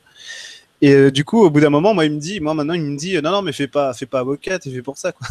Et 0.82 0.92
euh, 0.92 1.10
du 1.12 1.24
coup, 1.24 1.40
au 1.40 1.48
bout 1.48 1.60
d'un 1.60 1.70
moment, 1.70 1.94
moi, 1.94 2.04
il 2.04 2.12
me 2.12 2.18
dit, 2.18 2.40
moi 2.40 2.54
maintenant, 2.54 2.74
il 2.74 2.82
me 2.82 2.96
dit, 2.96 3.14
non, 3.22 3.30
non, 3.30 3.42
mais 3.42 3.52
fais 3.52 3.68
pas, 3.68 3.94
fais 3.94 4.04
pas 4.04 4.18
avocat, 4.18 4.58
tu 4.58 4.70
fais 4.70 4.82
pour 4.82 4.98
ça, 4.98 5.12
quoi. 5.12 5.26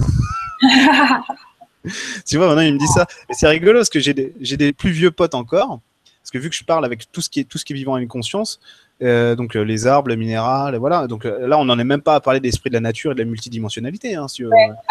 tu 2.26 2.38
vois, 2.38 2.47
maintenant, 2.47 2.62
il 2.62 2.74
me 2.74 2.80
dit 2.80 2.88
ça. 2.88 3.06
Et 3.30 3.34
c'est 3.34 3.47
rigolo 3.47 3.80
parce 3.80 3.89
que 3.89 3.99
j'ai 3.99 4.14
des, 4.14 4.34
des 4.39 4.72
plus 4.72 4.91
vieux 4.91 5.12
potes 5.12 5.36
encore 5.36 5.82
parce 6.22 6.32
que 6.32 6.38
vu 6.38 6.49
que 6.49 6.56
je 6.56 6.64
parle 6.64 6.86
avec 6.86 7.12
tout 7.12 7.20
ce 7.20 7.30
qui 7.30 7.39
est, 7.39 7.43
tout 7.43 7.58
ce 7.58 7.66
qui 7.66 7.74
est 7.74 7.76
vivant 7.76 7.97
et 7.97 8.02
une 8.02 8.08
conscience, 8.08 8.60
euh, 9.02 9.36
donc 9.36 9.56
euh, 9.56 9.64
les 9.64 9.88
arbres, 9.88 10.08
le 10.08 10.16
minéral, 10.16 10.76
voilà. 10.76 11.08
Donc 11.08 11.26
là, 11.26 11.58
on 11.58 11.66
n'en 11.66 11.80
est 11.80 11.84
même 11.84 12.04
pas 12.04 12.16
à 12.16 12.20
parler 12.20 12.39
d'esprit 12.39 12.70
de 12.70 12.76
la 12.76 12.80
nature 12.80 13.12
et 13.12 13.16
de 13.16 13.20
la 13.20 13.26
multidimensionnalité. 13.26 14.16
Hein, 14.16 14.28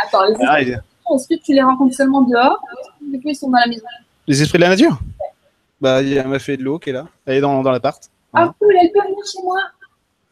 Attends, 0.05 0.25
les 0.27 0.35
ah, 0.47 0.61
esprits, 0.61 0.81
est-ce 1.15 1.29
que 1.29 1.41
tu 1.43 1.53
les 1.53 1.63
rencontres 1.63 1.95
seulement 1.95 2.23
dehors 2.23 2.61
ou 3.01 3.21
ils 3.25 3.35
sont 3.35 3.49
dans 3.49 3.59
la 3.59 3.69
maison? 3.69 3.87
Les 4.27 4.43
esprits 4.43 4.59
de 4.59 4.65
la 4.65 4.71
nature? 4.71 4.99
Bah, 5.81 6.03
il 6.03 6.09
y 6.09 6.19
a 6.19 6.25
ma 6.25 6.41
fée 6.41 6.57
de 6.57 6.65
l'eau 6.65 6.79
qui 6.79 6.91
est 6.91 6.93
là. 6.93 7.07
Elle 7.25 7.37
est 7.37 7.41
dans, 7.41 7.63
dans 7.63 7.71
l'appart. 7.71 8.03
Ah, 8.33 8.53
cool, 8.59 8.75
elle 8.81 8.91
peut 8.93 9.01
venir 9.01 9.25
chez 9.25 9.43
moi. 9.43 9.61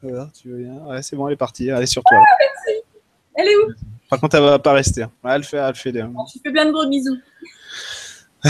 Voilà, 0.03 0.28
tu 0.34 0.49
veux 0.49 0.59
bien 0.59 0.74
Ouais, 0.86 1.03
c'est 1.03 1.16
bon, 1.16 1.26
elle 1.26 1.34
est 1.34 1.36
partie. 1.36 1.68
Elle 1.68 1.82
est 1.82 1.86
sur 1.86 2.03
toi. 2.05 2.18
Ah, 2.20 2.36
merci. 2.38 2.82
Elle 3.34 3.49
est 3.49 3.57
où? 3.57 3.72
Par 4.09 4.20
contre, 4.20 4.36
elle 4.36 4.42
va 4.42 4.59
pas 4.59 4.72
rester. 4.72 5.03
Hein. 5.03 5.11
elle 5.24 5.44
fait, 5.44 5.57
elle 5.57 5.74
fait 5.74 5.92
des. 5.92 6.05
tu 6.32 6.38
fais 6.42 6.51
plein 6.51 6.66
de 6.66 6.72
gros 6.72 6.86
bisous. 6.86 7.18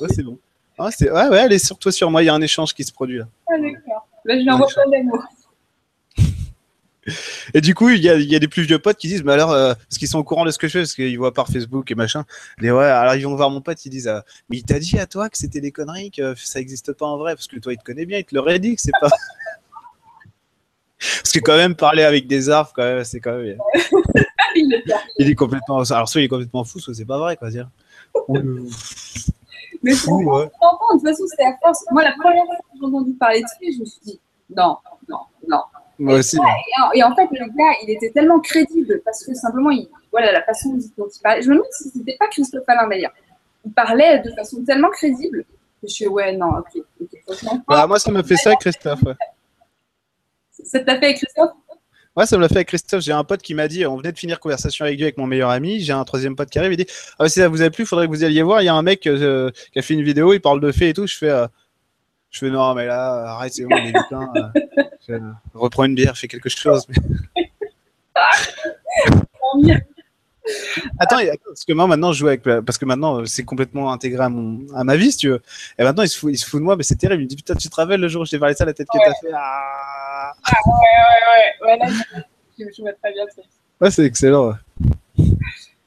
Ouais, 0.00 0.08
c'est 0.12 0.24
bon. 0.24 0.36
Ah. 0.78 0.88
Ouais, 1.00 1.28
ouais, 1.28 1.38
elle 1.44 1.52
est 1.52 1.64
sur 1.64 1.78
toi, 1.78 1.92
sur 1.92 2.10
moi. 2.10 2.22
Il 2.22 2.26
y 2.26 2.28
a 2.28 2.34
un 2.34 2.40
échange 2.40 2.74
qui 2.74 2.82
se 2.82 2.92
produit 2.92 3.18
là. 3.18 3.26
Ah, 3.48 3.52
d'accord. 3.56 4.08
Là, 4.24 4.36
je 4.36 4.42
lui 4.42 4.50
envoie 4.50 4.66
plein 4.66 4.88
d'amour. 4.90 5.22
Et 7.54 7.60
du 7.60 7.74
coup, 7.74 7.88
il 7.88 8.00
y, 8.00 8.08
a, 8.08 8.16
il 8.16 8.30
y, 8.30 8.36
a, 8.36 8.38
des 8.38 8.46
plus 8.46 8.62
vieux 8.62 8.78
potes 8.78 8.96
qui 8.96 9.08
disent, 9.08 9.24
mais 9.24 9.32
alors, 9.32 9.50
euh, 9.50 9.74
parce 9.74 9.98
qu'ils 9.98 10.08
sont 10.08 10.18
au 10.18 10.24
courant 10.24 10.44
de 10.44 10.50
ce 10.52 10.58
que 10.58 10.68
je 10.68 10.72
fais, 10.72 10.78
parce 10.80 10.94
qu'ils 10.94 11.18
voient 11.18 11.34
par 11.34 11.48
Facebook 11.48 11.90
et 11.90 11.94
machin. 11.96 12.24
Et 12.62 12.70
ouais, 12.70 12.84
alors 12.84 13.14
ils 13.14 13.24
vont 13.24 13.34
voir 13.34 13.50
mon 13.50 13.60
pote, 13.60 13.84
ils 13.84 13.90
disent, 13.90 14.08
euh, 14.08 14.20
mais 14.48 14.58
il 14.58 14.64
t'a 14.64 14.78
dit 14.78 14.98
à 14.98 15.06
toi 15.06 15.28
que 15.28 15.36
c'était 15.36 15.60
des 15.60 15.72
conneries, 15.72 16.12
que 16.12 16.34
ça 16.36 16.60
n'existe 16.60 16.92
pas 16.92 17.06
en 17.06 17.18
vrai, 17.18 17.34
parce 17.34 17.48
que 17.48 17.58
toi, 17.58 17.72
il 17.72 17.78
te 17.78 17.84
connaît 17.84 18.06
bien, 18.06 18.18
il 18.18 18.24
te 18.24 18.34
l'aurait 18.34 18.60
dit 18.60 18.76
que 18.76 18.80
c'est 18.80 18.92
pas. 19.00 19.08
parce 20.98 21.32
que 21.32 21.40
quand 21.40 21.56
même, 21.56 21.74
parler 21.74 22.04
avec 22.04 22.28
des 22.28 22.48
arbres, 22.50 22.72
quand 22.74 22.84
même, 22.84 23.02
c'est 23.02 23.20
quand 23.20 23.36
même. 23.36 23.58
il 25.18 25.30
est 25.30 25.34
complètement. 25.34 25.80
Alors, 25.80 26.08
soit 26.08 26.20
il 26.20 26.24
est 26.24 26.28
complètement 26.28 26.62
fou, 26.64 26.78
soit 26.78 26.94
c'est 26.94 27.04
pas 27.04 27.18
vrai, 27.18 27.36
quoi. 27.36 27.50
Dire. 27.50 27.68
Mais 29.84 29.94
fou, 29.94 30.22
ouais. 30.22 30.44
de 30.44 30.92
toute 30.92 31.02
façon, 31.02 31.24
c'était 31.26 31.46
à 31.46 31.56
force. 31.60 31.84
Moi, 31.90 32.04
la 32.04 32.12
première 32.12 32.44
fois 32.44 32.54
que 32.54 32.78
j'ai 32.78 32.86
entendu 32.86 33.12
parler 33.14 33.42
de 33.42 33.46
ça, 33.48 33.56
je 33.60 33.80
me 33.80 33.84
suis 33.84 34.00
dit, 34.04 34.20
Non, 34.56 34.76
non, 35.08 35.18
non. 35.48 35.62
Moi 35.98 36.18
aussi. 36.18 36.38
Et, 36.94 37.02
en 37.02 37.14
fait, 37.14 37.28
le 37.30 37.46
gars, 37.46 37.76
il 37.82 37.90
était 37.90 38.10
tellement 38.10 38.40
crédible 38.40 39.00
parce 39.04 39.24
que 39.24 39.34
simplement, 39.34 39.70
il, 39.70 39.88
voilà, 40.10 40.32
la 40.32 40.42
façon 40.42 40.70
dont 40.96 41.08
il 41.08 41.22
parlait. 41.22 41.42
Je 41.42 41.48
me 41.48 41.54
demande 41.54 41.68
si 41.72 41.90
c'était 41.90 42.16
pas 42.18 42.28
Christophe 42.28 42.64
Alain 42.66 42.88
d'ailleurs. 42.88 43.12
Il 43.64 43.72
parlait 43.72 44.20
de 44.20 44.30
façon 44.32 44.64
tellement 44.64 44.90
crédible 44.90 45.44
que 45.80 45.88
je 45.88 45.92
suis, 45.92 46.08
ouais, 46.08 46.36
non, 46.36 46.58
ok. 46.58 46.82
Bah, 47.68 47.86
moi, 47.86 47.98
ça 47.98 48.10
m'a 48.10 48.22
fait 48.22 48.36
ça, 48.36 48.54
Christophe. 48.56 49.02
Ouais. 49.02 49.14
Ça 50.50 50.80
t'a 50.80 50.98
fait 50.98 51.06
avec 51.06 51.16
Christophe? 51.18 51.50
Ouais, 52.14 52.26
ça 52.26 52.36
me 52.36 52.42
l'a 52.42 52.48
fait 52.48 52.56
avec 52.56 52.68
Christophe. 52.68 53.02
J'ai 53.02 53.12
un 53.12 53.24
pote 53.24 53.40
qui 53.40 53.54
m'a 53.54 53.68
dit, 53.68 53.86
on 53.86 53.96
venait 53.96 54.12
de 54.12 54.18
finir 54.18 54.38
conversation 54.38 54.84
avec 54.84 54.98
Dieu 54.98 55.06
avec 55.06 55.16
mon 55.16 55.26
meilleur 55.26 55.48
ami. 55.48 55.80
J'ai 55.80 55.94
un 55.94 56.04
troisième 56.04 56.36
pote 56.36 56.50
qui 56.50 56.58
arrive. 56.58 56.72
Il 56.72 56.76
dit, 56.76 56.86
ah, 57.18 57.28
si 57.28 57.40
ça 57.40 57.48
vous 57.48 57.62
a 57.62 57.70
plu, 57.70 57.84
il 57.84 57.86
faudrait 57.86 58.06
que 58.06 58.12
vous 58.12 58.22
alliez 58.22 58.42
voir. 58.42 58.60
Il 58.60 58.66
y 58.66 58.68
a 58.68 58.74
un 58.74 58.82
mec 58.82 59.06
euh, 59.06 59.50
qui 59.72 59.78
a 59.78 59.82
fait 59.82 59.94
une 59.94 60.02
vidéo, 60.02 60.34
il 60.34 60.40
parle 60.40 60.60
de 60.60 60.70
fait 60.72 60.90
et 60.90 60.92
tout. 60.92 61.06
Je 61.06 61.16
fais, 61.16 61.30
euh, 61.30 61.46
je 62.32 62.38
fais 62.38 62.50
non, 62.50 62.74
mais 62.74 62.86
là, 62.86 63.34
arrête, 63.34 63.52
c'est 63.52 63.64
bon, 63.64 63.76
il 63.76 63.94
est 63.94 65.10
euh, 65.10 65.20
reprends 65.54 65.84
une 65.84 65.94
bière, 65.94 66.16
fais 66.16 66.28
quelque 66.28 66.48
chose. 66.48 66.86
Attends, 70.98 71.18
parce 71.44 71.64
que 71.64 71.72
moi 71.72 71.86
maintenant 71.86 72.12
je 72.12 72.18
joue 72.18 72.28
avec, 72.28 72.42
parce 72.42 72.78
que 72.78 72.84
maintenant 72.84 73.24
c'est 73.26 73.44
complètement 73.44 73.92
intégré 73.92 74.24
à, 74.24 74.28
mon, 74.28 74.66
à 74.74 74.82
ma 74.82 74.96
vie, 74.96 75.12
si 75.12 75.18
tu 75.18 75.28
veux. 75.28 75.42
Et 75.78 75.84
maintenant 75.84 76.02
il 76.02 76.08
se 76.08 76.18
fout, 76.18 76.32
il 76.32 76.38
se 76.38 76.48
fout 76.48 76.58
de 76.58 76.64
moi, 76.64 76.74
mais 76.74 76.82
c'est 76.82 76.96
terrible. 76.96 77.22
Il 77.22 77.26
me 77.26 77.28
dit 77.28 77.36
putain, 77.36 77.54
tu 77.54 77.68
te 77.68 77.76
rappelles 77.76 78.00
le 78.00 78.08
jour 78.08 78.22
où 78.22 78.24
je 78.24 78.30
t'ai 78.30 78.38
parlé 78.38 78.54
ça, 78.54 78.64
la 78.64 78.72
tête 78.72 78.88
que 78.92 78.98
t'as 78.98 79.14
fait? 79.14 79.32
Ah. 79.34 80.32
ah, 80.42 80.50
ouais, 80.66 80.72
ouais, 81.62 81.68
ouais, 81.68 81.72
ouais. 81.72 81.78
Là, 81.78 82.24
je, 82.58 82.64
je 82.74 82.82
vois 82.82 82.92
très 82.94 83.12
bien 83.12 83.24
ça. 83.34 83.42
Ouais, 83.80 83.90
c'est 83.90 84.04
excellent. 84.04 84.54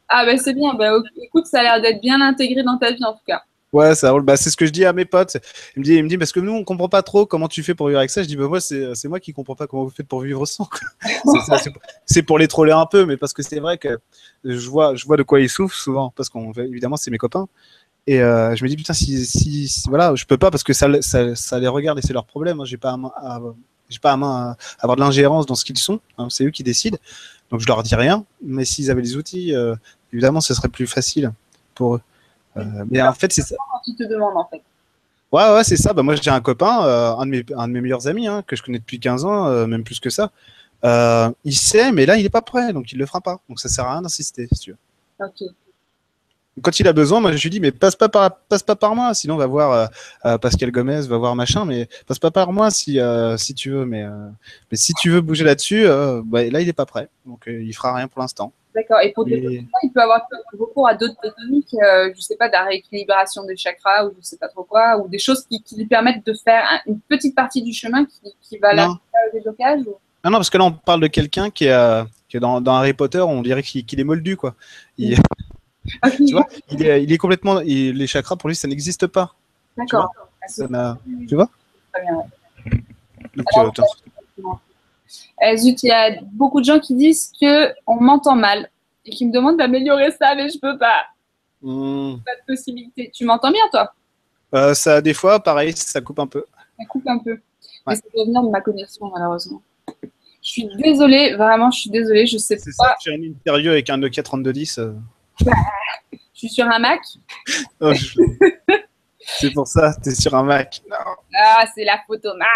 Ah, 0.07 0.25
bah 0.25 0.37
c'est 0.37 0.53
bien. 0.53 0.73
Bah, 0.75 0.91
écoute, 1.21 1.47
ça 1.47 1.59
a 1.59 1.63
l'air 1.63 1.81
d'être 1.81 2.01
bien 2.01 2.21
intégré 2.21 2.63
dans 2.63 2.77
ta 2.77 2.91
vie 2.91 3.03
en 3.03 3.13
tout 3.13 3.25
cas. 3.25 3.43
Ouais, 3.75 3.93
ça 3.93 4.09
roule. 4.11 4.21
Bah, 4.21 4.37
c'est 4.37 4.49
ce 4.49 4.55
que 4.55 4.65
je 4.65 4.71
dis 4.71 4.85
à 4.85 4.93
mes 4.93 5.03
potes. 5.03 5.35
Il 5.75 5.79
me 5.79 5.83
dit, 5.83 5.95
il 5.95 6.03
me 6.05 6.07
dit 6.07 6.17
parce 6.17 6.31
que 6.31 6.39
nous, 6.39 6.53
on 6.53 6.63
comprend 6.63 6.87
pas 6.87 7.01
trop 7.01 7.25
comment 7.25 7.49
tu 7.49 7.61
fais 7.61 7.75
pour 7.75 7.87
vivre 7.87 7.99
avec 7.99 8.09
ça. 8.09 8.23
Je 8.23 8.27
dis, 8.27 8.37
bah, 8.37 8.47
moi, 8.47 8.61
c'est 8.61 9.05
moi 9.09 9.19
qui 9.19 9.33
comprends 9.33 9.55
pas 9.55 9.67
comment 9.67 9.83
vous 9.83 9.89
faites 9.89 10.07
pour 10.07 10.21
vivre 10.21 10.45
sans. 10.45 10.69
c'est 12.05 12.23
pour 12.23 12.39
les 12.39 12.47
troller 12.47 12.71
un 12.71 12.85
peu, 12.85 13.05
mais 13.05 13.17
parce 13.17 13.33
que 13.33 13.43
c'est 13.43 13.59
vrai 13.59 13.77
que 13.77 13.99
je 14.45 14.69
vois, 14.69 14.95
je 14.95 15.05
vois 15.05 15.17
de 15.17 15.23
quoi 15.23 15.41
ils 15.41 15.49
souffrent 15.49 15.75
souvent, 15.75 16.13
parce 16.15 16.29
qu'on 16.29 16.53
évidemment, 16.53 16.95
c'est 16.95 17.11
mes 17.11 17.17
copains. 17.17 17.49
Et 18.07 18.21
euh, 18.21 18.55
je 18.55 18.63
me 18.63 18.69
dis, 18.69 18.77
putain, 18.77 18.93
si, 18.93 19.25
si, 19.25 19.83
voilà, 19.89 20.15
je 20.15 20.23
peux 20.23 20.37
pas 20.37 20.51
parce 20.51 20.63
que 20.63 20.71
ça, 20.71 20.87
ça, 21.01 21.35
ça 21.35 21.59
les 21.59 21.67
regarde 21.67 21.99
et 21.99 22.01
c'est 22.01 22.13
leur 22.13 22.25
problème. 22.25 22.61
Hein. 22.61 22.65
J'ai 22.65 22.77
pas 22.77 22.93
à, 22.93 23.41
j'ai 23.89 23.99
pas 23.99 24.13
à 24.13 24.17
main 24.17 24.55
avoir 24.79 24.95
de 24.95 25.01
l'ingérence 25.01 25.45
dans 25.47 25.55
ce 25.55 25.65
qu'ils 25.65 25.77
sont. 25.77 25.99
Hein. 26.17 26.27
C'est 26.29 26.45
eux 26.45 26.51
qui 26.51 26.63
décident. 26.63 26.97
Donc 27.51 27.59
je 27.59 27.67
leur 27.67 27.83
dis 27.83 27.95
rien. 27.95 28.23
Mais 28.41 28.63
s'ils 28.63 28.89
avaient 28.89 29.01
les 29.01 29.17
outils, 29.17 29.53
euh, 29.53 29.75
évidemment, 30.13 30.39
ce 30.39 30.53
serait 30.53 30.69
plus 30.69 30.87
facile 30.87 31.33
pour 31.73 31.95
eux. 31.95 32.01
Euh, 32.57 32.85
mais 32.89 33.01
en 33.01 33.13
fait, 33.13 33.31
c'est 33.31 33.41
ça. 33.41 33.55
Qui 33.83 33.95
te 33.95 34.03
demande 34.03 34.35
en 34.35 34.45
fait. 34.45 34.61
Ouais, 35.31 35.53
ouais, 35.53 35.63
c'est 35.63 35.77
ça. 35.77 35.93
Bah, 35.93 36.03
moi, 36.03 36.15
j'ai 36.15 36.29
un 36.29 36.41
copain, 36.41 36.85
euh, 36.85 37.15
un, 37.15 37.25
de 37.25 37.31
mes, 37.31 37.45
un 37.55 37.67
de 37.67 37.73
mes 37.73 37.81
meilleurs 37.81 38.07
amis, 38.07 38.27
hein, 38.27 38.43
que 38.45 38.55
je 38.55 38.63
connais 38.63 38.79
depuis 38.79 38.99
15 38.99 39.25
ans, 39.25 39.47
euh, 39.47 39.67
même 39.67 39.83
plus 39.83 39.99
que 39.99 40.09
ça. 40.09 40.31
il 41.43 41.55
sait, 41.55 41.91
mais 41.91 42.05
là, 42.05 42.17
il 42.17 42.23
n'est 42.23 42.29
pas 42.29 42.41
prêt, 42.41 42.73
donc 42.73 42.91
il 42.91 42.95
ne 42.95 42.99
le 43.01 43.05
fera 43.05 43.21
pas. 43.21 43.39
Donc 43.49 43.59
ça 43.59 43.69
sert 43.69 43.85
à 43.85 43.93
rien 43.93 44.01
d'insister, 44.01 44.47
si 44.51 44.59
tu 44.59 44.71
veux. 44.71 44.77
Ok. 45.25 45.49
Quand 46.61 46.79
il 46.79 46.87
a 46.87 46.93
besoin, 46.93 47.19
moi 47.19 47.33
je 47.33 47.43
lui 47.43 47.49
dis 47.49 47.59
mais 47.59 47.73
passe 47.73 47.97
pas 47.97 48.07
par 48.07 48.33
passe 48.33 48.63
pas 48.63 48.77
par 48.77 48.95
moi, 48.95 49.13
sinon 49.13 49.33
on 49.33 49.37
va 49.37 49.45
voir 49.45 49.89
Pascal 50.39 50.71
Gomez, 50.71 51.01
va 51.01 51.17
voir 51.17 51.35
machin, 51.35 51.65
mais 51.65 51.89
passe 52.07 52.17
pas 52.17 52.31
par 52.31 52.53
moi 52.53 52.71
si 52.71 52.97
si 53.35 53.53
tu 53.53 53.71
veux, 53.71 53.85
mais 53.85 54.05
mais 54.71 54.77
si 54.77 54.93
tu 54.93 55.09
veux 55.09 55.19
bouger 55.19 55.43
là-dessus, 55.43 55.85
bah, 56.23 56.45
là 56.45 56.61
il 56.61 56.67
n'est 56.67 56.71
pas 56.71 56.85
prêt, 56.85 57.09
donc 57.25 57.43
il 57.47 57.73
fera 57.73 57.93
rien 57.93 58.07
pour 58.07 58.21
l'instant. 58.21 58.53
D'accord. 58.75 58.99
Et 59.01 59.13
pour 59.13 59.23
des 59.23 59.65
il 59.83 59.91
peut 59.93 60.01
avoir 60.01 60.27
recours 60.59 60.87
à 60.87 60.95
d'autres 60.95 61.15
techniques, 61.21 61.73
euh, 61.75 62.09
je 62.11 62.17
ne 62.17 62.21
sais 62.21 62.35
pas, 62.35 62.47
de 62.47 62.51
la 62.53 62.65
rééquilibration 62.65 63.45
des 63.45 63.55
chakras 63.55 64.05
ou 64.05 64.11
je 64.11 64.17
ne 64.17 64.23
sais 64.23 64.37
pas 64.37 64.49
trop 64.49 64.63
quoi, 64.63 64.97
ou 64.97 65.07
des 65.07 65.17
choses 65.17 65.45
qui, 65.47 65.63
lui 65.77 65.85
permettent 65.85 66.25
de 66.25 66.33
faire 66.33 66.63
une 66.85 66.99
petite 66.99 67.35
partie 67.35 67.63
du 67.63 67.71
chemin 67.71 68.05
qui, 68.41 68.57
va 68.57 68.73
là 68.73 68.89
au 68.89 69.33
déblocage 69.33 69.81
ou... 69.81 69.95
Non, 70.25 70.31
non, 70.31 70.37
parce 70.37 70.49
que 70.49 70.57
là, 70.57 70.65
on 70.65 70.71
parle 70.73 71.01
de 71.01 71.07
quelqu'un 71.07 71.49
qui, 71.49 71.69
euh, 71.69 72.03
qui 72.27 72.35
est 72.35 72.39
dans, 72.39 72.59
dans, 72.59 72.75
Harry 72.75 72.93
Potter, 72.93 73.21
on 73.21 73.41
dirait 73.41 73.63
qu'il 73.63 73.99
est 73.99 74.03
moldu, 74.03 74.35
quoi. 74.35 74.55
Il, 74.97 75.17
tu 76.17 76.33
vois, 76.33 76.47
il 76.69 76.85
est, 76.85 77.03
il 77.03 77.13
est 77.13 77.17
complètement. 77.17 77.59
les 77.59 78.07
chakras, 78.07 78.35
pour 78.35 78.49
lui, 78.49 78.55
ça 78.55 78.67
n'existe 78.67 79.07
pas. 79.07 79.33
D'accord. 79.77 80.11
Tu 81.27 81.35
vois? 81.35 81.49
Très 81.93 82.01
bien. 82.01 82.23
Donc, 83.35 83.47
euh, 83.57 84.43
zut, 85.55 85.83
il 85.83 85.87
y 85.87 85.91
a 85.91 86.21
beaucoup 86.23 86.59
de 86.59 86.65
gens 86.65 86.79
qui 86.79 86.95
disent 86.95 87.31
qu'on 87.39 88.01
m'entend 88.01 88.35
mal 88.35 88.69
et 89.05 89.11
qui 89.11 89.25
me 89.25 89.31
demandent 89.31 89.57
d'améliorer 89.57 90.11
ça, 90.11 90.35
mais 90.35 90.49
je 90.49 90.59
peux 90.59 90.77
pas. 90.77 91.05
Hmm. 91.61 92.15
Pas 92.25 92.35
de 92.35 92.53
possibilité. 92.53 93.11
Tu 93.13 93.25
m'entends 93.25 93.51
bien, 93.51 93.63
toi? 93.71 93.93
Euh, 94.53 94.73
Ça, 94.73 95.01
des 95.01 95.13
fois, 95.13 95.39
pareil, 95.39 95.73
ça 95.75 96.01
coupe 96.01 96.19
un 96.19 96.27
peu. 96.27 96.45
Ça 96.79 96.85
coupe 96.85 97.07
un 97.07 97.19
peu. 97.19 97.39
Mais 97.87 97.95
ça 97.95 98.01
doit 98.13 98.25
venir 98.25 98.41
de 98.43 98.49
ma 98.49 98.61
connexion, 98.61 99.11
malheureusement. 99.13 99.61
Je 100.45 100.51
suis 100.51 100.67
désolée, 100.77 101.35
vraiment, 101.35 101.71
je 101.71 101.81
suis 101.81 101.89
désolée, 101.89 102.27
je 102.27 102.37
sais 102.37 102.55
pas. 102.55 102.61
C'est 102.63 102.71
ça, 102.71 102.95
tu 102.99 103.09
as 103.09 103.15
une 103.15 103.23
interview 103.25 103.71
avec 103.71 103.89
un 103.89 103.97
Nokia 103.97 104.21
3210. 104.23 104.77
Euh. 104.77 104.93
Bah, 105.43 105.51
je 106.11 106.17
suis 106.33 106.49
sur 106.49 106.65
un 106.65 106.79
Mac. 106.79 107.01
Oh, 107.81 107.91
c'est 109.39 109.51
pour 109.51 109.67
ça, 109.67 109.95
tu 110.03 110.09
es 110.09 110.15
sur 110.15 110.35
un 110.35 110.43
Mac. 110.43 110.81
Ah, 111.35 111.65
c'est 111.73 111.83
la 111.83 111.99
photo 112.05 112.29
Mac. 112.37 112.47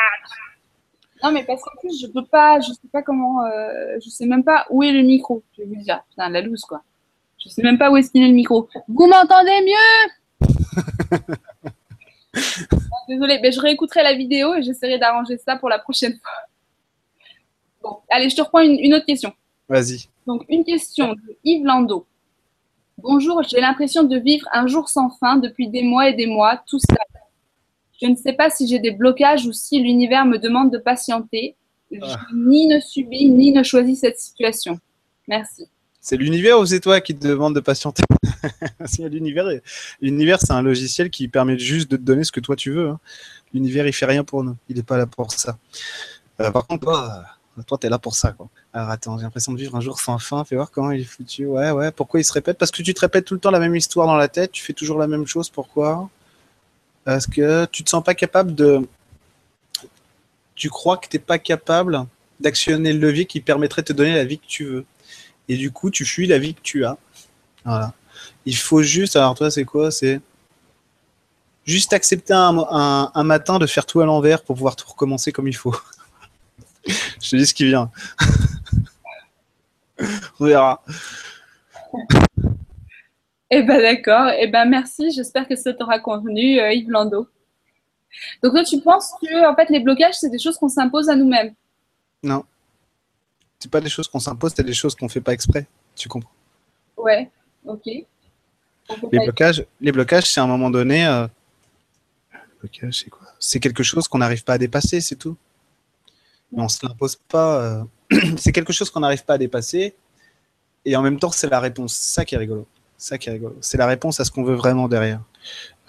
Non, 1.23 1.31
mais 1.31 1.43
parce 1.43 1.61
qu'en 1.61 1.77
plus, 1.79 1.99
je 2.01 2.07
peux 2.07 2.25
pas, 2.25 2.59
je 2.61 2.71
sais 2.71 2.87
pas 2.91 3.01
comment, 3.01 3.43
euh, 3.43 3.97
je 4.03 4.09
sais 4.09 4.25
même 4.25 4.43
pas 4.43 4.65
où 4.69 4.83
est 4.83 4.91
le 4.91 5.01
micro. 5.01 5.43
Je 5.57 5.63
vais 5.63 5.67
vous 5.67 5.81
dire, 5.81 6.01
putain, 6.09 6.29
la 6.29 6.41
loose, 6.41 6.61
quoi. 6.61 6.81
Je 7.37 7.49
sais 7.49 7.61
même 7.61 7.77
pas 7.77 7.91
où 7.91 7.97
est-ce 7.97 8.11
qu'il 8.11 8.23
est 8.23 8.27
le 8.27 8.33
micro. 8.33 8.69
Vous 8.87 9.07
m'entendez 9.07 9.61
mieux? 9.65 10.47
Désolée, 13.09 13.39
mais 13.41 13.51
je 13.51 13.59
réécouterai 13.59 14.03
la 14.03 14.13
vidéo 14.13 14.53
et 14.55 14.63
j'essaierai 14.63 14.97
d'arranger 14.99 15.37
ça 15.37 15.55
pour 15.57 15.67
la 15.67 15.79
prochaine 15.79 16.13
fois. 16.13 16.31
Bon, 17.81 17.97
allez, 18.09 18.29
je 18.29 18.35
te 18.35 18.41
reprends 18.41 18.59
une, 18.59 18.93
autre 18.93 19.05
question. 19.05 19.33
Vas-y. 19.67 20.07
Donc, 20.27 20.45
une 20.47 20.63
question 20.63 21.13
de 21.13 21.37
Yves 21.43 21.65
Lando. 21.65 22.05
Bonjour, 22.97 23.41
j'ai 23.43 23.61
l'impression 23.61 24.03
de 24.03 24.17
vivre 24.17 24.47
un 24.51 24.67
jour 24.67 24.89
sans 24.89 25.09
fin 25.09 25.37
depuis 25.37 25.69
des 25.69 25.83
mois 25.83 26.09
et 26.09 26.13
des 26.13 26.27
mois, 26.27 26.61
tout 26.67 26.79
ça 26.79 26.97
je 28.01 28.07
ne 28.07 28.15
sais 28.15 28.33
pas 28.33 28.49
si 28.49 28.67
j'ai 28.67 28.79
des 28.79 28.91
blocages 28.91 29.45
ou 29.45 29.53
si 29.53 29.81
l'univers 29.81 30.25
me 30.25 30.37
demande 30.37 30.71
de 30.71 30.77
patienter. 30.77 31.55
Je 31.91 31.99
ah. 32.03 32.19
ni 32.35 32.67
ne 32.67 32.79
subis 32.79 33.29
ni 33.29 33.51
ne 33.51 33.63
choisis 33.63 33.99
cette 33.99 34.19
situation. 34.19 34.79
Merci. 35.27 35.67
C'est 36.01 36.17
l'univers 36.17 36.59
ou 36.59 36.65
c'est 36.65 36.79
toi 36.79 37.01
qui 37.01 37.15
te 37.15 37.27
demande 37.27 37.55
de 37.55 37.59
patienter? 37.59 38.03
L'univers, 38.99 39.45
l'univers 40.01 40.39
c'est 40.39 40.53
un 40.53 40.61
logiciel 40.61 41.09
qui 41.09 41.27
permet 41.27 41.59
juste 41.59 41.91
de 41.91 41.97
te 41.97 42.01
donner 42.01 42.23
ce 42.23 42.31
que 42.31 42.39
toi 42.39 42.55
tu 42.55 42.71
veux. 42.71 42.89
Hein. 42.89 42.99
L'univers, 43.53 43.85
il 43.85 43.93
fait 43.93 44.05
rien 44.05 44.23
pour 44.23 44.43
nous. 44.43 44.55
Il 44.69 44.77
n'est 44.77 44.83
pas 44.83 44.97
là 44.97 45.05
pour 45.05 45.31
ça. 45.31 45.57
Euh, 46.39 46.51
par 46.51 46.67
contre, 46.67 46.83
toi, 46.83 47.23
toi, 47.67 47.77
tu 47.77 47.87
es 47.87 47.89
là 47.89 47.99
pour 47.99 48.15
ça. 48.15 48.31
Quoi. 48.31 48.47
Alors 48.71 48.89
attends, 48.89 49.17
j'ai 49.17 49.23
l'impression 49.23 49.51
de 49.51 49.57
vivre 49.57 49.75
un 49.75 49.81
jour 49.81 49.99
sans 49.99 50.19
fin. 50.19 50.43
Fais 50.45 50.55
voir 50.55 50.71
comment 50.71 50.91
il 50.91 51.01
est 51.01 51.05
foutu. 51.05 51.45
Ouais, 51.45 51.71
ouais. 51.71 51.91
Pourquoi 51.91 52.19
il 52.19 52.23
se 52.23 52.31
répète? 52.31 52.57
Parce 52.57 52.71
que 52.71 52.81
tu 52.81 52.93
te 52.93 53.01
répètes 53.01 53.25
tout 53.25 53.33
le 53.33 53.39
temps 53.39 53.51
la 53.51 53.59
même 53.59 53.75
histoire 53.75 54.07
dans 54.07 54.15
la 54.15 54.27
tête. 54.27 54.51
Tu 54.51 54.63
fais 54.63 54.73
toujours 54.73 54.99
la 54.99 55.07
même 55.07 55.27
chose. 55.27 55.49
Pourquoi? 55.49 56.09
Est-ce 57.17 57.27
que 57.27 57.65
tu 57.65 57.83
te 57.83 57.89
sens 57.89 58.03
pas 58.03 58.13
capable 58.13 58.55
de. 58.55 58.87
Tu 60.55 60.69
crois 60.69 60.97
que 60.97 61.07
tu 61.07 61.17
n'es 61.17 61.23
pas 61.23 61.39
capable 61.39 62.05
d'actionner 62.39 62.93
le 62.93 62.99
levier 62.99 63.25
qui 63.25 63.41
permettrait 63.41 63.81
de 63.81 63.87
te 63.87 63.93
donner 63.93 64.15
la 64.15 64.25
vie 64.25 64.39
que 64.39 64.47
tu 64.47 64.65
veux? 64.65 64.85
Et 65.47 65.57
du 65.57 65.71
coup, 65.71 65.89
tu 65.89 66.05
fuis 66.05 66.27
la 66.27 66.37
vie 66.37 66.53
que 66.53 66.61
tu 66.61 66.85
as. 66.85 66.97
Voilà. 67.65 67.93
Il 68.45 68.55
faut 68.55 68.81
juste. 68.81 69.15
Alors, 69.15 69.35
toi, 69.35 69.49
c'est 69.49 69.65
quoi? 69.65 69.91
C'est 69.91 70.21
juste 71.65 71.93
accepter 71.93 72.33
un, 72.33 73.11
un, 73.13 73.23
matin 73.23 73.59
de 73.59 73.67
faire 73.67 73.85
tout 73.85 74.01
à 74.01 74.05
l'envers 74.05 74.43
pour 74.43 74.55
pouvoir 74.55 74.75
tout 74.75 74.87
recommencer 74.87 75.31
comme 75.31 75.47
il 75.47 75.55
faut. 75.55 75.75
Je 76.87 77.29
te 77.29 77.35
dis 77.35 77.45
ce 77.45 77.53
qui 77.53 77.65
vient. 77.65 77.91
On 80.39 80.45
verra. 80.45 80.81
Eh 83.51 83.63
ben 83.63 83.81
d'accord. 83.81 84.31
Eh 84.37 84.47
ben 84.47 84.65
merci. 84.65 85.11
J'espère 85.11 85.47
que 85.47 85.55
ça 85.55 85.73
t'aura 85.73 85.99
convenu, 85.99 86.59
euh, 86.59 86.71
Yves 86.71 86.89
Lando. 86.89 87.27
Donc 88.43 88.53
toi, 88.53 88.63
tu 88.63 88.79
penses 88.81 89.13
que 89.21 89.49
en 89.49 89.55
fait 89.55 89.69
les 89.69 89.79
blocages, 89.79 90.15
c'est 90.15 90.29
des 90.29 90.39
choses 90.39 90.57
qu'on 90.57 90.69
s'impose 90.69 91.09
à 91.09 91.15
nous-mêmes? 91.15 91.53
Non. 92.23 92.43
C'est 93.59 93.71
pas 93.71 93.81
des 93.81 93.89
choses 93.89 94.07
qu'on 94.07 94.19
s'impose, 94.19 94.53
c'est 94.55 94.63
des 94.63 94.73
choses 94.73 94.95
qu'on 94.95 95.09
fait 95.09 95.21
pas 95.21 95.33
exprès. 95.33 95.67
Tu 95.95 96.07
comprends? 96.07 96.31
Ouais. 96.95 97.29
Ok. 97.65 97.85
Les 97.85 99.19
blocages, 99.19 99.65
les 99.81 99.91
blocages, 99.91 100.25
c'est 100.25 100.39
à 100.39 100.43
un 100.43 100.47
moment 100.47 100.69
donné. 100.69 101.05
Euh... 101.05 101.27
Blocage, 102.59 102.99
c'est 103.03 103.09
quoi? 103.09 103.27
C'est 103.39 103.59
quelque 103.59 103.83
chose 103.83 104.07
qu'on 104.07 104.17
n'arrive 104.17 104.43
pas 104.43 104.53
à 104.53 104.57
dépasser, 104.57 105.01
c'est 105.01 105.15
tout. 105.15 105.37
Mais 106.51 106.61
on 106.61 106.67
se 106.67 106.85
l'impose 106.85 107.15
pas. 107.15 107.61
Euh, 107.61 107.83
c'est 108.37 108.51
quelque 108.51 108.73
chose 108.73 108.89
qu'on 108.89 108.99
n'arrive 109.01 109.23
pas 109.23 109.35
à 109.35 109.37
dépasser. 109.37 109.95
Et 110.85 110.95
en 110.95 111.01
même 111.01 111.19
temps, 111.19 111.31
c'est 111.31 111.49
la 111.49 111.59
réponse. 111.59 111.93
C'est 111.93 112.13
ça 112.13 112.25
qui 112.25 112.35
est 112.35 112.37
rigolo 112.37 112.67
ça 112.99 113.17
qui. 113.17 113.29
C'est 113.61 113.77
la 113.77 113.87
réponse 113.87 114.19
à 114.19 114.25
ce 114.25 114.31
qu'on 114.31 114.43
veut 114.43 114.55
vraiment 114.55 114.87
derrière. 114.87 115.21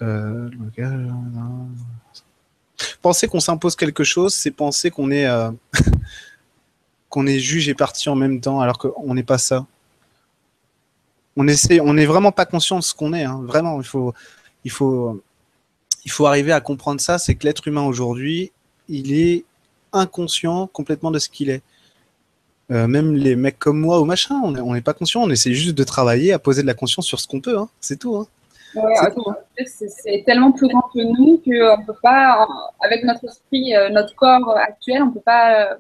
Euh, 0.00 0.48
penser 3.02 3.28
qu'on 3.28 3.40
s'impose 3.40 3.76
quelque 3.76 4.04
chose, 4.04 4.32
c'est 4.32 4.50
penser 4.50 4.90
qu'on 4.90 5.11
est, 5.11 5.26
euh, 5.26 5.50
est 7.26 7.38
juge 7.38 7.68
et 7.68 7.74
parti 7.74 8.08
en 8.08 8.14
même 8.14 8.40
temps, 8.40 8.61
alors 8.61 8.78
qu'on 8.78 9.14
n'est 9.14 9.22
pas 9.22 9.38
ça. 9.38 9.66
On 11.36 11.46
on 11.46 11.94
n'est 11.94 12.06
vraiment 12.06 12.32
pas 12.32 12.46
conscient 12.46 12.78
de 12.78 12.84
ce 12.84 12.94
qu'on 12.94 13.12
est. 13.12 13.24
Hein. 13.24 13.40
Vraiment, 13.44 13.80
il 13.80 13.86
faut, 13.86 14.14
il 14.64 14.70
faut, 14.70 15.22
il 16.04 16.11
faut 16.11 16.26
arriver 16.26 16.52
à 16.52 16.61
comprendre 16.61 17.00
ça. 17.00 17.18
C'est 17.18 17.34
que 17.34 17.46
l'être 17.46 17.66
humain 17.66 17.82
aujourd'hui, 17.82 18.52
il 18.88 19.12
est 19.12 19.44
inconscient 19.92 20.66
complètement 20.68 21.11
de 21.11 21.18
ce 21.18 21.28
qu'il 21.28 21.50
est. 21.50 21.62
Euh, 22.70 22.86
même 22.86 23.14
les 23.16 23.34
mecs 23.34 23.58
comme 23.58 23.80
moi 23.80 24.00
ou 24.00 24.04
machin, 24.04 24.40
on 24.42 24.74
n'est 24.74 24.80
pas 24.80 24.92
conscient, 24.92 25.22
on 25.22 25.30
essaie 25.30 25.52
juste 25.54 25.74
de 25.74 25.82
travailler, 25.82 26.32
à 26.32 26.38
poser 26.38 26.62
de 26.62 26.68
la 26.68 26.74
conscience 26.74 27.04
sur 27.04 27.18
ce 27.18 27.26
qu'on 27.26 27.40
peut, 27.40 27.58
hein. 27.58 27.68
c'est 27.80 27.98
tout. 27.98 28.16
Hein. 28.16 28.26
c'est 29.66 30.22
tellement 30.24 30.52
plus 30.52 30.68
grand 30.68 30.82
que 30.94 31.00
nous 31.00 31.38
qu'on 31.44 31.80
ne 31.80 31.86
peut 31.86 31.98
pas, 32.00 32.46
avec 32.80 33.02
notre 33.02 33.24
esprit, 33.24 33.74
euh, 33.74 33.88
notre 33.88 34.14
corps 34.14 34.56
actuel, 34.56 35.02
on 35.02 35.06
ne 35.06 35.12
peut 35.12 35.20
pas. 35.20 35.62
Euh, 35.62 35.74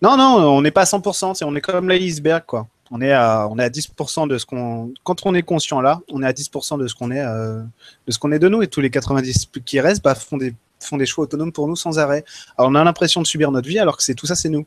non, 0.00 0.16
non, 0.16 0.38
on 0.56 0.62
n'est 0.62 0.70
pas 0.70 0.82
à 0.82 0.84
100%, 0.84 1.44
on 1.44 1.54
est 1.56 1.60
comme 1.60 1.90
l'iceberg, 1.90 2.44
quoi. 2.46 2.66
On 2.90 3.02
est 3.02 3.12
à, 3.12 3.46
on 3.50 3.58
est 3.58 3.64
à 3.64 3.68
10% 3.68 4.28
de 4.28 4.38
ce 4.38 4.46
qu'on. 4.46 4.94
Quand 5.04 5.26
on 5.26 5.34
est 5.34 5.42
conscient 5.42 5.80
là, 5.82 6.00
on 6.10 6.22
est 6.22 6.26
à 6.26 6.32
10% 6.32 6.78
de 6.78 6.86
ce 6.86 6.94
qu'on 6.94 7.10
est, 7.10 7.22
de 7.22 8.12
ce 8.12 8.18
qu'on 8.18 8.32
est 8.32 8.38
de 8.38 8.48
nous, 8.48 8.62
et 8.62 8.68
tous 8.68 8.80
les 8.80 8.90
90 8.90 9.50
qui 9.64 9.80
restent 9.80 10.04
bah, 10.04 10.14
font, 10.14 10.36
des, 10.36 10.54
font 10.80 10.96
des 10.96 11.04
choix 11.04 11.24
autonomes 11.24 11.52
pour 11.52 11.66
nous 11.66 11.74
sans 11.74 11.98
arrêt. 11.98 12.24
Alors 12.56 12.70
on 12.70 12.76
a 12.76 12.84
l'impression 12.84 13.20
de 13.20 13.26
subir 13.26 13.50
notre 13.50 13.68
vie, 13.68 13.80
alors 13.80 13.96
que 13.96 14.04
c'est 14.04 14.14
tout 14.14 14.26
ça, 14.26 14.36
c'est 14.36 14.48
nous. 14.48 14.64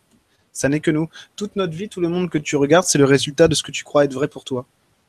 Ça 0.53 0.69
n'est 0.69 0.79
que 0.79 0.91
nous. 0.91 1.09
Toute 1.35 1.55
notre 1.55 1.73
vie, 1.73 1.89
tout 1.89 2.01
le 2.01 2.09
monde 2.09 2.29
que 2.29 2.37
tu 2.37 2.55
regardes, 2.55 2.85
c'est 2.85 2.97
le 2.97 3.05
résultat 3.05 3.47
de 3.47 3.55
ce 3.55 3.63
que 3.63 3.71
tu 3.71 3.83
crois 3.83 4.05
être 4.05 4.13
vrai 4.13 4.27
pour 4.27 4.43
toi. 4.43 4.65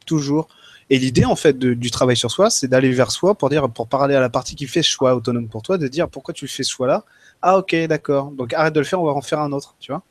Toujours. 0.06 0.48
Et 0.90 0.98
l'idée, 0.98 1.24
en 1.24 1.36
fait, 1.36 1.56
du 1.56 1.90
travail 1.90 2.16
sur 2.16 2.30
soi, 2.30 2.50
c'est 2.50 2.66
d'aller 2.66 2.90
vers 2.90 3.12
soi 3.12 3.36
pour 3.36 3.48
dire, 3.48 3.70
pour 3.70 3.86
parler 3.86 4.16
à 4.16 4.20
la 4.20 4.28
partie 4.28 4.56
qui 4.56 4.66
fait 4.66 4.82
ce 4.82 4.90
choix 4.90 5.14
autonome 5.14 5.48
pour 5.48 5.62
toi, 5.62 5.78
de 5.78 5.86
dire 5.86 6.08
pourquoi 6.08 6.34
tu 6.34 6.48
fais 6.48 6.64
ce 6.64 6.72
choix-là? 6.72 7.04
Ah, 7.42 7.58
ok, 7.58 7.74
d'accord. 7.86 8.32
Donc 8.32 8.52
arrête 8.52 8.74
de 8.74 8.80
le 8.80 8.84
faire, 8.84 9.00
on 9.00 9.06
va 9.06 9.12
en 9.12 9.22
faire 9.22 9.38
un 9.38 9.52
autre, 9.52 9.76
tu 9.78 9.92
vois. 9.92 10.02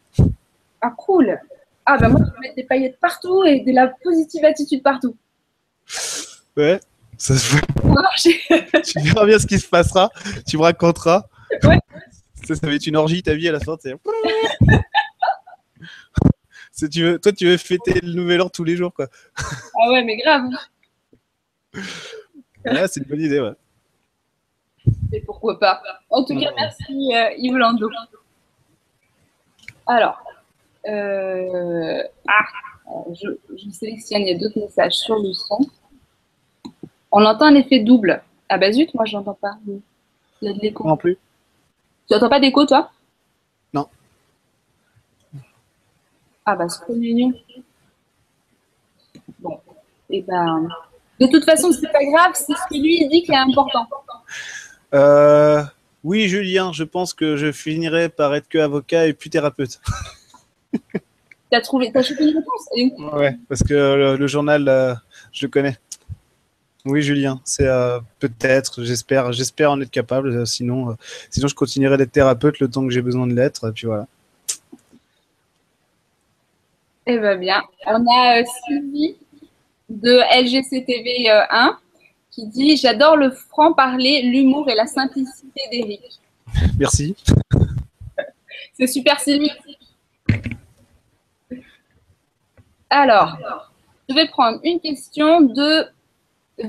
Ah, 0.81 0.91
cool. 0.97 1.37
Ah, 1.85 1.97
bah 1.97 2.07
moi, 2.07 2.21
je 2.23 2.31
vais 2.31 2.39
mettre 2.39 2.55
des 2.55 2.63
paillettes 2.63 2.99
partout 2.99 3.43
et 3.43 3.59
de 3.59 3.73
la 3.73 3.87
positive 3.87 4.45
attitude 4.45 4.81
partout. 4.81 5.17
Ouais, 6.55 6.79
ça 7.17 7.37
se 7.37 7.51
voit. 7.51 7.61
tu 8.83 8.99
verras 9.01 9.25
bien 9.25 9.39
ce 9.39 9.47
qui 9.47 9.59
se 9.59 9.67
passera. 9.67 10.09
Tu 10.47 10.57
me 10.57 10.61
raconteras. 10.61 11.25
Ouais. 11.63 11.79
Ça, 12.47 12.55
ça 12.55 12.67
va 12.67 12.73
être 12.73 12.87
une 12.87 12.95
orgie 12.95 13.21
ta 13.21 13.35
vie 13.35 13.49
à 13.49 13.51
la 13.51 13.59
fin. 13.59 13.75
Tu 16.91 17.03
veux, 17.03 17.19
toi, 17.19 17.31
tu 17.31 17.45
veux 17.45 17.57
fêter 17.57 17.99
le 18.01 18.13
nouvel 18.13 18.41
an 18.41 18.49
tous 18.49 18.63
les 18.63 18.75
jours, 18.75 18.93
quoi. 18.93 19.07
Ah 19.81 19.91
ouais, 19.91 20.03
mais 20.03 20.17
grave. 20.17 20.49
ouais, 22.65 22.87
c'est 22.87 23.01
une 23.01 23.07
bonne 23.07 23.21
idée, 23.21 23.39
ouais. 23.39 23.53
Et 25.11 25.21
pourquoi 25.21 25.59
pas. 25.59 25.81
En 26.09 26.23
tout 26.23 26.39
cas, 26.39 26.51
merci 26.55 27.13
euh, 27.13 27.31
Yves 27.37 27.57
Lando. 27.57 27.89
Alors, 29.87 30.21
euh, 30.87 32.03
ah, 32.27 32.45
je, 33.13 33.27
je, 33.55 33.69
sélectionne, 33.71 34.21
il 34.21 34.27
y 34.29 34.35
a 34.35 34.37
d'autres 34.37 34.59
messages 34.59 34.93
sur 34.93 35.19
le 35.19 35.33
son. 35.33 35.59
On 37.11 37.25
entend 37.25 37.47
un 37.47 37.55
effet 37.55 37.79
double. 37.79 38.21
Ah 38.49 38.57
bah 38.57 38.71
zut, 38.71 38.93
moi 38.93 39.05
je 39.05 39.15
n'entends 39.15 39.33
pas. 39.33 39.57
Il 39.67 39.81
y 40.41 40.49
a 40.49 40.53
de 40.53 40.59
l'écho. 40.59 40.87
Non 40.87 40.97
plus. 40.97 41.17
Tu 42.07 42.13
n'entends 42.13 42.29
pas 42.29 42.39
d'écho, 42.39 42.65
toi? 42.65 42.91
Ah 46.51 46.55
bah 46.55 46.67
c'est. 46.67 46.83
Bon, 49.37 49.59
et 50.09 50.17
eh 50.17 50.21
ben, 50.23 50.67
de 51.19 51.27
toute 51.27 51.45
façon, 51.45 51.71
c'est 51.71 51.91
pas 51.91 52.03
grave, 52.03 52.31
c'est 52.33 52.53
ce 52.53 52.67
que 52.71 52.81
lui 52.81 53.07
dit 53.07 53.21
qui 53.21 53.31
est 53.31 53.35
important. 53.35 53.87
Euh, 54.95 55.61
oui, 56.03 56.27
Julien, 56.27 56.71
je 56.73 56.83
pense 56.83 57.13
que 57.13 57.35
je 57.35 57.51
finirai 57.51 58.09
par 58.09 58.33
être 58.33 58.47
que 58.47 58.57
avocat 58.57 59.05
et 59.05 59.13
plus 59.13 59.29
thérapeute. 59.29 59.79
t'as 61.51 61.61
trouvé, 61.61 61.91
t'as 61.93 62.01
chopé 62.01 62.23
une 62.23 62.37
réponse 62.37 63.13
Ouais, 63.13 63.37
parce 63.47 63.61
que 63.61 64.15
le, 64.17 64.27
journal, 64.27 64.67
euh, 64.67 64.95
je 65.31 65.45
le 65.45 65.51
connais. 65.51 65.77
Oui, 66.85 67.03
Julien, 67.03 67.41
c'est 67.43 67.67
euh, 67.67 67.99
peut-être, 68.17 68.83
j'espère, 68.83 69.33
j'espère 69.33 69.69
en 69.69 69.81
être 69.81 69.91
capable. 69.91 70.47
sinon, 70.47 70.97
sinon, 71.29 71.47
je 71.47 71.53
continuerai 71.53 71.97
d'être 71.97 72.11
thérapeute 72.11 72.57
le 72.57 72.71
temps 72.71 72.87
que 72.87 72.91
j'ai 72.91 73.03
besoin 73.03 73.27
de 73.27 73.35
l'être. 73.35 73.69
Et 73.69 73.71
puis 73.71 73.85
voilà. 73.85 74.07
Eh 77.05 77.17
bien, 77.17 77.35
bien. 77.37 77.63
On 77.87 78.05
a 78.05 78.39
euh, 78.39 78.43
Sylvie 78.65 79.15
de 79.89 80.19
LGCTV 80.41 81.29
1 81.29 81.67
euh, 81.67 81.71
qui 82.29 82.47
dit 82.47 82.77
J'adore 82.77 83.15
le 83.15 83.31
franc-parler, 83.31 84.21
l'humour 84.23 84.69
et 84.69 84.75
la 84.75 84.85
simplicité 84.85 85.61
d'Eric. 85.71 86.19
Merci. 86.77 87.15
C'est 88.73 88.87
super, 88.87 89.19
Sylvie. 89.19 89.51
Alors, 92.89 93.37
je 94.07 94.15
vais 94.15 94.27
prendre 94.27 94.59
une 94.63 94.79
question 94.79 95.41
de 95.41 95.85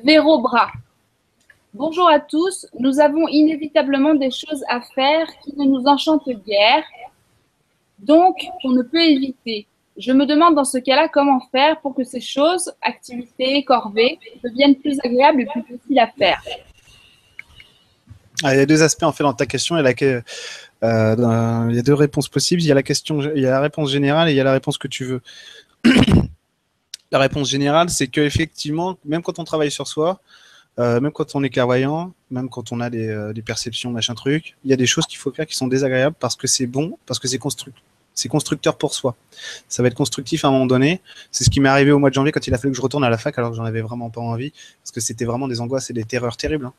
Véro 0.05 0.41
Bras. 0.41 0.71
Bonjour 1.73 2.09
à 2.09 2.21
tous. 2.21 2.67
Nous 2.79 3.01
avons 3.01 3.29
inévitablement 3.29 4.15
des 4.15 4.31
choses 4.31 4.65
à 4.69 4.81
faire 4.81 5.27
qui 5.43 5.57
ne 5.57 5.65
nous 5.65 5.85
enchantent 5.87 6.29
guère, 6.29 6.85
donc 7.99 8.37
on 8.65 8.71
ne 8.71 8.83
peut 8.83 9.03
éviter. 9.03 9.67
Je 9.97 10.13
me 10.13 10.25
demande 10.25 10.55
dans 10.55 10.65
ce 10.65 10.79
cas-là 10.79 11.09
comment 11.09 11.41
faire 11.53 11.81
pour 11.81 11.95
que 11.95 12.05
ces 12.05 12.21
choses, 12.21 12.73
activités, 12.81 13.65
corvées, 13.65 14.19
deviennent 14.43 14.77
plus 14.77 14.99
agréables 15.05 15.43
et 15.43 15.47
plus 15.47 15.63
faciles 15.63 15.99
à 15.99 16.07
faire. 16.07 16.43
Ah, 18.43 18.55
il 18.55 18.59
y 18.59 18.61
a 18.61 18.67
deux 18.67 18.83
aspects 18.83 19.03
en 19.03 19.13
fait 19.13 19.25
dans 19.25 19.35
ta 19.35 19.47
question. 19.47 19.77
Il 19.77 19.85
y, 19.85 20.05
a 20.05 20.23
euh, 20.83 21.83
deux 21.83 21.95
réponses 21.95 22.29
possibles. 22.29 22.63
Il 22.63 22.67
y 22.67 22.73
a 22.73 23.51
la 23.51 23.61
réponse 23.61 23.91
générale 23.91 24.29
et 24.29 24.33
il 24.33 24.37
y 24.37 24.41
a 24.41 24.45
la 24.45 24.53
réponse 24.53 24.79
que 24.79 24.89
tu 24.89 25.05
veux. 25.05 25.21
la 27.13 27.19
réponse 27.19 27.51
générale, 27.51 27.91
c'est 27.91 28.07
qu'effectivement, 28.07 28.97
même 29.05 29.23
quand 29.23 29.39
on 29.39 29.45
travaille 29.45 29.71
sur 29.71 29.87
soi, 29.87 30.21
euh, 30.79 31.01
même 31.01 31.13
quand 31.13 31.35
on 31.35 31.43
est 31.43 31.51
clairvoyant, 31.51 32.15
même 32.31 32.49
quand 32.49 32.73
on 32.73 32.81
a 32.81 32.89
des, 32.89 33.09
euh, 33.09 33.35
des 33.35 33.43
perceptions, 33.43 33.91
machin 33.91 34.15
truc, 34.15 34.57
il 34.65 34.71
y 34.71 34.73
a 34.73 34.77
des 34.77 34.87
choses 34.87 35.07
qu'il 35.07 35.19
faut 35.19 35.33
faire 35.33 35.47
qui 35.47 35.57
sont 35.57 35.67
désagréables 35.67 36.17
parce 36.19 36.37
que 36.37 36.47
c'est 36.47 36.67
bon, 36.67 36.97
parce 37.05 37.19
que 37.19 37.29
c'est 37.29 37.39
constructif 37.39 37.83
c'est 38.15 38.29
constructeur 38.29 38.77
pour 38.77 38.95
soi. 38.95 39.17
Ça 39.69 39.83
va 39.83 39.89
être 39.89 39.95
constructif 39.95 40.45
à 40.45 40.49
un 40.49 40.51
moment 40.51 40.67
donné. 40.67 41.01
C'est 41.31 41.45
ce 41.45 41.51
qui 41.51 41.61
m'est 41.61 41.69
arrivé 41.69 41.93
au 41.93 41.99
mois 41.99 42.11
de 42.11 42.15
janvier 42.15 42.33
quand 42.33 42.47
il 42.47 42.55
a 42.55 42.59
fallu 42.59 42.73
que 42.73 42.77
je 42.77 42.83
retourne 42.83 43.05
à 43.05 43.11
la 43.11 43.19
fac 43.19 43.39
alors 43.39 43.51
que 43.51 43.57
j'en 43.57 43.65
avais 43.65 43.81
vraiment 43.81 44.11
pas 44.11 44.21
envie 44.21 44.53
parce 44.83 44.91
que 44.93 45.01
c'était 45.01 45.25
vraiment 45.25 45.49
des 45.49 45.61
angoisses 45.61 45.91
et 45.91 45.93
des 45.93 46.05
terreurs 46.05 46.37
terribles. 46.37 46.67
Hein. 46.67 46.75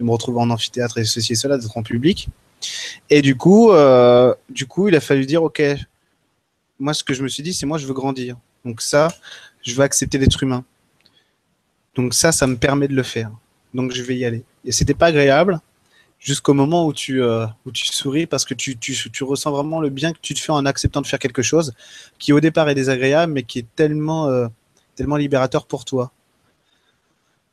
De 0.00 0.04
me 0.04 0.10
retrouver 0.10 0.40
en 0.40 0.50
amphithéâtre 0.50 0.98
et 0.98 1.04
ceci 1.04 1.32
et 1.32 1.36
cela, 1.36 1.58
d'être 1.58 1.76
en 1.76 1.82
public. 1.82 2.28
Et 3.10 3.22
du 3.22 3.36
coup, 3.36 3.72
euh, 3.72 4.34
du 4.48 4.66
coup, 4.66 4.88
il 4.88 4.96
a 4.96 5.00
fallu 5.00 5.26
dire 5.26 5.42
ok. 5.42 5.62
Moi, 6.78 6.94
ce 6.94 7.04
que 7.04 7.14
je 7.14 7.22
me 7.22 7.28
suis 7.28 7.42
dit, 7.42 7.54
c'est 7.54 7.66
moi, 7.66 7.78
je 7.78 7.86
veux 7.86 7.94
grandir. 7.94 8.36
Donc 8.64 8.80
ça, 8.80 9.08
je 9.62 9.74
veux 9.74 9.82
accepter 9.82 10.18
d'être 10.18 10.42
humain. 10.42 10.64
Donc 11.94 12.14
ça, 12.14 12.32
ça 12.32 12.46
me 12.46 12.56
permet 12.56 12.88
de 12.88 12.94
le 12.94 13.02
faire. 13.02 13.30
Donc 13.74 13.92
je 13.92 14.02
vais 14.02 14.16
y 14.16 14.24
aller. 14.24 14.42
Et 14.64 14.72
c'était 14.72 14.94
pas 14.94 15.06
agréable 15.06 15.60
jusqu'au 16.22 16.54
moment 16.54 16.86
où 16.86 16.92
tu, 16.92 17.22
euh, 17.22 17.46
où 17.66 17.72
tu 17.72 17.86
souris 17.86 18.26
parce 18.26 18.44
que 18.44 18.54
tu, 18.54 18.78
tu, 18.78 18.94
tu, 19.10 19.24
ressens 19.24 19.50
vraiment 19.50 19.80
le 19.80 19.90
bien 19.90 20.12
que 20.12 20.20
tu 20.22 20.34
te 20.34 20.40
fais 20.40 20.52
en 20.52 20.64
acceptant 20.64 21.00
de 21.00 21.06
faire 21.06 21.18
quelque 21.18 21.42
chose 21.42 21.74
qui 22.18 22.32
au 22.32 22.40
départ 22.40 22.68
est 22.68 22.74
désagréable 22.74 23.32
mais 23.32 23.42
qui 23.42 23.58
est 23.58 23.66
tellement, 23.74 24.28
euh, 24.28 24.46
tellement 24.94 25.16
libérateur 25.16 25.66
pour 25.66 25.84
toi. 25.84 26.12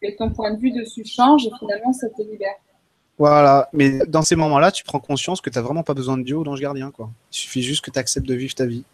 Et 0.01 0.15
ton 0.15 0.29
point 0.29 0.53
de 0.53 0.59
vue 0.59 0.71
dessus 0.71 1.03
change 1.03 1.47
et 1.47 1.51
finalement 1.59 1.91
ça 1.91 2.07
te 2.09 2.21
libère. 2.21 2.55
Voilà, 3.17 3.69
mais 3.73 3.99
dans 4.07 4.21
ces 4.21 4.37
moments-là, 4.37 4.71
tu 4.71 4.85
prends 4.85 4.99
conscience 4.99 5.41
que 5.41 5.49
tu 5.49 5.57
n'as 5.57 5.61
vraiment 5.61 5.83
pas 5.83 5.93
besoin 5.93 6.17
de 6.17 6.23
Dieu 6.23 6.37
ou 6.37 6.45
d'ange 6.45 6.61
gardien. 6.61 6.89
Quoi. 6.89 7.09
Il 7.33 7.35
suffit 7.35 7.61
juste 7.61 7.83
que 7.83 7.91
tu 7.91 7.99
acceptes 7.99 8.25
de 8.25 8.33
vivre 8.33 8.55
ta 8.55 8.65
vie. 8.65 8.85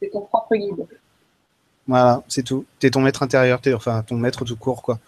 C'est 0.00 0.10
ton 0.10 0.22
propre 0.22 0.56
guide. 0.56 0.88
Voilà, 1.88 2.22
c'est 2.28 2.44
tout. 2.44 2.64
Tu 2.78 2.86
es 2.86 2.90
ton 2.90 3.00
maître 3.00 3.22
intérieur, 3.22 3.60
es, 3.64 3.74
enfin 3.74 4.04
ton 4.06 4.16
maître 4.16 4.44
tout 4.44 4.56
court, 4.56 4.82
quoi. 4.82 5.00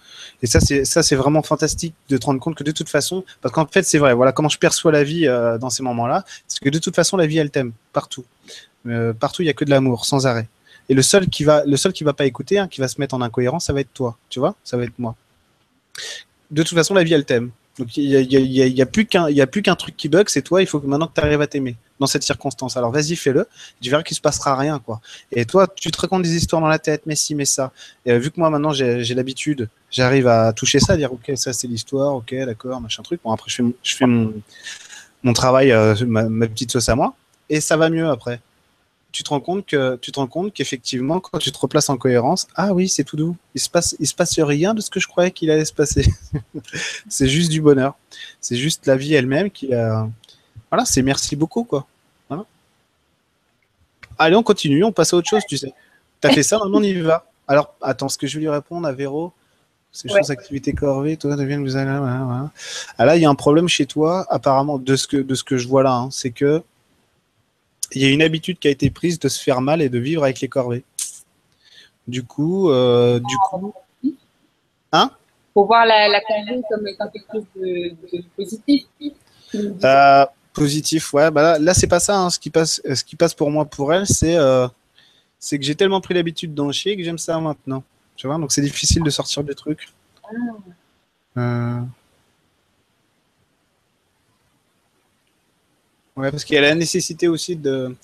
Et 0.42 0.46
ça, 0.46 0.58
c'est 0.60 0.84
ça, 0.84 1.02
c'est 1.02 1.14
vraiment 1.14 1.42
fantastique 1.42 1.94
de 2.08 2.16
te 2.16 2.26
rendre 2.26 2.40
compte 2.40 2.56
que 2.56 2.64
de 2.64 2.72
toute 2.72 2.88
façon, 2.88 3.24
parce 3.42 3.54
qu'en 3.54 3.66
fait, 3.66 3.84
c'est 3.84 3.98
vrai. 3.98 4.12
Voilà 4.12 4.32
comment 4.32 4.48
je 4.48 4.58
perçois 4.58 4.90
la 4.90 5.04
vie 5.04 5.28
euh, 5.28 5.56
dans 5.58 5.70
ces 5.70 5.82
moments-là, 5.84 6.24
c'est 6.48 6.60
que 6.60 6.70
de 6.70 6.78
toute 6.78 6.96
façon, 6.96 7.16
la 7.16 7.26
vie, 7.26 7.38
elle 7.38 7.50
t'aime 7.50 7.72
partout. 7.92 8.24
Euh, 8.86 9.12
partout, 9.12 9.42
il 9.42 9.46
y 9.46 9.50
a 9.50 9.52
que 9.52 9.64
de 9.64 9.70
l'amour, 9.70 10.04
sans 10.04 10.26
arrêt. 10.26 10.48
Et 10.88 10.94
le 10.94 11.02
seul 11.02 11.28
qui 11.28 11.44
va, 11.44 11.64
le 11.64 11.76
seul 11.76 11.92
qui 11.92 12.04
va 12.04 12.12
pas 12.12 12.26
écouter, 12.26 12.58
hein, 12.58 12.68
qui 12.68 12.80
va 12.80 12.88
se 12.88 13.00
mettre 13.00 13.14
en 13.14 13.22
incohérence, 13.22 13.66
ça 13.66 13.72
va 13.72 13.80
être 13.80 13.92
toi. 13.94 14.18
Tu 14.28 14.40
vois, 14.40 14.56
ça 14.64 14.76
va 14.76 14.84
être 14.84 14.98
moi. 14.98 15.14
De 16.50 16.62
toute 16.62 16.76
façon, 16.76 16.94
la 16.94 17.04
vie, 17.04 17.14
elle 17.14 17.24
t'aime. 17.24 17.50
Donc 17.78 17.96
il 17.96 18.08
n'y 18.08 18.82
a, 18.82 18.86
plus 18.86 19.04
qu'un, 19.04 19.26
a 19.26 19.46
plus 19.46 19.62
qu'un 19.62 19.74
truc 19.74 19.96
qui 19.96 20.08
bug, 20.08 20.28
c'est 20.28 20.42
toi. 20.42 20.62
Il 20.62 20.66
faut 20.66 20.78
que 20.78 20.86
maintenant 20.86 21.08
que 21.08 21.14
tu 21.14 21.20
arrives 21.20 21.40
à 21.40 21.46
t'aimer 21.46 21.76
dans 21.98 22.06
cette 22.06 22.22
circonstance. 22.22 22.76
Alors 22.76 22.92
vas-y, 22.92 23.16
fais-le. 23.16 23.48
Tu 23.80 23.90
verras 23.90 24.04
qu'il 24.04 24.16
se 24.16 24.20
passera 24.20 24.56
rien, 24.56 24.78
quoi. 24.78 25.00
Et 25.32 25.44
toi, 25.44 25.66
tu 25.66 25.90
te 25.90 26.00
racontes 26.00 26.22
des 26.22 26.36
histoires 26.36 26.62
dans 26.62 26.68
la 26.68 26.78
tête, 26.78 27.02
mais 27.06 27.16
si, 27.16 27.34
mais 27.34 27.44
ça. 27.44 27.72
Et 28.06 28.12
euh, 28.12 28.18
vu 28.18 28.30
que 28.30 28.38
moi 28.38 28.48
maintenant 28.48 28.72
j'ai, 28.72 29.02
l'habitude, 29.14 29.68
j'arrive 29.90 30.28
à 30.28 30.52
toucher 30.52 30.78
ça, 30.78 30.92
à 30.92 30.96
dire 30.96 31.12
ok, 31.12 31.32
ça 31.34 31.52
c'est 31.52 31.66
l'histoire, 31.66 32.14
ok, 32.14 32.34
d'accord, 32.46 32.80
machin 32.80 33.02
truc. 33.02 33.20
Bon 33.24 33.32
après 33.32 33.50
je 33.50 33.96
fais 33.96 34.06
mon, 34.06 35.32
travail, 35.32 35.72
euh, 35.72 35.94
ma 36.06 36.46
petite 36.46 36.70
sauce 36.70 36.88
à 36.88 36.94
moi, 36.94 37.14
et 37.50 37.60
ça 37.60 37.76
va 37.76 37.90
mieux 37.90 38.08
après 38.08 38.40
tu 39.14 39.22
te 39.22 39.30
rends 39.30 39.40
compte 39.40 39.64
que 39.64 39.96
tu 39.96 40.12
te 40.12 40.18
rends 40.18 40.26
compte 40.26 40.52
qu'effectivement 40.52 41.20
quand 41.20 41.38
tu 41.38 41.52
te 41.52 41.58
replaces 41.58 41.88
en 41.88 41.96
cohérence, 41.96 42.48
ah 42.56 42.74
oui, 42.74 42.88
c'est 42.88 43.04
tout 43.04 43.16
doux. 43.16 43.36
Il 43.54 43.60
se 43.60 43.70
passe 43.70 43.96
il 44.00 44.06
se 44.06 44.14
passe 44.14 44.38
rien 44.40 44.74
de 44.74 44.80
ce 44.80 44.90
que 44.90 45.00
je 45.00 45.06
croyais 45.06 45.30
qu'il 45.30 45.50
allait 45.50 45.64
se 45.64 45.72
passer. 45.72 46.04
c'est 47.08 47.28
juste 47.28 47.50
du 47.50 47.60
bonheur. 47.60 47.94
C'est 48.40 48.56
juste 48.56 48.86
la 48.86 48.96
vie 48.96 49.14
elle-même 49.14 49.50
qui 49.50 49.72
a 49.72 50.08
voilà, 50.70 50.84
c'est 50.84 51.02
merci 51.02 51.36
beaucoup 51.36 51.64
quoi. 51.64 51.86
Allez, 54.18 54.36
on 54.36 54.42
continue, 54.42 54.84
on 54.84 54.92
passe 54.92 55.12
à 55.12 55.16
autre 55.16 55.28
chose, 55.28 55.42
tu 55.48 55.56
sais. 55.56 55.72
Tu 56.20 56.28
as 56.28 56.32
fait 56.32 56.42
ça, 56.42 56.58
maintenant 56.58 56.78
on 56.78 56.82
y 56.82 57.00
va. 57.00 57.26
Alors, 57.48 57.74
attends, 57.82 58.08
ce 58.08 58.16
que 58.16 58.26
je 58.26 58.34
vais 58.34 58.42
lui 58.42 58.48
répondre 58.48 58.86
à 58.86 58.92
Véro, 58.92 59.32
Ces 59.92 60.08
choses, 60.08 60.30
activités 60.30 60.72
corvées, 60.72 61.16
toi, 61.16 61.36
deviennent 61.36 61.62
vous 61.62 61.76
allez. 61.76 61.90
Ah 61.90 63.04
là, 63.04 63.16
il 63.16 63.22
y 63.22 63.24
a 63.24 63.30
un 63.30 63.34
problème 63.34 63.68
chez 63.68 63.86
toi, 63.86 64.26
apparemment, 64.30 64.78
de 64.78 64.96
ce 64.96 65.06
que, 65.06 65.16
de 65.16 65.34
ce 65.34 65.44
que 65.44 65.56
je 65.56 65.68
vois 65.68 65.82
là. 65.82 65.94
Hein. 65.94 66.08
c'est 66.10 66.30
que 66.30 66.62
il 67.92 68.02
y 68.02 68.06
a 68.06 68.10
une 68.10 68.22
habitude 68.22 68.58
qui 68.58 68.68
a 68.68 68.70
été 68.70 68.90
prise 68.90 69.18
de 69.18 69.28
se 69.28 69.42
faire 69.42 69.60
mal 69.60 69.82
et 69.82 69.88
de 69.88 69.98
vivre 69.98 70.24
avec 70.24 70.40
les 70.40 70.48
corvées. 70.48 70.84
Du 72.06 72.22
coup, 72.22 72.70
euh, 72.70 73.18
du 73.18 73.36
coup. 73.48 73.74
Hein? 74.92 75.10
Pour 75.52 75.66
voir 75.66 75.86
la, 75.86 76.08
la 76.08 76.20
corvée 76.20 76.62
comme 76.68 76.86
étant 76.86 77.08
quelque 77.08 77.26
chose 77.32 77.44
de, 77.56 77.94
positif. 78.36 78.84
Euh, 79.54 80.26
positif, 80.52 81.14
ouais. 81.14 81.30
Bah 81.30 81.42
là, 81.42 81.58
là 81.58 81.74
c'est 81.74 81.86
pas 81.86 82.00
ça. 82.00 82.18
Hein. 82.18 82.30
Ce, 82.30 82.38
qui 82.38 82.50
passe, 82.50 82.80
ce 82.84 83.04
qui 83.04 83.16
passe 83.16 83.34
pour 83.34 83.50
moi, 83.50 83.64
pour 83.64 83.92
elle, 83.92 84.06
c'est 84.06 84.36
euh, 84.36 84.68
c'est 85.38 85.58
que 85.58 85.64
j'ai 85.64 85.74
tellement 85.74 86.00
pris 86.00 86.14
l'habitude 86.14 86.54
d'en 86.54 86.72
chier 86.72 86.96
que 86.96 87.02
j'aime 87.02 87.18
ça 87.18 87.38
maintenant. 87.38 87.82
Tu 88.16 88.26
vois, 88.26 88.38
donc 88.38 88.52
c'est 88.52 88.62
difficile 88.62 89.02
de 89.02 89.10
sortir 89.10 89.44
des 89.44 89.54
trucs. 89.54 89.88
Ah. 91.36 91.82
Ouais, 96.16 96.30
parce 96.30 96.44
qu'il 96.44 96.54
y 96.54 96.58
a 96.58 96.62
la 96.62 96.74
nécessité 96.74 97.28
aussi 97.28 97.56
de, 97.56 97.94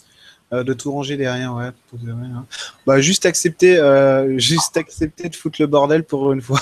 euh, 0.52 0.64
de 0.64 0.72
tout 0.72 0.90
ranger 0.90 1.16
derrière, 1.16 1.54
ouais. 1.54 1.70
Hein. 2.08 2.46
Bah, 2.86 3.00
juste 3.00 3.24
accepter, 3.26 3.78
euh, 3.78 4.38
juste 4.38 4.76
accepter 4.76 5.28
de 5.28 5.36
foutre 5.36 5.60
le 5.60 5.66
bordel 5.66 6.04
pour 6.04 6.32
une 6.32 6.42
fois. 6.42 6.60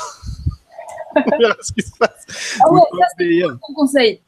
ce 1.63 1.73
qui 1.73 1.83
se 1.83 1.97
passe. 1.99 2.27
Ah 2.61 2.71
ouais, 2.71 2.81
ça, 2.81 3.07
c'est 3.19 3.41
ton 3.67 3.75
conseil 3.75 4.21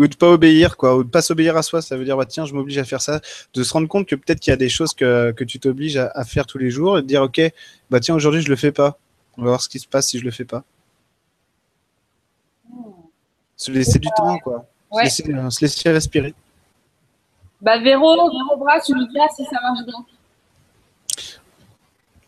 ou 0.00 0.08
de 0.08 0.14
pas 0.14 0.30
obéir, 0.30 0.78
quoi, 0.78 0.96
ou 0.96 1.04
de 1.04 1.10
pas 1.10 1.20
s'obéir 1.20 1.58
à 1.58 1.62
soi. 1.62 1.82
Ça 1.82 1.96
veut 1.96 2.06
dire, 2.06 2.16
bah, 2.16 2.24
tiens, 2.24 2.46
je 2.46 2.54
m'oblige 2.54 2.78
à 2.78 2.84
faire 2.84 3.02
ça. 3.02 3.20
De 3.52 3.62
se 3.62 3.70
rendre 3.70 3.86
compte 3.86 4.06
que 4.06 4.16
peut-être 4.16 4.40
qu'il 4.40 4.50
y 4.50 4.54
a 4.54 4.56
des 4.56 4.70
choses 4.70 4.94
que, 4.94 5.30
que 5.32 5.44
tu 5.44 5.60
t'obliges 5.60 5.98
à, 5.98 6.24
faire 6.24 6.46
tous 6.46 6.56
les 6.56 6.70
jours 6.70 6.98
et 6.98 7.02
de 7.02 7.06
dire, 7.06 7.22
ok, 7.22 7.40
bah 7.90 8.00
tiens, 8.00 8.14
aujourd'hui, 8.14 8.40
je 8.40 8.48
le 8.48 8.56
fais 8.56 8.72
pas. 8.72 8.98
On 9.36 9.42
va 9.42 9.48
voir 9.48 9.60
ce 9.60 9.68
qui 9.68 9.78
se 9.78 9.86
passe 9.86 10.08
si 10.08 10.18
je 10.18 10.24
le 10.24 10.30
fais 10.30 10.46
pas. 10.46 10.64
Se 13.56 13.70
laisser 13.70 13.98
du 13.98 14.08
temps, 14.16 14.38
quoi. 14.38 14.66
Se, 14.90 15.02
laisser, 15.02 15.34
euh, 15.34 15.50
se, 15.50 15.60
laisser, 15.60 15.90
respirer. 15.90 16.34
Bah, 17.60 17.78
Véro, 17.78 18.16
Véro 18.30 18.56
Bras, 18.56 18.80
tu 18.80 18.94
lui 18.94 19.06
diras 19.08 19.28
si 19.34 19.44
ça 19.44 19.60
marche 19.60 19.84
bien. 19.84 20.04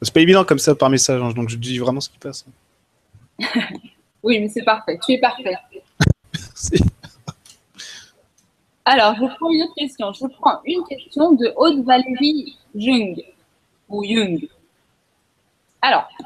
C'est 0.02 0.12
pas 0.12 0.20
évident 0.20 0.44
comme 0.44 0.58
ça 0.58 0.74
par 0.74 0.90
message, 0.90 1.22
hein, 1.22 1.30
donc 1.30 1.48
je 1.48 1.56
dis 1.56 1.78
vraiment 1.78 2.00
ce 2.00 2.10
qui 2.10 2.18
passe. 2.18 2.44
oui, 4.22 4.40
mais 4.40 4.48
c'est 4.48 4.64
parfait. 4.64 4.98
Tu 5.04 5.12
es 5.12 5.18
parfait. 5.18 5.54
Merci. 6.34 6.84
Alors, 8.84 9.14
je 9.14 9.24
prends 9.36 9.50
une 9.50 9.62
autre 9.62 9.74
question. 9.76 10.12
Je 10.12 10.26
prends 10.26 10.60
une 10.64 10.82
question 10.84 11.32
de 11.32 11.52
Haute-Valérie 11.56 12.58
Jung. 12.74 13.22
Ou 13.88 14.04
Jung. 14.04 14.48
Alors, 15.80 16.08
je 16.18 16.24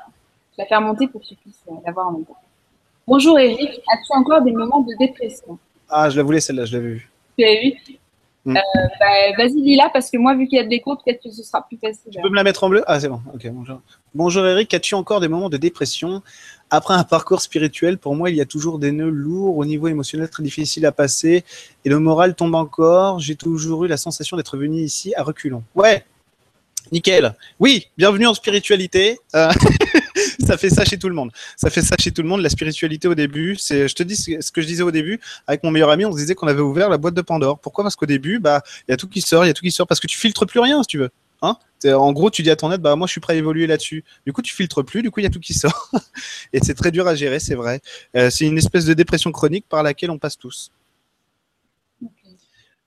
vais 0.57 0.63
la 0.63 0.67
faire 0.67 0.81
monter 0.81 1.07
pour 1.07 1.21
que 1.21 1.27
tu 1.27 1.35
puisses 1.37 1.63
la 1.85 1.93
voir 1.93 2.09
en 2.09 2.13
même 2.13 2.25
temps. 2.25 2.37
Bonjour 3.07 3.39
Eric, 3.39 3.81
as-tu 3.93 4.13
encore 4.17 4.43
des 4.43 4.53
moments 4.53 4.81
de 4.81 4.93
dépression? 4.99 5.59
Ah, 5.89 6.11
je 6.11 6.17
la 6.17 6.23
voulais 6.25 6.41
celle-là, 6.41 6.65
je 6.65 6.77
l'avais 6.77 6.89
vue. 6.89 7.11
Tu 7.39 7.45
l'as 7.45 7.61
vue? 7.61 7.99
Mm. 8.47 8.57
euh, 8.57 8.61
bah, 9.01 9.07
Vas-y, 9.37 9.61
lis-la, 9.61 9.91
parce 9.93 10.11
que 10.11 10.17
moi, 10.17 10.35
vu 10.35 10.47
qu'il 10.47 10.57
y 10.57 10.61
a 10.61 10.65
de 10.65 10.71
l'écho, 10.71 10.97
peut-être 10.97 11.23
que 11.23 11.31
ce 11.31 11.43
sera 11.43 11.67
plus 11.67 11.79
facile. 11.79 12.11
Tu 12.11 12.21
peux 12.21 12.29
me 12.29 12.37
la 12.37 12.45
mettre 12.45 12.65
en 12.65 12.69
bleu? 12.69 12.83
Ah, 12.87 12.99
c'est 12.99 13.09
bon. 13.09 13.21
Ok, 13.35 13.47
bonjour. 13.51 13.81
Bonjour 14.15 14.47
Eric, 14.47 14.73
as-tu 14.73 14.95
encore 14.95 15.21
des 15.21 15.29
moments 15.29 15.51
de 15.51 15.59
dépression? 15.59 16.23
Après 16.71 16.95
un 16.95 17.05
parcours 17.05 17.43
spirituel, 17.43 17.99
pour 17.99 18.17
moi, 18.17 18.31
il 18.31 18.37
y 18.37 18.41
a 18.41 18.47
toujours 18.47 18.79
des 18.79 18.91
nœuds 18.91 19.11
lourds 19.11 19.59
au 19.59 19.65
niveau 19.65 19.89
émotionnel 19.89 20.29
très 20.31 20.43
difficiles 20.43 20.87
à 20.87 20.93
passer 20.93 21.45
et 21.85 21.89
le 21.89 21.99
moral 21.99 22.35
tombe 22.35 22.55
encore. 22.55 23.21
J'ai 23.21 23.37
toujours 23.37 23.85
eu 23.85 23.89
la 23.89 23.97
sensation 23.97 24.37
d'être 24.37 24.57
venu 24.57 24.79
ici 24.79 25.15
à 25.17 25.23
reculons. 25.23 25.63
Ouais, 25.75 26.05
nickel. 26.93 27.35
Oui, 27.61 27.89
bienvenue 27.99 28.27
en 28.27 28.35
spiritualité. 28.35 29.19
Euh, 29.35 29.53
ça 30.47 30.57
fait 30.57 30.71
ça 30.71 30.85
chez 30.85 30.99
tout 30.99 31.09
le 31.09 31.15
monde. 31.15 31.31
Ça 31.57 31.71
fait 31.71 31.83
ça 31.83 31.97
chez 31.99 32.13
tout 32.13 32.23
le 32.23 32.29
monde. 32.29 32.41
La 32.41 32.49
spiritualité 32.49 33.09
au 33.09 33.15
début, 33.15 33.57
c'est, 33.57 33.89
je 33.89 33.95
te 33.95 34.03
dis 34.03 34.17
ce 34.17 34.51
que 34.51 34.61
je 34.61 34.67
disais 34.67 34.83
au 34.83 34.91
début 34.91 35.21
avec 35.47 35.63
mon 35.63 35.71
meilleur 35.71 35.91
ami, 35.91 36.05
on 36.05 36.13
se 36.13 36.17
disait 36.17 36.35
qu'on 36.35 36.47
avait 36.49 36.61
ouvert 36.61 36.89
la 36.89 36.99
boîte 36.99 37.15
de 37.15 37.23
Pandore. 37.23 37.59
Pourquoi? 37.59 37.85
Parce 37.85 37.97
qu'au 37.97 38.07
début, 38.07 38.39
bah, 38.39 38.63
il 38.89 38.93
y 38.93 38.95
a 38.95 38.97
tout 38.97 39.09
qui 39.09 39.21
sort, 39.21 39.45
il 39.45 39.49
y 39.49 39.51
a 39.51 39.55
tout 39.55 39.63
qui 39.63 39.73
sort 39.73 39.87
parce 39.87 40.01
que 40.01 40.07
tu 40.07 40.17
filtres 40.17 40.47
plus 40.47 40.61
rien 40.61 40.83
si 40.83 40.89
tu 40.89 40.99
veux. 40.99 41.11
Hein 41.43 41.59
en 41.85 42.13
gros, 42.13 42.31
tu 42.31 42.43
dis 42.43 42.51
à 42.51 42.57
ton 42.57 42.73
aide, 42.73 42.81
bah 42.81 42.97
moi 42.97 43.07
je 43.07 43.13
suis 43.13 43.21
prêt 43.21 43.35
à 43.35 43.37
évoluer 43.37 43.67
là-dessus. 43.67 44.05
Du 44.25 44.33
coup, 44.33 44.43
tu 44.43 44.55
filtres 44.55 44.85
plus, 44.85 45.03
du 45.03 45.11
coup 45.11 45.21
il 45.21 45.25
y 45.25 45.27
a 45.27 45.31
tout 45.31 45.41
qui 45.41 45.55
sort. 45.55 45.91
et 46.53 46.61
c'est 46.63 46.75
très 46.75 46.91
dur 46.91 47.07
à 47.07 47.15
gérer, 47.15 47.39
c'est 47.39 47.55
vrai. 47.55 47.81
Euh, 48.17 48.31
c'est 48.31 48.47
une 48.47 48.59
espèce 48.59 48.85
de 48.87 48.95
dépression 48.95 49.31
chronique 49.33 49.67
par 49.69 49.83
laquelle 49.83 50.11
on 50.11 50.19
passe 50.19 50.39
tous. 50.39 50.71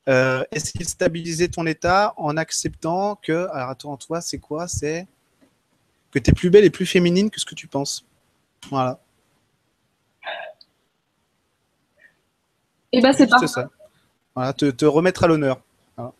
Euh, 0.07 0.43
est-ce 0.51 0.71
qu'il 0.71 0.87
stabilisait 0.87 1.49
ton 1.49 1.67
état 1.67 2.13
en 2.17 2.35
acceptant 2.35 3.19
que, 3.21 3.47
alors 3.51 3.69
attends, 3.69 3.97
toi, 3.97 4.21
c'est 4.21 4.39
quoi? 4.39 4.67
C'est 4.67 5.07
que 6.11 6.19
tu 6.19 6.31
es 6.31 6.33
plus 6.33 6.49
belle 6.49 6.65
et 6.65 6.69
plus 6.69 6.85
féminine 6.85 7.29
que 7.29 7.39
ce 7.39 7.45
que 7.45 7.55
tu 7.55 7.67
penses. 7.67 8.05
Voilà. 8.69 8.99
Et 12.91 12.97
eh 12.97 13.01
ben 13.01 13.13
c'est 13.13 13.27
pas 13.27 13.45
ça. 13.45 13.69
Voilà, 14.35 14.53
te, 14.53 14.65
te 14.71 14.85
remettre 14.85 15.23
à 15.23 15.27
l'honneur. 15.27 15.61
Voilà. 15.95 16.13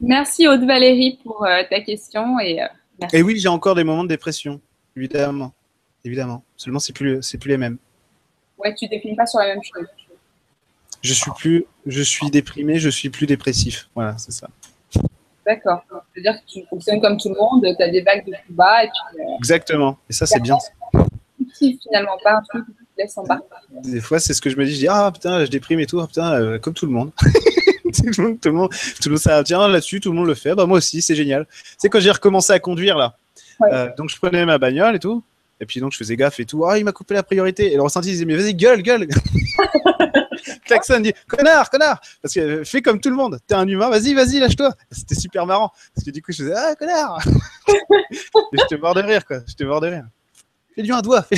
Merci 0.00 0.48
Aude 0.48 0.64
Valérie 0.64 1.18
pour 1.22 1.44
euh, 1.44 1.62
ta 1.70 1.80
question 1.80 2.38
et 2.40 2.62
euh, 2.62 2.66
Et 3.12 3.22
oui, 3.22 3.38
j'ai 3.38 3.48
encore 3.48 3.74
des 3.74 3.84
moments 3.84 4.02
de 4.02 4.08
dépression, 4.08 4.60
évidemment, 4.96 5.52
évidemment. 6.04 6.42
Seulement 6.56 6.80
c'est 6.80 6.92
plus 6.92 7.22
c'est 7.22 7.38
plus 7.38 7.50
les 7.50 7.56
mêmes. 7.56 7.78
Ouais, 8.58 8.74
tu 8.74 8.88
définis 8.88 9.14
pas 9.14 9.26
sur 9.26 9.38
la 9.38 9.46
même 9.46 9.62
chose. 9.62 9.86
Je 11.02 11.14
suis 11.14 11.30
plus, 11.36 11.66
je 11.86 12.02
suis 12.02 12.30
déprimé, 12.30 12.78
je 12.78 12.88
suis 12.88 13.10
plus 13.10 13.26
dépressif. 13.26 13.88
Voilà, 13.94 14.18
c'est 14.18 14.32
ça. 14.32 14.48
D'accord. 15.46 15.84
C'est-à-dire 16.12 16.40
que 16.40 16.46
tu 16.46 16.66
fonctionnes 16.68 17.00
comme 17.00 17.16
tout 17.16 17.28
le 17.28 17.36
monde, 17.36 17.64
tu 17.76 17.82
as 17.82 17.88
des 17.88 18.02
vagues 18.02 18.26
de 18.26 18.32
plus 18.32 18.52
bas 18.52 18.84
et 18.84 18.88
puis. 18.88 19.20
Euh, 19.20 19.38
Exactement. 19.38 19.96
Et 20.10 20.12
ça, 20.12 20.26
c'est 20.26 20.40
bien. 20.40 20.56
Finalement, 21.58 22.18
pas 22.22 22.38
un 22.38 22.42
truc 22.42 22.66
qui 22.66 22.72
te 22.72 23.02
laisse 23.02 23.16
en 23.16 23.24
bas. 23.24 23.40
Des 23.84 24.00
fois, 24.00 24.18
c'est 24.18 24.34
ce 24.34 24.42
que 24.42 24.50
je 24.50 24.56
me 24.56 24.64
dis. 24.64 24.72
Je 24.72 24.78
dis 24.78 24.88
ah 24.88 25.10
putain, 25.12 25.44
je 25.44 25.50
déprime 25.50 25.80
et 25.80 25.86
tout. 25.86 26.00
Ah, 26.00 26.06
putain, 26.06 26.58
comme 26.58 26.74
tout 26.74 26.86
le 26.86 26.92
monde. 26.92 27.12
tout 27.96 28.02
le 28.04 28.22
monde, 28.22 28.40
tout 28.40 28.48
le 28.48 28.54
monde, 28.54 28.70
tout 28.70 29.08
le 29.08 29.10
monde 29.10 29.20
ça 29.20 29.42
tient 29.44 29.68
là-dessus, 29.68 30.00
tout 30.00 30.10
le 30.10 30.16
monde 30.16 30.26
le 30.26 30.34
fait. 30.34 30.54
Bah, 30.54 30.66
moi 30.66 30.78
aussi, 30.78 31.00
c'est 31.00 31.14
génial. 31.14 31.46
C'est 31.78 31.88
quand 31.88 32.00
j'ai 32.00 32.10
recommencé 32.10 32.52
à 32.52 32.58
conduire 32.58 32.96
là. 32.96 33.16
Euh, 33.62 33.88
donc 33.96 34.10
je 34.10 34.16
prenais 34.16 34.44
ma 34.44 34.58
bagnole 34.58 34.96
et 34.96 34.98
tout. 34.98 35.22
Et 35.60 35.66
puis 35.66 35.80
donc 35.80 35.92
je 35.92 35.98
faisais 35.98 36.16
gaffe 36.16 36.38
et 36.40 36.44
tout. 36.44 36.64
Ah, 36.66 36.78
il 36.78 36.84
m'a 36.84 36.92
coupé 36.92 37.14
la 37.14 37.22
priorité. 37.22 37.72
Et 37.72 37.76
le 37.76 37.82
ressenti 37.82 38.08
disait, 38.08 38.24
mais 38.24 38.36
vas-y, 38.36 38.54
gueule, 38.54 38.82
gueule. 38.82 39.08
Klaxon 40.64 41.00
dit, 41.00 41.12
connard, 41.28 41.70
connard. 41.70 42.00
Parce 42.22 42.34
que 42.34 42.40
euh, 42.40 42.64
fais 42.64 42.82
comme 42.82 43.00
tout 43.00 43.10
le 43.10 43.16
monde. 43.16 43.38
T'es 43.46 43.54
un 43.54 43.66
humain, 43.66 43.90
vas-y, 43.90 44.14
vas-y, 44.14 44.38
lâche-toi. 44.38 44.74
C'était 44.90 45.14
super 45.14 45.46
marrant. 45.46 45.70
Parce 45.94 46.04
que 46.04 46.10
du 46.10 46.22
coup, 46.22 46.32
je 46.32 46.42
faisais, 46.44 46.54
ah, 46.56 46.74
connard. 46.76 47.18
je 48.10 48.66
te 48.68 48.74
mort 48.76 48.94
de 48.94 49.02
rire, 49.02 49.24
quoi. 49.24 49.38
Je 49.46 49.54
te 49.54 49.64
mort 49.64 49.80
de 49.80 49.88
rire. 49.88 50.06
Fais-lui 50.74 50.92
un 50.92 51.00
doigt. 51.00 51.24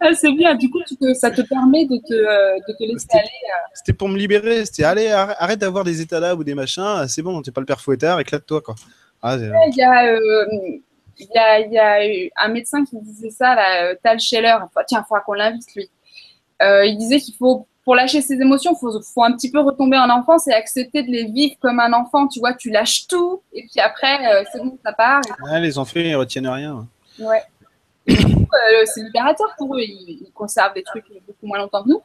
Ah, 0.00 0.14
c'est 0.14 0.32
bien, 0.32 0.54
du 0.54 0.70
coup, 0.70 0.78
ça 1.14 1.30
te 1.30 1.42
permet 1.42 1.84
de 1.86 1.98
te, 1.98 2.14
euh, 2.14 2.56
de 2.66 2.72
te 2.72 2.84
laisser 2.84 3.06
aller. 3.12 3.26
Euh. 3.26 3.68
C'était 3.74 3.92
pour 3.92 4.08
me 4.08 4.16
libérer, 4.16 4.64
c'était 4.64 4.84
allez, 4.84 5.08
arrête 5.08 5.58
d'avoir 5.58 5.84
des 5.84 6.00
états 6.00 6.20
là 6.20 6.34
ou 6.34 6.42
des 6.42 6.54
machins, 6.54 7.06
c'est 7.08 7.22
bon, 7.22 7.42
t'es 7.42 7.50
pas 7.50 7.60
le 7.60 7.66
père 7.66 7.80
fouettard, 7.80 8.18
éclate-toi. 8.20 8.60
quoi. 8.60 8.74
Ah, 9.22 9.36
il 9.36 9.74
y, 9.76 9.82
a, 9.82 10.06
euh, 10.06 10.46
y, 11.18 11.38
a, 11.38 11.60
y 11.60 11.78
a 11.78 12.30
un 12.44 12.48
médecin 12.48 12.84
qui 12.84 12.96
disait 13.00 13.30
ça, 13.30 13.54
là, 13.54 13.94
Tal 13.96 14.20
Scheller, 14.20 14.56
tiens, 14.86 15.02
il 15.04 15.08
faudra 15.08 15.20
qu'on 15.20 15.34
l'invite 15.34 15.74
lui. 15.74 15.90
Il 16.60 16.96
disait 16.98 17.20
qu'il 17.20 17.34
faut, 17.34 17.66
pour 17.84 17.94
lâcher 17.94 18.20
ses 18.20 18.34
émotions, 18.34 18.72
il 18.74 18.78
faut, 18.78 19.00
faut, 19.02 19.22
un 19.22 19.32
petit 19.32 19.50
peu 19.50 19.60
retomber 19.60 19.96
en 19.96 20.10
enfance 20.10 20.46
et 20.48 20.52
accepter 20.52 21.02
de 21.02 21.10
les 21.10 21.24
vivre 21.24 21.54
comme 21.60 21.80
un 21.80 21.92
enfant. 21.92 22.28
Tu 22.28 22.40
vois, 22.40 22.54
tu 22.54 22.70
lâches 22.70 23.06
tout 23.06 23.42
et 23.52 23.62
puis 23.62 23.80
après, 23.80 24.44
c'est 24.52 24.58
bon, 24.58 24.78
ça 24.84 24.92
part. 24.92 25.22
les 25.60 25.78
enfants, 25.78 26.00
ils 26.00 26.16
retiennent 26.16 26.48
rien. 26.48 26.86
Ouais. 27.18 27.42
Euh, 28.08 28.84
c'est 28.86 29.02
libérateur 29.02 29.54
pour 29.58 29.76
eux. 29.76 29.80
Ils, 29.80 30.30
conservent 30.34 30.74
des 30.74 30.82
trucs 30.82 31.04
beaucoup 31.26 31.46
moins 31.46 31.58
longtemps 31.58 31.82
que 31.82 31.88
nous. 31.88 32.02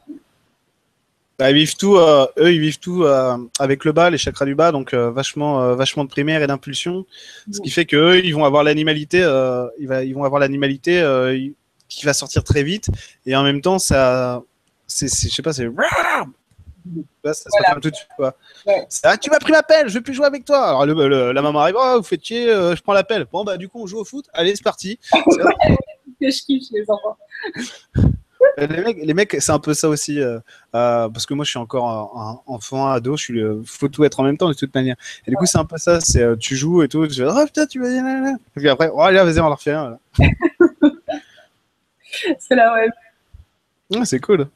Bah, 1.38 1.50
ils 1.50 1.56
vivent 1.56 1.76
tout, 1.76 1.96
euh, 1.96 2.26
eux, 2.38 2.52
ils 2.52 2.60
vivent 2.60 2.78
tout 2.78 3.02
euh, 3.02 3.36
avec 3.58 3.84
le 3.84 3.92
bas, 3.92 4.10
les 4.10 4.18
chakras 4.18 4.44
du 4.44 4.54
bas, 4.54 4.70
donc 4.70 4.94
vachement, 4.94 5.74
vachement 5.74 6.04
de 6.04 6.08
primaire 6.08 6.42
et 6.42 6.46
d'impulsion. 6.46 7.06
Ce 7.50 7.60
qui 7.60 7.70
fait 7.70 7.86
qu'eux, 7.86 8.24
ils 8.24 8.34
vont 8.34 8.44
avoir 8.44 8.62
l'animalité, 8.62 9.18
ils, 9.78 10.14
vont 10.14 10.24
avoir 10.24 10.40
l'animalité 10.40 11.02
qui 11.96 12.06
va 12.06 12.14
sortir 12.14 12.44
très 12.44 12.62
vite, 12.62 12.88
et 13.26 13.36
en 13.36 13.42
même 13.42 13.60
temps, 13.60 13.78
ça, 13.78 14.42
c'est, 14.86 15.08
je 15.08 15.34
sais 15.34 15.42
pas, 15.42 15.52
c'est 15.52 15.68
ça, 17.24 17.32
ça 17.32 17.74
tout 17.80 17.90
de 17.90 17.94
suite, 17.94 18.08
quoi. 18.16 18.36
Ah, 19.02 19.16
tu 19.16 19.30
m'as 19.30 19.38
pris 19.38 19.52
pelle, 19.66 19.88
je 19.88 19.94
vais 19.94 20.02
plus 20.02 20.14
jouer 20.14 20.26
avec 20.26 20.44
toi. 20.44 20.68
Alors 20.68 20.86
la 20.86 21.42
maman 21.42 21.60
arrive, 21.60 21.76
oh, 21.78 21.94
vous 21.96 22.02
faites 22.02 22.24
chier, 22.24 22.46
je 22.46 22.80
prends 22.82 22.92
la 22.92 23.04
pelle. 23.04 23.26
Bon 23.32 23.42
bah 23.42 23.56
du 23.56 23.68
coup 23.68 23.82
on 23.82 23.86
joue 23.86 23.98
au 23.98 24.04
foot. 24.04 24.26
Allez 24.34 24.54
c'est 24.54 24.62
parti. 24.62 24.98
que 26.20 26.30
je 26.30 26.42
kiffe 26.42 26.68
les 26.72 26.84
enfants. 26.88 27.16
les 28.58 28.66
mecs, 28.82 28.98
les 29.02 29.14
mecs 29.14 29.36
c'est 29.38 29.52
un 29.52 29.58
peu 29.58 29.74
ça 29.74 29.88
aussi. 29.88 30.20
Euh, 30.20 30.38
euh, 30.74 31.08
parce 31.08 31.26
que 31.26 31.34
moi, 31.34 31.44
je 31.44 31.50
suis 31.50 31.58
encore 31.58 31.88
un, 31.88 32.40
enfant, 32.46 32.88
ado. 32.88 33.16
Je 33.16 33.22
suis, 33.22 33.40
euh, 33.40 33.62
faut 33.64 33.88
tout 33.88 34.04
être 34.04 34.20
en 34.20 34.24
même 34.24 34.36
temps 34.36 34.48
de 34.48 34.54
toute 34.54 34.74
manière. 34.74 34.96
Et 35.26 35.30
du 35.30 35.36
coup, 35.36 35.46
c'est 35.46 35.58
un 35.58 35.64
peu 35.64 35.78
ça. 35.78 36.00
C'est 36.00 36.38
tu 36.38 36.56
joues 36.56 36.82
et 36.82 36.88
tout. 36.88 37.06
Tu 37.06 37.14
fais, 37.14 37.26
oh 37.28 37.44
putain, 37.46 37.66
tu 37.66 37.80
vas. 37.80 37.88
Et 37.88 38.36
puis 38.56 38.68
après, 38.68 38.90
oh 38.92 39.10
là, 39.10 39.24
vas-y, 39.24 39.40
on 39.40 39.48
leur 39.48 39.60
fait 39.60 39.72
un. 39.72 39.98
c'est 42.38 42.54
la 42.54 42.72
web. 42.74 42.90
Ouais, 43.90 44.04
c'est 44.04 44.20
cool. 44.20 44.48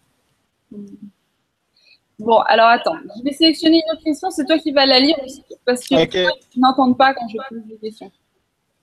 Bon, 2.18 2.38
alors 2.40 2.68
attends, 2.68 2.96
je 3.16 3.22
vais 3.22 3.32
sélectionner 3.32 3.82
une 3.86 3.94
autre 3.94 4.02
question. 4.02 4.30
C'est 4.30 4.44
toi 4.44 4.58
qui 4.58 4.72
vas 4.72 4.86
la 4.86 4.98
lire 4.98 5.16
aussi, 5.24 5.44
parce 5.64 5.86
que 5.86 5.94
okay. 6.02 6.26
tu 6.50 6.58
n'entends 6.58 6.92
pas 6.92 7.14
quand 7.14 7.28
je 7.28 7.36
pose 7.48 7.66
des 7.68 7.76
questions. 7.76 8.10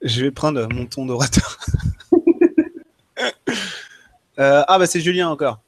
Je 0.01 0.23
vais 0.23 0.31
prendre 0.31 0.67
mon 0.73 0.85
ton 0.85 1.05
d'orateur. 1.05 1.57
Euh, 4.37 4.63
ah 4.67 4.77
bah 4.77 4.85
c'est 4.85 4.99
Julien 4.99 5.29
encore. 5.29 5.61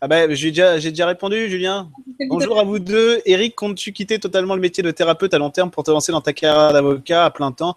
Ah 0.00 0.08
bah 0.08 0.32
j'ai 0.32 0.48
déjà, 0.48 0.78
j'ai 0.78 0.88
déjà 0.88 1.04
répondu, 1.04 1.50
Julien. 1.50 1.90
Bonjour 2.28 2.58
à 2.58 2.64
vous 2.64 2.78
deux. 2.78 3.20
Eric, 3.26 3.54
comptes-tu 3.54 3.92
quitter 3.92 4.18
totalement 4.18 4.54
le 4.54 4.62
métier 4.62 4.82
de 4.82 4.90
thérapeute 4.90 5.34
à 5.34 5.38
long 5.38 5.50
terme 5.50 5.70
pour 5.70 5.84
te 5.84 5.90
lancer 5.90 6.10
dans 6.10 6.22
ta 6.22 6.32
carrière 6.32 6.72
d'avocat 6.72 7.26
à 7.26 7.30
plein 7.30 7.52
temps? 7.52 7.76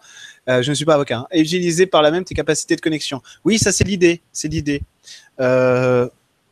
Euh, 0.50 0.62
Je 0.62 0.70
ne 0.70 0.76
suis 0.76 0.86
pas 0.86 0.96
avocat. 0.96 1.20
Hein. 1.20 1.28
Et 1.32 1.42
utiliser 1.42 1.86
par 1.86 2.02
là 2.02 2.12
même 2.12 2.24
tes 2.24 2.36
capacités 2.36 2.76
de 2.76 2.82
connexion. 2.82 3.22
Oui, 3.44 3.58
ça 3.58 3.72
c'est 3.72 3.84
l'idée. 3.84 4.22
C'est 4.32 4.48
l'idée. 4.48 4.82
Euh, 5.40 6.08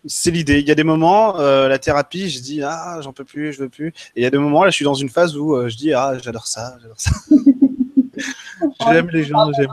c'est 0.06 0.32
l'idée. 0.32 0.60
Il 0.60 0.68
y 0.68 0.72
a 0.72 0.76
des 0.76 0.84
moments, 0.84 1.38
la 1.38 1.78
thérapie, 1.78 2.30
je 2.30 2.40
dis 2.40 2.64
ah 2.64 3.00
j'en 3.02 3.14
peux 3.14 3.24
plus, 3.24 3.54
je 3.54 3.60
veux 3.60 3.70
plus. 3.70 3.90
Et 4.16 4.22
il 4.22 4.24
y 4.24 4.26
a 4.26 4.32
des 4.32 4.40
moments 4.40 4.64
là, 4.64 4.72
je 4.72 4.76
suis 4.76 4.86
dans 4.86 4.96
une 4.96 5.10
phase 5.10 5.38
où 5.38 5.70
je 5.70 5.78
dis 5.78 5.94
ah 5.94 6.18
j'adore 6.20 6.48
ça, 6.48 6.76
j'adore 6.82 7.00
ça. 7.00 7.12
j'aime 8.92 9.10
les 9.12 9.24
gens, 9.26 9.52
j'aime. 9.54 9.70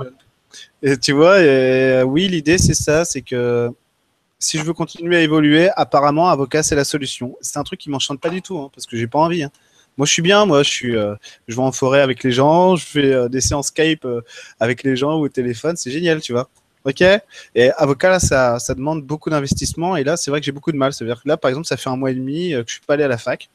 Et 0.83 0.99
tu 0.99 1.13
vois, 1.13 1.39
oui, 2.05 2.29
l'idée 2.29 2.59
c'est 2.59 2.75
ça, 2.75 3.07
c'est 3.07 3.23
que 3.23 3.73
si 4.39 4.59
je 4.59 4.63
veux 4.63 4.73
continuer 4.73 5.17
à 5.17 5.21
évoluer, 5.21 5.69
apparemment, 5.75 6.29
avocat, 6.29 6.63
c'est 6.63 6.77
la 6.77 6.85
solution. 6.85 7.37
C'est 7.41 7.59
un 7.59 7.65
truc 7.65 7.81
qui 7.81 7.91
m'enchante 7.91 8.21
pas 8.21 8.31
du 8.31 8.41
tout, 8.41 8.59
hein, 8.59 8.71
parce 8.73 8.87
que 8.87 8.97
j'ai 8.97 9.09
pas 9.09 9.19
envie. 9.19 9.43
Hein. 9.43 9.51
Moi, 9.99 10.07
je 10.07 10.13
suis 10.13 10.23
bien. 10.23 10.47
Moi, 10.47 10.63
je 10.63 10.71
suis, 10.71 10.97
euh, 10.97 11.17
vais 11.49 11.59
en 11.59 11.73
forêt 11.73 12.01
avec 12.01 12.23
les 12.23 12.31
gens, 12.31 12.77
je 12.77 12.87
fais 12.87 13.13
euh, 13.13 13.29
des 13.29 13.41
séances 13.41 13.67
Skype 13.67 14.05
euh, 14.05 14.23
avec 14.61 14.85
les 14.85 14.97
gens 14.97 15.19
ou 15.19 15.25
au 15.25 15.29
téléphone. 15.29 15.77
C'est 15.77 15.91
génial, 15.91 16.21
tu 16.21 16.33
vois. 16.33 16.49
Ok? 16.85 17.03
Et 17.57 17.71
avocat, 17.73 18.11
là, 18.11 18.21
ça, 18.21 18.75
demande 18.75 19.03
beaucoup 19.03 19.29
d'investissement. 19.29 19.97
Et 19.97 20.05
là, 20.05 20.17
c'est 20.17 20.31
vrai 20.31 20.41
que 20.41 20.47
j'ai 20.47 20.53
beaucoup 20.53 20.71
de 20.71 20.77
mal. 20.77 20.93
C'est-à-dire 20.93 21.21
que 21.21 21.29
là, 21.29 21.37
par 21.37 21.49
exemple, 21.49 21.67
ça 21.67 21.77
fait 21.77 21.91
un 21.91 21.97
mois 21.97 22.13
et 22.13 22.15
demi 22.15 22.53
que 22.53 22.65
je 22.69 22.75
suis 22.75 22.83
pas 22.87 22.95
allé 22.95 23.03
à 23.05 23.09
la 23.09 23.19
fac 23.19 23.51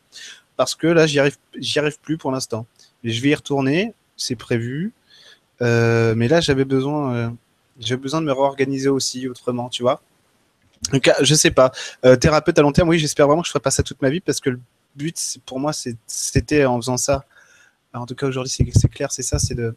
parce 0.57 0.75
que 0.75 0.85
là, 0.85 1.07
j'y 1.07 1.19
arrive, 1.19 1.37
j'y 1.57 1.79
arrive 1.79 1.97
plus 1.99 2.17
pour 2.17 2.31
l'instant. 2.31 2.67
Et 3.03 3.11
je 3.11 3.21
vais 3.21 3.29
y 3.29 3.35
retourner. 3.35 3.93
C'est 4.17 4.35
prévu. 4.35 4.91
mais 5.61 6.27
là, 6.27 6.41
j'avais 6.41 6.65
besoin, 6.65 7.33
j'ai 7.79 7.95
besoin 7.95 8.21
de 8.21 8.25
me 8.25 8.33
réorganiser 8.33 8.89
aussi 8.89 9.29
autrement, 9.29 9.69
tu 9.69 9.81
vois. 9.81 10.01
Donc, 10.91 11.09
je 11.21 11.35
sais 11.35 11.51
pas. 11.51 11.71
Thérapeute 12.19 12.59
à 12.59 12.61
long 12.61 12.73
terme, 12.73 12.89
oui, 12.89 12.99
j'espère 12.99 13.27
vraiment 13.27 13.41
que 13.41 13.47
je 13.47 13.51
ferai 13.51 13.61
pas 13.61 13.71
ça 13.71 13.81
toute 13.81 14.01
ma 14.01 14.09
vie 14.09 14.19
parce 14.19 14.41
que 14.41 14.59
but, 14.95 15.39
pour 15.45 15.59
moi, 15.59 15.71
c'était 16.07 16.65
en 16.65 16.77
faisant 16.77 16.97
ça. 16.97 17.25
en 17.93 18.05
tout 18.05 18.15
cas, 18.15 18.27
aujourd'hui, 18.27 18.51
c'est 18.51 18.89
clair, 18.89 19.11
c'est 19.11 19.23
ça, 19.23 19.39
c'est 19.39 19.55
de, 19.55 19.75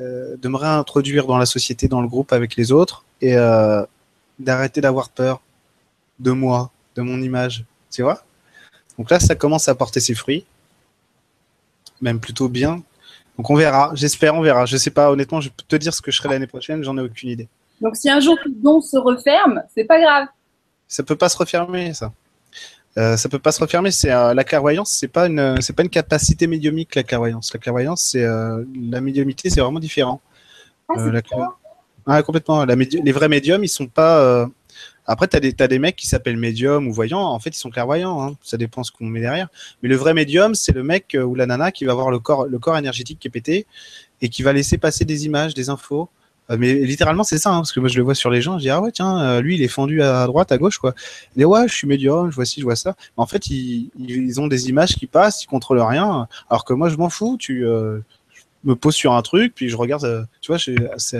euh, 0.00 0.36
de 0.36 0.48
me 0.48 0.56
réintroduire 0.56 1.26
dans 1.26 1.36
la 1.36 1.46
société, 1.46 1.86
dans 1.86 2.00
le 2.00 2.08
groupe 2.08 2.32
avec 2.32 2.56
les 2.56 2.72
autres 2.72 3.04
et 3.20 3.36
euh, 3.36 3.84
d'arrêter 4.38 4.80
d'avoir 4.80 5.10
peur 5.10 5.42
de 6.18 6.30
moi, 6.30 6.70
de 6.94 7.02
mon 7.02 7.20
image. 7.20 7.64
Tu 7.90 8.02
vois 8.02 8.22
Donc 8.96 9.10
là, 9.10 9.20
ça 9.20 9.34
commence 9.34 9.68
à 9.68 9.74
porter 9.74 10.00
ses 10.00 10.14
fruits, 10.14 10.46
même 12.00 12.18
plutôt 12.18 12.48
bien. 12.48 12.82
Donc 13.36 13.50
on 13.50 13.54
verra, 13.54 13.90
j'espère, 13.94 14.34
on 14.34 14.40
verra. 14.40 14.64
Je 14.64 14.78
sais 14.78 14.90
pas, 14.90 15.10
honnêtement, 15.10 15.40
je 15.40 15.50
peux 15.50 15.64
te 15.68 15.76
dire 15.76 15.92
ce 15.92 16.00
que 16.00 16.10
je 16.10 16.16
serai 16.16 16.30
l'année 16.30 16.46
prochaine, 16.46 16.82
j'en 16.82 16.96
ai 16.96 17.02
aucune 17.02 17.28
idée. 17.28 17.48
Donc 17.82 17.96
si 17.96 18.08
un 18.08 18.20
jour 18.20 18.38
le 18.44 18.52
don 18.52 18.80
se 18.80 18.96
referme, 18.96 19.62
c'est 19.74 19.84
pas 19.84 20.00
grave. 20.00 20.28
Ça 20.88 21.02
peut 21.02 21.16
pas 21.16 21.28
se 21.28 21.36
refermer, 21.36 21.92
ça. 21.92 22.12
Euh, 22.98 23.16
ça 23.16 23.28
peut 23.28 23.38
pas 23.38 23.52
se 23.52 23.60
refermer. 23.60 23.90
C'est 23.90 24.10
euh, 24.10 24.34
la 24.34 24.44
clairvoyance, 24.44 24.90
c'est 24.90 25.08
pas 25.08 25.26
une, 25.26 25.60
c'est 25.60 25.74
pas 25.74 25.82
une 25.82 25.90
capacité 25.90 26.46
médiumique 26.46 26.94
la 26.94 27.02
clairvoyance. 27.02 27.52
La 27.52 27.60
clairvoyance, 27.60 28.02
c'est 28.12 28.24
euh, 28.24 28.64
la 28.74 29.00
médiumité, 29.00 29.48
c'est 29.50 29.60
vraiment 29.60 29.80
différent. 29.80 30.20
Ah, 30.88 30.94
euh, 30.98 31.20
ah 32.06 32.22
complètement. 32.22 32.64
La 32.64 32.74
les 32.74 33.12
vrais 33.12 33.28
médiums, 33.28 33.62
ils 33.62 33.68
sont 33.68 33.86
pas. 33.86 34.48
Après, 35.06 35.26
tu 35.26 35.36
as 35.36 35.40
des, 35.40 35.54
as 35.58 35.66
des 35.66 35.78
mecs 35.78 35.96
qui 35.96 36.06
s'appellent 36.06 36.36
médium 36.36 36.86
ou 36.86 36.92
voyants. 36.92 37.22
En 37.22 37.38
fait, 37.38 37.50
ils 37.50 37.58
sont 37.58 37.70
clairvoyants. 37.70 38.22
Hein. 38.22 38.36
Ça 38.42 38.56
dépend 38.56 38.84
ce 38.84 38.92
qu'on 38.92 39.06
met 39.06 39.20
derrière. 39.20 39.48
Mais 39.82 39.88
le 39.88 39.96
vrai 39.96 40.14
médium, 40.14 40.54
c'est 40.54 40.72
le 40.72 40.82
mec 40.82 41.16
ou 41.20 41.34
la 41.34 41.46
nana 41.46 41.72
qui 41.72 41.84
va 41.84 41.92
avoir 41.92 42.10
le 42.10 42.18
corps, 42.18 42.46
le 42.46 42.58
corps 42.58 42.76
énergétique 42.76 43.18
qui 43.18 43.28
est 43.28 43.30
pété 43.30 43.66
et 44.20 44.28
qui 44.28 44.42
va 44.42 44.52
laisser 44.52 44.78
passer 44.78 45.04
des 45.04 45.26
images, 45.26 45.54
des 45.54 45.68
infos. 45.68 46.08
Euh, 46.50 46.56
mais 46.58 46.74
littéralement, 46.74 47.24
c'est 47.24 47.38
ça, 47.38 47.50
hein, 47.50 47.58
parce 47.58 47.72
que 47.72 47.80
moi, 47.80 47.88
je 47.88 47.96
le 47.96 48.02
vois 48.02 48.14
sur 48.14 48.30
les 48.30 48.42
gens, 48.42 48.58
je 48.58 48.62
dis, 48.62 48.70
ah 48.70 48.80
ouais, 48.80 48.90
tiens, 48.92 49.20
euh, 49.20 49.40
lui, 49.40 49.54
il 49.56 49.62
est 49.62 49.68
fendu 49.68 50.02
à 50.02 50.26
droite, 50.26 50.52
à 50.52 50.58
gauche, 50.58 50.78
quoi. 50.78 50.94
Dit, 51.36 51.44
ouais, 51.44 51.68
je 51.68 51.74
suis 51.74 51.86
médium, 51.86 52.30
je 52.30 52.34
vois 52.34 52.44
ci, 52.44 52.60
je 52.60 52.64
vois 52.64 52.76
ça. 52.76 52.96
en 53.16 53.26
fait, 53.26 53.46
ils, 53.48 53.90
ils, 53.98 54.40
ont 54.40 54.48
des 54.48 54.68
images 54.68 54.94
qui 54.96 55.06
passent, 55.06 55.44
ils 55.44 55.46
contrôlent 55.46 55.80
rien, 55.80 56.26
alors 56.48 56.64
que 56.64 56.72
moi, 56.72 56.88
je 56.88 56.96
m'en 56.96 57.08
fous, 57.08 57.36
tu 57.38 57.66
euh, 57.66 58.00
me 58.64 58.74
poses 58.74 58.94
sur 58.96 59.12
un 59.14 59.22
truc, 59.22 59.54
puis 59.54 59.68
je 59.68 59.76
regarde, 59.76 60.28
tu 60.40 60.52
vois, 60.52 60.58
c'est 60.58 61.18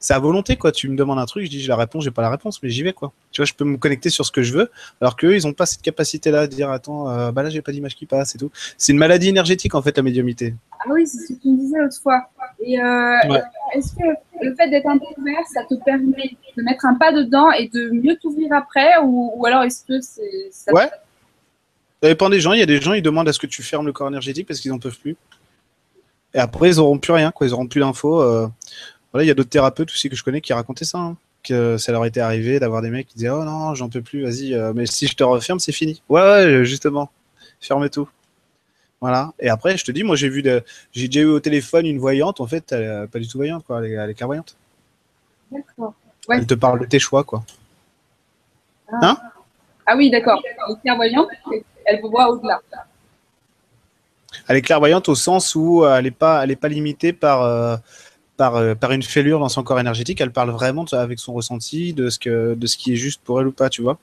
c'est 0.00 0.14
à 0.14 0.18
volonté, 0.18 0.56
quoi. 0.56 0.72
Tu 0.72 0.88
me 0.88 0.96
demandes 0.96 1.18
un 1.18 1.26
truc, 1.26 1.44
je 1.44 1.50
dis, 1.50 1.60
j'ai 1.60 1.68
la 1.68 1.76
réponse, 1.76 2.04
j'ai 2.04 2.10
pas 2.10 2.22
la 2.22 2.30
réponse, 2.30 2.62
mais 2.62 2.70
j'y 2.70 2.82
vais, 2.82 2.94
quoi. 2.94 3.12
Tu 3.30 3.42
vois, 3.42 3.46
je 3.46 3.52
peux 3.52 3.66
me 3.66 3.76
connecter 3.76 4.08
sur 4.08 4.24
ce 4.24 4.32
que 4.32 4.42
je 4.42 4.54
veux, 4.54 4.70
alors 5.00 5.14
qu'eux, 5.14 5.34
ils 5.34 5.46
ont 5.46 5.52
pas 5.52 5.66
cette 5.66 5.82
capacité-là 5.82 6.46
de 6.46 6.54
dire, 6.54 6.70
attends, 6.70 7.10
euh, 7.10 7.30
bah 7.32 7.42
là, 7.42 7.50
j'ai 7.50 7.60
pas 7.60 7.70
d'image 7.70 7.94
qui 7.94 8.06
passe 8.06 8.34
et 8.34 8.38
tout. 8.38 8.50
C'est 8.78 8.92
une 8.92 8.98
maladie 8.98 9.28
énergétique, 9.28 9.74
en 9.74 9.82
fait, 9.82 9.94
la 9.98 10.02
médiumité. 10.02 10.54
Ah 10.80 10.88
oui, 10.90 11.06
c'est 11.06 11.18
ce 11.18 11.34
que 11.34 11.42
tu 11.42 11.48
me 11.48 11.58
disais 11.58 11.78
l'autre 11.78 12.00
fois. 12.02 12.30
Et 12.64 12.80
euh, 12.80 13.16
est-ce 13.74 13.94
que 13.94 14.04
le 14.42 14.54
fait 14.54 14.70
d'être 14.70 14.88
un 14.88 14.96
peu 14.96 15.04
ouvert, 15.18 15.46
ça 15.52 15.64
te 15.64 15.74
permet 15.84 16.36
de 16.56 16.62
mettre 16.62 16.86
un 16.86 16.94
pas 16.94 17.12
dedans 17.12 17.52
et 17.52 17.68
de 17.68 17.90
mieux 17.90 18.16
t'ouvrir 18.16 18.54
après, 18.54 18.92
ou, 19.02 19.44
alors 19.44 19.64
est-ce 19.64 19.84
que 19.84 20.00
c'est. 20.00 20.72
Ouais. 20.72 20.88
Ça 22.02 22.08
dépend 22.08 22.30
des 22.30 22.40
gens. 22.40 22.54
Il 22.54 22.60
y 22.60 22.62
a 22.62 22.66
des 22.66 22.80
gens, 22.80 22.94
ils 22.94 23.02
demandent 23.02 23.28
à 23.28 23.34
ce 23.34 23.38
que 23.38 23.46
tu 23.46 23.62
fermes 23.62 23.84
le 23.84 23.92
corps 23.92 24.08
énergétique 24.08 24.46
parce 24.46 24.60
qu'ils 24.60 24.70
n'en 24.70 24.78
peuvent 24.78 24.98
plus. 24.98 25.16
Et 26.32 26.38
après, 26.38 26.70
ils 26.70 26.76
n'auront 26.76 26.98
plus 26.98 27.12
rien, 27.12 27.30
quoi. 27.30 27.46
Ils 27.46 27.50
n'auront 27.50 27.66
plus 27.66 27.80
d'infos. 27.80 28.22
Euh, 28.22 28.48
voilà, 29.12 29.24
il 29.24 29.28
y 29.28 29.30
a 29.30 29.34
d'autres 29.34 29.50
thérapeutes 29.50 29.90
aussi 29.90 30.08
que 30.08 30.16
je 30.16 30.22
connais 30.22 30.40
qui 30.40 30.52
racontaient 30.52 30.84
ça, 30.84 30.98
hein, 30.98 31.16
que 31.42 31.76
ça 31.78 31.92
leur 31.92 32.04
était 32.04 32.20
arrivé 32.20 32.60
d'avoir 32.60 32.82
des 32.82 32.90
mecs 32.90 33.08
qui 33.08 33.16
disaient 33.16 33.30
oh 33.30 33.44
non, 33.44 33.74
j'en 33.74 33.88
peux 33.88 34.02
plus, 34.02 34.22
vas-y, 34.22 34.54
euh, 34.54 34.72
mais 34.74 34.86
si 34.86 35.06
je 35.06 35.14
te 35.14 35.24
referme, 35.24 35.58
c'est 35.58 35.72
fini. 35.72 36.02
Ouais, 36.08 36.20
ouais, 36.20 36.64
justement, 36.64 37.10
ferme 37.60 37.88
tout. 37.88 38.08
Voilà. 39.00 39.32
Et 39.40 39.48
après, 39.48 39.76
je 39.78 39.84
te 39.84 39.90
dis, 39.92 40.02
moi, 40.02 40.14
j'ai 40.14 40.28
vu, 40.28 40.42
de... 40.42 40.62
j'ai 40.92 41.08
déjà 41.08 41.20
eu 41.20 41.30
au 41.30 41.40
téléphone 41.40 41.86
une 41.86 41.98
voyante. 41.98 42.40
En 42.40 42.46
fait, 42.46 42.70
elle 42.72 42.82
est 42.82 43.06
pas 43.06 43.18
du 43.18 43.26
tout 43.26 43.38
voyante, 43.38 43.64
quoi. 43.64 43.78
Elle 43.78 43.92
est, 43.92 43.94
elle 43.94 44.10
est 44.10 44.14
clairvoyante. 44.14 44.56
D'accord. 45.50 45.94
Elle 46.28 46.46
te 46.46 46.54
parle 46.54 46.80
de 46.80 46.84
tes 46.84 46.98
choix, 46.98 47.24
quoi. 47.24 47.42
Ah, 48.92 48.98
hein? 49.02 49.18
Ah 49.86 49.96
oui, 49.96 50.10
d'accord. 50.10 50.42
Elle 50.44 50.74
est 50.74 50.80
clairvoyante. 50.82 51.28
Elle 51.86 52.00
vous 52.02 52.10
voit 52.10 52.28
au-delà. 52.28 52.60
Elle 54.46 54.56
est 54.58 54.62
clairvoyante 54.62 55.08
au 55.08 55.14
sens 55.14 55.54
où 55.54 55.84
elle 55.86 56.04
n'est 56.04 56.10
pas, 56.10 56.44
elle 56.44 56.50
est 56.50 56.56
pas 56.56 56.68
limitée 56.68 57.12
par. 57.12 57.42
Euh, 57.42 57.76
euh, 58.40 58.74
par, 58.74 58.92
une 58.92 59.02
fêlure 59.02 59.38
dans 59.38 59.48
son 59.48 59.62
corps 59.62 59.80
énergétique, 59.80 60.20
elle 60.20 60.32
parle 60.32 60.50
vraiment 60.50 60.84
avec 60.92 61.18
son 61.18 61.32
ressenti 61.32 61.92
de 61.92 62.08
ce, 62.10 62.18
que, 62.18 62.54
de 62.54 62.66
ce 62.66 62.76
qui 62.76 62.92
est 62.92 62.96
juste 62.96 63.20
pour 63.22 63.40
elle 63.40 63.46
ou 63.46 63.52
pas, 63.52 63.68
tu 63.68 63.82
vois. 63.82 63.98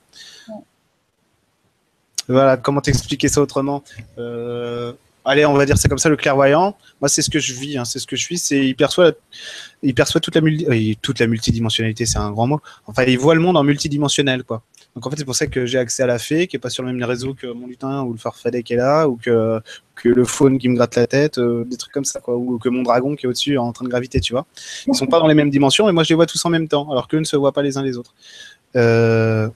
Voilà, 2.27 2.57
comment 2.57 2.81
t'expliquer 2.81 3.29
ça 3.29 3.41
autrement 3.41 3.83
euh, 4.17 4.93
Allez, 5.23 5.45
on 5.45 5.53
va 5.53 5.65
dire 5.65 5.77
c'est 5.77 5.89
comme 5.89 5.97
ça 5.97 6.09
le 6.09 6.15
clairvoyant. 6.15 6.77
Moi, 7.01 7.09
c'est 7.09 7.21
ce 7.21 7.29
que 7.29 7.39
je 7.39 7.53
vis, 7.53 7.77
hein, 7.77 7.85
c'est 7.85 7.99
ce 7.99 8.07
que 8.07 8.15
je 8.15 8.23
suis. 8.23 8.37
C'est 8.37 8.65
il 8.65 8.75
perçoit, 8.75 9.11
il 9.81 9.93
perçoit 9.93 10.21
toute 10.21 10.35
la 10.35 10.41
toute 11.01 11.19
la 11.19 11.27
multidimensionnalité, 11.27 12.05
c'est 12.05 12.17
un 12.17 12.31
grand 12.31 12.47
mot. 12.47 12.61
Enfin, 12.85 13.03
il 13.03 13.17
voit 13.17 13.35
le 13.35 13.41
monde 13.41 13.57
en 13.57 13.63
multidimensionnel, 13.63 14.43
quoi. 14.43 14.61
Donc 14.97 15.05
en 15.05 15.11
fait, 15.11 15.17
c'est 15.17 15.25
pour 15.25 15.35
ça 15.35 15.45
que 15.45 15.67
j'ai 15.67 15.77
accès 15.77 16.01
à 16.01 16.07
la 16.07 16.17
fée, 16.17 16.47
qui 16.47 16.55
est 16.55 16.59
pas 16.59 16.71
sur 16.71 16.81
le 16.81 16.91
même 16.91 17.03
réseau 17.03 17.35
que 17.35 17.45
mon 17.45 17.67
lutin 17.67 18.01
ou 18.01 18.13
le 18.13 18.17
farfadet 18.17 18.63
qui 18.63 18.73
est 18.73 18.77
là, 18.77 19.07
ou 19.07 19.15
que, 19.15 19.61
le 20.03 20.25
faune 20.25 20.57
qui 20.57 20.69
me 20.69 20.75
gratte 20.75 20.95
la 20.95 21.05
tête, 21.05 21.37
euh, 21.37 21.65
des 21.65 21.77
trucs 21.77 21.93
comme 21.93 22.03
ça, 22.03 22.19
ou 22.27 22.57
que 22.57 22.67
mon 22.67 22.81
dragon 22.81 23.15
qui 23.15 23.27
est 23.27 23.29
au-dessus 23.29 23.59
en 23.59 23.71
train 23.73 23.85
de 23.85 23.91
graviter, 23.91 24.19
tu 24.19 24.33
vois. 24.33 24.47
Ils 24.87 24.95
sont 24.95 25.05
pas 25.05 25.19
dans 25.19 25.27
les 25.27 25.35
mêmes 25.35 25.51
dimensions, 25.51 25.87
et 25.87 25.91
moi 25.91 26.01
je 26.01 26.09
les 26.09 26.15
vois 26.15 26.25
tous 26.25 26.43
en 26.45 26.49
même 26.49 26.67
temps, 26.67 26.91
alors 26.91 27.07
qu'eux 27.07 27.19
ne 27.19 27.25
se 27.25 27.35
voient 27.35 27.51
pas 27.51 27.61
les 27.61 27.77
uns 27.77 27.83
les 27.83 27.95
autres. 27.95 28.15
Euh, 28.75 29.47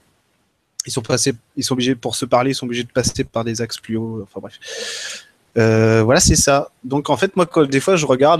ils 0.86 0.92
sont 0.92 1.02
passés, 1.02 1.32
ils 1.56 1.64
sont 1.64 1.72
obligés 1.72 1.96
pour 1.96 2.14
se 2.14 2.24
parler, 2.24 2.52
ils 2.52 2.54
sont 2.54 2.66
obligés 2.66 2.84
de 2.84 2.92
passer 2.92 3.24
par 3.24 3.42
des 3.42 3.60
axes 3.60 3.78
plus 3.78 3.96
hauts. 3.96 4.20
Enfin 4.22 4.38
bref. 4.38 5.26
Euh, 5.58 6.04
voilà, 6.04 6.20
c'est 6.20 6.36
ça. 6.36 6.70
Donc 6.84 7.10
en 7.10 7.16
fait, 7.16 7.34
moi, 7.34 7.48
des 7.68 7.80
fois, 7.80 7.96
je 7.96 8.06
regarde 8.06 8.38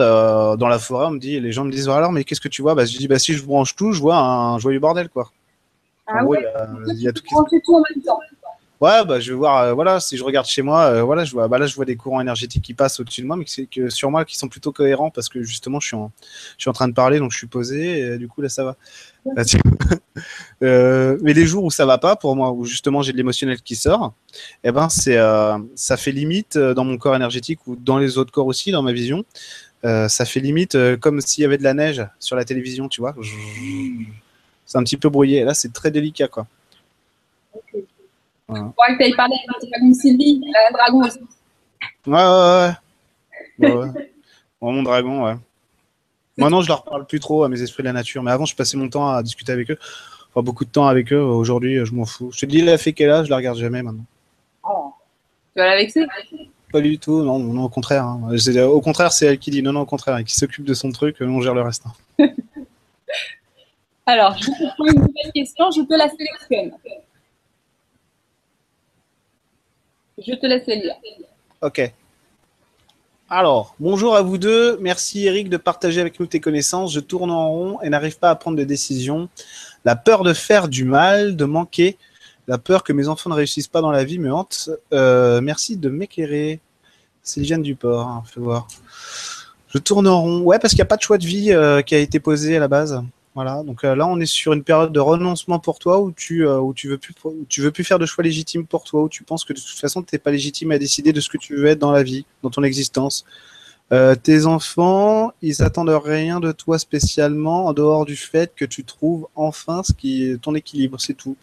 dans 0.56 0.68
la 0.68 0.78
forêt, 0.78 1.06
on 1.06 1.10
me 1.10 1.18
dit, 1.18 1.40
les 1.40 1.50
gens 1.50 1.64
me 1.64 1.72
disent, 1.72 1.88
alors, 1.88 2.12
mais 2.12 2.22
qu'est-ce 2.22 2.40
que 2.40 2.48
tu 2.48 2.62
vois? 2.62 2.76
Bah, 2.76 2.84
Je 2.84 2.96
dis, 2.96 3.08
bah 3.08 3.18
si 3.18 3.34
je 3.34 3.42
branche 3.42 3.74
tout, 3.74 3.92
je 3.92 4.00
vois 4.00 4.18
un 4.18 4.60
joyeux 4.60 4.78
bordel, 4.78 5.08
quoi. 5.08 5.32
Ah 6.14 6.24
ouais, 6.24 6.44
il 6.88 7.00
y 7.00 7.08
a, 7.08 7.12
tout, 7.12 7.22
tout 7.22 7.74
en 7.74 7.80
même 7.80 8.02
temps. 8.04 8.18
Ouais, 8.82 9.04
bah, 9.04 9.20
je 9.20 9.30
vais 9.30 9.36
voir, 9.36 9.58
euh, 9.58 9.74
voilà, 9.74 10.00
si 10.00 10.16
je 10.16 10.24
regarde 10.24 10.44
chez 10.44 10.60
moi, 10.60 10.86
euh, 10.86 11.02
voilà, 11.04 11.24
je 11.24 11.30
vois, 11.30 11.46
bah, 11.46 11.56
là, 11.56 11.66
je 11.68 11.76
vois 11.76 11.84
des 11.84 11.94
courants 11.94 12.20
énergétiques 12.20 12.64
qui 12.64 12.74
passent 12.74 12.98
au-dessus 12.98 13.22
de 13.22 13.28
moi, 13.28 13.36
mais 13.36 13.44
c'est 13.46 13.66
que 13.66 13.88
sur 13.90 14.10
moi 14.10 14.24
qui 14.24 14.36
sont 14.36 14.48
plutôt 14.48 14.72
cohérents 14.72 15.08
parce 15.08 15.28
que 15.28 15.40
justement, 15.44 15.78
je 15.78 15.86
suis 15.86 15.96
en, 15.96 16.10
je 16.58 16.62
suis 16.64 16.68
en 16.68 16.72
train 16.72 16.88
de 16.88 16.92
parler, 16.92 17.20
donc 17.20 17.30
je 17.30 17.38
suis 17.38 17.46
posé, 17.46 18.00
et 18.00 18.18
du 18.18 18.26
coup, 18.26 18.42
là, 18.42 18.48
ça 18.48 18.64
va. 18.64 18.76
euh, 20.64 21.16
mais 21.22 21.32
les 21.32 21.46
jours 21.46 21.62
où 21.62 21.70
ça 21.70 21.86
va 21.86 21.98
pas 21.98 22.16
pour 22.16 22.34
moi, 22.34 22.50
où 22.50 22.64
justement 22.64 23.02
j'ai 23.02 23.12
de 23.12 23.16
l'émotionnel 23.18 23.62
qui 23.62 23.76
sort, 23.76 24.14
eh 24.64 24.72
ben, 24.72 24.88
c'est, 24.88 25.16
euh, 25.16 25.58
ça 25.76 25.96
fait 25.96 26.10
limite 26.10 26.58
dans 26.58 26.84
mon 26.84 26.98
corps 26.98 27.14
énergétique 27.14 27.60
ou 27.68 27.76
dans 27.76 27.98
les 27.98 28.18
autres 28.18 28.32
corps 28.32 28.48
aussi, 28.48 28.72
dans 28.72 28.82
ma 28.82 28.92
vision. 28.92 29.24
ça 29.84 30.24
fait 30.24 30.40
limite 30.40 30.76
comme 30.98 31.20
s'il 31.20 31.42
y 31.42 31.44
avait 31.44 31.58
de 31.58 31.62
la 31.62 31.74
neige 31.74 32.04
sur 32.18 32.34
la 32.34 32.44
télévision, 32.44 32.88
tu 32.88 33.00
vois 33.00 33.14
c'est 34.72 34.78
un 34.78 34.84
petit 34.84 34.96
peu 34.96 35.10
brouillé. 35.10 35.44
Là, 35.44 35.52
c'est 35.52 35.70
très 35.70 35.90
délicat, 35.90 36.28
quoi. 36.28 36.46
Voilà. 38.48 38.64
Ouais, 38.64 38.96
que 38.98 39.10
tu 39.10 39.14
parlé 39.14 39.34
avec 39.46 39.70
dragon 39.70 39.92
Sylvie, 39.92 40.40
un 40.46 40.72
dragon 40.72 41.06
aussi. 41.06 41.18
Ouais, 42.06 42.72
ouais, 43.68 43.74
ouais. 43.74 44.12
mon 44.62 44.82
dragon, 44.82 45.26
ouais. 45.26 45.34
Maintenant, 46.38 46.62
je 46.62 46.68
leur 46.68 46.84
parle 46.84 47.04
plus 47.04 47.20
trop 47.20 47.44
à 47.44 47.50
mes 47.50 47.60
esprits 47.60 47.82
de 47.82 47.88
la 47.88 47.92
nature, 47.92 48.22
mais 48.22 48.30
avant, 48.30 48.46
je 48.46 48.56
passais 48.56 48.78
mon 48.78 48.88
temps 48.88 49.10
à 49.10 49.22
discuter 49.22 49.52
avec 49.52 49.70
eux. 49.70 49.78
Enfin, 50.30 50.42
beaucoup 50.42 50.64
de 50.64 50.70
temps 50.70 50.86
avec 50.86 51.12
eux. 51.12 51.20
Aujourd'hui, 51.20 51.84
je 51.84 51.92
m'en 51.92 52.06
fous. 52.06 52.30
Je 52.32 52.40
te 52.40 52.46
dis, 52.46 52.62
la 52.62 52.78
fée 52.78 52.94
qu'elle 52.94 53.10
a, 53.10 53.24
je 53.24 53.28
la 53.28 53.36
regarde 53.36 53.58
jamais 53.58 53.82
maintenant. 53.82 54.06
Oh. 54.64 54.94
Tu 55.54 55.60
vas 55.60 55.66
la 55.66 55.76
vexer 55.76 56.06
Pas 56.72 56.80
du 56.80 56.98
tout, 56.98 57.22
non, 57.22 57.38
non 57.40 57.64
au 57.64 57.68
contraire. 57.68 58.04
hein. 58.06 58.22
Au 58.64 58.80
contraire, 58.80 59.12
c'est 59.12 59.26
elle 59.26 59.38
qui 59.38 59.50
dit 59.50 59.62
non, 59.62 59.74
non, 59.74 59.80
au 59.82 59.86
contraire, 59.86 60.16
et 60.16 60.24
qui 60.24 60.34
s'occupe 60.34 60.64
de 60.64 60.72
son 60.72 60.92
truc, 60.92 61.20
euh, 61.20 61.26
on 61.26 61.42
gère 61.42 61.52
le 61.52 61.60
reste. 61.60 61.84
Alors, 64.04 64.36
je 64.36 64.46
te 64.46 64.74
prends 64.74 64.86
une 64.86 64.94
nouvelle 64.94 65.32
question, 65.34 65.70
je 65.70 65.82
te 65.82 65.94
la 65.94 66.08
sélectionne. 66.08 66.72
Je 70.18 70.34
te 70.34 70.46
laisse 70.46 70.66
lire. 70.66 70.94
Ok. 71.60 71.92
Alors, 73.30 73.74
bonjour 73.78 74.16
à 74.16 74.22
vous 74.22 74.38
deux. 74.38 74.76
Merci 74.78 75.26
Eric 75.26 75.48
de 75.48 75.56
partager 75.56 76.00
avec 76.00 76.18
nous 76.20 76.26
tes 76.26 76.40
connaissances. 76.40 76.92
Je 76.92 77.00
tourne 77.00 77.30
en 77.30 77.48
rond 77.48 77.80
et 77.80 77.88
n'arrive 77.88 78.18
pas 78.18 78.30
à 78.30 78.34
prendre 78.34 78.58
de 78.58 78.64
décision. 78.64 79.28
La 79.84 79.96
peur 79.96 80.22
de 80.24 80.34
faire 80.34 80.68
du 80.68 80.84
mal, 80.84 81.36
de 81.36 81.44
manquer, 81.44 81.96
la 82.48 82.58
peur 82.58 82.82
que 82.82 82.92
mes 82.92 83.08
enfants 83.08 83.30
ne 83.30 83.34
réussissent 83.34 83.68
pas 83.68 83.80
dans 83.80 83.92
la 83.92 84.04
vie 84.04 84.18
me 84.18 84.32
hante. 84.32 84.68
Euh, 84.92 85.40
merci 85.40 85.76
de 85.76 85.88
m'éclairer. 85.88 86.60
C'est 87.22 87.40
Liane 87.40 87.62
Duport, 87.62 88.08
hein, 88.08 88.22
fais 88.26 88.40
voir. 88.40 88.66
Je 89.68 89.78
tourne 89.78 90.08
en 90.08 90.20
rond. 90.20 90.40
Ouais, 90.40 90.58
parce 90.58 90.72
qu'il 90.72 90.80
n'y 90.80 90.82
a 90.82 90.86
pas 90.86 90.96
de 90.96 91.02
choix 91.02 91.18
de 91.18 91.24
vie 91.24 91.52
euh, 91.52 91.82
qui 91.82 91.94
a 91.94 91.98
été 91.98 92.20
posé 92.20 92.56
à 92.56 92.60
la 92.60 92.68
base. 92.68 93.02
Voilà. 93.34 93.62
Donc 93.62 93.84
euh, 93.84 93.94
là, 93.94 94.06
on 94.06 94.20
est 94.20 94.26
sur 94.26 94.52
une 94.52 94.62
période 94.62 94.92
de 94.92 95.00
renoncement 95.00 95.58
pour 95.58 95.78
toi 95.78 96.00
où 96.00 96.12
tu 96.12 96.46
euh, 96.46 96.60
veux 96.84 96.98
plus 96.98 97.14
tu 97.48 97.62
veux 97.62 97.70
plus 97.70 97.84
faire 97.84 97.98
de 97.98 98.04
choix 98.04 98.22
légitimes 98.22 98.66
pour 98.66 98.84
toi 98.84 99.02
où 99.02 99.08
tu 99.08 99.24
penses 99.24 99.44
que 99.44 99.54
de 99.54 99.58
toute 99.58 99.78
façon 99.78 100.02
tu 100.02 100.14
n'es 100.14 100.18
pas 100.18 100.30
légitime 100.30 100.70
à 100.72 100.78
décider 100.78 101.12
de 101.12 101.20
ce 101.20 101.30
que 101.30 101.38
tu 101.38 101.56
veux 101.56 101.66
être 101.66 101.78
dans 101.78 101.92
la 101.92 102.02
vie, 102.02 102.26
dans 102.42 102.50
ton 102.50 102.62
existence. 102.62 103.24
Euh, 103.90 104.14
tes 104.14 104.46
enfants, 104.46 105.32
ils 105.42 105.62
attendent 105.62 105.90
rien 105.90 106.40
de 106.40 106.52
toi 106.52 106.78
spécialement 106.78 107.66
en 107.66 107.72
dehors 107.72 108.04
du 108.04 108.16
fait 108.16 108.52
que 108.54 108.64
tu 108.64 108.84
trouves 108.84 109.26
enfin 109.34 109.82
ce 109.82 109.92
qui 109.92 110.36
ton 110.42 110.54
équilibre, 110.54 111.00
c'est 111.00 111.14
tout. 111.14 111.36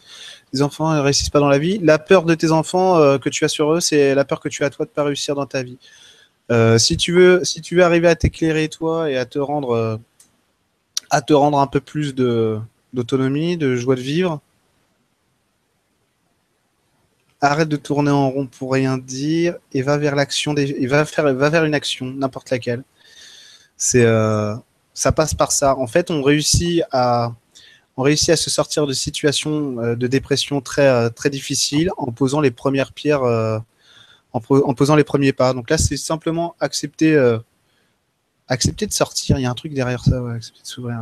Les 0.52 0.62
enfants 0.62 0.92
ne 0.94 1.00
réussissent 1.00 1.30
pas 1.30 1.40
dans 1.40 1.48
la 1.48 1.58
vie. 1.58 1.78
La 1.82 1.98
peur 1.98 2.24
de 2.24 2.34
tes 2.34 2.50
enfants 2.52 3.18
que 3.18 3.28
tu 3.28 3.44
as 3.44 3.48
sur 3.48 3.72
eux, 3.72 3.80
c'est 3.80 4.14
la 4.14 4.24
peur 4.24 4.40
que 4.40 4.48
tu 4.48 4.64
as 4.64 4.70
toi 4.70 4.84
de 4.84 4.90
pas 4.90 5.04
réussir 5.04 5.34
dans 5.34 5.46
ta 5.46 5.62
vie. 5.62 5.78
Si 6.78 6.96
tu 6.96 7.12
veux, 7.12 7.44
si 7.44 7.60
tu 7.60 7.76
veux 7.76 7.84
arriver 7.84 8.08
à 8.08 8.16
t'éclairer 8.16 8.68
toi 8.68 9.08
et 9.08 9.16
à 9.16 9.26
te 9.26 9.38
rendre, 9.38 10.00
à 11.10 11.22
te 11.22 11.32
rendre 11.32 11.58
un 11.58 11.66
peu 11.66 11.80
plus 11.80 12.14
d'autonomie, 12.14 13.56
de 13.56 13.76
joie 13.76 13.96
de 13.96 14.00
vivre, 14.00 14.40
arrête 17.40 17.68
de 17.68 17.76
tourner 17.76 18.10
en 18.10 18.30
rond 18.30 18.46
pour 18.46 18.72
rien 18.72 18.98
dire 18.98 19.56
et 19.72 19.82
va 19.82 19.96
vers 19.96 20.14
l'action 20.14 20.54
et 20.56 20.86
va 20.86 21.04
faire, 21.04 21.32
va 21.34 21.48
vers 21.50 21.64
une 21.64 21.74
action, 21.74 22.06
n'importe 22.06 22.50
laquelle. 22.50 22.84
C'est, 23.76 24.04
euh, 24.04 24.54
ça 24.92 25.10
passe 25.10 25.32
par 25.34 25.50
ça. 25.50 25.76
En 25.78 25.86
fait, 25.86 26.10
on 26.10 26.22
réussit 26.22 26.82
à, 26.92 27.34
on 27.96 28.02
réussit 28.02 28.28
à 28.30 28.36
se 28.36 28.50
sortir 28.50 28.86
de 28.86 28.92
situations 28.92 29.80
euh, 29.80 29.96
de 29.96 30.06
dépression 30.06 30.60
très, 30.60 30.86
euh, 30.86 31.08
très 31.08 31.30
difficiles 31.30 31.90
en 31.96 32.12
posant 32.12 32.40
les 32.42 32.50
premières 32.50 32.92
pierres, 32.92 33.22
en, 34.32 34.40
po- 34.40 34.64
en 34.64 34.74
posant 34.74 34.94
les 34.96 35.04
premiers 35.04 35.32
pas. 35.32 35.54
Donc 35.54 35.70
là, 35.70 35.78
c'est 35.78 35.96
simplement 35.96 36.54
accepter, 36.60 37.16
accepter 38.50 38.86
de 38.86 38.92
sortir. 38.92 39.38
Il 39.38 39.42
y 39.42 39.46
a 39.46 39.50
un 39.50 39.54
truc 39.54 39.72
derrière 39.72 40.04
ça, 40.04 40.22
ouais, 40.22 40.34
accepter 40.34 40.60
de 40.60 40.66
s'ouvrir. 40.66 40.98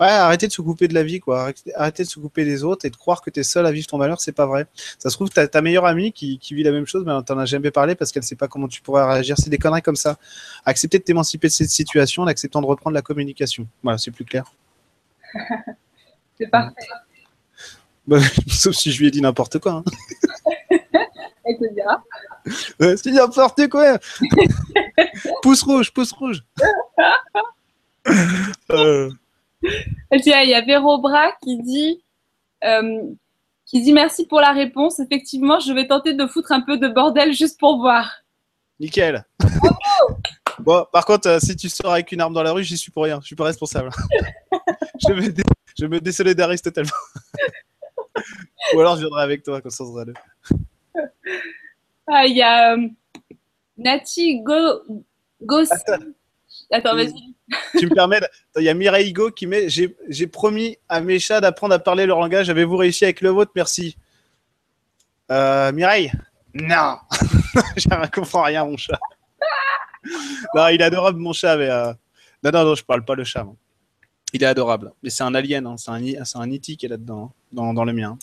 Ouais, 0.00 0.06
arrêtez 0.08 0.48
de 0.48 0.52
se 0.52 0.60
couper 0.62 0.88
de 0.88 0.94
la 0.94 1.04
vie, 1.04 1.20
quoi. 1.20 1.50
Arrêtez- 1.76 2.02
de 2.02 2.08
se 2.08 2.18
couper 2.18 2.44
des 2.44 2.64
autres 2.64 2.84
et 2.86 2.90
de 2.90 2.96
croire 2.96 3.22
que 3.22 3.30
tu 3.30 3.38
es 3.40 3.42
seul 3.44 3.64
à 3.66 3.70
vivre 3.70 3.86
ton 3.86 3.98
malheur, 3.98 4.20
c'est 4.20 4.32
pas 4.32 4.46
vrai. 4.46 4.66
Ça 4.98 5.10
se 5.10 5.14
trouve, 5.14 5.30
ta, 5.30 5.46
ta 5.46 5.60
meilleure 5.62 5.84
amie 5.86 6.12
qui, 6.12 6.38
qui 6.38 6.54
vit 6.54 6.62
la 6.64 6.72
même 6.72 6.86
chose, 6.86 7.04
mais 7.06 7.12
t'en 7.22 7.38
as 7.38 7.46
jamais 7.46 7.70
parlé 7.70 7.94
parce 7.94 8.10
qu'elle 8.10 8.22
sait 8.24 8.34
pas 8.34 8.48
comment 8.48 8.66
tu 8.66 8.80
pourrais 8.82 9.04
réagir. 9.06 9.36
C'est 9.38 9.50
des 9.50 9.58
conneries 9.58 9.82
comme 9.82 9.94
ça. 9.96 10.18
Accepter 10.64 10.98
de 10.98 11.04
t'émanciper 11.04 11.46
de 11.48 11.52
cette 11.52 11.70
situation 11.70 12.22
en 12.22 12.26
acceptant 12.26 12.60
de 12.60 12.66
reprendre 12.66 12.94
la 12.94 13.02
communication. 13.02 13.68
Voilà, 13.82 13.98
c'est 13.98 14.10
plus 14.10 14.24
clair. 14.24 14.52
C'est 16.38 16.48
parfait. 16.48 16.74
Bah, 18.06 18.18
sauf 18.48 18.74
si 18.74 18.90
je 18.90 18.98
lui 19.00 19.06
ai 19.06 19.10
dit 19.10 19.20
n'importe 19.20 19.58
quoi. 19.60 19.72
hein. 19.72 19.84
Elle 21.46 21.58
te 21.58 21.74
dira. 21.74 22.02
Ouais, 22.80 22.96
c'est 22.96 23.10
n'importe 23.12 23.68
quoi. 23.68 23.98
pouce 25.42 25.62
rouge, 25.62 25.92
pouce 25.92 26.12
rouge. 26.12 26.42
Euh, 28.70 29.10
Tiens, 30.22 30.42
il 30.42 30.50
y 30.50 30.54
a 30.54 30.60
Véro 30.60 30.98
Bra 31.00 31.32
qui 31.42 31.56
dit, 31.62 32.04
euh, 32.64 33.00
qui 33.64 33.82
dit 33.82 33.92
merci 33.94 34.26
pour 34.26 34.40
la 34.40 34.52
réponse. 34.52 35.00
Effectivement, 35.00 35.58
je 35.58 35.72
vais 35.72 35.86
tenter 35.86 36.12
de 36.12 36.26
foutre 36.26 36.52
un 36.52 36.60
peu 36.60 36.76
de 36.76 36.88
bordel 36.88 37.32
juste 37.32 37.58
pour 37.58 37.78
voir. 37.78 38.12
nickel. 38.78 39.24
bon, 40.58 40.84
par 40.92 41.06
contre, 41.06 41.28
euh, 41.28 41.40
si 41.40 41.56
tu 41.56 41.70
sors 41.70 41.92
avec 41.92 42.12
une 42.12 42.20
arme 42.20 42.34
dans 42.34 42.42
la 42.42 42.52
rue, 42.52 42.62
j'y 42.62 42.76
suis 42.76 42.90
pour 42.90 43.04
rien. 43.04 43.20
Je 43.22 43.26
suis 43.26 43.36
pas 43.36 43.44
responsable. 43.44 43.88
je, 45.08 45.28
dé- 45.30 45.42
je 45.78 45.86
me 45.86 45.98
désolidarise 46.00 46.60
totalement. 46.60 46.90
Ou 48.74 48.80
alors 48.80 48.96
je 48.96 49.00
viendrai 49.00 49.22
avec 49.22 49.42
toi, 49.42 49.60
comme 49.62 49.70
ça 49.70 49.82
on 49.84 49.92
sera 49.92 50.04
deux. 50.04 50.14
Ah, 52.06 52.26
il 52.26 52.36
y 52.36 52.42
a 52.42 52.74
euh, 52.74 52.88
Nati 53.78 54.40
Go, 54.42 54.56
Gossi. 55.42 55.72
Attends, 56.70 56.94
vas-y. 56.94 57.12
tu 57.78 57.86
me 57.88 57.94
permets, 57.94 58.20
il 58.56 58.62
y 58.62 58.68
a 58.68 58.74
Mireille 58.74 59.08
Higo 59.08 59.30
qui 59.30 59.46
met 59.46 59.68
J'ai 59.68 60.26
promis 60.26 60.76
à 60.88 61.00
mes 61.00 61.18
chats 61.18 61.40
d'apprendre 61.40 61.74
à 61.74 61.78
parler 61.78 62.06
leur 62.06 62.20
langage. 62.20 62.48
Avez-vous 62.50 62.76
réussi 62.76 63.04
avec 63.04 63.20
le 63.20 63.30
vôtre? 63.30 63.52
Merci. 63.56 63.96
Euh, 65.30 65.72
Mireille? 65.72 66.12
Non 66.54 66.96
Je 67.76 67.88
ne 67.88 68.06
comprends 68.10 68.42
rien, 68.42 68.64
mon 68.64 68.76
chat. 68.76 68.98
non, 70.54 70.68
il 70.68 70.80
est 70.80 70.84
adorable, 70.84 71.18
mon 71.18 71.32
chat, 71.32 71.56
mais. 71.56 71.68
euh, 71.68 71.92
Non, 72.42 72.50
non, 72.52 72.64
non, 72.64 72.74
je 72.74 72.84
parle 72.84 73.04
pas 73.04 73.14
le 73.14 73.24
chat. 73.24 73.44
moi. 73.44 73.56
Il 74.32 74.42
est 74.42 74.46
adorable. 74.46 74.92
Mais 75.02 75.10
c'est 75.10 75.22
un 75.24 75.34
alien, 75.34 75.66
hein, 75.66 75.76
c'est 75.76 75.90
un, 75.90 76.24
c'est 76.24 76.38
un 76.38 76.48
E.T. 76.50 76.76
qui 76.76 76.86
est 76.86 76.88
là-dedans, 76.88 77.30
hein, 77.32 77.34
dans, 77.52 77.72
dans 77.74 77.84
le 77.84 77.92
mien. 77.92 78.18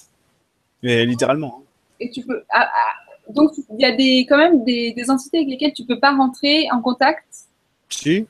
Mais 0.84 1.06
littéralement. 1.06 1.62
hein. 1.62 1.66
Et 2.02 2.10
tu 2.10 2.22
peux. 2.24 2.44
ah, 2.50 2.68
ah, 2.70 3.32
donc, 3.32 3.52
il 3.58 3.80
y 3.82 3.86
a 3.86 3.96
des, 3.96 4.26
quand 4.28 4.38
même 4.38 4.64
des, 4.66 4.92
des 4.94 5.10
entités 5.10 5.38
avec 5.38 5.50
lesquelles 5.50 5.74
tu 5.74 5.86
peux 5.86 6.00
pas 6.00 6.14
rentrer 6.16 6.68
en 6.72 6.82
contact? 6.82 7.24
Si 7.90 8.26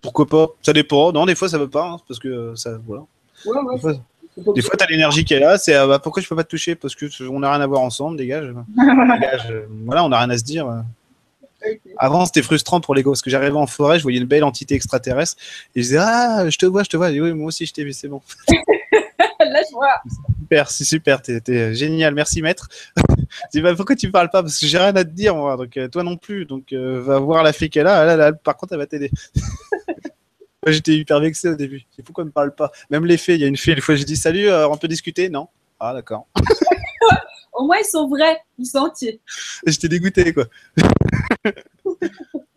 Pourquoi 0.00 0.26
pas? 0.26 0.48
Ça 0.62 0.72
dépend. 0.72 1.12
Non, 1.12 1.26
des 1.26 1.34
fois, 1.34 1.48
ça 1.48 1.58
veut 1.58 1.68
pas, 1.68 1.86
hein, 1.86 1.96
parce 2.08 2.18
que 2.18 2.54
ça. 2.56 2.78
Voilà. 2.86 3.04
Ouais, 3.46 3.58
ouais. 3.58 3.74
Des 3.74 3.80
fois, 3.80 4.54
Des 4.54 4.62
fois, 4.62 4.76
tu 4.78 4.84
as 4.84 4.86
l'énergie 4.88 5.24
qui 5.24 5.34
est 5.34 5.40
là, 5.40 5.58
c'est 5.58 5.74
euh, 5.74 5.86
bah, 5.86 5.98
pourquoi 5.98 6.22
je 6.22 6.28
peux 6.28 6.36
pas 6.36 6.44
te 6.44 6.48
toucher? 6.48 6.74
Parce 6.74 6.94
que 6.94 7.06
on 7.28 7.40
n'a 7.40 7.52
rien 7.52 7.60
à 7.60 7.66
voir 7.66 7.82
ensemble, 7.82 8.16
dégage. 8.16 8.46
Dégage, 8.48 9.46
euh, 9.50 9.66
voilà, 9.84 10.04
on 10.04 10.08
n'a 10.08 10.18
rien 10.18 10.30
à 10.30 10.38
se 10.38 10.44
dire. 10.44 10.66
euh. 10.68 10.80
Avant, 11.98 12.24
c'était 12.24 12.42
frustrant 12.42 12.80
pour 12.80 12.94
les 12.94 13.02
gars, 13.02 13.10
parce 13.10 13.20
que 13.22 13.28
j'arrivais 13.28 13.56
en 13.56 13.66
forêt, 13.66 13.98
je 13.98 14.02
voyais 14.02 14.18
une 14.18 14.26
belle 14.26 14.44
entité 14.44 14.74
extraterrestre, 14.74 15.36
et 15.74 15.80
je 15.82 15.88
disais 15.88 15.98
Ah, 16.00 16.48
je 16.48 16.56
te 16.56 16.64
vois, 16.64 16.82
je 16.84 16.88
te 16.88 16.96
vois. 16.96 17.10
Et 17.10 17.20
oui, 17.20 17.34
moi 17.34 17.48
aussi, 17.48 17.66
je 17.66 17.72
t'ai 17.74 17.84
vu, 17.84 17.92
c'est 17.92 18.08
bon. 18.08 18.22
Je. 19.58 20.10
Super, 20.40 20.70
c'est 20.70 20.84
super, 20.84 21.22
t'es 21.22 21.74
génial, 21.74 22.14
merci 22.14 22.42
maître. 22.42 22.68
je 22.96 23.02
dis 23.52 23.60
bah, 23.60 23.74
Pourquoi 23.76 23.94
tu 23.96 24.10
parles 24.10 24.30
pas? 24.30 24.42
Parce 24.42 24.58
que 24.58 24.66
j'ai 24.66 24.78
rien 24.78 24.94
à 24.96 25.04
te 25.04 25.10
dire, 25.10 25.34
moi, 25.36 25.56
donc 25.56 25.76
euh, 25.76 25.88
toi 25.88 26.02
non 26.02 26.16
plus. 26.16 26.44
Donc, 26.44 26.72
euh, 26.72 27.00
va 27.00 27.18
voir 27.20 27.42
la 27.44 27.52
fille 27.52 27.70
qu'elle 27.70 27.86
a, 27.86 28.32
par 28.32 28.56
contre, 28.56 28.72
elle 28.72 28.78
va 28.80 28.86
t'aider. 28.86 29.10
Moi, 30.62 30.72
J'étais 30.72 30.92
hyper 30.94 31.20
vexé 31.20 31.48
au 31.48 31.54
début. 31.54 31.86
C'est 31.96 32.02
pourquoi 32.02 32.20
elle 32.22 32.26
me 32.28 32.32
parle 32.32 32.54
pas? 32.54 32.70
Même 32.90 33.06
les 33.06 33.16
fées, 33.16 33.34
il 33.34 33.40
y 33.40 33.44
a 33.44 33.46
une 33.46 33.56
fille, 33.56 33.72
une 33.72 33.80
fois, 33.80 33.94
j'ai 33.94 34.04
dit 34.04 34.16
Salut, 34.16 34.48
euh, 34.48 34.68
on 34.68 34.76
peut 34.76 34.88
discuter? 34.88 35.30
Non 35.30 35.48
Ah, 35.78 35.94
d'accord. 35.94 36.26
Au 37.54 37.64
moins, 37.64 37.78
ils 37.78 37.86
sont 37.88 38.08
vrais. 38.08 38.38
Ils 38.58 38.66
sont 38.66 38.78
entiers. 38.78 39.20
J'étais 39.66 39.88
dégoûté, 39.88 40.34
quoi. 40.34 40.44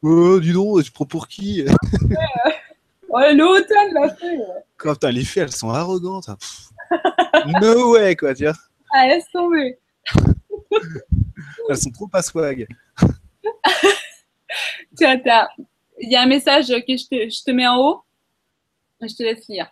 oh, 0.02 0.40
dis 0.40 0.52
donc, 0.54 0.84
tu 0.84 0.92
prends 0.92 1.06
pour 1.06 1.28
qui? 1.28 1.64
Ouais, 3.10 3.34
le 3.34 3.44
hôtel 3.46 3.94
l'a. 3.94 4.16
Quoi, 4.78 4.94
putain, 4.94 5.12
les 5.12 5.24
filles, 5.24 5.44
elles 5.44 5.52
sont 5.52 5.70
arrogantes. 5.70 6.30
hein. 6.30 6.38
Pff. 6.40 6.70
No 7.62 7.94
way, 7.94 8.16
quoi, 8.16 8.34
tu 8.34 8.44
vois. 8.44 8.54
Ah, 8.94 9.08
laisse 9.08 9.26
tomber. 9.32 9.78
Elles 11.70 11.78
sont 11.78 11.92
trop 11.92 12.08
pas 12.08 12.22
swag. 12.22 12.68
Tiens, 14.96 15.22
il 16.00 16.12
y 16.12 16.16
a 16.16 16.22
un 16.22 16.28
message 16.28 16.68
que 16.68 16.98
je 16.98 17.08
te, 17.08 17.30
je 17.30 17.44
te 17.44 17.52
mets 17.52 17.68
en 17.68 17.78
haut. 17.78 18.04
Je 19.02 19.16
te 19.16 19.24
laisse 19.24 19.48
lire. 19.48 19.72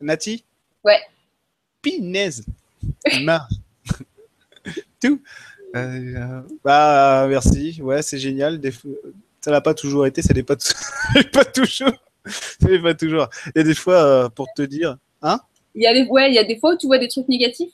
Nati? 0.00 0.44
Ouais. 0.84 1.00
Pinaise. 1.82 2.44
Ma. 3.22 3.46
Tout. 5.00 5.22
Euh, 5.76 6.42
bah, 6.64 7.26
merci. 7.28 7.80
Ouais, 7.82 8.02
c'est 8.02 8.18
génial. 8.18 8.60
Des 8.60 8.72
Ça 9.40 9.50
n'a 9.50 9.60
pas 9.60 9.74
toujours 9.74 10.06
été, 10.06 10.22
ça 10.22 10.34
n'est 10.34 10.42
pas, 10.42 10.56
pas 11.32 11.44
toujours. 11.44 11.92
Ça 12.26 12.68
l'est 12.68 12.82
pas 12.82 12.94
toujours. 12.94 13.28
Et 13.54 13.64
des 13.64 13.74
fois, 13.74 14.04
euh, 14.04 14.28
pour 14.28 14.48
te 14.54 14.62
dire, 14.62 14.96
Il 15.74 15.82
y 15.82 15.86
a 15.86 15.94
des, 15.94 16.04
ouais, 16.04 16.30
il 16.30 16.34
y 16.34 16.38
a 16.38 16.44
des 16.44 16.58
fois 16.58 16.74
où 16.74 16.76
tu 16.76 16.86
vois 16.86 16.98
des 16.98 17.08
trucs 17.08 17.28
négatifs? 17.28 17.72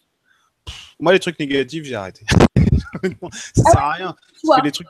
moi, 0.98 1.12
les 1.12 1.18
trucs 1.18 1.38
négatifs, 1.38 1.84
j'ai 1.84 1.94
arrêté. 1.94 2.24
ça 3.54 3.62
sert 3.62 3.80
à 3.80 3.92
rien. 3.92 4.16
Parce 4.42 4.60
que 4.60 4.64
les 4.64 4.72
trucs, 4.72 4.88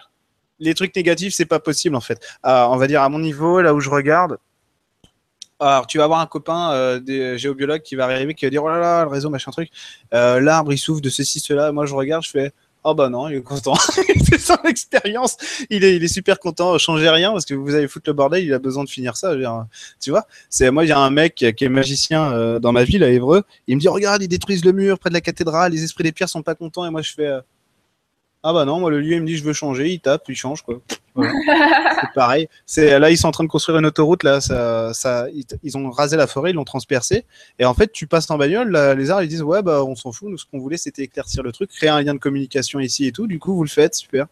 les 0.58 0.74
trucs 0.74 0.94
négatifs, 0.94 1.34
c'est 1.34 1.46
pas 1.46 1.60
possible 1.60 1.96
en 1.96 2.00
fait. 2.00 2.20
Euh, 2.46 2.64
on 2.66 2.76
va 2.76 2.86
dire 2.86 3.02
à 3.02 3.08
mon 3.08 3.18
niveau, 3.18 3.60
là 3.60 3.74
où 3.74 3.80
je 3.80 3.90
regarde. 3.90 4.38
Alors, 5.58 5.86
tu 5.86 5.96
vas 5.96 6.04
avoir 6.04 6.20
un 6.20 6.26
copain 6.26 6.72
euh, 6.72 7.00
des 7.00 7.38
géobiologues 7.38 7.80
qui 7.80 7.94
va 7.96 8.04
arriver, 8.04 8.34
qui 8.34 8.44
va 8.44 8.50
dire 8.50 8.62
oh 8.62 8.68
là 8.68 8.78
là, 8.78 9.04
le 9.04 9.10
réseau, 9.10 9.30
machin 9.30 9.50
truc. 9.50 9.70
Euh, 10.12 10.38
L'arbre, 10.38 10.72
il 10.72 10.78
souffre 10.78 11.00
de 11.00 11.08
ceci, 11.08 11.40
cela. 11.40 11.72
Moi, 11.72 11.86
je 11.86 11.94
regarde, 11.94 12.22
je 12.22 12.30
fais 12.30 12.52
oh 12.86 12.94
bah 12.94 13.08
non, 13.08 13.28
il 13.28 13.36
est 13.36 13.42
content. 13.42 13.74
c'est 14.24 14.38
son 14.38 14.56
expérience. 14.64 15.36
Il 15.70 15.84
est, 15.84 16.06
super 16.08 16.38
content. 16.38 16.78
Changez 16.78 17.10
rien 17.10 17.32
parce 17.32 17.44
que 17.44 17.54
vous 17.54 17.74
allez 17.74 17.88
foutre 17.88 18.08
le 18.08 18.14
bordel. 18.14 18.44
Il 18.44 18.54
a 18.54 18.58
besoin 18.58 18.84
de 18.84 18.88
finir 18.88 19.16
ça. 19.16 19.34
tu 20.00 20.10
vois 20.10 20.26
C'est 20.48 20.70
moi, 20.70 20.84
il 20.84 20.88
y 20.88 20.92
a 20.92 20.98
un 20.98 21.10
mec 21.10 21.34
qui 21.34 21.64
est 21.64 21.68
magicien 21.68 22.32
euh, 22.32 22.58
dans 22.60 22.72
ma 22.72 22.84
ville 22.84 23.02
à 23.02 23.10
Évreux. 23.10 23.42
Il 23.66 23.76
me 23.76 23.80
dit 23.80 23.88
regarde, 23.88 24.22
ils 24.22 24.28
détruisent 24.28 24.64
le 24.64 24.72
mur 24.72 24.98
près 24.98 25.10
de 25.10 25.14
la 25.14 25.20
cathédrale. 25.20 25.72
Les 25.72 25.82
esprits 25.82 26.04
des 26.04 26.12
pierres 26.12 26.28
sont 26.28 26.42
pas 26.42 26.54
contents. 26.54 26.86
Et 26.86 26.90
moi, 26.90 27.02
je 27.02 27.12
fais 27.12 27.26
euh, 27.26 27.40
Ah 28.48 28.52
bah 28.52 28.64
non, 28.64 28.78
moi 28.78 28.92
le 28.92 29.00
lieu 29.00 29.14
il 29.14 29.22
me 29.22 29.26
dit 29.26 29.36
je 29.36 29.42
veux 29.42 29.52
changer, 29.52 29.88
il 29.88 29.98
tape, 29.98 30.22
il 30.28 30.36
change 30.36 30.62
quoi. 30.62 30.80
Voilà. 31.16 31.32
c'est 32.00 32.12
pareil. 32.14 32.48
C'est 32.64 32.96
là 33.00 33.10
ils 33.10 33.16
sont 33.18 33.26
en 33.26 33.32
train 33.32 33.42
de 33.42 33.48
construire 33.48 33.76
une 33.76 33.86
autoroute 33.86 34.22
là, 34.22 34.40
ça, 34.40 34.94
ça 34.94 35.26
ils, 35.34 35.44
ils 35.64 35.76
ont 35.76 35.90
rasé 35.90 36.16
la 36.16 36.28
forêt, 36.28 36.50
ils 36.50 36.54
l'ont 36.54 36.62
transpercée 36.62 37.24
et 37.58 37.64
en 37.64 37.74
fait 37.74 37.90
tu 37.90 38.06
passes 38.06 38.30
en 38.30 38.38
bagnole, 38.38 38.70
là, 38.70 38.94
les 38.94 39.10
arbres 39.10 39.24
ils 39.24 39.28
disent 39.28 39.42
ouais 39.42 39.62
bah 39.62 39.82
on 39.82 39.96
s'en 39.96 40.12
fout, 40.12 40.28
nous 40.28 40.38
ce 40.38 40.44
qu'on 40.46 40.60
voulait 40.60 40.76
c'était 40.76 41.02
éclaircir 41.02 41.42
le 41.42 41.50
truc, 41.50 41.70
créer 41.70 41.88
un 41.88 42.00
lien 42.00 42.14
de 42.14 42.20
communication 42.20 42.78
ici 42.78 43.08
et 43.08 43.10
tout. 43.10 43.26
Du 43.26 43.40
coup 43.40 43.52
vous 43.52 43.64
le 43.64 43.68
faites, 43.68 43.96
super. 43.96 44.26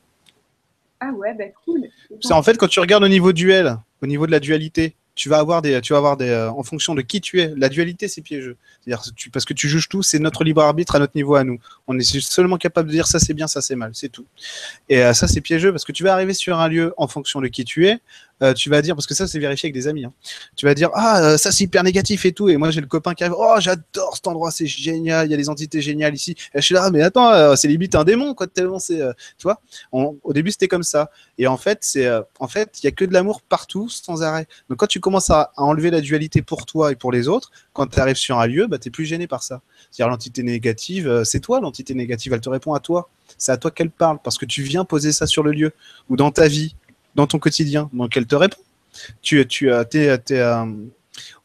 Ah 1.00 1.10
ouais, 1.10 1.34
bah 1.34 1.46
cool. 1.64 1.88
C'est 2.20 2.34
en 2.34 2.42
fait 2.44 2.56
quand 2.56 2.68
tu 2.68 2.78
regardes 2.78 3.02
au 3.02 3.08
niveau 3.08 3.32
duel, 3.32 3.78
au 4.00 4.06
niveau 4.06 4.26
de 4.26 4.30
la 4.30 4.38
dualité, 4.38 4.94
tu 5.14 5.28
vas 5.28 5.38
avoir 5.38 5.62
des, 5.62 5.80
tu 5.80 5.92
vas 5.92 5.98
avoir 5.98 6.16
des, 6.16 6.28
euh, 6.28 6.50
en 6.50 6.62
fonction 6.62 6.94
de 6.94 7.02
qui 7.02 7.20
tu 7.20 7.40
es. 7.40 7.52
La 7.56 7.68
dualité, 7.68 8.08
c'est 8.08 8.22
piégeux. 8.22 8.56
C'est-à-dire, 8.80 9.04
parce 9.32 9.44
que 9.44 9.54
tu 9.54 9.68
juges 9.68 9.88
tout, 9.88 10.02
c'est 10.02 10.18
notre 10.18 10.44
libre 10.44 10.62
arbitre 10.62 10.96
à 10.96 10.98
notre 10.98 11.14
niveau 11.14 11.36
à 11.36 11.44
nous. 11.44 11.58
On 11.86 11.98
est 11.98 12.20
seulement 12.20 12.56
capable 12.56 12.88
de 12.88 12.94
dire 12.94 13.06
ça 13.06 13.18
c'est 13.18 13.34
bien, 13.34 13.46
ça 13.46 13.60
c'est 13.60 13.76
mal, 13.76 13.92
c'est 13.94 14.08
tout. 14.08 14.26
Et 14.88 15.02
euh, 15.02 15.12
ça 15.12 15.28
c'est 15.28 15.40
piégeux 15.40 15.72
parce 15.72 15.84
que 15.84 15.92
tu 15.92 16.02
vas 16.02 16.12
arriver 16.12 16.34
sur 16.34 16.58
un 16.58 16.68
lieu 16.68 16.94
en 16.96 17.06
fonction 17.06 17.40
de 17.40 17.48
qui 17.48 17.64
tu 17.64 17.86
es. 17.86 17.98
Euh, 18.42 18.52
tu 18.52 18.68
vas 18.68 18.82
dire, 18.82 18.96
parce 18.96 19.06
que 19.06 19.14
ça 19.14 19.26
c'est 19.26 19.38
vérifié 19.38 19.68
avec 19.68 19.74
des 19.74 19.86
amis, 19.86 20.04
hein. 20.04 20.12
tu 20.56 20.66
vas 20.66 20.74
dire 20.74 20.90
ah 20.94 21.22
euh, 21.22 21.36
ça 21.36 21.52
c'est 21.52 21.64
hyper 21.64 21.84
négatif 21.84 22.24
et 22.24 22.32
tout, 22.32 22.48
et 22.48 22.56
moi 22.56 22.70
j'ai 22.70 22.80
le 22.80 22.86
copain 22.86 23.14
qui 23.14 23.22
arrive, 23.22 23.36
oh 23.38 23.56
j'adore 23.60 24.14
cet 24.14 24.26
endroit, 24.26 24.50
c'est 24.50 24.66
génial, 24.66 25.26
il 25.28 25.30
y 25.30 25.34
a 25.34 25.36
des 25.36 25.48
entités 25.48 25.80
géniales 25.80 26.14
ici. 26.14 26.32
Et 26.52 26.60
je 26.60 26.62
suis 26.62 26.74
là, 26.74 26.90
mais 26.90 27.02
attends, 27.02 27.30
euh, 27.30 27.54
c'est 27.56 27.68
limite 27.68 27.94
un 27.94 28.04
démon 28.04 28.34
quoi, 28.34 28.46
tellement 28.46 28.78
c'est, 28.78 28.98
tu 29.38 29.44
vois. 29.44 29.60
On- 29.92 30.16
au 30.22 30.32
début 30.32 30.50
c'était 30.50 30.68
comme 30.68 30.82
ça, 30.82 31.10
et 31.38 31.46
en 31.46 31.56
fait 31.56 31.78
c'est, 31.82 32.08
en 32.38 32.48
fait 32.48 32.80
il 32.82 32.84
y 32.84 32.88
a 32.88 32.90
que 32.90 33.04
de 33.04 33.12
l'amour 33.12 33.40
partout 33.42 33.88
sans 33.88 34.22
arrêt. 34.22 34.46
Donc 34.68 34.78
quand 34.78 34.86
tu 34.86 35.00
commences 35.00 35.30
à, 35.30 35.52
enlever 35.56 35.90
la 35.90 36.00
dualité 36.00 36.42
pour 36.42 36.66
toi 36.66 36.92
et 36.92 36.96
pour 36.96 37.12
les 37.12 37.28
autres, 37.28 37.50
quand 37.72 37.86
tu 37.86 38.00
arrives 38.00 38.16
sur 38.16 38.38
un 38.38 38.46
lieu, 38.46 38.66
bah 38.66 38.78
t'es 38.78 38.90
plus 38.90 39.04
gêné 39.04 39.26
par 39.26 39.42
ça. 39.42 39.62
C'est-à-dire 39.90 40.10
l'entité 40.10 40.42
négative, 40.42 41.22
c'est 41.24 41.40
toi 41.40 41.60
l'entité 41.60 41.94
négative, 41.94 42.32
elle 42.32 42.40
te 42.40 42.48
répond 42.48 42.74
à 42.74 42.80
toi. 42.80 43.08
C'est 43.38 43.52
à 43.52 43.56
toi 43.56 43.70
qu'elle 43.70 43.90
parle 43.90 44.18
parce 44.22 44.38
que 44.38 44.44
tu 44.44 44.62
viens 44.62 44.84
poser 44.84 45.12
ça 45.12 45.26
sur 45.26 45.42
le 45.42 45.52
lieu 45.52 45.72
ou 46.08 46.16
dans 46.16 46.30
ta 46.30 46.48
vie, 46.48 46.76
dans 47.14 47.26
ton 47.26 47.38
quotidien, 47.38 47.90
donc 47.92 48.16
elle 48.16 48.26
te 48.26 48.34
répond. 48.34 48.58
Tu, 49.22 49.46
tu 49.46 49.70
t'es, 49.90 50.18
t'es, 50.18 50.38
euh, 50.38 50.64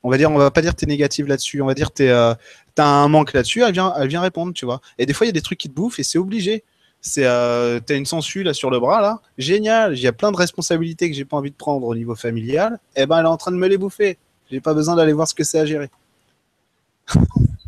on 0.03 0.09
va 0.09 0.17
dire, 0.17 0.31
on 0.31 0.37
va 0.37 0.51
pas 0.51 0.61
dire 0.61 0.75
t'es 0.75 0.85
négative 0.85 1.27
là-dessus, 1.27 1.61
on 1.61 1.65
va 1.65 1.73
dire 1.73 1.91
t'es, 1.91 2.09
euh, 2.09 2.33
t'as 2.75 2.85
un 2.85 3.07
manque 3.07 3.33
là-dessus, 3.33 3.63
elle 3.63 3.73
vient, 3.73 3.93
elle 3.97 4.07
vient 4.07 4.21
répondre, 4.21 4.53
tu 4.53 4.65
vois. 4.65 4.81
Et 4.97 5.05
des 5.05 5.13
fois 5.13 5.25
il 5.25 5.29
y 5.29 5.31
a 5.31 5.33
des 5.33 5.41
trucs 5.41 5.59
qui 5.59 5.69
te 5.69 5.73
bouffent 5.73 5.99
et 5.99 6.03
c'est 6.03 6.17
obligé. 6.17 6.63
C'est, 7.01 7.25
euh, 7.25 7.79
t'as 7.79 7.95
une 7.95 8.05
sangsue 8.05 8.43
là 8.43 8.53
sur 8.53 8.69
le 8.69 8.79
bras 8.79 9.01
là, 9.01 9.21
génial. 9.37 9.97
Il 9.97 10.01
y 10.01 10.07
a 10.07 10.11
plein 10.11 10.31
de 10.31 10.37
responsabilités 10.37 11.09
que 11.09 11.15
j'ai 11.15 11.23
pas 11.23 11.37
envie 11.37 11.51
de 11.51 11.55
prendre 11.55 11.87
au 11.87 11.95
niveau 11.95 12.13
familial. 12.13 12.77
Et 12.95 13.05
ben 13.05 13.19
elle 13.19 13.25
est 13.25 13.29
en 13.29 13.37
train 13.37 13.51
de 13.51 13.57
me 13.57 13.67
les 13.67 13.77
bouffer. 13.77 14.17
J'ai 14.51 14.59
pas 14.59 14.73
besoin 14.73 14.95
d'aller 14.95 15.13
voir 15.13 15.27
ce 15.27 15.33
que 15.33 15.43
c'est 15.43 15.59
à 15.59 15.65
gérer. 15.65 15.89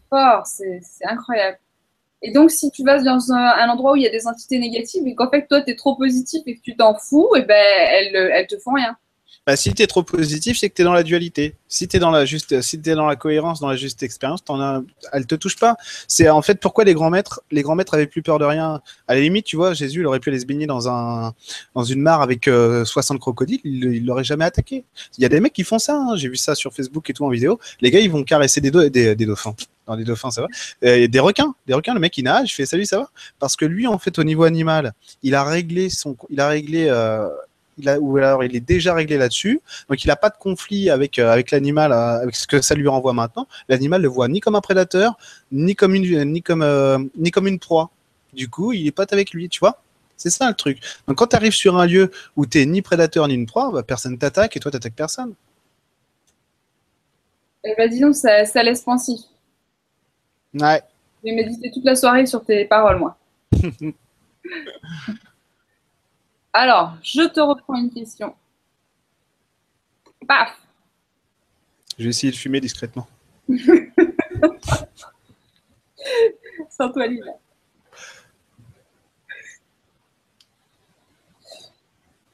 Fort, 0.10 0.46
c'est 0.46 0.82
c'est 0.84 1.06
incroyable. 1.06 1.58
Et 2.22 2.32
donc, 2.32 2.52
si 2.52 2.70
tu 2.72 2.84
vas 2.84 3.02
dans 3.02 3.32
un, 3.32 3.70
endroit 3.70 3.94
où 3.94 3.96
il 3.96 4.04
y 4.04 4.08
a 4.08 4.12
des 4.12 4.28
entités 4.28 4.60
négatives 4.60 5.08
et 5.08 5.16
qu'en 5.16 5.30
fait, 5.30 5.48
toi, 5.48 5.62
tu 5.62 5.76
trop 5.76 5.96
positif 5.96 6.42
et 6.46 6.56
que 6.56 6.62
tu 6.62 6.76
t'en 6.76 6.96
fous, 6.96 7.30
et 7.36 7.42
ben, 7.42 7.56
elles, 7.90 8.16
elles 8.16 8.48
te 8.48 8.58
font 8.60 8.74
rien. 8.74 8.96
Bah, 9.48 9.56
si 9.56 9.74
tu 9.74 9.82
es 9.82 9.88
trop 9.88 10.04
positif, 10.04 10.60
c'est 10.60 10.70
que 10.70 10.76
tu 10.76 10.84
es 10.84 10.86
dans 10.86 10.94
la 10.94 11.02
dualité. 11.02 11.56
Si 11.68 11.88
tu 11.88 11.98
es 11.98 12.00
dans 12.00 12.12
la 12.12 12.26
juste 12.26 12.62
si 12.62 12.80
t'es 12.80 12.94
dans 12.94 13.08
la 13.08 13.16
cohérence, 13.16 13.60
dans 13.60 13.70
la 13.70 13.76
juste 13.76 14.04
expérience, 14.04 14.42
as 14.48 14.82
elle 15.14 15.26
te 15.26 15.34
touche 15.34 15.56
pas. 15.58 15.78
C'est 16.08 16.30
en 16.30 16.44
fait 16.44 16.60
pourquoi 16.60 16.84
les 16.84 16.94
grands 16.94 17.10
maîtres, 17.10 17.42
les 17.50 17.64
grands 17.64 17.74
maîtres 17.74 17.96
avaient 17.96 18.06
plus 18.06 18.22
peur 18.22 18.38
de 18.38 18.46
rien? 18.46 18.82
À 19.08 19.16
la 19.16 19.22
limite, 19.22 19.46
tu 19.46 19.56
vois, 19.56 19.74
Jésus, 19.74 20.02
il 20.02 20.06
aurait 20.06 20.20
pu 20.20 20.30
aller 20.30 20.40
se 20.40 20.46
baigner 20.46 20.68
dans 20.68 20.88
un 20.90 21.34
dans 21.74 21.84
une 21.84 22.02
mare 22.02 22.22
avec 22.22 22.48
euh, 22.48 22.86
60 22.86 23.20
crocodiles, 23.20 23.62
il 23.64 24.06
l'aurait 24.06 24.24
jamais 24.24 24.46
attaqué. 24.46 24.86
Il 25.18 25.24
y 25.24 25.26
a 25.26 25.30
des 25.30 25.40
mecs 25.40 25.54
qui 25.54 25.64
font 25.64 25.80
ça, 25.80 25.96
hein. 25.96 26.16
j'ai 26.18 26.30
vu 26.30 26.36
ça 26.36 26.54
sur 26.54 26.72
Facebook 26.72 27.10
et 27.10 27.14
tout 27.14 27.26
en 27.26 27.30
vidéo. 27.30 27.60
Les 27.82 27.90
gars, 27.90 28.00
ils 28.00 28.12
vont 28.12 28.24
caresser 28.24 28.62
des, 28.62 28.70
des, 28.92 29.16
des 29.16 29.26
dauphins. 29.26 29.56
Dans 29.88 29.96
les 29.96 30.04
dauphins, 30.04 30.30
ça 30.30 30.42
va. 30.42 30.48
Euh, 30.84 31.08
des 31.08 31.20
requins, 31.20 31.56
des 31.66 31.74
requins, 31.74 31.96
le 31.96 32.00
mec 32.00 32.16
il 32.16 32.26
nage, 32.26 32.52
il 32.52 32.54
fait 32.54 32.68
salut, 32.68 32.86
ça 32.86 33.00
va? 33.00 33.10
Parce 33.40 33.56
que 33.56 33.66
lui 33.66 33.88
en 33.88 33.98
fait 33.98 34.20
au 34.20 34.24
niveau 34.24 34.44
animal, 34.44 34.94
il 35.24 35.34
a 35.34 35.44
réglé 35.44 35.90
son 35.90 36.16
il 36.30 36.40
a 36.40 36.48
réglé 36.48 36.86
euh, 36.90 37.28
il 37.82 37.90
a, 37.90 38.00
ou 38.00 38.18
alors 38.18 38.44
il 38.44 38.56
est 38.56 38.62
déjà 38.62 38.94
réglé 38.94 39.18
là-dessus, 39.18 39.62
donc 39.90 40.04
il 40.04 40.08
n'a 40.08 40.16
pas 40.16 40.30
de 40.30 40.38
conflit 40.38 40.90
avec, 40.90 41.20
euh, 41.20 41.32
avec 41.32 41.52
l'animal, 41.52 41.92
euh, 41.92 42.22
avec 42.22 42.36
ce 42.36 42.48
que 42.48 42.62
ça 42.62 42.76
lui 42.76 42.88
renvoie 42.88 43.14
maintenant. 43.14 43.48
L'animal 43.68 44.02
le 44.02 44.08
voit 44.08 44.28
ni 44.28 44.40
comme 44.40 44.56
un 44.56 44.62
prédateur, 44.62 45.18
ni 45.52 45.76
comme 45.76 45.96
une, 45.96 46.24
ni 46.32 46.42
comme, 46.42 46.62
euh, 46.62 47.00
ni 47.18 47.32
comme 47.32 47.48
une 47.48 47.60
proie. 47.60 47.90
Du 48.34 48.50
coup, 48.50 48.72
il 48.72 48.88
est 48.88 48.92
pote 48.92 49.12
avec 49.12 49.32
lui, 49.32 49.50
tu 49.50 49.60
vois 49.60 49.82
C'est 50.16 50.30
ça 50.30 50.48
le 50.48 50.56
truc. 50.56 50.80
Donc 51.08 51.18
quand 51.18 51.28
tu 51.28 51.36
arrives 51.36 51.54
sur 51.54 51.78
un 51.78 51.86
lieu 51.86 52.12
où 52.38 52.46
tu 52.46 52.66
ni 52.66 52.82
prédateur 52.82 53.28
ni 53.28 53.34
une 53.34 53.46
proie, 53.46 53.72
bah, 53.72 53.84
personne 53.84 54.18
t'attaque 54.18 54.56
et 54.56 54.60
toi 54.60 54.72
t'attaques 54.72 54.96
personne. 54.96 55.34
Et 57.64 57.74
ben, 57.78 57.90
dis 57.90 58.00
donc, 58.00 58.16
ça, 58.16 58.46
ça 58.46 58.64
laisse 58.64 58.82
pensif. 58.82 59.20
Ouais. 60.54 60.82
Je 61.24 61.30
vais 61.30 61.36
méditer 61.36 61.70
toute 61.72 61.86
la 61.86 61.96
soirée 61.96 62.26
sur 62.26 62.44
tes 62.44 62.66
paroles, 62.66 62.98
moi. 62.98 63.18
Alors, 66.54 66.94
je 67.02 67.22
te 67.28 67.40
reprends 67.40 67.76
une 67.76 67.92
question. 67.92 68.36
Paf 70.28 70.56
Je 71.98 72.04
vais 72.04 72.10
essayer 72.10 72.32
de 72.32 72.38
fumer 72.38 72.60
discrètement. 72.60 73.08
Sans 76.70 76.92
toi, 76.92 77.08
Lila. 77.08 77.32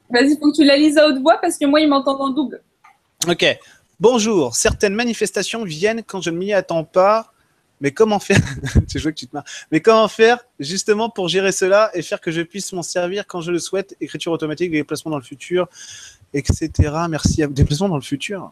Vas-y, 0.09 0.37
faut 0.39 0.51
que 0.51 0.55
tu 0.55 0.63
la 0.63 0.77
lises 0.77 0.97
à 0.97 1.07
haute 1.07 1.19
voix 1.21 1.37
parce 1.41 1.57
que 1.57 1.65
moi, 1.65 1.81
il 1.81 1.89
m'entend 1.89 2.19
en 2.19 2.29
double. 2.29 2.61
Ok. 3.27 3.45
Bonjour. 3.99 4.55
Certaines 4.55 4.95
manifestations 4.95 5.63
viennent 5.63 6.03
quand 6.03 6.21
je 6.21 6.29
ne 6.29 6.37
m'y 6.37 6.53
attends 6.53 6.83
pas. 6.83 7.33
Mais 7.81 7.91
comment 7.91 8.19
faire 8.19 8.39
que 8.73 9.09
tu 9.09 9.27
te 9.27 9.35
marres. 9.35 9.45
Mais 9.71 9.81
comment 9.81 10.07
faire 10.07 10.39
justement 10.59 11.09
pour 11.09 11.27
gérer 11.27 11.51
cela 11.51 11.91
et 11.93 12.01
faire 12.01 12.21
que 12.21 12.31
je 12.31 12.41
puisse 12.41 12.73
m'en 12.73 12.83
servir 12.83 13.27
quand 13.27 13.41
je 13.41 13.51
le 13.51 13.59
souhaite 13.59 13.95
Écriture 14.01 14.31
automatique, 14.31 14.71
déplacement 14.71 15.11
dans 15.11 15.17
le 15.17 15.23
futur, 15.23 15.67
etc. 16.33 16.71
Merci. 17.09 17.43
À... 17.43 17.47
Déplacement 17.47 17.89
dans 17.89 17.95
le 17.95 18.01
futur. 18.01 18.51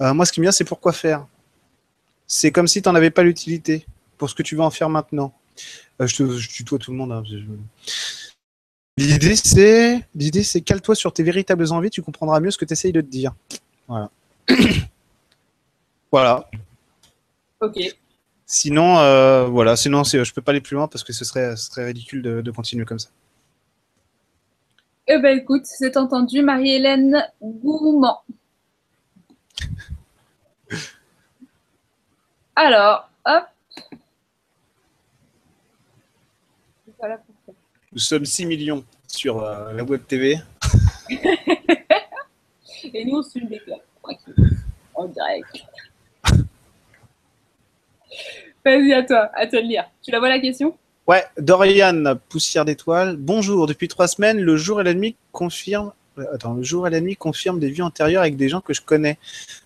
Euh, 0.00 0.14
moi, 0.14 0.26
ce 0.26 0.32
qui 0.32 0.40
me 0.40 0.44
vient, 0.44 0.52
c'est 0.52 0.64
pourquoi 0.64 0.92
faire. 0.92 1.26
C'est 2.26 2.50
comme 2.50 2.66
si 2.66 2.82
tu 2.82 2.88
n'en 2.88 2.94
avais 2.94 3.10
pas 3.10 3.22
l'utilité 3.22 3.86
pour 4.18 4.28
ce 4.28 4.34
que 4.34 4.42
tu 4.42 4.56
veux 4.56 4.62
en 4.62 4.70
faire 4.70 4.88
maintenant. 4.88 5.32
Euh, 6.00 6.06
je, 6.06 6.48
tutoie 6.48 6.78
tout 6.78 6.90
le 6.90 6.96
monde. 6.96 7.12
hein, 7.12 7.22
L'idée, 8.98 9.36
c'est, 9.36 10.06
l'idée, 10.14 10.42
c'est 10.42 10.60
cale-toi 10.60 10.94
sur 10.94 11.12
tes 11.12 11.22
véritables 11.22 11.72
envies, 11.72 11.90
tu 11.90 12.02
comprendras 12.02 12.40
mieux 12.40 12.50
ce 12.50 12.58
que 12.58 12.64
tu 12.64 12.72
essayes 12.72 12.92
de 12.92 13.00
te 13.00 13.06
dire. 13.06 13.32
Voilà. 13.88 14.10
voilà. 16.12 16.50
Ok. 17.62 17.78
Sinon, 18.44 18.98
euh, 18.98 19.46
voilà. 19.46 19.76
Sinon, 19.76 20.02
c'est, 20.04 20.22
je 20.24 20.34
peux 20.34 20.42
pas 20.42 20.50
aller 20.50 20.60
plus 20.60 20.74
loin 20.74 20.88
parce 20.88 21.04
que 21.04 21.12
ce 21.12 21.24
serait, 21.24 21.56
ce 21.56 21.70
serait 21.70 21.86
ridicule 21.86 22.20
de, 22.22 22.42
de 22.42 22.50
continuer 22.50 22.84
comme 22.84 22.98
ça. 22.98 23.08
Eh 25.06 25.18
ben, 25.18 25.38
écoute, 25.38 25.64
c'est 25.64 25.96
entendu, 25.96 26.42
Marie-Hélène 26.42 27.24
Gourmand. 27.40 28.22
Alors, 32.56 33.08
hop. 33.24 33.44
Voilà 36.98 37.18
pour 37.18 37.34
ça. 37.46 37.52
Nous 37.92 37.98
sommes 37.98 38.24
6 38.24 38.46
millions 38.46 38.84
sur 39.06 39.42
euh, 39.42 39.72
la 39.72 39.84
web 39.84 40.04
TV. 40.06 40.38
Et 42.94 43.04
nous, 43.04 43.18
on 43.18 43.22
se 43.22 43.38
des 43.38 43.60
tranquille. 44.02 44.34
En 44.94 45.06
direct. 45.06 45.64
Vas-y, 48.64 48.92
à 48.92 49.02
toi, 49.02 49.30
à 49.34 49.46
toi 49.46 49.60
de 49.60 49.66
lire. 49.66 49.84
Tu 50.02 50.10
la 50.10 50.18
vois 50.18 50.28
la 50.28 50.38
question? 50.38 50.76
Ouais, 51.06 51.24
Dorian, 51.38 52.14
poussière 52.28 52.64
d'étoiles. 52.64 53.16
Bonjour, 53.16 53.66
depuis 53.66 53.88
trois 53.88 54.06
semaines, 54.06 54.40
le 54.40 54.56
jour 54.56 54.80
et 54.80 54.84
la 54.84 54.94
nuit 54.94 55.16
confirment. 55.32 55.92
euh, 56.18 56.24
Attends, 56.32 56.54
le 56.54 56.62
jour 56.62 56.86
et 56.86 56.90
la 56.90 57.00
nuit 57.00 57.16
confirment 57.16 57.58
des 57.58 57.70
vies 57.70 57.82
antérieures 57.82 58.22
avec 58.22 58.36
des 58.36 58.48
gens 58.48 58.60
que 58.60 58.72
je 58.72 58.80
connais. 58.80 59.18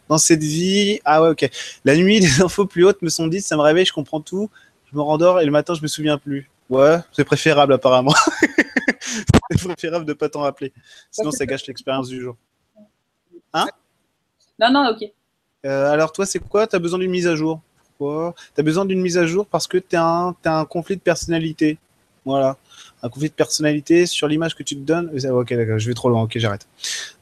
Dans 0.09 0.17
cette 0.19 0.43
vie, 0.43 1.01
ah 1.05 1.23
ouais, 1.23 1.29
ok. 1.31 1.51
La 1.85 1.95
nuit, 1.97 2.21
les 2.21 2.41
infos 2.41 2.65
plus 2.67 2.85
hautes 2.87 3.03
me 3.03 3.11
sont 3.11 3.27
dites, 3.27 3.45
ça 3.45 3.57
me 3.57 3.61
réveille, 3.63 3.85
je 3.85 3.93
comprends 3.93 4.21
tout, 4.23 4.49
je 4.91 4.97
me 4.97 5.03
rendors 5.03 5.41
et 5.41 5.45
le 5.45 5.51
matin, 5.51 5.75
je 5.75 5.83
me 5.83 5.89
souviens 5.89 6.17
plus. 6.17 6.49
Ouais, 6.71 6.97
c'est 7.13 7.25
préférable 7.25 7.75
apparemment. 7.75 8.15
c'est 9.51 9.63
préférable 9.63 10.07
de 10.07 10.15
pas 10.15 10.29
t'en 10.29 10.41
rappeler. 10.41 10.73
Sinon, 11.11 11.31
ça 11.31 11.45
gâche 11.47 11.67
l'expérience 11.67 12.09
du 12.09 12.21
jour. 12.21 12.37
Non, 14.59 14.71
non, 14.73 14.91
ok. 14.91 15.11
Euh, 15.67 15.91
alors 15.91 16.13
toi, 16.13 16.25
c'est 16.25 16.39
quoi? 16.39 16.67
T'as 16.67 16.79
besoin 16.79 16.99
d'une 16.99 17.11
mise 17.11 17.27
à 17.27 17.37
jour? 17.37 17.61
Pourquoi 17.99 18.35
T'as 18.55 18.63
besoin 18.63 18.85
d'une 18.85 19.01
mise 19.01 19.19
à 19.19 19.27
jour 19.27 19.47
parce 19.47 19.67
que 19.67 19.79
t'as 19.79 20.03
un, 20.03 20.33
t'as 20.43 20.59
un 20.61 20.65
conflit 20.65 20.97
de 20.97 21.01
personnalité. 21.01 21.79
Voilà. 22.25 22.57
Un 23.03 23.09
conflit 23.09 23.29
de 23.29 23.35
personnalité 23.35 24.05
sur 24.07 24.27
l'image 24.27 24.55
que 24.57 24.63
tu 24.63 24.75
te 24.75 24.81
donnes. 24.81 25.11
Euh, 25.25 25.31
Ok, 25.31 25.55
d'accord, 25.55 25.79
je 25.79 25.87
vais 25.89 25.95
trop 25.95 26.09
loin. 26.09 26.23
Ok, 26.23 26.33
j'arrête. 26.39 26.67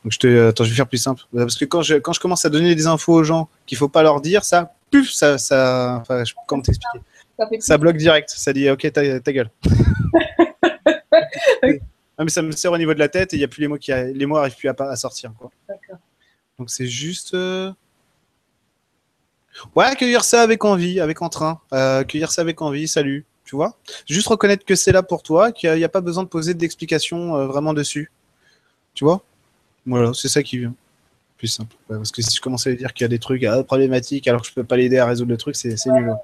Donc 0.02 0.12
je 0.12 0.18
te, 0.18 0.48
attends, 0.48 0.64
je 0.64 0.70
vais 0.70 0.76
faire 0.76 0.88
plus 0.88 0.98
simple. 0.98 1.22
Euh, 1.34 1.40
Parce 1.40 1.56
que 1.56 1.64
quand 1.66 1.82
je, 1.82 1.96
quand 1.96 2.12
je 2.12 2.20
commence 2.20 2.44
à 2.44 2.48
donner 2.50 2.74
des 2.74 2.86
infos 2.86 3.12
aux 3.12 3.24
gens 3.24 3.48
qu'il 3.66 3.76
faut 3.78 3.88
pas 3.88 4.02
leur 4.02 4.20
dire, 4.20 4.44
ça, 4.44 4.72
puf, 4.90 5.10
ça, 5.10 5.36
ça, 5.38 5.98
enfin, 6.00 6.24
je, 6.24 6.32
comment 6.46 6.62
t'expliquer 6.62 7.00
Ça 7.60 7.76
bloque 7.78 7.96
direct. 7.98 8.30
Ça 8.34 8.52
dit, 8.52 8.70
ok, 8.70 8.90
ta, 8.92 9.20
ta 9.20 9.32
gueule. 9.32 9.50
Mais 12.18 12.28
ça 12.28 12.42
me 12.42 12.52
sert 12.52 12.70
au 12.72 12.78
niveau 12.78 12.94
de 12.94 12.98
la 12.98 13.08
tête 13.08 13.32
et 13.34 13.36
il 13.36 13.40
y 13.40 13.44
a 13.44 13.48
plus 13.48 13.60
les 13.62 13.68
mots 13.68 13.76
qui, 13.76 13.90
a- 13.92 14.04
les 14.04 14.24
mots 14.26 14.36
arrivent 14.36 14.56
plus 14.56 14.68
à, 14.68 14.74
pas- 14.74 14.88
à 14.90 14.96
sortir, 14.96 15.32
quoi. 15.38 15.50
D'accord. 15.68 15.98
Donc 16.58 16.70
c'est 16.70 16.86
juste. 16.86 17.34
euh, 17.34 17.72
Ouais, 19.74 19.84
accueillir 19.84 20.24
ça 20.24 20.42
avec 20.42 20.64
envie, 20.64 21.00
avec 21.00 21.22
entrain. 21.22 21.60
Euh, 21.72 22.00
accueillir 22.00 22.30
ça 22.30 22.42
avec 22.42 22.60
envie, 22.60 22.88
salut. 22.88 23.24
Tu 23.44 23.56
vois? 23.56 23.76
Juste 24.06 24.28
reconnaître 24.28 24.64
que 24.64 24.74
c'est 24.74 24.92
là 24.92 25.02
pour 25.02 25.22
toi, 25.22 25.52
qu'il 25.52 25.72
n'y 25.74 25.84
a, 25.84 25.88
pas 25.88 26.00
besoin 26.00 26.22
de 26.22 26.28
poser 26.28 26.54
d'explications 26.54 27.36
euh, 27.36 27.46
vraiment 27.46 27.74
dessus. 27.74 28.10
Tu 28.94 29.04
vois? 29.04 29.22
Voilà, 29.86 30.12
c'est 30.14 30.28
ça 30.28 30.42
qui 30.42 30.58
vient. 30.58 30.74
Plus 31.36 31.48
simple. 31.48 31.76
parce 31.88 32.10
que 32.10 32.22
si 32.22 32.34
je 32.36 32.40
commençais 32.40 32.70
à 32.70 32.74
dire 32.74 32.94
qu'il 32.94 33.04
y 33.04 33.06
a 33.06 33.08
des 33.08 33.18
trucs 33.18 33.44
ah, 33.44 33.62
problématiques 33.64 34.26
alors 34.28 34.40
que 34.40 34.48
je 34.48 34.54
peux 34.54 34.64
pas 34.64 34.76
l'aider 34.76 34.98
à 34.98 35.04
résoudre 35.04 35.30
le 35.30 35.36
truc, 35.36 35.56
c'est 35.56 35.68
nul. 35.68 36.14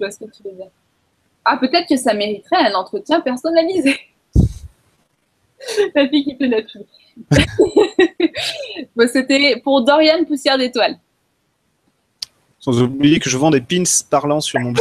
Je 0.00 0.04
vois 0.04 0.10
ce 0.10 0.18
que 0.18 0.24
tu 0.24 0.42
veux 0.42 0.52
dire. 0.52 0.68
Ah, 1.44 1.58
peut-être 1.58 1.88
que 1.88 1.96
ça 1.96 2.12
mériterait 2.12 2.66
un 2.66 2.74
entretien 2.74 3.20
personnalisé. 3.20 3.96
La 5.94 6.08
fille 6.08 6.24
qui 6.24 6.36
fait 6.36 6.48
la 6.48 6.62
C'était 9.08 9.60
pour 9.62 9.84
Dorian 9.84 10.24
Poussière 10.24 10.58
d'étoiles. 10.58 10.98
Sans 12.66 12.82
oublier 12.82 13.20
que 13.20 13.30
je 13.30 13.38
vends 13.38 13.52
des 13.52 13.60
pins 13.60 13.84
parlants 14.10 14.40
sur 14.40 14.58
mon 14.58 14.74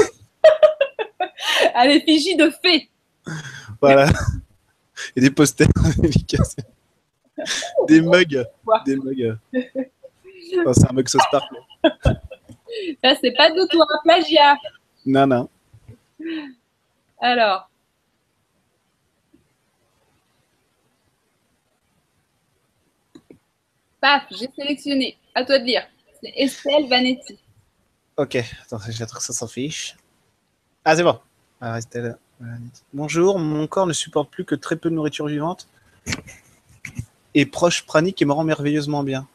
à 1.76 1.86
l'effigie 1.86 2.36
de 2.36 2.50
fées. 2.50 2.90
Voilà. 3.80 4.10
Et 5.16 5.22
des 5.22 5.30
posters 5.30 5.68
des 7.88 8.02
mugs. 8.02 8.44
Des 8.88 8.96
mugs. 8.96 9.38
c'est 9.54 10.90
un 10.90 10.94
mug 10.94 11.08
sauce 11.08 11.22
sparkle. 11.28 11.58
Ça, 13.04 13.14
c'est 13.22 13.36
pas 13.38 13.52
de 13.52 13.70
toi, 13.70 13.86
un 13.88 14.00
plagiat. 14.04 14.58
Non, 15.06 15.28
non. 15.28 15.48
Alors. 17.22 17.70
Paf, 24.02 24.24
j'ai 24.32 24.50
sélectionné. 24.58 25.20
À 25.36 25.46
toi 25.46 25.60
de 25.60 25.66
lire. 25.66 25.84
C'est 26.20 26.34
Estelle 26.36 26.90
Vanetti. 26.90 27.38
Ok, 28.18 28.38
attends, 28.64 28.80
j'ai 28.88 29.06
que 29.06 29.22
ça 29.22 29.34
s'en 29.34 29.48
fiche. 29.48 29.98
Ah, 30.86 30.96
c'est 30.96 31.04
bon. 31.04 31.20
Bonjour, 32.94 33.40
mon 33.40 33.68
corps 33.68 33.88
ne 33.88 33.94
supporte 33.94 34.32
plus 34.32 34.46
que 34.46 34.56
très 34.56 34.78
peu 34.78 34.90
de 34.90 34.96
nourriture 34.96 35.28
vivante 35.28 35.68
et 37.34 37.46
proche 37.46 37.86
pranique 37.86 38.22
et 38.22 38.26
me 38.26 38.32
rend 38.32 38.46
merveilleusement 38.46 39.04
bien. 39.04 39.28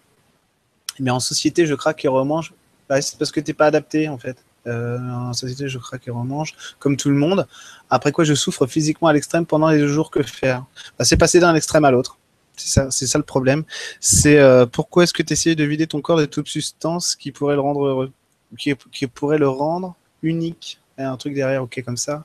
Mais 0.98 1.10
en 1.10 1.20
société, 1.20 1.66
je 1.66 1.74
craque 1.74 2.06
et 2.06 2.08
remange. 2.08 2.54
Bah, 2.88 3.02
c'est 3.02 3.18
parce 3.18 3.30
que 3.30 3.40
tu 3.40 3.50
n'es 3.50 3.54
pas 3.54 3.66
adapté 3.66 4.08
en 4.08 4.16
fait. 4.16 4.38
Euh, 4.66 4.98
en 4.98 5.34
société, 5.34 5.68
je 5.68 5.78
craque 5.78 6.08
et 6.08 6.10
remange, 6.10 6.54
comme 6.78 6.96
tout 6.96 7.10
le 7.10 7.16
monde. 7.16 7.46
Après 7.90 8.12
quoi, 8.12 8.24
je 8.24 8.34
souffre 8.34 8.66
physiquement 8.66 9.08
à 9.08 9.12
l'extrême 9.12 9.44
pendant 9.44 9.68
les 9.68 9.86
jours 9.88 10.10
que 10.10 10.22
faire. 10.22 10.64
Bah, 10.98 11.04
c'est 11.04 11.18
passé 11.18 11.38
d'un 11.38 11.54
extrême 11.54 11.84
à 11.84 11.90
l'autre. 11.90 12.16
C'est 12.56 12.68
ça, 12.68 12.90
ça 12.90 13.18
le 13.18 13.24
problème. 13.24 13.64
C'est 14.00 14.38
euh, 14.38 14.64
pourquoi 14.64 15.02
est-ce 15.04 15.12
que 15.12 15.22
tu 15.22 15.34
essayes 15.34 15.56
de 15.56 15.64
vider 15.64 15.86
ton 15.86 16.00
corps 16.00 16.18
de 16.18 16.24
toute 16.24 16.48
substance 16.48 17.14
qui 17.14 17.30
pourrait 17.30 17.54
le 17.54 17.60
rendre 17.60 17.84
heureux, 17.84 18.12
qui, 18.58 19.06
pourrait 19.06 19.38
le 19.38 19.48
rendre 19.48 19.94
unique. 20.22 20.80
un 20.98 21.16
truc 21.16 21.34
derrière, 21.34 21.62
ok, 21.62 21.82
comme 21.84 21.96
ça. 21.96 22.24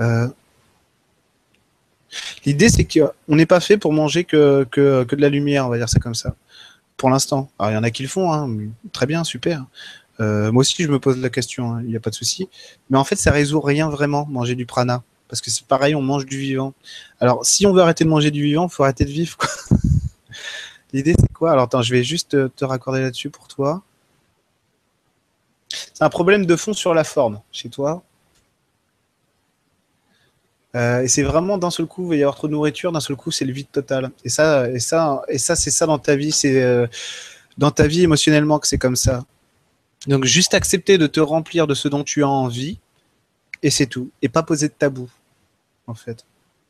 Euh, 0.00 0.28
l'idée, 2.44 2.68
c'est 2.68 2.84
qu'on 2.84 3.36
n'est 3.36 3.46
pas 3.46 3.60
fait 3.60 3.76
pour 3.76 3.92
manger 3.92 4.24
que, 4.24 4.66
que, 4.70 5.04
que, 5.04 5.16
de 5.16 5.20
la 5.20 5.28
lumière, 5.28 5.66
on 5.66 5.68
va 5.68 5.78
dire 5.78 5.88
ça 5.88 5.98
comme 5.98 6.14
ça. 6.14 6.34
Pour 6.96 7.10
l'instant. 7.10 7.50
Alors, 7.58 7.72
il 7.72 7.74
y 7.74 7.78
en 7.78 7.82
a 7.82 7.90
qui 7.90 8.02
le 8.02 8.08
font, 8.08 8.32
hein, 8.32 8.48
très 8.92 9.06
bien, 9.06 9.24
super. 9.24 9.66
Euh, 10.20 10.52
moi 10.52 10.60
aussi, 10.60 10.82
je 10.82 10.88
me 10.88 10.98
pose 10.98 11.18
la 11.18 11.30
question, 11.30 11.74
hein, 11.74 11.80
il 11.82 11.88
n'y 11.88 11.96
a 11.96 12.00
pas 12.00 12.10
de 12.10 12.14
souci. 12.14 12.48
Mais 12.90 12.98
en 12.98 13.04
fait, 13.04 13.16
ça 13.16 13.30
résout 13.30 13.60
rien 13.60 13.88
vraiment, 13.88 14.26
manger 14.26 14.54
du 14.54 14.66
prana. 14.66 15.02
Parce 15.28 15.40
que 15.40 15.50
c'est 15.50 15.66
pareil, 15.66 15.94
on 15.94 16.02
mange 16.02 16.26
du 16.26 16.36
vivant. 16.38 16.74
Alors, 17.18 17.44
si 17.46 17.66
on 17.66 17.72
veut 17.72 17.80
arrêter 17.80 18.04
de 18.04 18.10
manger 18.10 18.30
du 18.30 18.42
vivant, 18.42 18.68
il 18.68 18.72
faut 18.72 18.84
arrêter 18.84 19.04
de 19.04 19.10
vivre. 19.10 19.38
L'idée, 20.92 21.14
c'est 21.18 21.32
quoi? 21.32 21.52
Alors, 21.52 21.64
attends, 21.64 21.80
je 21.80 21.92
vais 21.92 22.04
juste 22.04 22.32
te, 22.32 22.48
te 22.48 22.64
raccorder 22.64 23.00
là-dessus 23.00 23.30
pour 23.30 23.48
toi. 23.48 23.82
C'est 25.94 26.02
un 26.02 26.10
problème 26.10 26.46
de 26.46 26.56
fond 26.56 26.72
sur 26.72 26.94
la 26.94 27.04
forme 27.04 27.40
chez 27.50 27.68
toi. 27.68 28.02
Euh, 30.74 31.02
et 31.02 31.08
c'est 31.08 31.22
vraiment 31.22 31.58
d'un 31.58 31.70
seul 31.70 31.86
coup, 31.86 32.04
il 32.04 32.08
va 32.08 32.16
y 32.16 32.22
avoir 32.22 32.34
trop 32.34 32.46
de 32.46 32.52
nourriture, 32.52 32.92
d'un 32.92 33.00
seul 33.00 33.16
coup, 33.16 33.30
c'est 33.30 33.44
le 33.44 33.52
vide 33.52 33.70
total. 33.70 34.10
Et 34.24 34.28
ça, 34.28 34.70
et 34.70 34.78
ça, 34.78 35.22
et 35.28 35.38
ça, 35.38 35.54
c'est 35.54 35.70
ça 35.70 35.86
dans 35.86 35.98
ta 35.98 36.16
vie, 36.16 36.32
c'est 36.32 36.62
euh, 36.62 36.86
dans 37.58 37.70
ta 37.70 37.86
vie 37.86 38.02
émotionnellement 38.02 38.58
que 38.58 38.66
c'est 38.66 38.78
comme 38.78 38.96
ça. 38.96 39.24
Donc 40.06 40.24
juste 40.24 40.54
accepter 40.54 40.98
de 40.98 41.06
te 41.06 41.20
remplir 41.20 41.66
de 41.66 41.74
ce 41.74 41.88
dont 41.88 42.04
tu 42.04 42.22
as 42.24 42.28
envie, 42.28 42.78
et 43.62 43.70
c'est 43.70 43.86
tout. 43.86 44.10
Et 44.22 44.28
pas 44.28 44.42
poser 44.42 44.68
de 44.68 44.74
tabou, 44.74 45.08
en 45.86 45.94
fait. 45.94 46.24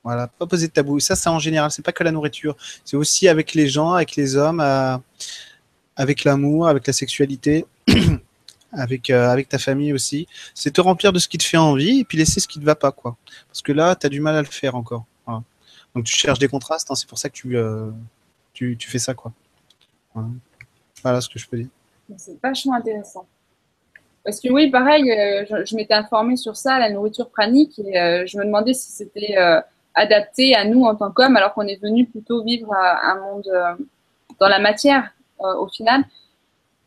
Voilà, 0.05 0.27
pas 0.27 0.47
poser 0.47 0.67
de 0.67 0.73
tabou. 0.73 0.99
Ça, 0.99 1.15
c'est 1.15 1.29
en 1.29 1.39
général, 1.39 1.71
c'est 1.71 1.83
pas 1.83 1.93
que 1.93 2.03
la 2.03 2.11
nourriture. 2.11 2.57
C'est 2.85 2.97
aussi 2.97 3.29
avec 3.29 3.55
les 3.55 3.69
gens, 3.69 3.93
avec 3.93 4.17
les 4.17 4.37
hommes, 4.37 4.61
avec 5.97 6.25
l'amour, 6.25 6.69
avec 6.69 6.87
la 6.87 6.93
sexualité. 6.93 7.67
avec, 8.73 9.11
euh, 9.11 9.29
avec 9.29 9.49
ta 9.49 9.59
famille 9.59 9.93
aussi. 9.93 10.27
C'est 10.55 10.73
te 10.73 10.81
remplir 10.81 11.13
de 11.13 11.19
ce 11.19 11.29
qui 11.29 11.39
te 11.39 11.45
fait 11.45 11.57
envie 11.57 12.01
et 12.01 12.05
puis 12.05 12.19
laisser 12.19 12.41
ce 12.41 12.49
qui 12.49 12.59
ne 12.59 12.65
te 12.65 12.67
va 12.67 12.75
pas. 12.75 12.93
quoi. 12.93 13.17
Parce 13.49 13.63
que 13.63 13.73
là, 13.73 13.95
tu 13.95 14.07
as 14.07 14.11
du 14.11 14.21
mal 14.21 14.37
à 14.37 14.43
le 14.43 14.49
faire 14.49 14.75
encore. 14.75 15.05
Donc 15.95 16.05
tu 16.05 16.17
cherches 16.17 16.39
des 16.39 16.49
contrastes, 16.49 16.91
hein, 16.91 16.95
c'est 16.95 17.07
pour 17.07 17.19
ça 17.19 17.29
que 17.29 17.35
tu, 17.35 17.55
euh, 17.55 17.91
tu, 18.55 18.79
tu, 18.79 18.89
fais 18.89 18.99
ça. 18.99 19.13
quoi. 19.13 19.31
Voilà. 21.03 21.21
ce 21.21 21.29
que 21.29 21.39
je 21.39 21.47
peux 21.47 21.59
dire. 21.59 21.69
C'est 22.17 22.41
vachement 22.41 22.73
intéressant. 22.73 23.27
Parce 24.25 24.41
que 24.41 24.49
oui, 24.51 24.71
pareil, 24.71 25.11
euh, 25.11 25.65
je, 25.67 25.77
m'étais 25.77 25.93
informée 25.93 26.37
sur 26.37 26.57
ça, 26.57 26.79
la 26.79 26.89
nourriture 26.89 27.29
pranique, 27.29 27.79
et 27.79 28.25
je 28.27 28.39
me 28.39 28.45
demandais 28.47 28.73
si 28.73 28.91
c'était 28.91 29.37
adapté 29.95 30.55
à 30.55 30.65
nous 30.65 30.85
en 30.85 30.95
tant 30.97 31.11
qu'hommes, 31.11 31.37
alors 31.37 31.53
qu'on 31.53 31.67
est 31.67 31.83
venu 31.83 32.07
plutôt 32.07 32.43
vivre 32.43 32.73
un 32.73 33.17
monde 33.17 33.51
dans 34.41 34.49
la 34.49 34.61
matière 34.61 35.13
au 35.41 35.69
final. 35.69 36.07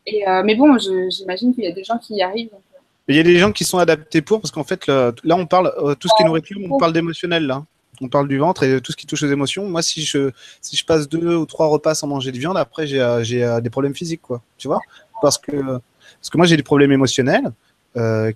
Euh, 0.08 0.42
mais 0.44 0.54
bon, 0.54 0.76
j'imagine 0.78 1.54
qu'il 1.54 1.64
y 1.64 1.66
a 1.66 1.72
des 1.72 1.84
gens 1.84 1.98
qui 1.98 2.14
y 2.14 2.22
arrivent. 2.22 2.50
Euh. 2.52 2.78
Il 3.08 3.16
y 3.16 3.20
a 3.20 3.22
des 3.22 3.38
gens 3.38 3.52
qui 3.52 3.64
sont 3.64 3.78
adaptés 3.78 4.20
pour, 4.20 4.40
parce 4.40 4.50
qu'en 4.50 4.64
fait, 4.64 4.86
là, 4.88 5.12
on 5.24 5.46
parle, 5.46 5.72
euh, 5.78 5.94
tout 5.94 6.08
ce 6.08 6.14
qui 6.16 6.22
est 6.22 6.26
nourriture, 6.26 6.58
on 6.68 6.76
parle 6.78 6.92
d'émotionnel, 6.92 7.46
là. 7.46 7.64
On 8.00 8.08
parle 8.08 8.28
du 8.28 8.36
ventre 8.36 8.62
et 8.62 8.80
tout 8.80 8.92
ce 8.92 8.96
qui 8.96 9.06
touche 9.06 9.22
aux 9.22 9.30
émotions. 9.30 9.66
Moi, 9.68 9.80
si 9.80 10.02
je, 10.02 10.30
si 10.60 10.76
je 10.76 10.84
passe 10.84 11.08
deux 11.08 11.36
ou 11.36 11.46
trois 11.46 11.68
repas 11.68 11.94
sans 11.94 12.08
manger 12.08 12.30
de 12.30 12.38
viande, 12.38 12.58
après, 12.58 12.86
j'ai 12.86 13.58
des 13.62 13.70
problèmes 13.70 13.94
physiques, 13.94 14.22
quoi. 14.22 14.42
Tu 14.58 14.68
vois? 14.68 14.80
Parce 15.22 15.38
que, 15.38 15.52
parce 15.52 16.30
que 16.30 16.36
moi, 16.36 16.46
j'ai 16.46 16.56
des 16.56 16.62
problèmes 16.62 16.92
émotionnels 16.92 17.52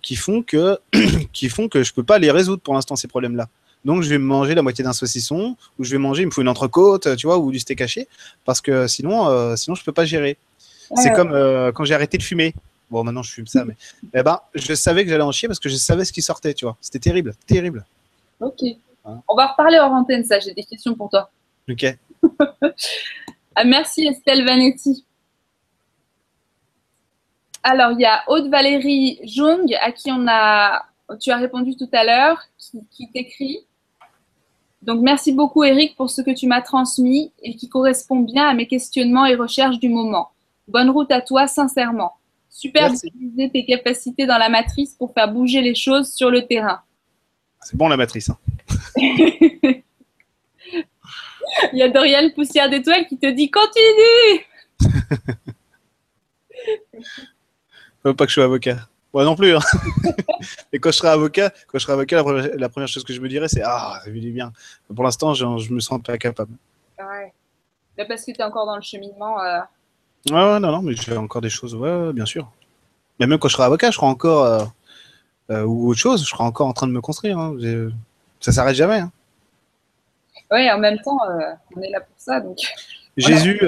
qui, 0.01 0.17
font 0.17 0.43
que, 0.43 0.79
qui 1.33 1.49
font 1.49 1.69
que 1.69 1.83
je 1.83 1.93
peux 1.93 2.05
pas 2.05 2.19
les 2.19 2.31
résoudre 2.31 2.63
pour 2.63 2.75
l'instant, 2.75 2.97
ces 2.97 3.09
problèmes-là. 3.09 3.49
Donc, 3.85 4.03
je 4.03 4.09
vais 4.09 4.19
manger 4.19 4.55
la 4.55 4.63
moitié 4.63 4.85
d'un 4.85 4.93
saucisson, 4.93 5.57
ou 5.79 5.85
je 5.85 5.91
vais 5.91 5.99
manger, 5.99 6.23
il 6.23 6.27
me 6.27 6.31
faut 6.31 6.43
une 6.43 6.49
entrecôte, 6.49 7.17
tu 7.17 7.27
vois, 7.27 7.39
ou 7.39 7.51
du 7.51 7.59
steak 7.59 7.81
haché, 7.81 8.09
parce 8.45 8.61
que 8.61 8.87
sinon, 8.87 9.57
sinon 9.57 9.75
je 9.75 9.85
peux 9.85 9.93
pas 9.93 10.05
gérer. 10.07 10.39
C'est 10.97 11.12
comme 11.12 11.33
euh, 11.33 11.73
quand 11.73 11.85
j'ai 11.85 11.95
arrêté 11.95 12.19
de 12.19 12.23
fumer. 12.23 12.55
Bon, 12.91 13.05
maintenant 13.05 13.23
je 13.23 13.33
fume 13.33 13.47
ça, 13.47 13.65
mais 13.65 13.77
eh 14.15 14.23
ben, 14.23 14.41
je 14.55 14.75
savais 14.75 15.05
que 15.05 15.11
j'allais 15.11 15.23
en 15.23 15.33
chier 15.33 15.47
parce 15.49 15.61
que 15.61 15.69
je 15.69 15.77
savais 15.77 16.05
ce 16.05 16.12
qui 16.12 16.23
sortait, 16.23 16.55
tu 16.55 16.65
vois. 16.65 16.77
C'était 16.81 16.99
terrible, 16.99 17.35
terrible. 17.47 17.85
Ok. 18.41 18.62
On 19.05 19.35
va 19.35 19.49
reparler 19.49 19.79
hors 19.79 19.93
antenne, 19.93 20.25
ça. 20.25 20.39
J'ai 20.41 20.53
des 20.55 20.65
questions 20.65 20.95
pour 20.95 21.09
toi. 21.09 21.31
Ok. 21.69 21.97
ah, 23.55 23.65
merci 23.65 24.07
Estelle 24.07 24.45
Vanetti. 24.45 25.05
Alors, 27.62 27.93
il 27.93 28.01
y 28.01 28.07
a 28.07 28.23
Aude-Valérie 28.29 29.21
Jung, 29.25 29.75
à 29.83 29.93
qui 29.93 30.11
on 30.11 30.27
a, 30.29 30.83
tu 31.21 31.31
as 31.31 31.37
répondu 31.37 31.77
tout 31.77 31.89
à 31.93 32.05
l'heure, 32.05 32.43
qui, 32.59 32.81
qui 32.91 33.11
t'écrit. 33.11 33.59
Donc, 34.83 35.03
merci 35.03 35.33
beaucoup, 35.33 35.62
Eric, 35.62 35.95
pour 35.97 36.09
ce 36.09 36.23
que 36.23 36.31
tu 36.31 36.47
m'as 36.47 36.62
transmis 36.62 37.33
et 37.43 37.55
qui 37.55 37.69
correspond 37.69 38.21
bien 38.21 38.49
à 38.49 38.55
mes 38.55 38.67
questionnements 38.67 39.27
et 39.27 39.35
recherches 39.35 39.79
du 39.79 39.91
moment. 39.91 40.31
Bonne 40.71 40.91
route 40.91 41.11
à 41.11 41.21
toi, 41.21 41.49
sincèrement. 41.49 42.13
Super 42.49 42.93
d'utiliser 42.93 43.51
tes 43.51 43.65
capacités 43.65 44.25
dans 44.25 44.39
la 44.39 44.49
matrice 44.49 44.95
pour 44.95 45.13
faire 45.13 45.33
bouger 45.33 45.61
les 45.63 45.75
choses 45.75 46.13
sur 46.13 46.31
le 46.31 46.47
terrain. 46.47 46.81
C'est 47.61 47.77
bon 47.77 47.89
la 47.89 47.97
matrice. 47.97 48.31
Hein. 48.31 48.39
Il 51.73 51.79
y 51.79 51.83
a 51.83 51.89
Dorian 51.89 52.31
Poussière 52.35 52.71
d'étoiles 52.71 53.09
qui 53.09 53.19
te 53.19 53.27
dit 53.27 53.51
continue. 53.51 54.47
Faut 58.03 58.15
pas 58.15 58.25
que 58.25 58.31
je 58.31 58.35
sois 58.35 58.45
avocat. 58.45 58.89
Moi 59.13 59.25
non 59.25 59.35
plus. 59.35 59.57
Hein. 59.57 59.61
Et 60.73 60.79
quand 60.79 60.93
je 60.93 60.99
serai 60.99 61.09
avocat, 61.09 61.51
quand 61.67 61.79
je 61.79 61.83
serai 61.83 61.95
avocat, 61.95 62.23
la 62.55 62.69
première, 62.69 62.87
chose 62.89 63.03
que 63.03 63.13
je 63.13 63.21
me 63.21 63.29
dirais, 63.29 63.49
c'est 63.49 63.63
ah, 63.65 63.99
ça 64.05 64.11
fait 64.11 64.21
du 64.21 64.31
bien. 64.31 64.53
Pour 64.95 65.03
l'instant, 65.03 65.35
je, 65.35 65.45
je 65.59 65.73
me 65.73 65.81
sens 65.81 66.01
pas 66.01 66.17
capable. 66.17 66.53
Ouais. 66.99 67.33
parce 68.07 68.25
que 68.25 68.31
tu 68.31 68.41
es 68.41 68.45
encore 68.45 68.67
dans 68.67 68.77
le 68.77 68.83
cheminement. 68.83 69.43
Euh, 69.43 69.59
Ouais, 70.29 70.61
non, 70.61 70.61
non, 70.61 70.83
mais 70.83 70.95
j'ai 70.95 71.17
encore 71.17 71.41
des 71.41 71.49
choses, 71.49 71.75
ouais, 71.75 72.13
bien 72.13 72.27
sûr. 72.27 72.51
Mais 73.19 73.27
même 73.27 73.39
quand 73.39 73.49
je 73.49 73.55
serai 73.55 73.65
avocat, 73.65 73.91
je 73.91 73.97
serai 73.97 74.07
encore, 74.07 74.45
euh, 74.45 74.65
euh, 75.51 75.65
ou 75.65 75.89
autre 75.91 75.99
chose, 75.99 76.23
je 76.23 76.29
serai 76.29 76.45
encore 76.45 76.67
en 76.67 76.73
train 76.73 76.87
de 76.87 76.93
me 76.93 77.01
construire. 77.01 77.39
Hein. 77.39 77.57
Ça 78.39 78.53
s'arrête 78.53 78.75
jamais. 78.75 79.01
Hein. 79.01 79.13
Ouais, 80.51 80.71
en 80.71 80.79
même 80.79 80.99
temps, 80.99 81.19
euh, 81.31 81.53
on 81.77 81.81
est 81.81 81.91
là 81.91 82.01
pour 82.01 82.15
ça. 82.17 82.41
Donc... 82.41 82.59
Jésus, 83.17 83.61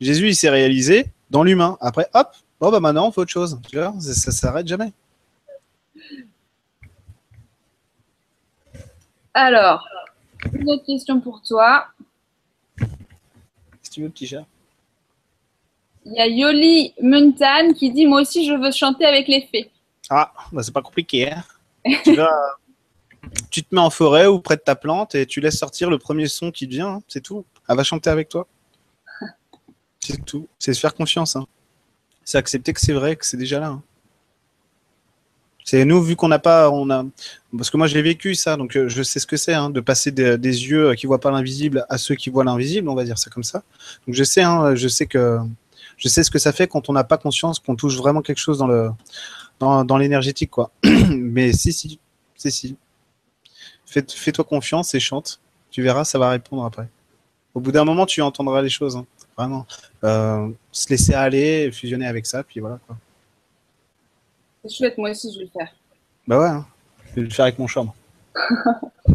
Jésus, 0.00 0.28
il 0.28 0.34
s'est 0.36 0.50
réalisé 0.50 1.06
dans 1.30 1.42
l'humain. 1.42 1.76
Après, 1.80 2.08
hop, 2.14 2.28
bon, 2.60 2.70
bah 2.70 2.80
maintenant, 2.80 3.08
on 3.08 3.12
fait 3.12 3.22
autre 3.22 3.30
chose. 3.30 3.60
Tu 3.68 3.78
vois, 3.78 3.94
ça, 4.00 4.12
ça 4.12 4.30
s'arrête 4.30 4.66
jamais. 4.66 4.92
Alors, 9.34 9.88
une 10.52 10.70
autre 10.70 10.84
question 10.84 11.20
pour 11.20 11.42
toi 11.42 11.86
tu 13.92 14.02
veux, 14.02 14.08
petit 14.08 14.26
chat. 14.26 14.44
Il 16.04 16.14
y 16.14 16.20
a 16.20 16.26
Yoli 16.26 16.94
Muntan 17.00 17.72
qui 17.74 17.90
dit 17.92 18.06
Moi 18.06 18.22
aussi, 18.22 18.46
je 18.46 18.54
veux 18.54 18.72
chanter 18.72 19.04
avec 19.04 19.28
les 19.28 19.42
fées. 19.52 19.70
Ah, 20.10 20.32
bah, 20.50 20.62
c'est 20.62 20.74
pas 20.74 20.82
compliqué. 20.82 21.30
Hein. 21.30 21.44
tu, 22.04 22.16
tu 23.50 23.62
te 23.62 23.74
mets 23.74 23.80
en 23.80 23.90
forêt 23.90 24.26
ou 24.26 24.40
près 24.40 24.56
de 24.56 24.62
ta 24.62 24.74
plante 24.74 25.14
et 25.14 25.26
tu 25.26 25.40
laisses 25.40 25.58
sortir 25.58 25.90
le 25.90 25.98
premier 25.98 26.26
son 26.26 26.50
qui 26.50 26.66
te 26.66 26.74
vient. 26.74 26.88
Hein, 26.88 27.02
c'est 27.06 27.22
tout. 27.22 27.44
Elle 27.68 27.76
va 27.76 27.84
chanter 27.84 28.10
avec 28.10 28.28
toi. 28.28 28.46
C'est 30.00 30.24
tout. 30.24 30.48
C'est 30.58 30.74
se 30.74 30.80
faire 30.80 30.94
confiance. 30.94 31.36
Hein. 31.36 31.46
C'est 32.24 32.38
accepter 32.38 32.72
que 32.72 32.80
c'est 32.80 32.92
vrai, 32.92 33.14
que 33.14 33.24
c'est 33.24 33.36
déjà 33.36 33.60
là. 33.60 33.80
Hein. 35.62 35.64
C'est 35.64 35.84
nous, 35.84 36.02
vu 36.02 36.16
qu'on 36.16 36.28
n'a 36.28 36.38
pas, 36.38 36.70
on 36.70 36.90
a, 36.90 37.04
parce 37.56 37.70
que 37.70 37.76
moi 37.76 37.86
je 37.86 37.94
l'ai 37.94 38.02
vécu 38.02 38.34
ça, 38.34 38.56
donc 38.56 38.76
euh, 38.76 38.88
je 38.88 39.02
sais 39.02 39.20
ce 39.20 39.26
que 39.26 39.36
c'est, 39.36 39.54
de 39.54 39.80
passer 39.80 40.10
des, 40.10 40.36
yeux 40.36 40.94
qui 40.94 41.06
voient 41.06 41.20
pas 41.20 41.30
l'invisible 41.30 41.86
à 41.88 41.98
ceux 41.98 42.14
qui 42.14 42.30
voient 42.30 42.44
l'invisible, 42.44 42.88
on 42.88 42.94
va 42.94 43.04
dire 43.04 43.18
ça 43.18 43.30
comme 43.30 43.44
ça. 43.44 43.62
Donc 44.06 44.14
je 44.14 44.24
sais, 44.24 44.42
je 44.74 44.88
sais 44.88 45.06
que, 45.06 45.38
je 45.96 46.08
sais 46.08 46.24
ce 46.24 46.30
que 46.30 46.38
ça 46.38 46.52
fait 46.52 46.66
quand 46.66 46.88
on 46.88 46.92
n'a 46.92 47.04
pas 47.04 47.18
conscience 47.18 47.58
qu'on 47.58 47.76
touche 47.76 47.96
vraiment 47.96 48.22
quelque 48.22 48.40
chose 48.40 48.58
dans 48.58 48.66
le, 48.66 48.90
dans, 49.60 49.96
l'énergétique, 49.96 50.50
quoi. 50.50 50.70
Mais 51.10 51.52
si, 51.52 51.72
si, 51.72 51.98
si, 52.34 52.50
si. 52.50 52.76
Fais-toi 53.86 54.44
confiance 54.44 54.94
et 54.94 55.00
chante. 55.00 55.40
Tu 55.70 55.82
verras, 55.82 56.04
ça 56.04 56.18
va 56.18 56.30
répondre 56.30 56.64
après. 56.64 56.88
Au 57.54 57.60
bout 57.60 57.72
d'un 57.72 57.84
moment, 57.84 58.06
tu 58.06 58.22
entendras 58.22 58.62
les 58.62 58.70
choses. 58.70 58.96
Hein. 58.96 59.06
Vraiment. 59.36 59.66
Euh, 60.04 60.48
se 60.72 60.88
laisser 60.88 61.14
aller, 61.14 61.70
fusionner 61.72 62.06
avec 62.06 62.26
ça, 62.26 62.42
puis 62.42 62.60
voilà. 62.60 62.78
Quoi. 62.86 62.96
C'est 64.64 64.76
chouette, 64.76 64.96
moi 64.96 65.10
aussi, 65.10 65.32
je 65.32 65.38
vais 65.38 65.44
le 65.44 65.50
faire. 65.50 65.72
Bah 66.26 66.38
ouais, 66.38 66.48
hein. 66.48 66.66
je 67.10 67.14
vais 67.16 67.22
le 67.22 67.30
faire 67.30 67.46
avec 67.46 67.58
mon 67.58 67.66
chambre. 67.66 67.94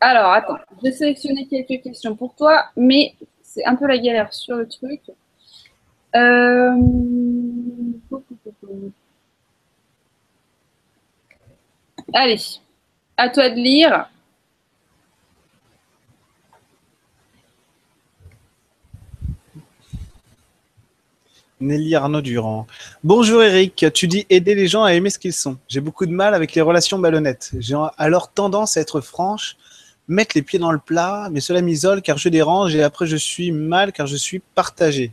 Alors, 0.00 0.32
attends, 0.32 0.58
j'ai 0.82 0.92
sélectionné 0.92 1.46
quelques 1.46 1.82
questions 1.82 2.14
pour 2.14 2.34
toi, 2.36 2.66
mais 2.76 3.14
c'est 3.42 3.64
un 3.64 3.74
peu 3.74 3.86
la 3.86 3.98
galère 3.98 4.32
sur 4.32 4.54
le 4.56 4.68
truc. 4.68 5.00
Euh... 6.14 6.70
Allez, 12.14 12.40
à 13.16 13.28
toi 13.28 13.50
de 13.50 13.56
lire. 13.56 14.08
Nelly 21.60 21.94
Arnaud 21.94 22.20
Durand. 22.20 22.66
Bonjour 23.02 23.42
Eric, 23.42 23.86
tu 23.92 24.06
dis 24.06 24.26
aider 24.30 24.54
les 24.54 24.68
gens 24.68 24.84
à 24.84 24.94
aimer 24.94 25.10
ce 25.10 25.18
qu'ils 25.18 25.32
sont. 25.32 25.58
J'ai 25.68 25.80
beaucoup 25.80 26.06
de 26.06 26.12
mal 26.12 26.34
avec 26.34 26.54
les 26.54 26.62
relations 26.62 26.98
malhonnêtes. 26.98 27.50
J'ai 27.58 27.76
alors 27.96 28.32
tendance 28.32 28.76
à 28.76 28.80
être 28.80 29.00
franche, 29.00 29.56
mettre 30.06 30.32
les 30.36 30.42
pieds 30.42 30.58
dans 30.58 30.72
le 30.72 30.78
plat, 30.78 31.28
mais 31.32 31.40
cela 31.40 31.60
m'isole 31.60 32.02
car 32.02 32.18
je 32.18 32.28
dérange 32.28 32.74
et 32.74 32.82
après 32.82 33.06
je 33.06 33.16
suis 33.16 33.50
mal 33.50 33.92
car 33.92 34.06
je 34.06 34.16
suis 34.16 34.40
partagé. 34.54 35.12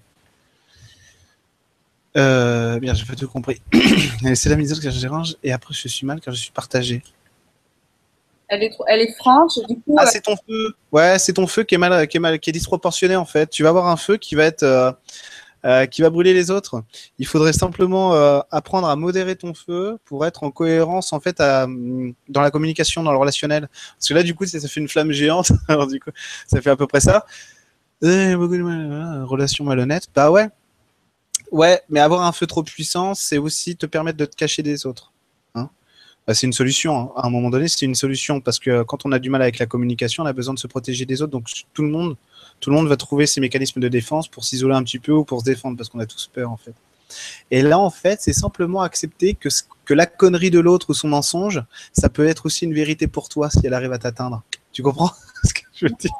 Euh, 2.17 2.79
bien, 2.79 2.93
j'ai 2.93 3.05
pas 3.05 3.15
tout 3.15 3.27
compris. 3.27 3.61
c'est 4.35 4.49
la 4.49 4.55
car 4.55 4.91
je 4.91 4.99
dérange 4.99 5.35
et 5.43 5.51
après 5.51 5.73
je 5.73 5.87
suis 5.87 6.05
mal 6.05 6.21
car 6.21 6.33
je 6.33 6.39
suis 6.39 6.51
partagé. 6.51 7.01
Elle 8.47 8.61
est, 8.61 8.77
elle 8.87 9.01
est 9.01 9.13
franche, 9.13 9.57
du 9.67 9.75
coup. 9.75 9.95
Ah, 9.97 10.05
c'est 10.05 10.21
ton 10.21 10.35
feu. 10.35 10.75
Ouais, 10.91 11.17
c'est 11.17 11.33
ton 11.33 11.47
feu 11.47 11.63
qui 11.63 11.73
est 11.73 11.79
mal, 11.79 12.07
qui 12.07 12.17
est 12.17 12.19
mal, 12.19 12.39
qui 12.39 12.51
est 12.51 12.53
disproportionné 12.53 13.15
en 13.15 13.25
fait. 13.25 13.49
Tu 13.49 13.63
vas 13.63 13.69
avoir 13.69 13.87
un 13.87 13.97
feu 13.97 14.17
qui 14.17 14.35
va 14.35 14.43
être, 14.43 14.61
euh, 14.61 14.91
euh, 15.65 15.85
qui 15.85 16.01
va 16.01 16.09
brûler 16.09 16.33
les 16.33 16.51
autres. 16.51 16.83
Il 17.19 17.25
faudrait 17.25 17.53
simplement 17.53 18.13
euh, 18.13 18.39
apprendre 18.51 18.87
à 18.87 18.95
modérer 18.95 19.35
ton 19.35 19.53
feu 19.53 19.97
pour 20.05 20.25
être 20.25 20.43
en 20.43 20.51
cohérence 20.51 21.11
en 21.13 21.19
fait 21.19 21.39
dans 21.39 22.41
la 22.41 22.51
communication, 22.51 23.03
dans 23.03 23.11
le 23.11 23.17
relationnel. 23.17 23.67
Parce 23.97 24.09
que 24.09 24.13
là, 24.13 24.23
du 24.23 24.35
coup, 24.35 24.45
ça, 24.45 24.59
fait 24.59 24.79
une 24.79 24.89
flamme 24.89 25.11
géante. 25.11 25.51
Alors 25.67 25.87
du 25.87 25.99
coup, 25.99 26.11
ça 26.47 26.61
fait 26.61 26.69
à 26.69 26.75
peu 26.75 26.87
près 26.87 26.99
ça. 26.99 27.25
Eh, 28.03 28.35
relation 28.35 29.65
malhonnête. 29.65 30.07
Bah 30.13 30.29
ouais. 30.29 30.49
Ouais, 31.51 31.81
mais 31.89 31.99
avoir 31.99 32.23
un 32.23 32.31
feu 32.31 32.47
trop 32.47 32.63
puissant, 32.63 33.13
c'est 33.13 33.37
aussi 33.37 33.75
te 33.75 33.85
permettre 33.85 34.17
de 34.17 34.25
te 34.25 34.35
cacher 34.35 34.63
des 34.63 34.85
autres. 34.85 35.13
Bah, 36.27 36.33
c'est 36.33 36.47
une 36.47 36.53
solution. 36.53 36.97
Hein. 36.97 37.11
À 37.15 37.27
un 37.27 37.29
moment 37.29 37.49
donné, 37.49 37.67
c'est 37.67 37.85
une 37.85 37.95
solution 37.95 38.41
parce 38.41 38.59
que 38.59 38.83
quand 38.83 39.05
on 39.05 39.11
a 39.11 39.19
du 39.19 39.29
mal 39.29 39.41
avec 39.41 39.59
la 39.59 39.65
communication, 39.65 40.23
on 40.23 40.25
a 40.25 40.33
besoin 40.33 40.53
de 40.53 40.59
se 40.59 40.67
protéger 40.67 41.05
des 41.05 41.21
autres. 41.21 41.31
Donc 41.31 41.47
tout 41.73 41.83
le 41.83 41.89
monde 41.89 42.17
tout 42.59 42.69
le 42.69 42.75
monde 42.75 42.87
va 42.87 42.97
trouver 42.97 43.27
ses 43.27 43.41
mécanismes 43.41 43.79
de 43.79 43.87
défense 43.87 44.27
pour 44.27 44.43
s'isoler 44.43 44.75
un 44.75 44.83
petit 44.83 44.99
peu 44.99 45.11
ou 45.11 45.23
pour 45.23 45.41
se 45.41 45.45
défendre 45.45 45.77
parce 45.77 45.89
qu'on 45.89 45.99
a 45.99 46.05
tous 46.05 46.29
peur 46.33 46.51
en 46.51 46.57
fait. 46.57 46.73
Et 47.51 47.61
là, 47.61 47.77
en 47.77 47.91
fait, 47.91 48.19
c'est 48.21 48.33
simplement 48.33 48.81
accepter 48.81 49.35
que, 49.35 49.49
que 49.85 49.93
la 49.93 50.05
connerie 50.05 50.49
de 50.49 50.59
l'autre 50.59 50.89
ou 50.89 50.93
son 50.93 51.07
mensonge, 51.07 51.63
ça 51.93 52.09
peut 52.09 52.25
être 52.25 52.47
aussi 52.47 52.65
une 52.65 52.73
vérité 52.73 53.07
pour 53.07 53.29
toi 53.29 53.49
si 53.49 53.59
elle 53.63 53.73
arrive 53.73 53.93
à 53.93 53.99
t'atteindre. 53.99 54.43
Tu 54.71 54.81
comprends 54.81 55.11
ce 55.43 55.53
que 55.53 55.61
je 55.75 55.85
veux 55.85 55.93
dire? 55.99 56.11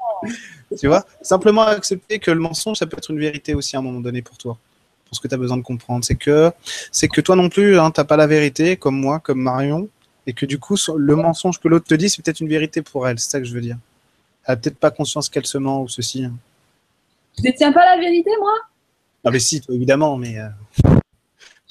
Tu 0.80 0.88
vois? 0.88 1.06
Simplement 1.22 1.64
accepter 1.64 2.19
que 2.19 2.32
le 2.32 2.40
mensonge, 2.40 2.77
ça 2.77 2.86
peut 2.86 2.98
être 2.98 3.11
une 3.11 3.19
vérité 3.19 3.56
aussi 3.56 3.76
à 3.76 3.80
un 3.80 3.82
moment 3.82 3.99
donné 3.99 4.22
pour 4.22 4.38
toi. 4.38 4.57
Pour 5.06 5.15
ce 5.15 5.19
que 5.19 5.27
tu 5.27 5.36
as 5.36 5.38
besoin 5.38 5.57
de 5.57 5.64
comprendre. 5.64 6.03
C'est 6.03 6.15
que, 6.15 6.52
c'est 6.91 7.07
que 7.07 7.22
toi 7.22 7.36
non 7.36 7.49
plus, 7.49 7.77
hein, 7.80 7.91
tu 7.91 7.99
n'as 7.99 8.06
pas 8.06 8.18
la 8.18 8.27
vérité, 8.27 8.77
comme 8.77 8.99
moi, 8.99 9.19
comme 9.19 9.41
Marion. 9.41 9.88
Et 10.27 10.34
que 10.34 10.45
du 10.45 10.57
coup, 10.57 10.76
le 10.98 11.15
mensonge 11.15 11.60
que 11.60 11.68
l'autre 11.68 11.86
te 11.86 11.94
dit, 11.94 12.10
c'est 12.10 12.23
peut-être 12.23 12.40
une 12.40 12.49
vérité 12.49 12.82
pour 12.82 13.07
elle. 13.07 13.19
C'est 13.19 13.30
ça 13.30 13.40
que 13.40 13.45
je 13.45 13.53
veux 13.53 13.61
dire. 13.61 13.77
Elle 14.45 14.53
n'a 14.53 14.57
peut-être 14.57 14.77
pas 14.77 14.91
conscience 14.91 15.30
qu'elle 15.30 15.45
se 15.45 15.57
ment 15.57 15.84
ou 15.84 15.88
ceci. 15.88 16.26
Hein. 16.26 16.34
Je 17.38 17.44
ne 17.44 17.52
détiens 17.52 17.72
pas 17.72 17.86
la 17.86 17.99
vérité, 17.99 18.32
moi? 18.40 18.53
Ah, 19.23 19.32
mais 19.32 19.40
si, 19.40 19.61
évidemment, 19.69 20.18
mais. 20.18 20.40
Euh, 20.40 20.49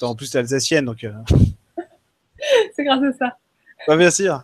en 0.01 0.15
plus, 0.15 0.33
es 0.35 0.37
alsacienne, 0.37 0.85
donc. 0.85 1.03
Euh. 1.03 1.13
C'est 2.75 2.83
grâce 2.83 3.03
à 3.03 3.13
ça. 3.13 3.37
Pas 3.87 3.97
bien 3.97 4.11
sûr. 4.11 4.43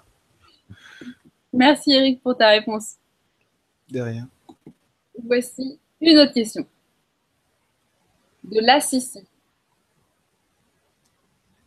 Merci, 1.53 1.91
Eric, 1.91 2.21
pour 2.21 2.37
ta 2.37 2.49
réponse. 2.49 2.95
De 3.89 3.99
rien. 3.99 4.27
Voici 5.25 5.79
une 5.99 6.17
autre 6.19 6.33
question. 6.33 6.65
De 8.43 8.59
la 8.59 8.81
Sissi. 8.81 9.23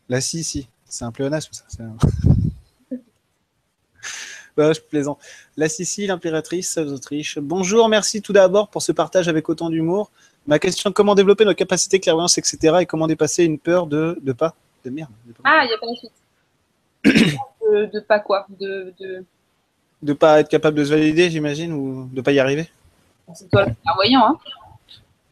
La 0.09 0.21
Sissi, 0.21 0.67
c'est 0.85 1.05
un 1.05 1.11
pléonasme, 1.11 1.51
ça. 1.53 1.83
je 4.73 4.79
plaisante. 4.81 5.19
La 5.57 5.69
Sicile, 5.69 6.07
l'impératrice 6.07 6.77
d'Autriche. 6.77 7.39
Bonjour, 7.39 7.89
merci 7.89 8.21
tout 8.21 8.33
d'abord 8.33 8.69
pour 8.69 8.81
ce 8.81 8.91
partage 8.91 9.27
avec 9.27 9.49
autant 9.49 9.69
d'humour. 9.69 10.11
Ma 10.47 10.59
question, 10.59 10.91
comment 10.91 11.15
développer 11.15 11.45
nos 11.45 11.55
capacités, 11.55 11.99
clairvoyance, 11.99 12.37
etc. 12.37 12.77
et 12.81 12.85
comment 12.85 13.07
dépasser 13.07 13.45
une 13.45 13.57
peur 13.57 13.87
de, 13.87 14.19
de 14.21 14.31
pas 14.31 14.53
De 14.83 14.89
merde. 14.91 15.09
ah, 15.43 15.61
il 15.63 15.67
n'y 15.69 15.73
a 15.73 15.77
pas 15.77 15.87
la 15.87 15.95
suite. 15.95 16.11
de, 17.93 17.99
pas 17.99 18.19
quoi? 18.19 18.45
De 18.59 18.93
de 20.01 20.13
pas 20.13 20.39
être 20.39 20.49
capable 20.49 20.77
de 20.77 20.83
se 20.83 20.89
valider, 20.91 21.29
j'imagine, 21.31 21.73
ou 21.73 22.07
de 22.11 22.21
pas 22.21 22.31
y 22.31 22.39
arriver? 22.39 22.69
C'est 23.33 23.49
toi 23.49 23.65
le 23.65 23.73
clairvoyant, 23.81 24.27
hein 24.27 24.37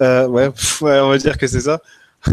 euh, 0.03 0.27
ouais, 0.27 0.51
on 0.81 1.09
va 1.09 1.17
dire 1.17 1.37
que 1.37 1.47
c'est 1.47 1.61
ça 1.61 1.81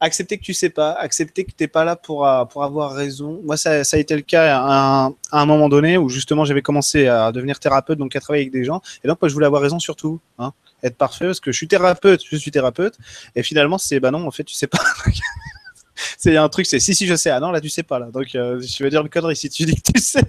accepter 0.00 0.38
que 0.38 0.42
tu 0.42 0.54
sais 0.54 0.70
pas, 0.70 0.92
accepter 0.92 1.44
que 1.44 1.50
tu 1.50 1.56
n'es 1.60 1.68
pas 1.68 1.84
là 1.84 1.96
pour, 1.96 2.26
euh, 2.26 2.44
pour 2.44 2.64
avoir 2.64 2.92
raison. 2.92 3.40
Moi, 3.44 3.56
ça, 3.56 3.84
ça 3.84 3.96
a 3.96 4.00
été 4.00 4.14
le 4.14 4.22
cas 4.22 4.60
à 4.60 5.10
un, 5.32 5.46
moment 5.46 5.68
donné 5.68 5.96
où 5.96 6.08
justement 6.08 6.44
j'avais 6.44 6.62
commencé 6.62 7.06
à 7.06 7.32
devenir 7.32 7.58
thérapeute, 7.58 7.98
donc 7.98 8.14
à 8.14 8.20
travailler 8.20 8.44
avec 8.44 8.52
des 8.52 8.64
gens. 8.64 8.80
Et 9.04 9.08
donc, 9.08 9.20
moi, 9.20 9.28
je 9.28 9.34
voulais 9.34 9.46
avoir 9.46 9.62
raison 9.62 9.78
sur 9.78 9.96
tout, 9.96 10.20
hein, 10.38 10.52
être 10.82 10.96
parfait, 10.96 11.26
parce 11.26 11.40
que 11.40 11.50
je 11.52 11.56
suis 11.56 11.68
thérapeute, 11.68 12.22
je 12.30 12.36
suis 12.36 12.50
thérapeute. 12.50 12.98
Et 13.34 13.42
finalement, 13.42 13.78
c'est 13.78 14.00
bah 14.00 14.10
non, 14.10 14.26
en 14.26 14.30
fait, 14.30 14.44
tu 14.44 14.54
sais 14.54 14.66
pas. 14.66 14.78
c'est 16.18 16.36
un 16.36 16.48
truc, 16.48 16.66
c'est 16.66 16.78
si, 16.78 16.94
si, 16.94 17.06
je 17.06 17.14
sais. 17.14 17.30
Ah 17.30 17.40
non, 17.40 17.50
là, 17.50 17.60
tu 17.60 17.70
sais 17.70 17.82
pas, 17.82 17.98
là. 17.98 18.06
Donc, 18.06 18.34
euh, 18.34 18.60
je 18.60 18.82
vais 18.82 18.90
dire 18.90 19.00
une 19.00 19.08
connerie 19.08 19.36
si 19.36 19.48
tu 19.48 19.64
dis 19.64 19.76
que 19.76 19.92
tu 19.92 20.00
sais. 20.00 20.22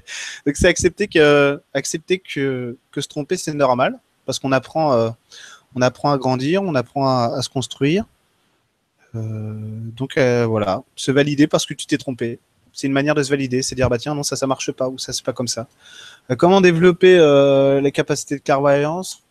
Donc, 0.46 0.56
c'est 0.56 0.68
accepter 0.68 1.08
que, 1.08 1.62
accepter 1.74 2.20
que, 2.20 2.78
que 2.92 3.02
se 3.02 3.08
tromper, 3.08 3.36
c'est 3.36 3.54
normal, 3.54 4.00
parce 4.26 4.40
qu'on 4.40 4.54
apprend, 4.54 4.94
euh, 4.94 5.10
on 5.76 5.82
apprend 5.82 6.12
à 6.12 6.18
grandir, 6.18 6.64
on 6.64 6.76
apprend 6.76 7.08
à 7.08 7.42
se 7.42 7.50
construire. 7.50 8.06
Euh, 9.16 9.54
donc 9.96 10.18
euh, 10.18 10.46
voilà, 10.46 10.84
se 10.96 11.12
valider 11.12 11.48
parce 11.48 11.66
que 11.66 11.74
tu 11.74 11.86
t'es 11.86 11.98
trompé. 11.98 12.40
C'est 12.74 12.88
une 12.88 12.94
manière 12.94 13.16
de 13.16 13.24
se 13.24 13.30
valider, 13.30 13.62
c'est 13.64 13.74
dire 13.74 13.90
bah 13.90 13.98
tiens 13.98 14.14
non 14.14 14.22
ça 14.22 14.36
ça 14.36 14.46
marche 14.46 14.72
pas 14.72 14.88
ou 14.88 15.00
ça 15.00 15.14
c'est 15.14 15.26
pas 15.26 15.34
comme 15.34 15.48
ça. 15.48 15.68
Euh, 16.30 16.36
comment 16.36 16.62
développer 16.62 17.18
les 17.82 17.92
capacités 17.92 18.38
de 18.38 18.42
clairvoyance 18.42 19.24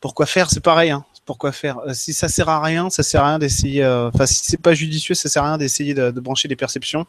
Pourquoi 0.00 0.26
faire? 0.26 0.50
C'est 0.50 0.60
pareil. 0.60 0.90
Hein. 0.90 1.04
Pourquoi 1.24 1.52
faire? 1.52 1.78
Si 1.92 2.12
ça 2.12 2.28
sert 2.28 2.48
à 2.48 2.60
rien, 2.60 2.90
ça 2.90 3.04
sert 3.04 3.22
à 3.22 3.28
rien 3.28 3.38
d'essayer. 3.38 3.86
Enfin 3.86 4.26
si 4.26 4.42
c'est 4.44 4.60
pas 4.60 4.74
judicieux, 4.74 5.14
ça 5.14 5.28
sert 5.28 5.44
à 5.44 5.48
rien 5.48 5.58
d'essayer 5.58 5.94
de, 5.94 6.10
de 6.10 6.20
brancher 6.20 6.48
des 6.48 6.56
perceptions. 6.56 7.06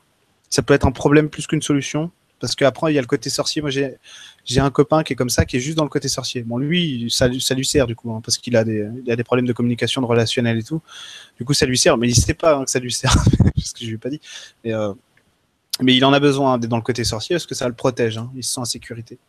Ça 0.50 0.62
peut 0.62 0.76
être 0.76 0.86
un 0.86 0.92
problème 0.92 1.30
plus 1.30 1.48
qu'une 1.48 1.64
solution. 1.64 2.12
Parce 2.44 2.56
qu'après, 2.56 2.92
il 2.92 2.96
y 2.96 2.98
a 2.98 3.02
le 3.02 3.08
côté 3.08 3.30
sorcier. 3.30 3.62
Moi, 3.62 3.72
j'ai, 3.72 4.60
un 4.60 4.70
copain 4.70 5.04
qui 5.04 5.14
est 5.14 5.16
comme 5.16 5.30
ça, 5.30 5.46
qui 5.46 5.56
est 5.56 5.60
juste 5.62 5.78
dans 5.78 5.86
le 5.86 5.90
côt 5.90 6.06
sorcier. 6.06 6.44
Bon, 6.44 6.58
lui, 6.58 7.08
ça, 7.10 7.30
lui 7.30 7.66
sert 7.66 7.88
du 7.88 7.96
coup, 7.96 8.12
hein, 8.12 8.20
parce 8.22 8.38
qu'il 8.38 8.58
a 8.58 8.66
des, 8.66 9.24
problèmes 9.24 9.46
de 9.46 9.54
communication, 9.54 10.02
de 10.02 10.06
relationnel 10.06 10.58
et 10.58 10.64
tout. 10.64 10.82
Du 11.38 11.46
coup, 11.46 11.54
ça 11.54 11.66
lui 11.66 11.78
sert, 11.78 11.98
mais 11.98 12.10
il 12.10 12.16
sait 12.16 12.34
pas 12.34 12.58
hein, 12.58 12.66
que 12.66 12.70
ça 12.70 12.80
lui 12.80 12.92
sert, 12.92 13.16
parce 13.56 13.72
que 13.72 13.80
je 13.80 13.86
lui 13.86 13.94
ai 13.94 13.98
pas 13.98 14.10
dit. 14.10 14.20
Mais, 14.66 14.74
euh, 14.74 14.94
il 15.88 16.04
en 16.04 16.12
a 16.12 16.20
besoin 16.20 16.58
d'être 16.58 16.70
dans 16.70 16.76
le 16.76 16.84
côté 16.84 17.06
sorcier 17.06 17.36
parce 17.38 17.46
que 17.46 17.56
ça 17.56 17.66
le 17.70 17.76
protège. 17.76 18.18
Hein, 18.18 18.30
il 18.36 18.44
se 18.44 18.56
sent 18.56 18.60
en 18.60 18.66
sécurité. 18.66 19.20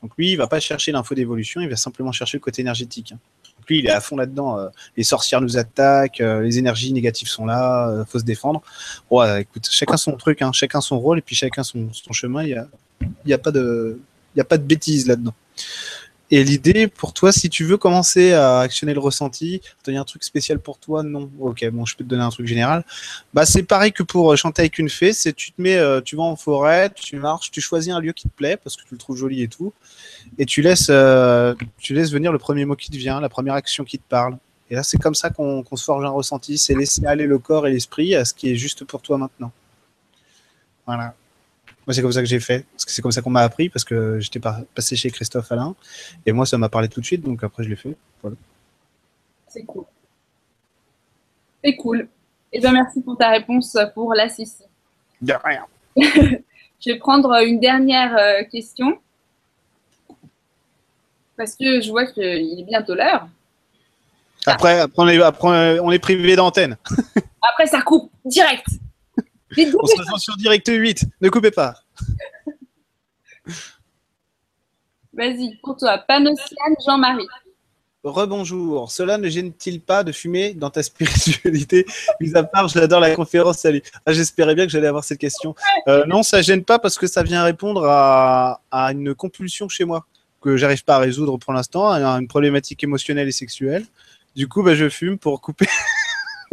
Donc 0.00 0.12
lui, 0.16 0.32
il 0.32 0.36
va 0.36 0.46
pas 0.46 0.58
chercher 0.58 0.90
l'info 0.90 1.14
d'évolution, 1.14 1.60
il 1.60 1.68
va 1.68 1.76
simplement 1.76 2.12
chercher 2.12 2.38
le 2.38 2.42
côté 2.42 2.62
énergétique. 2.62 3.12
Lui, 3.68 3.78
il 3.78 3.86
est 3.86 3.90
à 3.90 4.00
fond 4.00 4.16
là-dedans. 4.16 4.58
Euh, 4.58 4.68
les 4.96 5.04
sorcières 5.04 5.40
nous 5.40 5.56
attaquent, 5.56 6.20
euh, 6.20 6.42
les 6.42 6.58
énergies 6.58 6.92
négatives 6.92 7.28
sont 7.28 7.46
là, 7.46 7.88
euh, 7.88 8.04
faut 8.04 8.18
se 8.18 8.24
défendre. 8.24 8.62
Ouais, 9.10 9.42
écoute, 9.42 9.68
chacun 9.70 9.96
son 9.96 10.12
truc, 10.12 10.42
hein, 10.42 10.52
chacun 10.52 10.80
son 10.80 10.98
rôle 10.98 11.18
et 11.18 11.22
puis 11.22 11.34
chacun 11.34 11.62
son, 11.62 11.88
chemin. 12.12 12.42
Il 12.42 12.50
y 12.50 12.54
a, 12.54 12.68
y 13.26 13.32
a 13.32 13.38
pas 13.38 13.50
de, 13.50 13.98
y 14.36 14.40
a 14.40 14.44
pas 14.44 14.58
de 14.58 14.64
bêtises 14.64 15.06
là-dedans. 15.06 15.34
Et 16.34 16.42
l'idée 16.42 16.88
pour 16.88 17.12
toi, 17.12 17.30
si 17.30 17.48
tu 17.48 17.62
veux 17.62 17.76
commencer 17.76 18.32
à 18.32 18.58
actionner 18.58 18.92
le 18.92 18.98
ressenti, 18.98 19.60
donner 19.84 19.98
un 19.98 20.04
truc 20.04 20.24
spécial 20.24 20.58
pour 20.58 20.78
toi, 20.78 21.04
non. 21.04 21.30
Ok, 21.38 21.64
bon, 21.70 21.86
je 21.86 21.94
peux 21.94 22.02
te 22.02 22.08
donner 22.08 22.24
un 22.24 22.30
truc 22.30 22.48
général. 22.48 22.84
Bah, 23.32 23.46
c'est 23.46 23.62
pareil 23.62 23.92
que 23.92 24.02
pour 24.02 24.32
euh, 24.32 24.34
chanter 24.34 24.62
avec 24.62 24.80
une 24.80 24.88
fée. 24.88 25.12
C'est 25.12 25.32
tu 25.32 25.52
te 25.52 25.62
mets, 25.62 25.76
euh, 25.76 26.00
tu 26.00 26.16
vas 26.16 26.24
en 26.24 26.34
forêt, 26.34 26.90
tu 26.92 27.20
marches, 27.20 27.52
tu 27.52 27.60
choisis 27.60 27.92
un 27.92 28.00
lieu 28.00 28.10
qui 28.10 28.24
te 28.24 28.34
plaît 28.34 28.56
parce 28.56 28.74
que 28.74 28.82
tu 28.82 28.88
le 28.90 28.98
trouves 28.98 29.16
joli 29.16 29.44
et 29.44 29.46
tout, 29.46 29.72
et 30.36 30.44
tu 30.44 30.60
laisses, 30.60 30.88
euh, 30.90 31.54
tu 31.78 31.94
laisses 31.94 32.10
venir 32.10 32.32
le 32.32 32.38
premier 32.40 32.64
mot 32.64 32.74
qui 32.74 32.90
te 32.90 32.96
vient, 32.96 33.20
la 33.20 33.28
première 33.28 33.54
action 33.54 33.84
qui 33.84 34.00
te 34.00 34.08
parle. 34.08 34.36
Et 34.70 34.74
là, 34.74 34.82
c'est 34.82 34.98
comme 34.98 35.14
ça 35.14 35.30
qu'on 35.30 35.64
se 35.72 35.84
forge 35.84 36.04
un 36.04 36.08
ressenti. 36.08 36.58
C'est 36.58 36.74
laisser 36.74 37.06
aller 37.06 37.26
le 37.26 37.38
corps 37.38 37.68
et 37.68 37.70
l'esprit 37.70 38.16
à 38.16 38.24
ce 38.24 38.34
qui 38.34 38.50
est 38.50 38.56
juste 38.56 38.82
pour 38.82 39.02
toi 39.02 39.18
maintenant. 39.18 39.52
Voilà. 40.84 41.14
Moi, 41.86 41.92
c'est 41.92 42.02
comme 42.02 42.12
ça 42.12 42.20
que 42.20 42.26
j'ai 42.26 42.40
fait. 42.40 42.64
Parce 42.72 42.84
que 42.84 42.92
c'est 42.92 43.02
comme 43.02 43.12
ça 43.12 43.20
qu'on 43.20 43.30
m'a 43.30 43.42
appris, 43.42 43.68
parce 43.68 43.84
que 43.84 44.18
j'étais 44.18 44.40
passé 44.74 44.96
chez 44.96 45.10
Christophe 45.10 45.52
Alain. 45.52 45.74
Et 46.24 46.32
moi, 46.32 46.46
ça 46.46 46.56
m'a 46.56 46.68
parlé 46.68 46.88
tout 46.88 47.00
de 47.00 47.06
suite, 47.06 47.22
donc 47.22 47.44
après, 47.44 47.62
je 47.62 47.68
l'ai 47.68 47.76
fait. 47.76 47.96
Voilà. 48.22 48.36
C'est 49.48 49.64
cool. 49.64 49.84
C'est 51.62 51.76
cool. 51.76 52.00
Et 52.52 52.58
eh 52.58 52.60
bien, 52.60 52.72
merci 52.72 53.00
pour 53.02 53.16
ta 53.16 53.30
réponse 53.30 53.76
pour 53.94 54.14
la 54.14 54.28
Sissi. 54.28 54.62
De 55.20 55.34
rien. 55.44 55.66
je 55.96 56.90
vais 56.90 56.98
prendre 56.98 57.32
une 57.44 57.58
dernière 57.58 58.16
euh, 58.16 58.44
question. 58.44 58.98
Parce 61.36 61.56
que 61.56 61.80
je 61.80 61.90
vois 61.90 62.06
qu'il 62.06 62.60
est 62.60 62.64
bientôt 62.64 62.94
l'heure. 62.94 63.28
Après, 64.46 64.80
après, 64.80 65.02
on 65.02 65.08
est, 65.08 65.20
après, 65.22 65.80
on 65.80 65.90
est 65.90 65.98
privé 65.98 66.36
d'antenne. 66.36 66.76
après, 67.42 67.66
ça 67.66 67.80
coupe 67.82 68.10
direct. 68.24 68.66
On 69.56 69.86
se 69.86 69.98
retrouve 69.98 70.18
sur 70.18 70.36
Direct 70.36 70.68
8. 70.68 71.04
Ne 71.20 71.28
coupez 71.28 71.50
pas. 71.50 71.74
Vas-y, 75.12 75.56
pour 75.62 75.76
toi, 75.76 75.98
Panociane 75.98 76.74
Jean-Marie. 76.84 77.26
Rebonjour. 78.02 78.90
Cela 78.90 79.16
ne 79.16 79.28
gêne-t-il 79.28 79.80
pas 79.80 80.04
de 80.04 80.12
fumer 80.12 80.52
dans 80.52 80.68
ta 80.70 80.82
spiritualité? 80.82 81.86
Mis 82.20 82.34
à 82.36 82.42
part, 82.42 82.68
je 82.68 82.78
l'adore 82.78 83.00
la 83.00 83.14
conférence. 83.14 83.58
Salut. 83.58 83.82
Ah, 84.04 84.12
J'espérais 84.12 84.54
bien 84.54 84.66
que 84.66 84.72
j'allais 84.72 84.88
avoir 84.88 85.04
cette 85.04 85.18
question. 85.18 85.54
Euh, 85.88 86.04
non, 86.06 86.22
ça 86.22 86.42
gêne 86.42 86.64
pas 86.64 86.78
parce 86.78 86.98
que 86.98 87.06
ça 87.06 87.22
vient 87.22 87.42
répondre 87.44 87.84
à, 87.86 88.60
à 88.70 88.92
une 88.92 89.14
compulsion 89.14 89.68
chez 89.68 89.84
moi 89.84 90.04
que 90.42 90.58
j'arrive 90.58 90.84
pas 90.84 90.96
à 90.96 90.98
résoudre 90.98 91.38
pour 91.38 91.54
l'instant, 91.54 91.90
une 91.92 92.28
problématique 92.28 92.84
émotionnelle 92.84 93.28
et 93.28 93.32
sexuelle. 93.32 93.86
Du 94.36 94.48
coup, 94.48 94.62
bah, 94.62 94.74
je 94.74 94.88
fume 94.90 95.16
pour 95.16 95.40
couper 95.40 95.66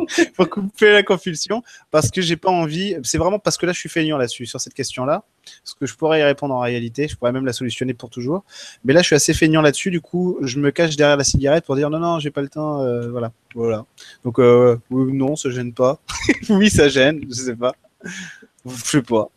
pour 0.36 0.49
couper 0.49 0.91
la 0.91 1.03
confusion 1.03 1.64
parce 1.91 2.10
que 2.11 2.22
j'ai 2.22 2.38
pas 2.38 2.49
envie. 2.49 2.95
C'est 3.03 3.18
vraiment 3.18 3.40
parce 3.40 3.57
que 3.57 3.65
là, 3.65 3.73
je 3.73 3.80
suis 3.80 3.90
feignant 3.90 4.18
là-dessus, 4.18 4.45
sur 4.45 4.60
cette 4.60 4.73
question-là. 4.73 5.23
Parce 5.44 5.73
que 5.73 5.86
je 5.86 5.95
pourrais 5.95 6.19
y 6.19 6.23
répondre 6.23 6.53
en 6.53 6.60
réalité, 6.60 7.07
je 7.07 7.15
pourrais 7.15 7.32
même 7.32 7.45
la 7.45 7.53
solutionner 7.53 7.94
pour 7.94 8.10
toujours. 8.10 8.44
Mais 8.84 8.94
là, 8.94 9.02
je 9.02 9.07
suis 9.07 9.15
assez 9.15 9.34
feignant 9.34 9.61
là-dessus. 9.61 9.91
Du 9.91 10.02
coup, 10.02 10.38
je 10.41 10.60
me 10.60 10.72
cache 10.72 10.95
derrière 10.95 11.18
la 11.18 11.23
cigarette 11.23 11.65
pour 11.65 11.76
dire 11.76 11.90
non, 11.90 11.99
non, 11.99 12.19
j'ai 12.19 12.32
pas 12.32 12.41
le 12.41 12.49
temps. 12.49 12.82
Euh, 12.82 13.10
voilà. 13.10 13.32
voilà. 13.56 13.86
Donc, 14.23 14.40
euh, 14.40 14.78
non, 14.90 15.36
ça 15.36 15.49
gêne 15.49 15.73
pas. 15.73 15.99
oui, 16.49 16.69
ça 16.69 16.90
gêne, 16.90 17.22
je 17.30 17.34
sais 17.34 17.56
pas. 17.56 17.76
Je 18.03 18.72
sais 18.76 19.02
pas. 19.02 19.30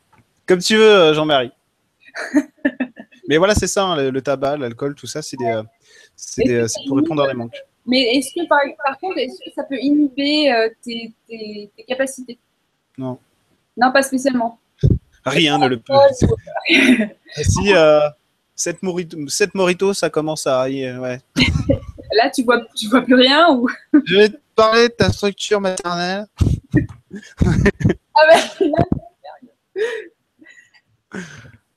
Comme 0.47 0.61
tu 0.61 0.77
veux, 0.77 0.91
euh, 0.91 1.15
Jean-Marie. 1.15 1.53
Mais 3.29 3.39
voilà, 3.39 3.55
c'est 3.55 3.67
ça, 3.67 3.85
hein, 3.85 4.11
le, 4.11 4.23
tabac, 4.23 4.59
l'alcool, 4.59 4.95
tout 4.95 5.07
ça, 5.07 5.23
c'est 5.23 5.39
des, 5.39 6.67
pour 6.87 6.99
répondre 6.99 7.23
à 7.23 7.29
des 7.29 7.35
manques. 7.35 7.57
Mais 7.87 8.17
est-ce 8.17 8.33
que 8.35 8.47
par, 8.49 8.61
contre, 8.99 9.19
est-ce 9.19 9.39
que 9.45 9.51
ça 9.55 9.63
peut 9.65 9.79
inhiber 9.79 10.51
euh, 10.53 10.71
tes, 10.83 11.13
tes, 11.29 11.71
capacités? 11.87 12.39
Non. 12.97 13.19
Non, 13.77 13.93
pas 13.93 14.03
spécialement. 14.03 14.59
Rien 15.25 15.59
ne 15.59 15.69
le 15.69 15.79
peut. 15.79 15.93
si 17.43 17.75
euh, 17.75 18.09
7 18.55 18.83
moritos, 19.55 19.95
ça 19.95 20.11
commence 20.11 20.47
à. 20.47 20.65
Ouais. 20.65 21.19
Là, 22.17 22.31
tu 22.31 22.45
vois, 22.45 22.61
tu 22.77 22.87
vois 22.89 23.03
plus 23.03 23.15
rien 23.15 23.51
ou? 23.51 23.69
Je 24.05 24.17
vais 24.17 24.29
te 24.29 24.37
parler 24.55 24.89
de 24.89 24.95
ta 24.95 25.11
structure 25.11 25.61
maternelle. 25.61 26.27
ah 28.15 28.23
ben, 28.29 28.39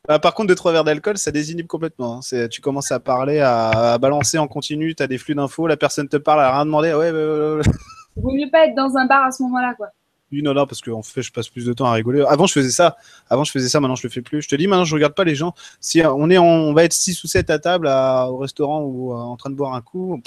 bah, 0.07 0.19
par 0.19 0.33
contre, 0.33 0.47
deux 0.47 0.55
trois 0.55 0.71
verres 0.71 0.83
d'alcool, 0.83 1.17
ça 1.17 1.31
désinhibe 1.31 1.67
complètement. 1.67 2.21
Hein. 2.21 2.47
Tu 2.49 2.61
commences 2.61 2.91
à 2.91 2.99
parler, 2.99 3.39
à, 3.39 3.97
balancer 3.97 4.37
en 4.37 4.47
continu, 4.47 4.95
tu 4.95 5.03
as 5.03 5.07
des 5.07 5.17
flux 5.17 5.35
d'infos, 5.35 5.67
la 5.67 5.77
personne 5.77 6.07
te 6.07 6.17
parle, 6.17 6.39
elle 6.39 6.45
a 6.45 6.55
rien 6.55 6.65
demandé. 6.65 6.93
Ouais, 6.93 7.11
ouais, 7.11 7.61
Vaut 8.15 8.31
mieux 8.31 8.49
pas 8.49 8.65
être 8.65 8.75
dans 8.75 8.95
un 8.97 9.05
bar 9.05 9.25
à 9.25 9.31
ce 9.31 9.43
moment-là, 9.43 9.75
quoi. 9.75 9.87
Oui, 10.31 10.41
non, 10.41 10.53
non, 10.53 10.65
parce 10.65 10.81
qu'en 10.81 11.01
fait, 11.01 11.21
je 11.21 11.31
passe 11.31 11.47
plus 11.47 11.65
de 11.65 11.71
temps 11.71 11.85
à 11.85 11.93
rigoler. 11.93 12.23
Avant, 12.27 12.47
je 12.47 12.53
faisais 12.53 12.71
ça. 12.71 12.97
Avant, 13.29 13.45
je 13.45 13.51
faisais 13.51 13.69
ça. 13.69 13.79
Maintenant, 13.79 13.95
je 13.95 14.05
le 14.05 14.11
fais 14.11 14.21
plus. 14.21 14.41
Je 14.41 14.49
te 14.49 14.55
dis, 14.55 14.67
maintenant, 14.67 14.83
je 14.83 14.93
regarde 14.93 15.13
pas 15.13 15.23
les 15.23 15.35
gens. 15.35 15.53
Si 15.79 16.01
on 16.03 16.29
est, 16.29 16.37
on 16.37 16.73
va 16.73 16.83
être 16.83 16.93
6 16.93 17.23
ou 17.23 17.27
7 17.27 17.49
à 17.49 17.59
table 17.59 17.87
au 17.87 18.37
restaurant 18.37 18.81
ou 18.81 19.13
euh, 19.13 19.15
en 19.15 19.37
train 19.37 19.49
de 19.49 19.55
boire 19.55 19.73
un 19.73 19.81
coup, 19.81 20.21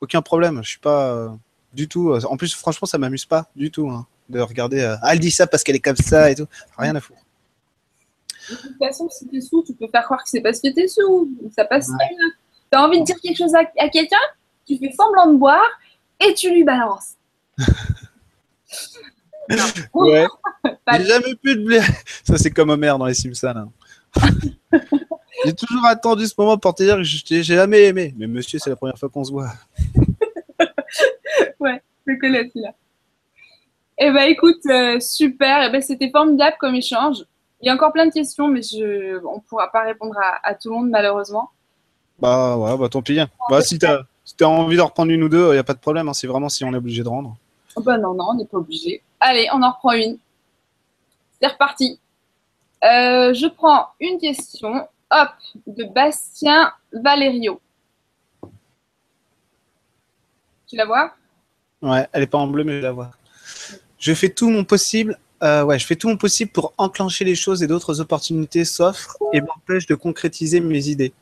aucun 0.00 0.20
problème. 0.20 0.60
Je 0.62 0.68
suis 0.68 0.78
pas 0.78 1.12
euh, 1.12 1.28
du 1.72 1.88
tout. 1.88 2.10
Euh, 2.10 2.20
en 2.28 2.36
plus, 2.36 2.54
franchement, 2.54 2.86
ça 2.86 2.98
m'amuse 2.98 3.24
pas 3.24 3.48
du 3.56 3.70
tout 3.70 3.88
hein, 3.88 4.06
de 4.28 4.40
regarder. 4.40 4.82
ah, 5.02 5.14
elle 5.14 5.20
dit 5.20 5.30
ça 5.30 5.46
parce 5.46 5.64
qu'elle 5.64 5.76
est 5.76 5.80
comme 5.80 5.96
ça 5.96 6.30
et 6.30 6.34
tout. 6.34 6.46
Rien 6.76 6.94
à 6.94 7.00
foutre. 7.00 7.25
De 8.50 8.56
toute 8.56 8.78
façon, 8.78 9.08
si 9.08 9.26
t'es 9.26 9.40
sous, 9.40 9.62
tu 9.64 9.74
peux 9.74 9.88
faire 9.88 10.04
croire 10.04 10.22
que 10.22 10.28
c'est 10.28 10.40
parce 10.40 10.60
que 10.60 10.68
t'es 10.72 10.88
sous. 10.88 11.30
Ça 11.54 11.64
passe 11.64 11.88
très 11.88 12.08
bien. 12.08 12.26
T'as 12.70 12.86
envie 12.86 13.00
de 13.00 13.04
dire 13.04 13.16
quelque 13.20 13.36
chose 13.36 13.54
à, 13.54 13.88
quelqu'un, 13.88 14.16
tu 14.66 14.78
fais 14.78 14.92
semblant 14.92 15.32
de 15.32 15.36
boire 15.36 15.68
et 16.20 16.34
tu 16.34 16.50
lui 16.50 16.64
balances. 16.64 17.14
ouais. 19.94 20.26
J'ai 20.92 21.04
jamais 21.04 21.34
pu 21.36 21.56
de 21.56 21.64
blé. 21.64 21.80
Ça, 22.24 22.36
c'est 22.36 22.50
comme 22.50 22.70
Homer 22.70 22.94
dans 22.98 23.06
les 23.06 23.14
Simpsons. 23.14 23.54
Hein. 23.54 23.70
j'ai 25.44 25.54
toujours 25.54 25.84
attendu 25.86 26.26
ce 26.26 26.34
moment 26.36 26.58
pour 26.58 26.74
te 26.74 26.82
dire 26.82 26.96
que 26.96 27.02
j'ai 27.02 27.42
jamais 27.42 27.84
aimé. 27.84 28.14
Mais 28.16 28.26
monsieur, 28.26 28.58
c'est 28.58 28.70
la 28.70 28.76
première 28.76 28.98
fois 28.98 29.08
qu'on 29.08 29.24
se 29.24 29.30
voit. 29.30 29.52
ouais, 31.60 31.82
je 32.06 32.14
connais 32.18 32.48
celui-là. 32.48 32.74
Eh 33.98 34.10
ben 34.10 34.28
écoute, 34.28 34.64
euh, 34.66 35.00
super. 35.00 35.66
Eh 35.66 35.70
ben, 35.70 35.80
c'était 35.80 36.10
formidable 36.10 36.56
comme 36.58 36.74
échange. 36.74 37.24
Il 37.60 37.66
y 37.66 37.70
a 37.70 37.74
encore 37.74 37.92
plein 37.92 38.06
de 38.06 38.12
questions, 38.12 38.48
mais 38.48 38.62
je, 38.62 39.24
on 39.24 39.36
ne 39.36 39.40
pourra 39.40 39.70
pas 39.70 39.82
répondre 39.82 40.16
à, 40.42 40.54
tout 40.54 40.68
le 40.70 40.76
monde, 40.76 40.90
malheureusement. 40.90 41.50
Bah 42.18 42.56
ouais, 42.56 42.76
bah 42.76 42.88
tant 42.88 43.02
pis. 43.02 43.18
Hein. 43.18 43.28
Bah, 43.50 43.62
si 43.62 43.78
tu 43.78 43.86
as, 43.86 44.48
envie 44.48 44.76
d'en 44.76 44.86
reprendre 44.86 45.10
une 45.10 45.22
ou 45.22 45.28
deux, 45.28 45.48
il 45.48 45.52
n'y 45.52 45.58
a 45.58 45.64
pas 45.64 45.74
de 45.74 45.78
problème. 45.78 46.08
Hein. 46.08 46.12
C'est 46.12 46.26
vraiment 46.26 46.48
si 46.48 46.64
on 46.64 46.72
est 46.72 46.76
obligé 46.76 47.02
de 47.02 47.08
rendre. 47.08 47.36
Bah 47.78 47.98
non, 47.98 48.14
non, 48.14 48.28
on 48.30 48.34
n'est 48.34 48.46
pas 48.46 48.58
obligé. 48.58 49.02
Allez, 49.20 49.48
on 49.52 49.62
en 49.62 49.70
reprend 49.70 49.92
une. 49.92 50.18
C'est 51.40 51.48
reparti. 51.48 51.98
Euh, 52.84 53.34
je 53.34 53.46
prends 53.46 53.88
une 54.00 54.18
question. 54.18 54.86
Hop, 55.10 55.28
de 55.66 55.84
Bastien 55.84 56.72
Valerio. 56.92 57.60
Tu 60.66 60.76
la 60.76 60.84
vois? 60.84 61.12
Ouais, 61.80 62.08
elle 62.12 62.22
n'est 62.22 62.26
pas 62.26 62.38
en 62.38 62.48
bleu, 62.48 62.64
mais 62.64 62.78
je 62.78 62.82
la 62.82 62.92
vois. 62.92 63.10
Je 63.98 64.12
fais 64.14 64.30
tout 64.30 64.50
mon 64.50 64.64
possible 64.64 65.18
euh, 65.42 65.62
ouais, 65.64 65.78
je 65.78 65.86
fais 65.86 65.96
tout 65.96 66.08
mon 66.08 66.16
possible 66.16 66.50
pour 66.50 66.72
enclencher 66.78 67.24
les 67.24 67.34
choses 67.34 67.62
et 67.62 67.66
d'autres 67.66 68.00
opportunités 68.00 68.64
s'offrent 68.64 69.16
et 69.32 69.40
m'empêchent 69.40 69.86
de 69.86 69.94
concrétiser 69.94 70.60
mes 70.60 70.88
idées. 70.88 71.12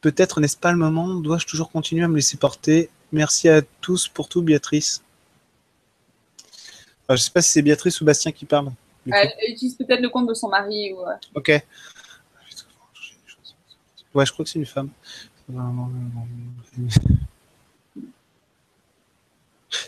Peut-être 0.00 0.40
n'est-ce 0.40 0.56
pas 0.56 0.72
le 0.72 0.78
moment 0.78 1.14
Dois-je 1.14 1.46
toujours 1.46 1.70
continuer 1.70 2.04
à 2.04 2.08
me 2.08 2.16
laisser 2.16 2.36
porter? 2.36 2.90
Merci 3.12 3.48
à 3.48 3.62
tous 3.80 4.08
pour 4.08 4.28
tout, 4.28 4.42
Béatrice. 4.42 5.02
je 7.08 7.14
ne 7.14 7.18
sais 7.18 7.30
pas 7.30 7.42
si 7.42 7.50
c'est 7.50 7.62
Béatrice 7.62 8.00
ou 8.00 8.04
Bastien 8.04 8.32
qui 8.32 8.44
parle. 8.44 8.70
Elle 9.06 9.32
utilise 9.48 9.74
peut-être 9.74 10.00
le 10.00 10.08
compte 10.08 10.28
de 10.28 10.34
son 10.34 10.48
mari. 10.48 10.92
Ou... 10.92 10.98
Ok. 11.34 11.48
Ouais, 14.14 14.26
je 14.26 14.32
crois 14.32 14.44
que 14.44 14.50
c'est 14.50 14.58
une 14.58 14.66
femme. 14.66 14.90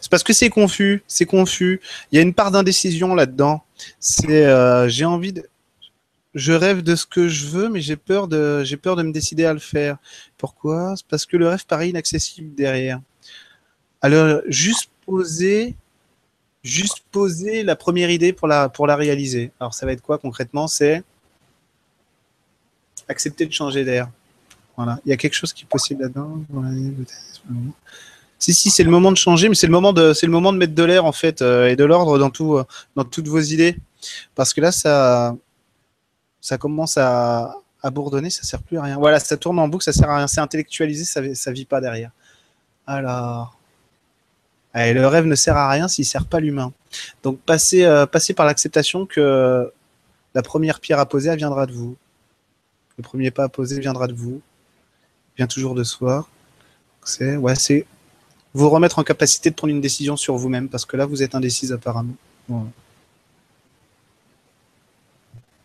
C'est 0.02 0.10
parce 0.10 0.24
que 0.24 0.32
c'est 0.32 0.50
confus, 0.50 1.04
c'est 1.06 1.26
confus. 1.26 1.80
Il 2.10 2.16
y 2.16 2.18
a 2.18 2.22
une 2.22 2.34
part 2.34 2.50
d'indécision 2.50 3.14
là-dedans. 3.14 3.62
C'est, 4.00 4.46
euh, 4.46 4.88
j'ai 4.88 5.04
envie 5.04 5.32
de, 5.32 5.48
je 6.34 6.52
rêve 6.52 6.82
de 6.82 6.96
ce 6.96 7.06
que 7.06 7.28
je 7.28 7.46
veux, 7.46 7.68
mais 7.68 7.80
j'ai 7.80 7.94
peur 7.94 8.26
de, 8.26 8.64
j'ai 8.64 8.76
peur 8.76 8.96
de 8.96 9.04
me 9.04 9.12
décider 9.12 9.44
à 9.44 9.54
le 9.54 9.60
faire. 9.60 9.98
Pourquoi? 10.38 10.94
C'est 10.96 11.06
parce 11.06 11.24
que 11.24 11.36
le 11.36 11.48
rêve 11.48 11.64
paraît 11.66 11.88
inaccessible 11.88 12.52
derrière. 12.56 13.00
Alors, 14.00 14.40
juste 14.48 14.90
poser, 15.06 15.76
juste 16.64 17.04
poser 17.12 17.62
la 17.62 17.76
première 17.76 18.10
idée 18.10 18.32
pour 18.32 18.48
la, 18.48 18.68
pour 18.68 18.88
la 18.88 18.96
réaliser. 18.96 19.52
Alors, 19.60 19.72
ça 19.72 19.86
va 19.86 19.92
être 19.92 20.02
quoi 20.02 20.18
concrètement? 20.18 20.66
C'est 20.66 21.04
accepter 23.06 23.46
de 23.46 23.52
changer 23.52 23.84
d'air. 23.84 24.10
Voilà. 24.76 24.98
Il 25.06 25.10
y 25.10 25.12
a 25.12 25.16
quelque 25.16 25.34
chose 25.34 25.52
qui 25.52 25.62
est 25.62 25.68
possible 25.68 26.02
là-dedans? 26.02 26.42
Si, 28.42 28.52
si, 28.54 28.70
c'est 28.70 28.82
le 28.82 28.90
moment 28.90 29.12
de 29.12 29.16
changer, 29.16 29.48
mais 29.48 29.54
c'est 29.54 29.68
le 29.68 29.72
moment 29.72 29.92
de, 29.92 30.12
c'est 30.14 30.26
le 30.26 30.32
moment 30.32 30.52
de 30.52 30.58
mettre 30.58 30.74
de 30.74 30.82
l'air 30.82 31.04
en 31.04 31.12
fait 31.12 31.42
euh, 31.42 31.68
et 31.68 31.76
de 31.76 31.84
l'ordre 31.84 32.18
dans 32.18 32.28
tout, 32.28 32.56
euh, 32.56 32.64
dans 32.96 33.04
toutes 33.04 33.28
vos 33.28 33.38
idées, 33.38 33.78
parce 34.34 34.52
que 34.52 34.60
là, 34.60 34.72
ça, 34.72 35.36
ça 36.40 36.58
commence 36.58 36.96
à, 36.96 37.54
bourdonner, 37.92 38.30
ça 38.30 38.42
sert 38.42 38.60
plus 38.60 38.78
à 38.78 38.82
rien. 38.82 38.98
Voilà, 38.98 39.20
ça 39.20 39.36
tourne 39.36 39.60
en 39.60 39.68
boucle, 39.68 39.84
ça 39.84 39.92
sert 39.92 40.10
à 40.10 40.16
rien, 40.16 40.26
c'est 40.26 40.40
intellectualisé, 40.40 41.04
ça, 41.04 41.20
ça 41.36 41.52
vit 41.52 41.66
pas 41.66 41.80
derrière. 41.80 42.10
Alors, 42.84 43.56
et 44.74 44.92
le 44.92 45.06
rêve 45.06 45.26
ne 45.26 45.36
sert 45.36 45.56
à 45.56 45.70
rien 45.70 45.86
s'il 45.86 46.04
sert 46.04 46.26
pas 46.26 46.40
l'humain. 46.40 46.72
Donc, 47.22 47.38
passez, 47.42 47.84
euh, 47.84 48.06
par 48.06 48.44
l'acceptation 48.44 49.06
que 49.06 49.72
la 50.34 50.42
première 50.42 50.80
pierre 50.80 50.98
à 50.98 51.06
poser, 51.06 51.30
elle 51.30 51.38
viendra 51.38 51.66
de 51.66 51.72
vous. 51.72 51.96
Le 52.98 53.04
premier 53.04 53.30
pas 53.30 53.44
à 53.44 53.48
poser 53.48 53.78
viendra 53.78 54.08
de 54.08 54.14
vous. 54.14 54.40
vient 55.36 55.46
toujours 55.46 55.76
de 55.76 55.84
soi. 55.84 56.26
C'est 57.04 57.36
ouais, 57.36 57.54
c'est 57.54 57.86
vous 58.54 58.68
remettre 58.68 58.98
en 58.98 59.04
capacité 59.04 59.50
de 59.50 59.54
prendre 59.54 59.72
une 59.72 59.80
décision 59.80 60.16
sur 60.16 60.36
vous-même 60.36 60.68
parce 60.68 60.84
que 60.84 60.96
là, 60.96 61.06
vous 61.06 61.22
êtes 61.22 61.34
indécise 61.34 61.72
apparemment. 61.72 62.14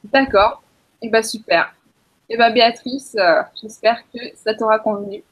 D'accord. 0.05 0.63
Et 1.01 1.07
eh 1.07 1.09
ben 1.09 1.23
super. 1.23 1.73
Et 2.29 2.33
eh 2.33 2.37
ben 2.37 2.53
Béatrice, 2.53 3.15
euh, 3.19 3.41
j'espère 3.61 4.01
que 4.13 4.19
ça 4.35 4.53
t'aura 4.53 4.79
convenu. 4.79 5.23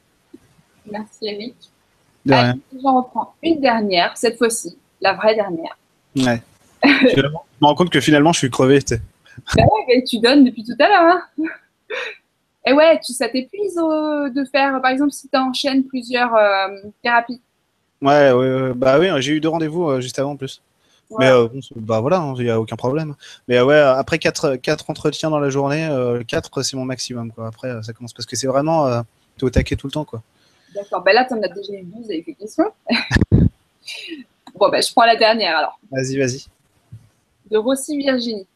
Merci 0.90 1.26
Eric. 1.26 1.56
J'en 2.26 3.02
reprends 3.02 3.34
une 3.42 3.60
dernière, 3.60 4.16
cette 4.16 4.36
fois-ci, 4.38 4.76
la 5.00 5.14
vraie 5.14 5.34
dernière. 5.34 5.76
Ouais. 6.16 6.42
je 6.84 7.20
me 7.20 7.66
rends 7.66 7.74
compte 7.74 7.90
que 7.90 8.00
finalement, 8.00 8.32
je 8.32 8.38
suis 8.40 8.50
crevé. 8.50 8.82
Tu 8.82 8.96
bah 9.54 9.62
ouais, 9.88 10.02
tu 10.04 10.18
donnes 10.18 10.44
depuis 10.44 10.64
tout 10.64 10.76
à 10.78 10.88
l'heure. 10.88 11.22
Hein. 11.38 11.44
Et 12.66 12.72
ouais, 12.72 12.98
tu, 13.04 13.12
ça 13.12 13.28
t'épuise 13.28 13.78
euh, 13.78 14.28
de 14.30 14.44
faire, 14.44 14.80
par 14.82 14.90
exemple, 14.90 15.12
si 15.12 15.28
tu 15.28 15.36
enchaînes 15.36 15.84
plusieurs 15.84 16.34
euh, 16.34 16.68
thérapies. 17.02 17.40
Ouais, 18.02 18.32
ouais, 18.32 18.72
bah 18.74 18.98
oui, 18.98 19.08
j'ai 19.20 19.32
eu 19.32 19.40
deux 19.40 19.48
rendez-vous 19.48 19.88
euh, 19.88 20.00
juste 20.00 20.18
avant 20.18 20.32
en 20.32 20.36
plus. 20.36 20.62
Mais 21.18 21.30
bah 21.76 22.00
voilà, 22.00 22.16
il 22.16 22.40
hein, 22.40 22.44
n'y 22.44 22.50
a 22.50 22.60
aucun 22.60 22.74
problème. 22.74 23.14
Mais 23.46 23.60
ouais, 23.60 23.78
après 23.78 24.18
quatre, 24.18 24.56
quatre 24.56 24.90
entretiens 24.90 25.30
dans 25.30 25.38
la 25.38 25.50
journée, 25.50 25.88
quatre 26.26 26.62
c'est 26.62 26.76
mon 26.76 26.84
maximum. 26.84 27.30
Quoi. 27.30 27.46
Après, 27.46 27.80
ça 27.82 27.92
commence 27.92 28.12
parce 28.12 28.26
que 28.26 28.34
c'est 28.34 28.48
vraiment, 28.48 29.02
tu 29.36 29.44
es 29.44 29.44
au 29.44 29.50
taquet 29.50 29.76
tout 29.76 29.86
le 29.86 29.92
temps. 29.92 30.04
quoi. 30.04 30.22
D'accord, 30.74 31.02
bah 31.02 31.12
là, 31.12 31.24
tu 31.24 31.34
en 31.34 31.42
as 31.42 31.48
déjà 31.48 31.72
eu 31.74 31.84
12 31.84 32.04
avec 32.10 32.26
les 32.26 32.34
questions. 32.34 32.70
bon, 33.30 34.68
bah 34.68 34.80
je 34.80 34.92
prends 34.92 35.06
la 35.06 35.16
dernière 35.16 35.56
alors. 35.56 35.78
Vas-y, 35.90 36.18
vas-y. 36.18 36.46
De 37.50 37.56
Rossi 37.56 37.96
Virginie. 37.96 38.46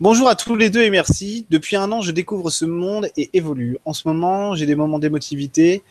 Bonjour 0.00 0.30
à 0.30 0.34
tous 0.34 0.56
les 0.56 0.70
deux 0.70 0.80
et 0.80 0.88
merci. 0.88 1.44
Depuis 1.50 1.76
un 1.76 1.92
an, 1.92 2.00
je 2.00 2.10
découvre 2.10 2.48
ce 2.48 2.64
monde 2.64 3.10
et 3.18 3.28
évolue. 3.34 3.76
En 3.84 3.92
ce 3.92 4.08
moment, 4.08 4.54
j'ai 4.54 4.64
des 4.64 4.74
moments 4.74 4.98
d'émotivité, 4.98 5.82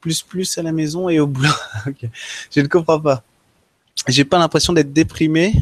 plus 0.00 0.22
plus 0.22 0.56
à 0.56 0.62
la 0.62 0.72
maison 0.72 1.10
et 1.10 1.20
au 1.20 1.26
boulot. 1.26 1.50
Je 2.50 2.60
ne 2.62 2.66
comprends 2.66 2.98
pas. 2.98 3.22
J'ai 4.08 4.24
pas 4.24 4.38
l'impression 4.38 4.72
d'être 4.72 4.94
déprimé. 4.94 5.52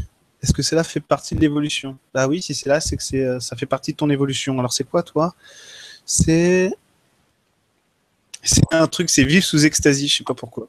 Est-ce 0.40 0.52
que 0.52 0.62
cela 0.62 0.84
fait 0.84 1.00
partie 1.00 1.34
de 1.34 1.40
l'évolution? 1.40 1.98
Bah 2.14 2.28
oui, 2.28 2.40
si 2.40 2.54
c'est 2.54 2.68
là, 2.68 2.80
c'est 2.80 2.96
que 2.96 3.16
euh, 3.16 3.40
ça 3.40 3.56
fait 3.56 3.66
partie 3.66 3.90
de 3.90 3.96
ton 3.96 4.08
évolution. 4.08 4.56
Alors 4.60 4.72
c'est 4.72 4.84
quoi 4.84 5.02
toi? 5.02 5.34
C'est 6.06 6.72
c'est 8.44 8.62
un 8.70 8.86
truc, 8.86 9.10
c'est 9.10 9.24
vivre 9.24 9.44
sous 9.44 9.66
extasie. 9.66 10.06
Je 10.06 10.18
sais 10.18 10.24
pas 10.24 10.34
pourquoi. 10.34 10.68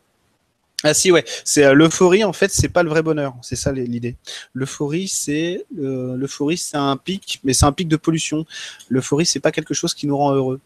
Ah 0.83 0.93
si 0.95 1.11
ouais, 1.11 1.23
c'est 1.43 1.63
euh, 1.63 1.73
l'euphorie 1.73 2.23
en 2.23 2.33
fait, 2.33 2.51
c'est 2.51 2.69
pas 2.69 2.81
le 2.81 2.89
vrai 2.89 3.03
bonheur, 3.03 3.35
c'est 3.41 3.55
ça 3.55 3.71
l'idée. 3.71 4.15
L'euphorie 4.53 5.07
c'est 5.07 5.65
l'euphorie 5.75 6.57
c'est 6.57 6.77
un 6.77 6.97
pic, 6.97 7.39
mais 7.43 7.53
c'est 7.53 7.65
un 7.65 7.71
pic 7.71 7.87
de 7.87 7.97
pollution. 7.97 8.45
L'euphorie 8.89 9.25
c'est 9.25 9.39
pas 9.39 9.51
quelque 9.51 9.73
chose 9.75 9.93
qui 9.93 10.07
nous 10.07 10.17
rend 10.17 10.33
heureux. 10.33 10.59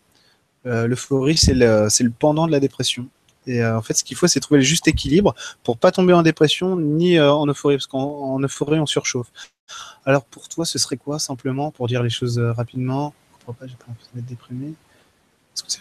Euh, 0.66 0.88
l'euphorie 0.88 1.38
c'est 1.38 1.54
le 1.54 2.10
pendant 2.18 2.48
de 2.48 2.52
la 2.52 2.60
dépression. 2.60 3.08
Et 3.48 3.62
euh, 3.62 3.78
en 3.78 3.82
fait, 3.82 3.94
ce 3.94 4.04
qu'il 4.04 4.18
faut, 4.18 4.28
c'est 4.28 4.40
trouver 4.40 4.60
le 4.62 4.66
juste 4.66 4.88
équilibre 4.88 5.36
pour 5.64 5.78
pas 5.78 5.92
tomber 5.92 6.14
en 6.14 6.24
dépression 6.24 6.78
ni 6.78 7.20
en 7.20 7.46
euphorie, 7.46 7.76
parce 7.76 7.88
qu'en 7.88 8.40
euphorie 8.42 8.80
on 8.80 8.86
surchauffe. 8.86 9.28
Alors 10.06 10.24
pour 10.26 10.48
toi, 10.48 10.66
ce 10.66 10.80
serait 10.80 10.98
quoi 10.98 11.20
simplement 11.20 11.72
pour 11.72 11.88
dire 11.88 12.02
les 12.02 12.10
choses 12.10 12.40
rapidement? 12.40 13.14
Je 13.42 13.46
pas, 13.54 13.68
j'ai 13.68 13.76
pas 13.76 13.86
l'impression 13.90 14.12
d'être 14.16 14.26
déprimé. 14.26 14.68
Est-ce 15.56 15.64
que 15.64 15.72
ça 15.72 15.80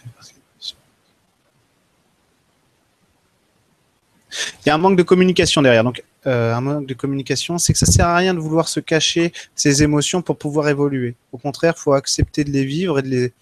Il 4.64 4.68
y 4.68 4.70
a 4.70 4.74
un 4.74 4.78
manque 4.78 4.96
de 4.96 5.02
communication 5.02 5.62
derrière. 5.62 5.84
Donc, 5.84 6.02
euh, 6.26 6.54
un 6.54 6.60
manque 6.60 6.86
de 6.86 6.94
communication, 6.94 7.58
c'est 7.58 7.72
que 7.72 7.78
ça 7.78 7.86
sert 7.86 8.06
à 8.06 8.16
rien 8.16 8.34
de 8.34 8.38
vouloir 8.38 8.68
se 8.68 8.80
cacher 8.80 9.32
ses 9.54 9.82
émotions 9.82 10.22
pour 10.22 10.36
pouvoir 10.36 10.68
évoluer. 10.68 11.16
Au 11.32 11.38
contraire, 11.38 11.74
il 11.76 11.80
faut 11.80 11.92
accepter 11.92 12.44
de 12.44 12.50
les 12.50 12.64
vivre 12.64 12.98
et 12.98 13.02
de 13.02 13.08
les, 13.08 13.32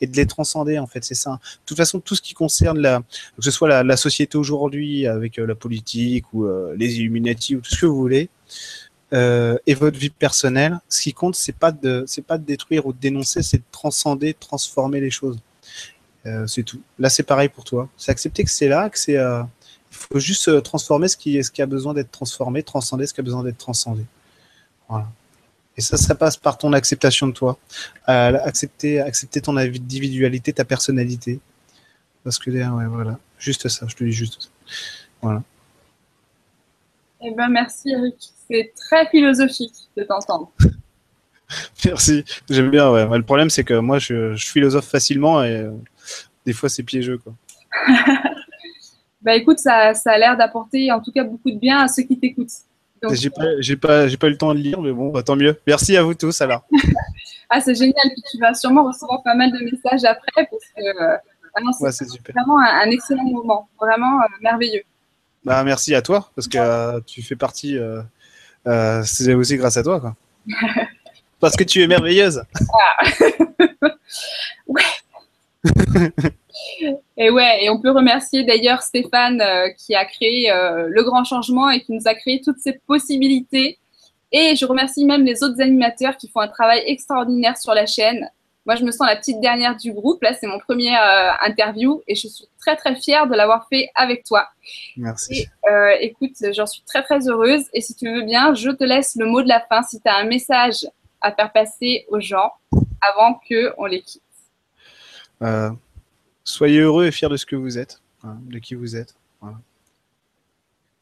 et 0.00 0.06
de 0.06 0.16
les 0.16 0.26
transcender, 0.26 0.78
en 0.78 0.86
fait. 0.86 1.04
C'est 1.04 1.14
ça. 1.14 1.32
De 1.32 1.60
toute 1.66 1.76
façon, 1.76 2.00
tout 2.00 2.14
ce 2.14 2.22
qui 2.22 2.34
concerne 2.34 2.78
la, 2.78 3.02
que 3.36 3.42
ce 3.42 3.50
soit 3.50 3.82
la, 3.82 3.96
société 3.96 4.38
aujourd'hui 4.38 5.06
avec 5.06 5.38
euh, 5.38 5.46
la 5.46 5.54
politique 5.54 6.32
ou 6.32 6.44
euh, 6.44 6.74
les 6.76 6.98
Illuminati 6.98 7.56
ou 7.56 7.60
tout 7.60 7.70
ce 7.70 7.80
que 7.80 7.86
vous 7.86 7.96
voulez, 7.96 8.28
et 9.10 9.74
votre 9.74 9.98
vie 9.98 10.10
personnelle, 10.10 10.78
ce 10.86 11.00
qui 11.00 11.14
compte, 11.14 11.34
c'est 11.34 11.56
pas 11.56 11.72
de, 11.72 12.04
c'est 12.06 12.26
pas 12.26 12.36
de 12.36 12.44
détruire 12.44 12.84
ou 12.84 12.92
de 12.92 12.98
dénoncer, 12.98 13.42
c'est 13.42 13.56
de 13.56 13.62
transcender, 13.72 14.34
de 14.34 14.38
transformer 14.38 15.00
les 15.00 15.10
choses. 15.10 15.38
c'est 16.46 16.62
tout. 16.62 16.82
Là, 16.98 17.08
c'est 17.08 17.22
pareil 17.22 17.48
pour 17.48 17.64
toi. 17.64 17.88
C'est 17.96 18.12
accepter 18.12 18.44
que 18.44 18.50
c'est 18.50 18.68
là, 18.68 18.90
que 18.90 18.98
c'est 18.98 19.16
faut 20.12 20.18
juste 20.18 20.48
euh, 20.48 20.60
transformer 20.60 21.08
ce 21.08 21.16
qui, 21.16 21.42
ce 21.42 21.50
qui 21.50 21.62
a 21.62 21.66
besoin 21.66 21.94
d'être 21.94 22.10
transformé, 22.10 22.62
transcender 22.62 23.06
ce 23.06 23.14
qui 23.14 23.20
a 23.20 23.22
besoin 23.22 23.42
d'être 23.42 23.58
transcendé. 23.58 24.04
Voilà. 24.88 25.06
Et 25.76 25.80
ça, 25.80 25.96
ça 25.96 26.14
passe 26.14 26.36
par 26.36 26.58
ton 26.58 26.72
acceptation 26.72 27.28
de 27.28 27.32
toi. 27.32 27.58
Euh, 28.08 28.38
accepter, 28.42 29.00
accepter 29.00 29.40
ton 29.40 29.56
individualité, 29.56 30.52
ta 30.52 30.64
personnalité. 30.64 31.40
Parce 32.24 32.38
que 32.38 32.50
ouais, 32.50 32.86
voilà. 32.86 33.18
Juste 33.38 33.68
ça, 33.68 33.86
je 33.86 33.94
te 33.94 34.02
dis 34.02 34.12
juste 34.12 34.42
ça. 34.42 34.48
Voilà. 35.22 35.42
Eh 37.20 37.32
ben, 37.32 37.48
merci 37.48 37.90
Eric. 37.90 38.16
C'est 38.48 38.72
très 38.76 39.08
philosophique 39.10 39.88
de 39.96 40.02
t'entendre. 40.04 40.50
merci. 41.84 42.24
J'aime 42.48 42.70
bien, 42.70 42.90
ouais. 42.90 43.06
Le 43.16 43.22
problème, 43.22 43.50
c'est 43.50 43.64
que 43.64 43.74
moi, 43.74 43.98
je, 43.98 44.34
je, 44.34 44.46
philosophe 44.46 44.86
facilement 44.86 45.44
et 45.44 45.58
euh, 45.58 45.72
des 46.44 46.52
fois, 46.52 46.68
c'est 46.68 46.82
piégeux, 46.82 47.18
quoi. 47.18 47.34
bah 49.28 49.36
écoute, 49.36 49.58
ça, 49.58 49.92
ça 49.92 50.12
a 50.12 50.16
l'air 50.16 50.38
d'apporter 50.38 50.90
en 50.90 51.02
tout 51.02 51.12
cas 51.12 51.22
beaucoup 51.22 51.50
de 51.50 51.58
bien 51.58 51.80
à 51.80 51.88
ceux 51.88 52.02
qui 52.02 52.18
t'écoutent. 52.18 52.48
J'ai 53.12 53.28
pas, 53.28 53.60
j'ai 53.60 53.76
pas, 53.76 54.08
j'ai 54.08 54.16
pas 54.16 54.28
eu 54.28 54.30
le 54.30 54.38
temps 54.38 54.54
de 54.54 54.58
lire, 54.58 54.80
mais 54.80 54.90
bon, 54.90 55.10
bah, 55.10 55.22
tant 55.22 55.36
mieux. 55.36 55.60
Merci 55.66 55.98
à 55.98 56.02
vous 56.02 56.14
tous 56.14 56.40
alors. 56.40 56.64
ah, 57.50 57.60
c'est 57.60 57.74
génial. 57.74 57.92
Puis 58.04 58.22
tu 58.30 58.38
vas 58.38 58.54
sûrement 58.54 58.84
recevoir 58.84 59.22
pas 59.22 59.34
mal 59.34 59.52
de 59.52 59.58
messages 59.58 60.02
après 60.04 60.48
parce 60.50 60.64
que 60.74 60.80
euh, 60.80 61.18
c'est 61.90 62.32
vraiment 62.32 62.58
un, 62.58 62.88
excellent 62.88 63.24
moment, 63.24 63.68
vraiment 63.78 64.18
euh, 64.22 64.26
merveilleux. 64.40 64.84
Bah, 65.44 65.62
merci 65.62 65.94
à 65.94 66.00
toi 66.00 66.30
parce 66.34 66.48
que 66.48 66.56
euh, 66.56 66.98
tu 67.06 67.20
fais 67.20 67.36
partie. 67.36 67.76
c'est 69.04 69.34
aussi 69.34 69.58
grâce 69.58 69.76
à 69.76 69.82
toi, 69.82 70.00
quoi. 70.00 70.16
parce 71.38 71.54
que 71.54 71.64
tu 71.64 71.82
es 71.82 71.86
merveilleuse. 71.86 72.42
Ah. 72.72 73.04
ouais. 74.68 76.32
Et 77.16 77.30
ouais, 77.30 77.64
et 77.64 77.70
on 77.70 77.80
peut 77.80 77.90
remercier 77.90 78.44
d'ailleurs 78.44 78.82
Stéphane 78.82 79.40
euh, 79.40 79.68
qui 79.70 79.94
a 79.94 80.04
créé 80.04 80.50
euh, 80.50 80.88
le 80.88 81.02
grand 81.02 81.24
changement 81.24 81.70
et 81.70 81.80
qui 81.80 81.92
nous 81.92 82.06
a 82.06 82.14
créé 82.14 82.40
toutes 82.44 82.58
ces 82.58 82.74
possibilités. 82.86 83.78
Et 84.30 84.56
je 84.56 84.66
remercie 84.66 85.04
même 85.04 85.24
les 85.24 85.42
autres 85.42 85.60
animateurs 85.60 86.16
qui 86.16 86.28
font 86.28 86.40
un 86.40 86.48
travail 86.48 86.82
extraordinaire 86.86 87.56
sur 87.56 87.74
la 87.74 87.86
chaîne. 87.86 88.28
Moi, 88.66 88.76
je 88.76 88.84
me 88.84 88.90
sens 88.90 89.06
la 89.06 89.16
petite 89.16 89.40
dernière 89.40 89.76
du 89.76 89.92
groupe. 89.92 90.22
Là, 90.22 90.34
c'est 90.34 90.46
mon 90.46 90.58
premier 90.58 90.94
euh, 90.94 91.30
interview 91.46 92.02
et 92.06 92.14
je 92.14 92.28
suis 92.28 92.44
très, 92.60 92.76
très 92.76 92.94
fière 92.96 93.26
de 93.26 93.34
l'avoir 93.34 93.66
fait 93.68 93.88
avec 93.94 94.24
toi. 94.24 94.46
Merci. 94.98 95.46
écoute, 96.00 96.36
j'en 96.52 96.66
suis 96.66 96.82
très, 96.82 97.02
très 97.02 97.26
heureuse. 97.28 97.64
Et 97.72 97.80
si 97.80 97.94
tu 97.94 98.12
veux 98.12 98.22
bien, 98.22 98.52
je 98.54 98.70
te 98.70 98.84
laisse 98.84 99.16
le 99.16 99.24
mot 99.24 99.42
de 99.42 99.48
la 99.48 99.60
fin 99.60 99.82
si 99.82 99.98
tu 100.00 100.08
as 100.08 100.16
un 100.16 100.24
message 100.24 100.86
à 101.22 101.32
faire 101.32 101.50
passer 101.50 102.04
aux 102.08 102.20
gens 102.20 102.52
avant 103.00 103.40
qu'on 103.48 103.86
les 103.86 104.02
quitte. 104.02 104.22
Soyez 106.48 106.80
heureux 106.80 107.04
et 107.04 107.10
fiers 107.10 107.28
de 107.28 107.36
ce 107.36 107.44
que 107.44 107.56
vous 107.56 107.76
êtes, 107.76 108.00
de 108.24 108.58
qui 108.58 108.74
vous 108.74 108.96
êtes. 108.96 109.14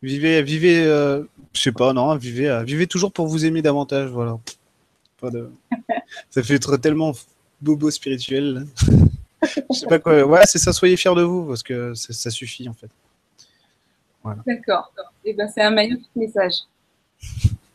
Vivez, 0.02 0.42
vivez, 0.42 0.84
euh, 0.84 1.22
je 1.52 1.60
sais 1.60 1.72
pas, 1.72 1.92
non, 1.92 2.16
vivez, 2.16 2.50
euh, 2.50 2.64
vivez 2.64 2.88
toujours 2.88 3.12
pour 3.12 3.28
vous 3.28 3.44
aimer 3.46 3.62
davantage, 3.62 4.10
voilà. 4.10 4.38
ça 6.30 6.42
fait 6.42 6.54
être 6.54 6.76
tellement 6.78 7.12
bobo 7.60 7.92
spirituel. 7.92 8.66
je 9.42 9.48
sais 9.70 9.86
pas 9.86 10.00
quoi. 10.00 10.24
Ouais, 10.24 10.40
c'est 10.46 10.58
ça. 10.58 10.72
Soyez 10.72 10.96
fiers 10.96 11.14
de 11.14 11.22
vous 11.22 11.46
parce 11.46 11.62
que 11.62 11.94
ça, 11.94 12.30
suffit 12.30 12.68
en 12.68 12.74
fait. 12.74 12.90
D'accord. 14.44 14.92
Et 15.24 15.30
eh 15.30 15.32
ben 15.32 15.48
c'est 15.48 15.62
un 15.62 15.70
magnifique 15.70 16.10
message. 16.16 16.54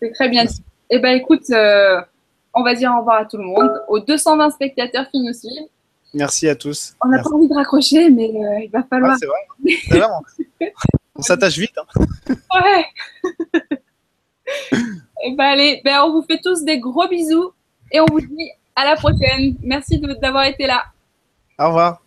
C'est 0.02 0.12
très 0.12 0.28
bien 0.30 0.44
dit. 0.44 0.62
Et 0.90 0.98
eh 0.98 1.00
ben 1.00 1.16
écoute, 1.16 1.50
euh, 1.52 2.02
on 2.54 2.64
va 2.64 2.76
dire 2.76 2.92
au 2.94 3.00
revoir 3.00 3.22
à 3.22 3.26
tout 3.26 3.38
le 3.38 3.46
monde, 3.46 3.72
aux 3.88 4.02
220 4.02 4.50
spectateurs 4.52 5.10
qui 5.10 5.22
nous 5.22 5.34
suivent. 5.34 5.70
Merci 6.14 6.50
à 6.50 6.56
tous. 6.56 6.96
On 7.04 7.10
n'a 7.10 7.22
pas 7.22 7.30
envie 7.30 7.48
de 7.48 7.54
raccrocher, 7.54 8.10
mais 8.10 8.30
euh, 8.30 8.64
il 8.64 8.70
va 8.70 8.84
falloir. 8.84 9.18
c'est 9.18 9.26
vrai. 9.26 9.78
C'est 9.90 9.98
vrai. 10.00 10.74
on 11.16 11.22
s'attache 11.22 11.58
vite. 11.58 11.78
Hein. 11.78 12.36
Ouais. 12.54 12.86
et 14.74 14.76
eh 15.26 15.36
ben 15.36 15.46
allez, 15.46 15.82
ben, 15.86 16.02
on 16.04 16.12
vous 16.12 16.24
fait 16.24 16.40
tous 16.44 16.64
des 16.64 16.80
gros 16.80 17.08
bisous 17.08 17.52
et 17.92 18.00
on 18.02 18.06
vous 18.12 18.22
dit 18.22 18.52
à 18.76 18.86
la 18.86 18.96
prochaine. 18.96 19.56
Merci 19.64 20.00
d'avoir 20.22 20.46
été 20.46 20.68
là. 20.68 20.84
Au 21.58 21.68
revoir. 21.68 22.02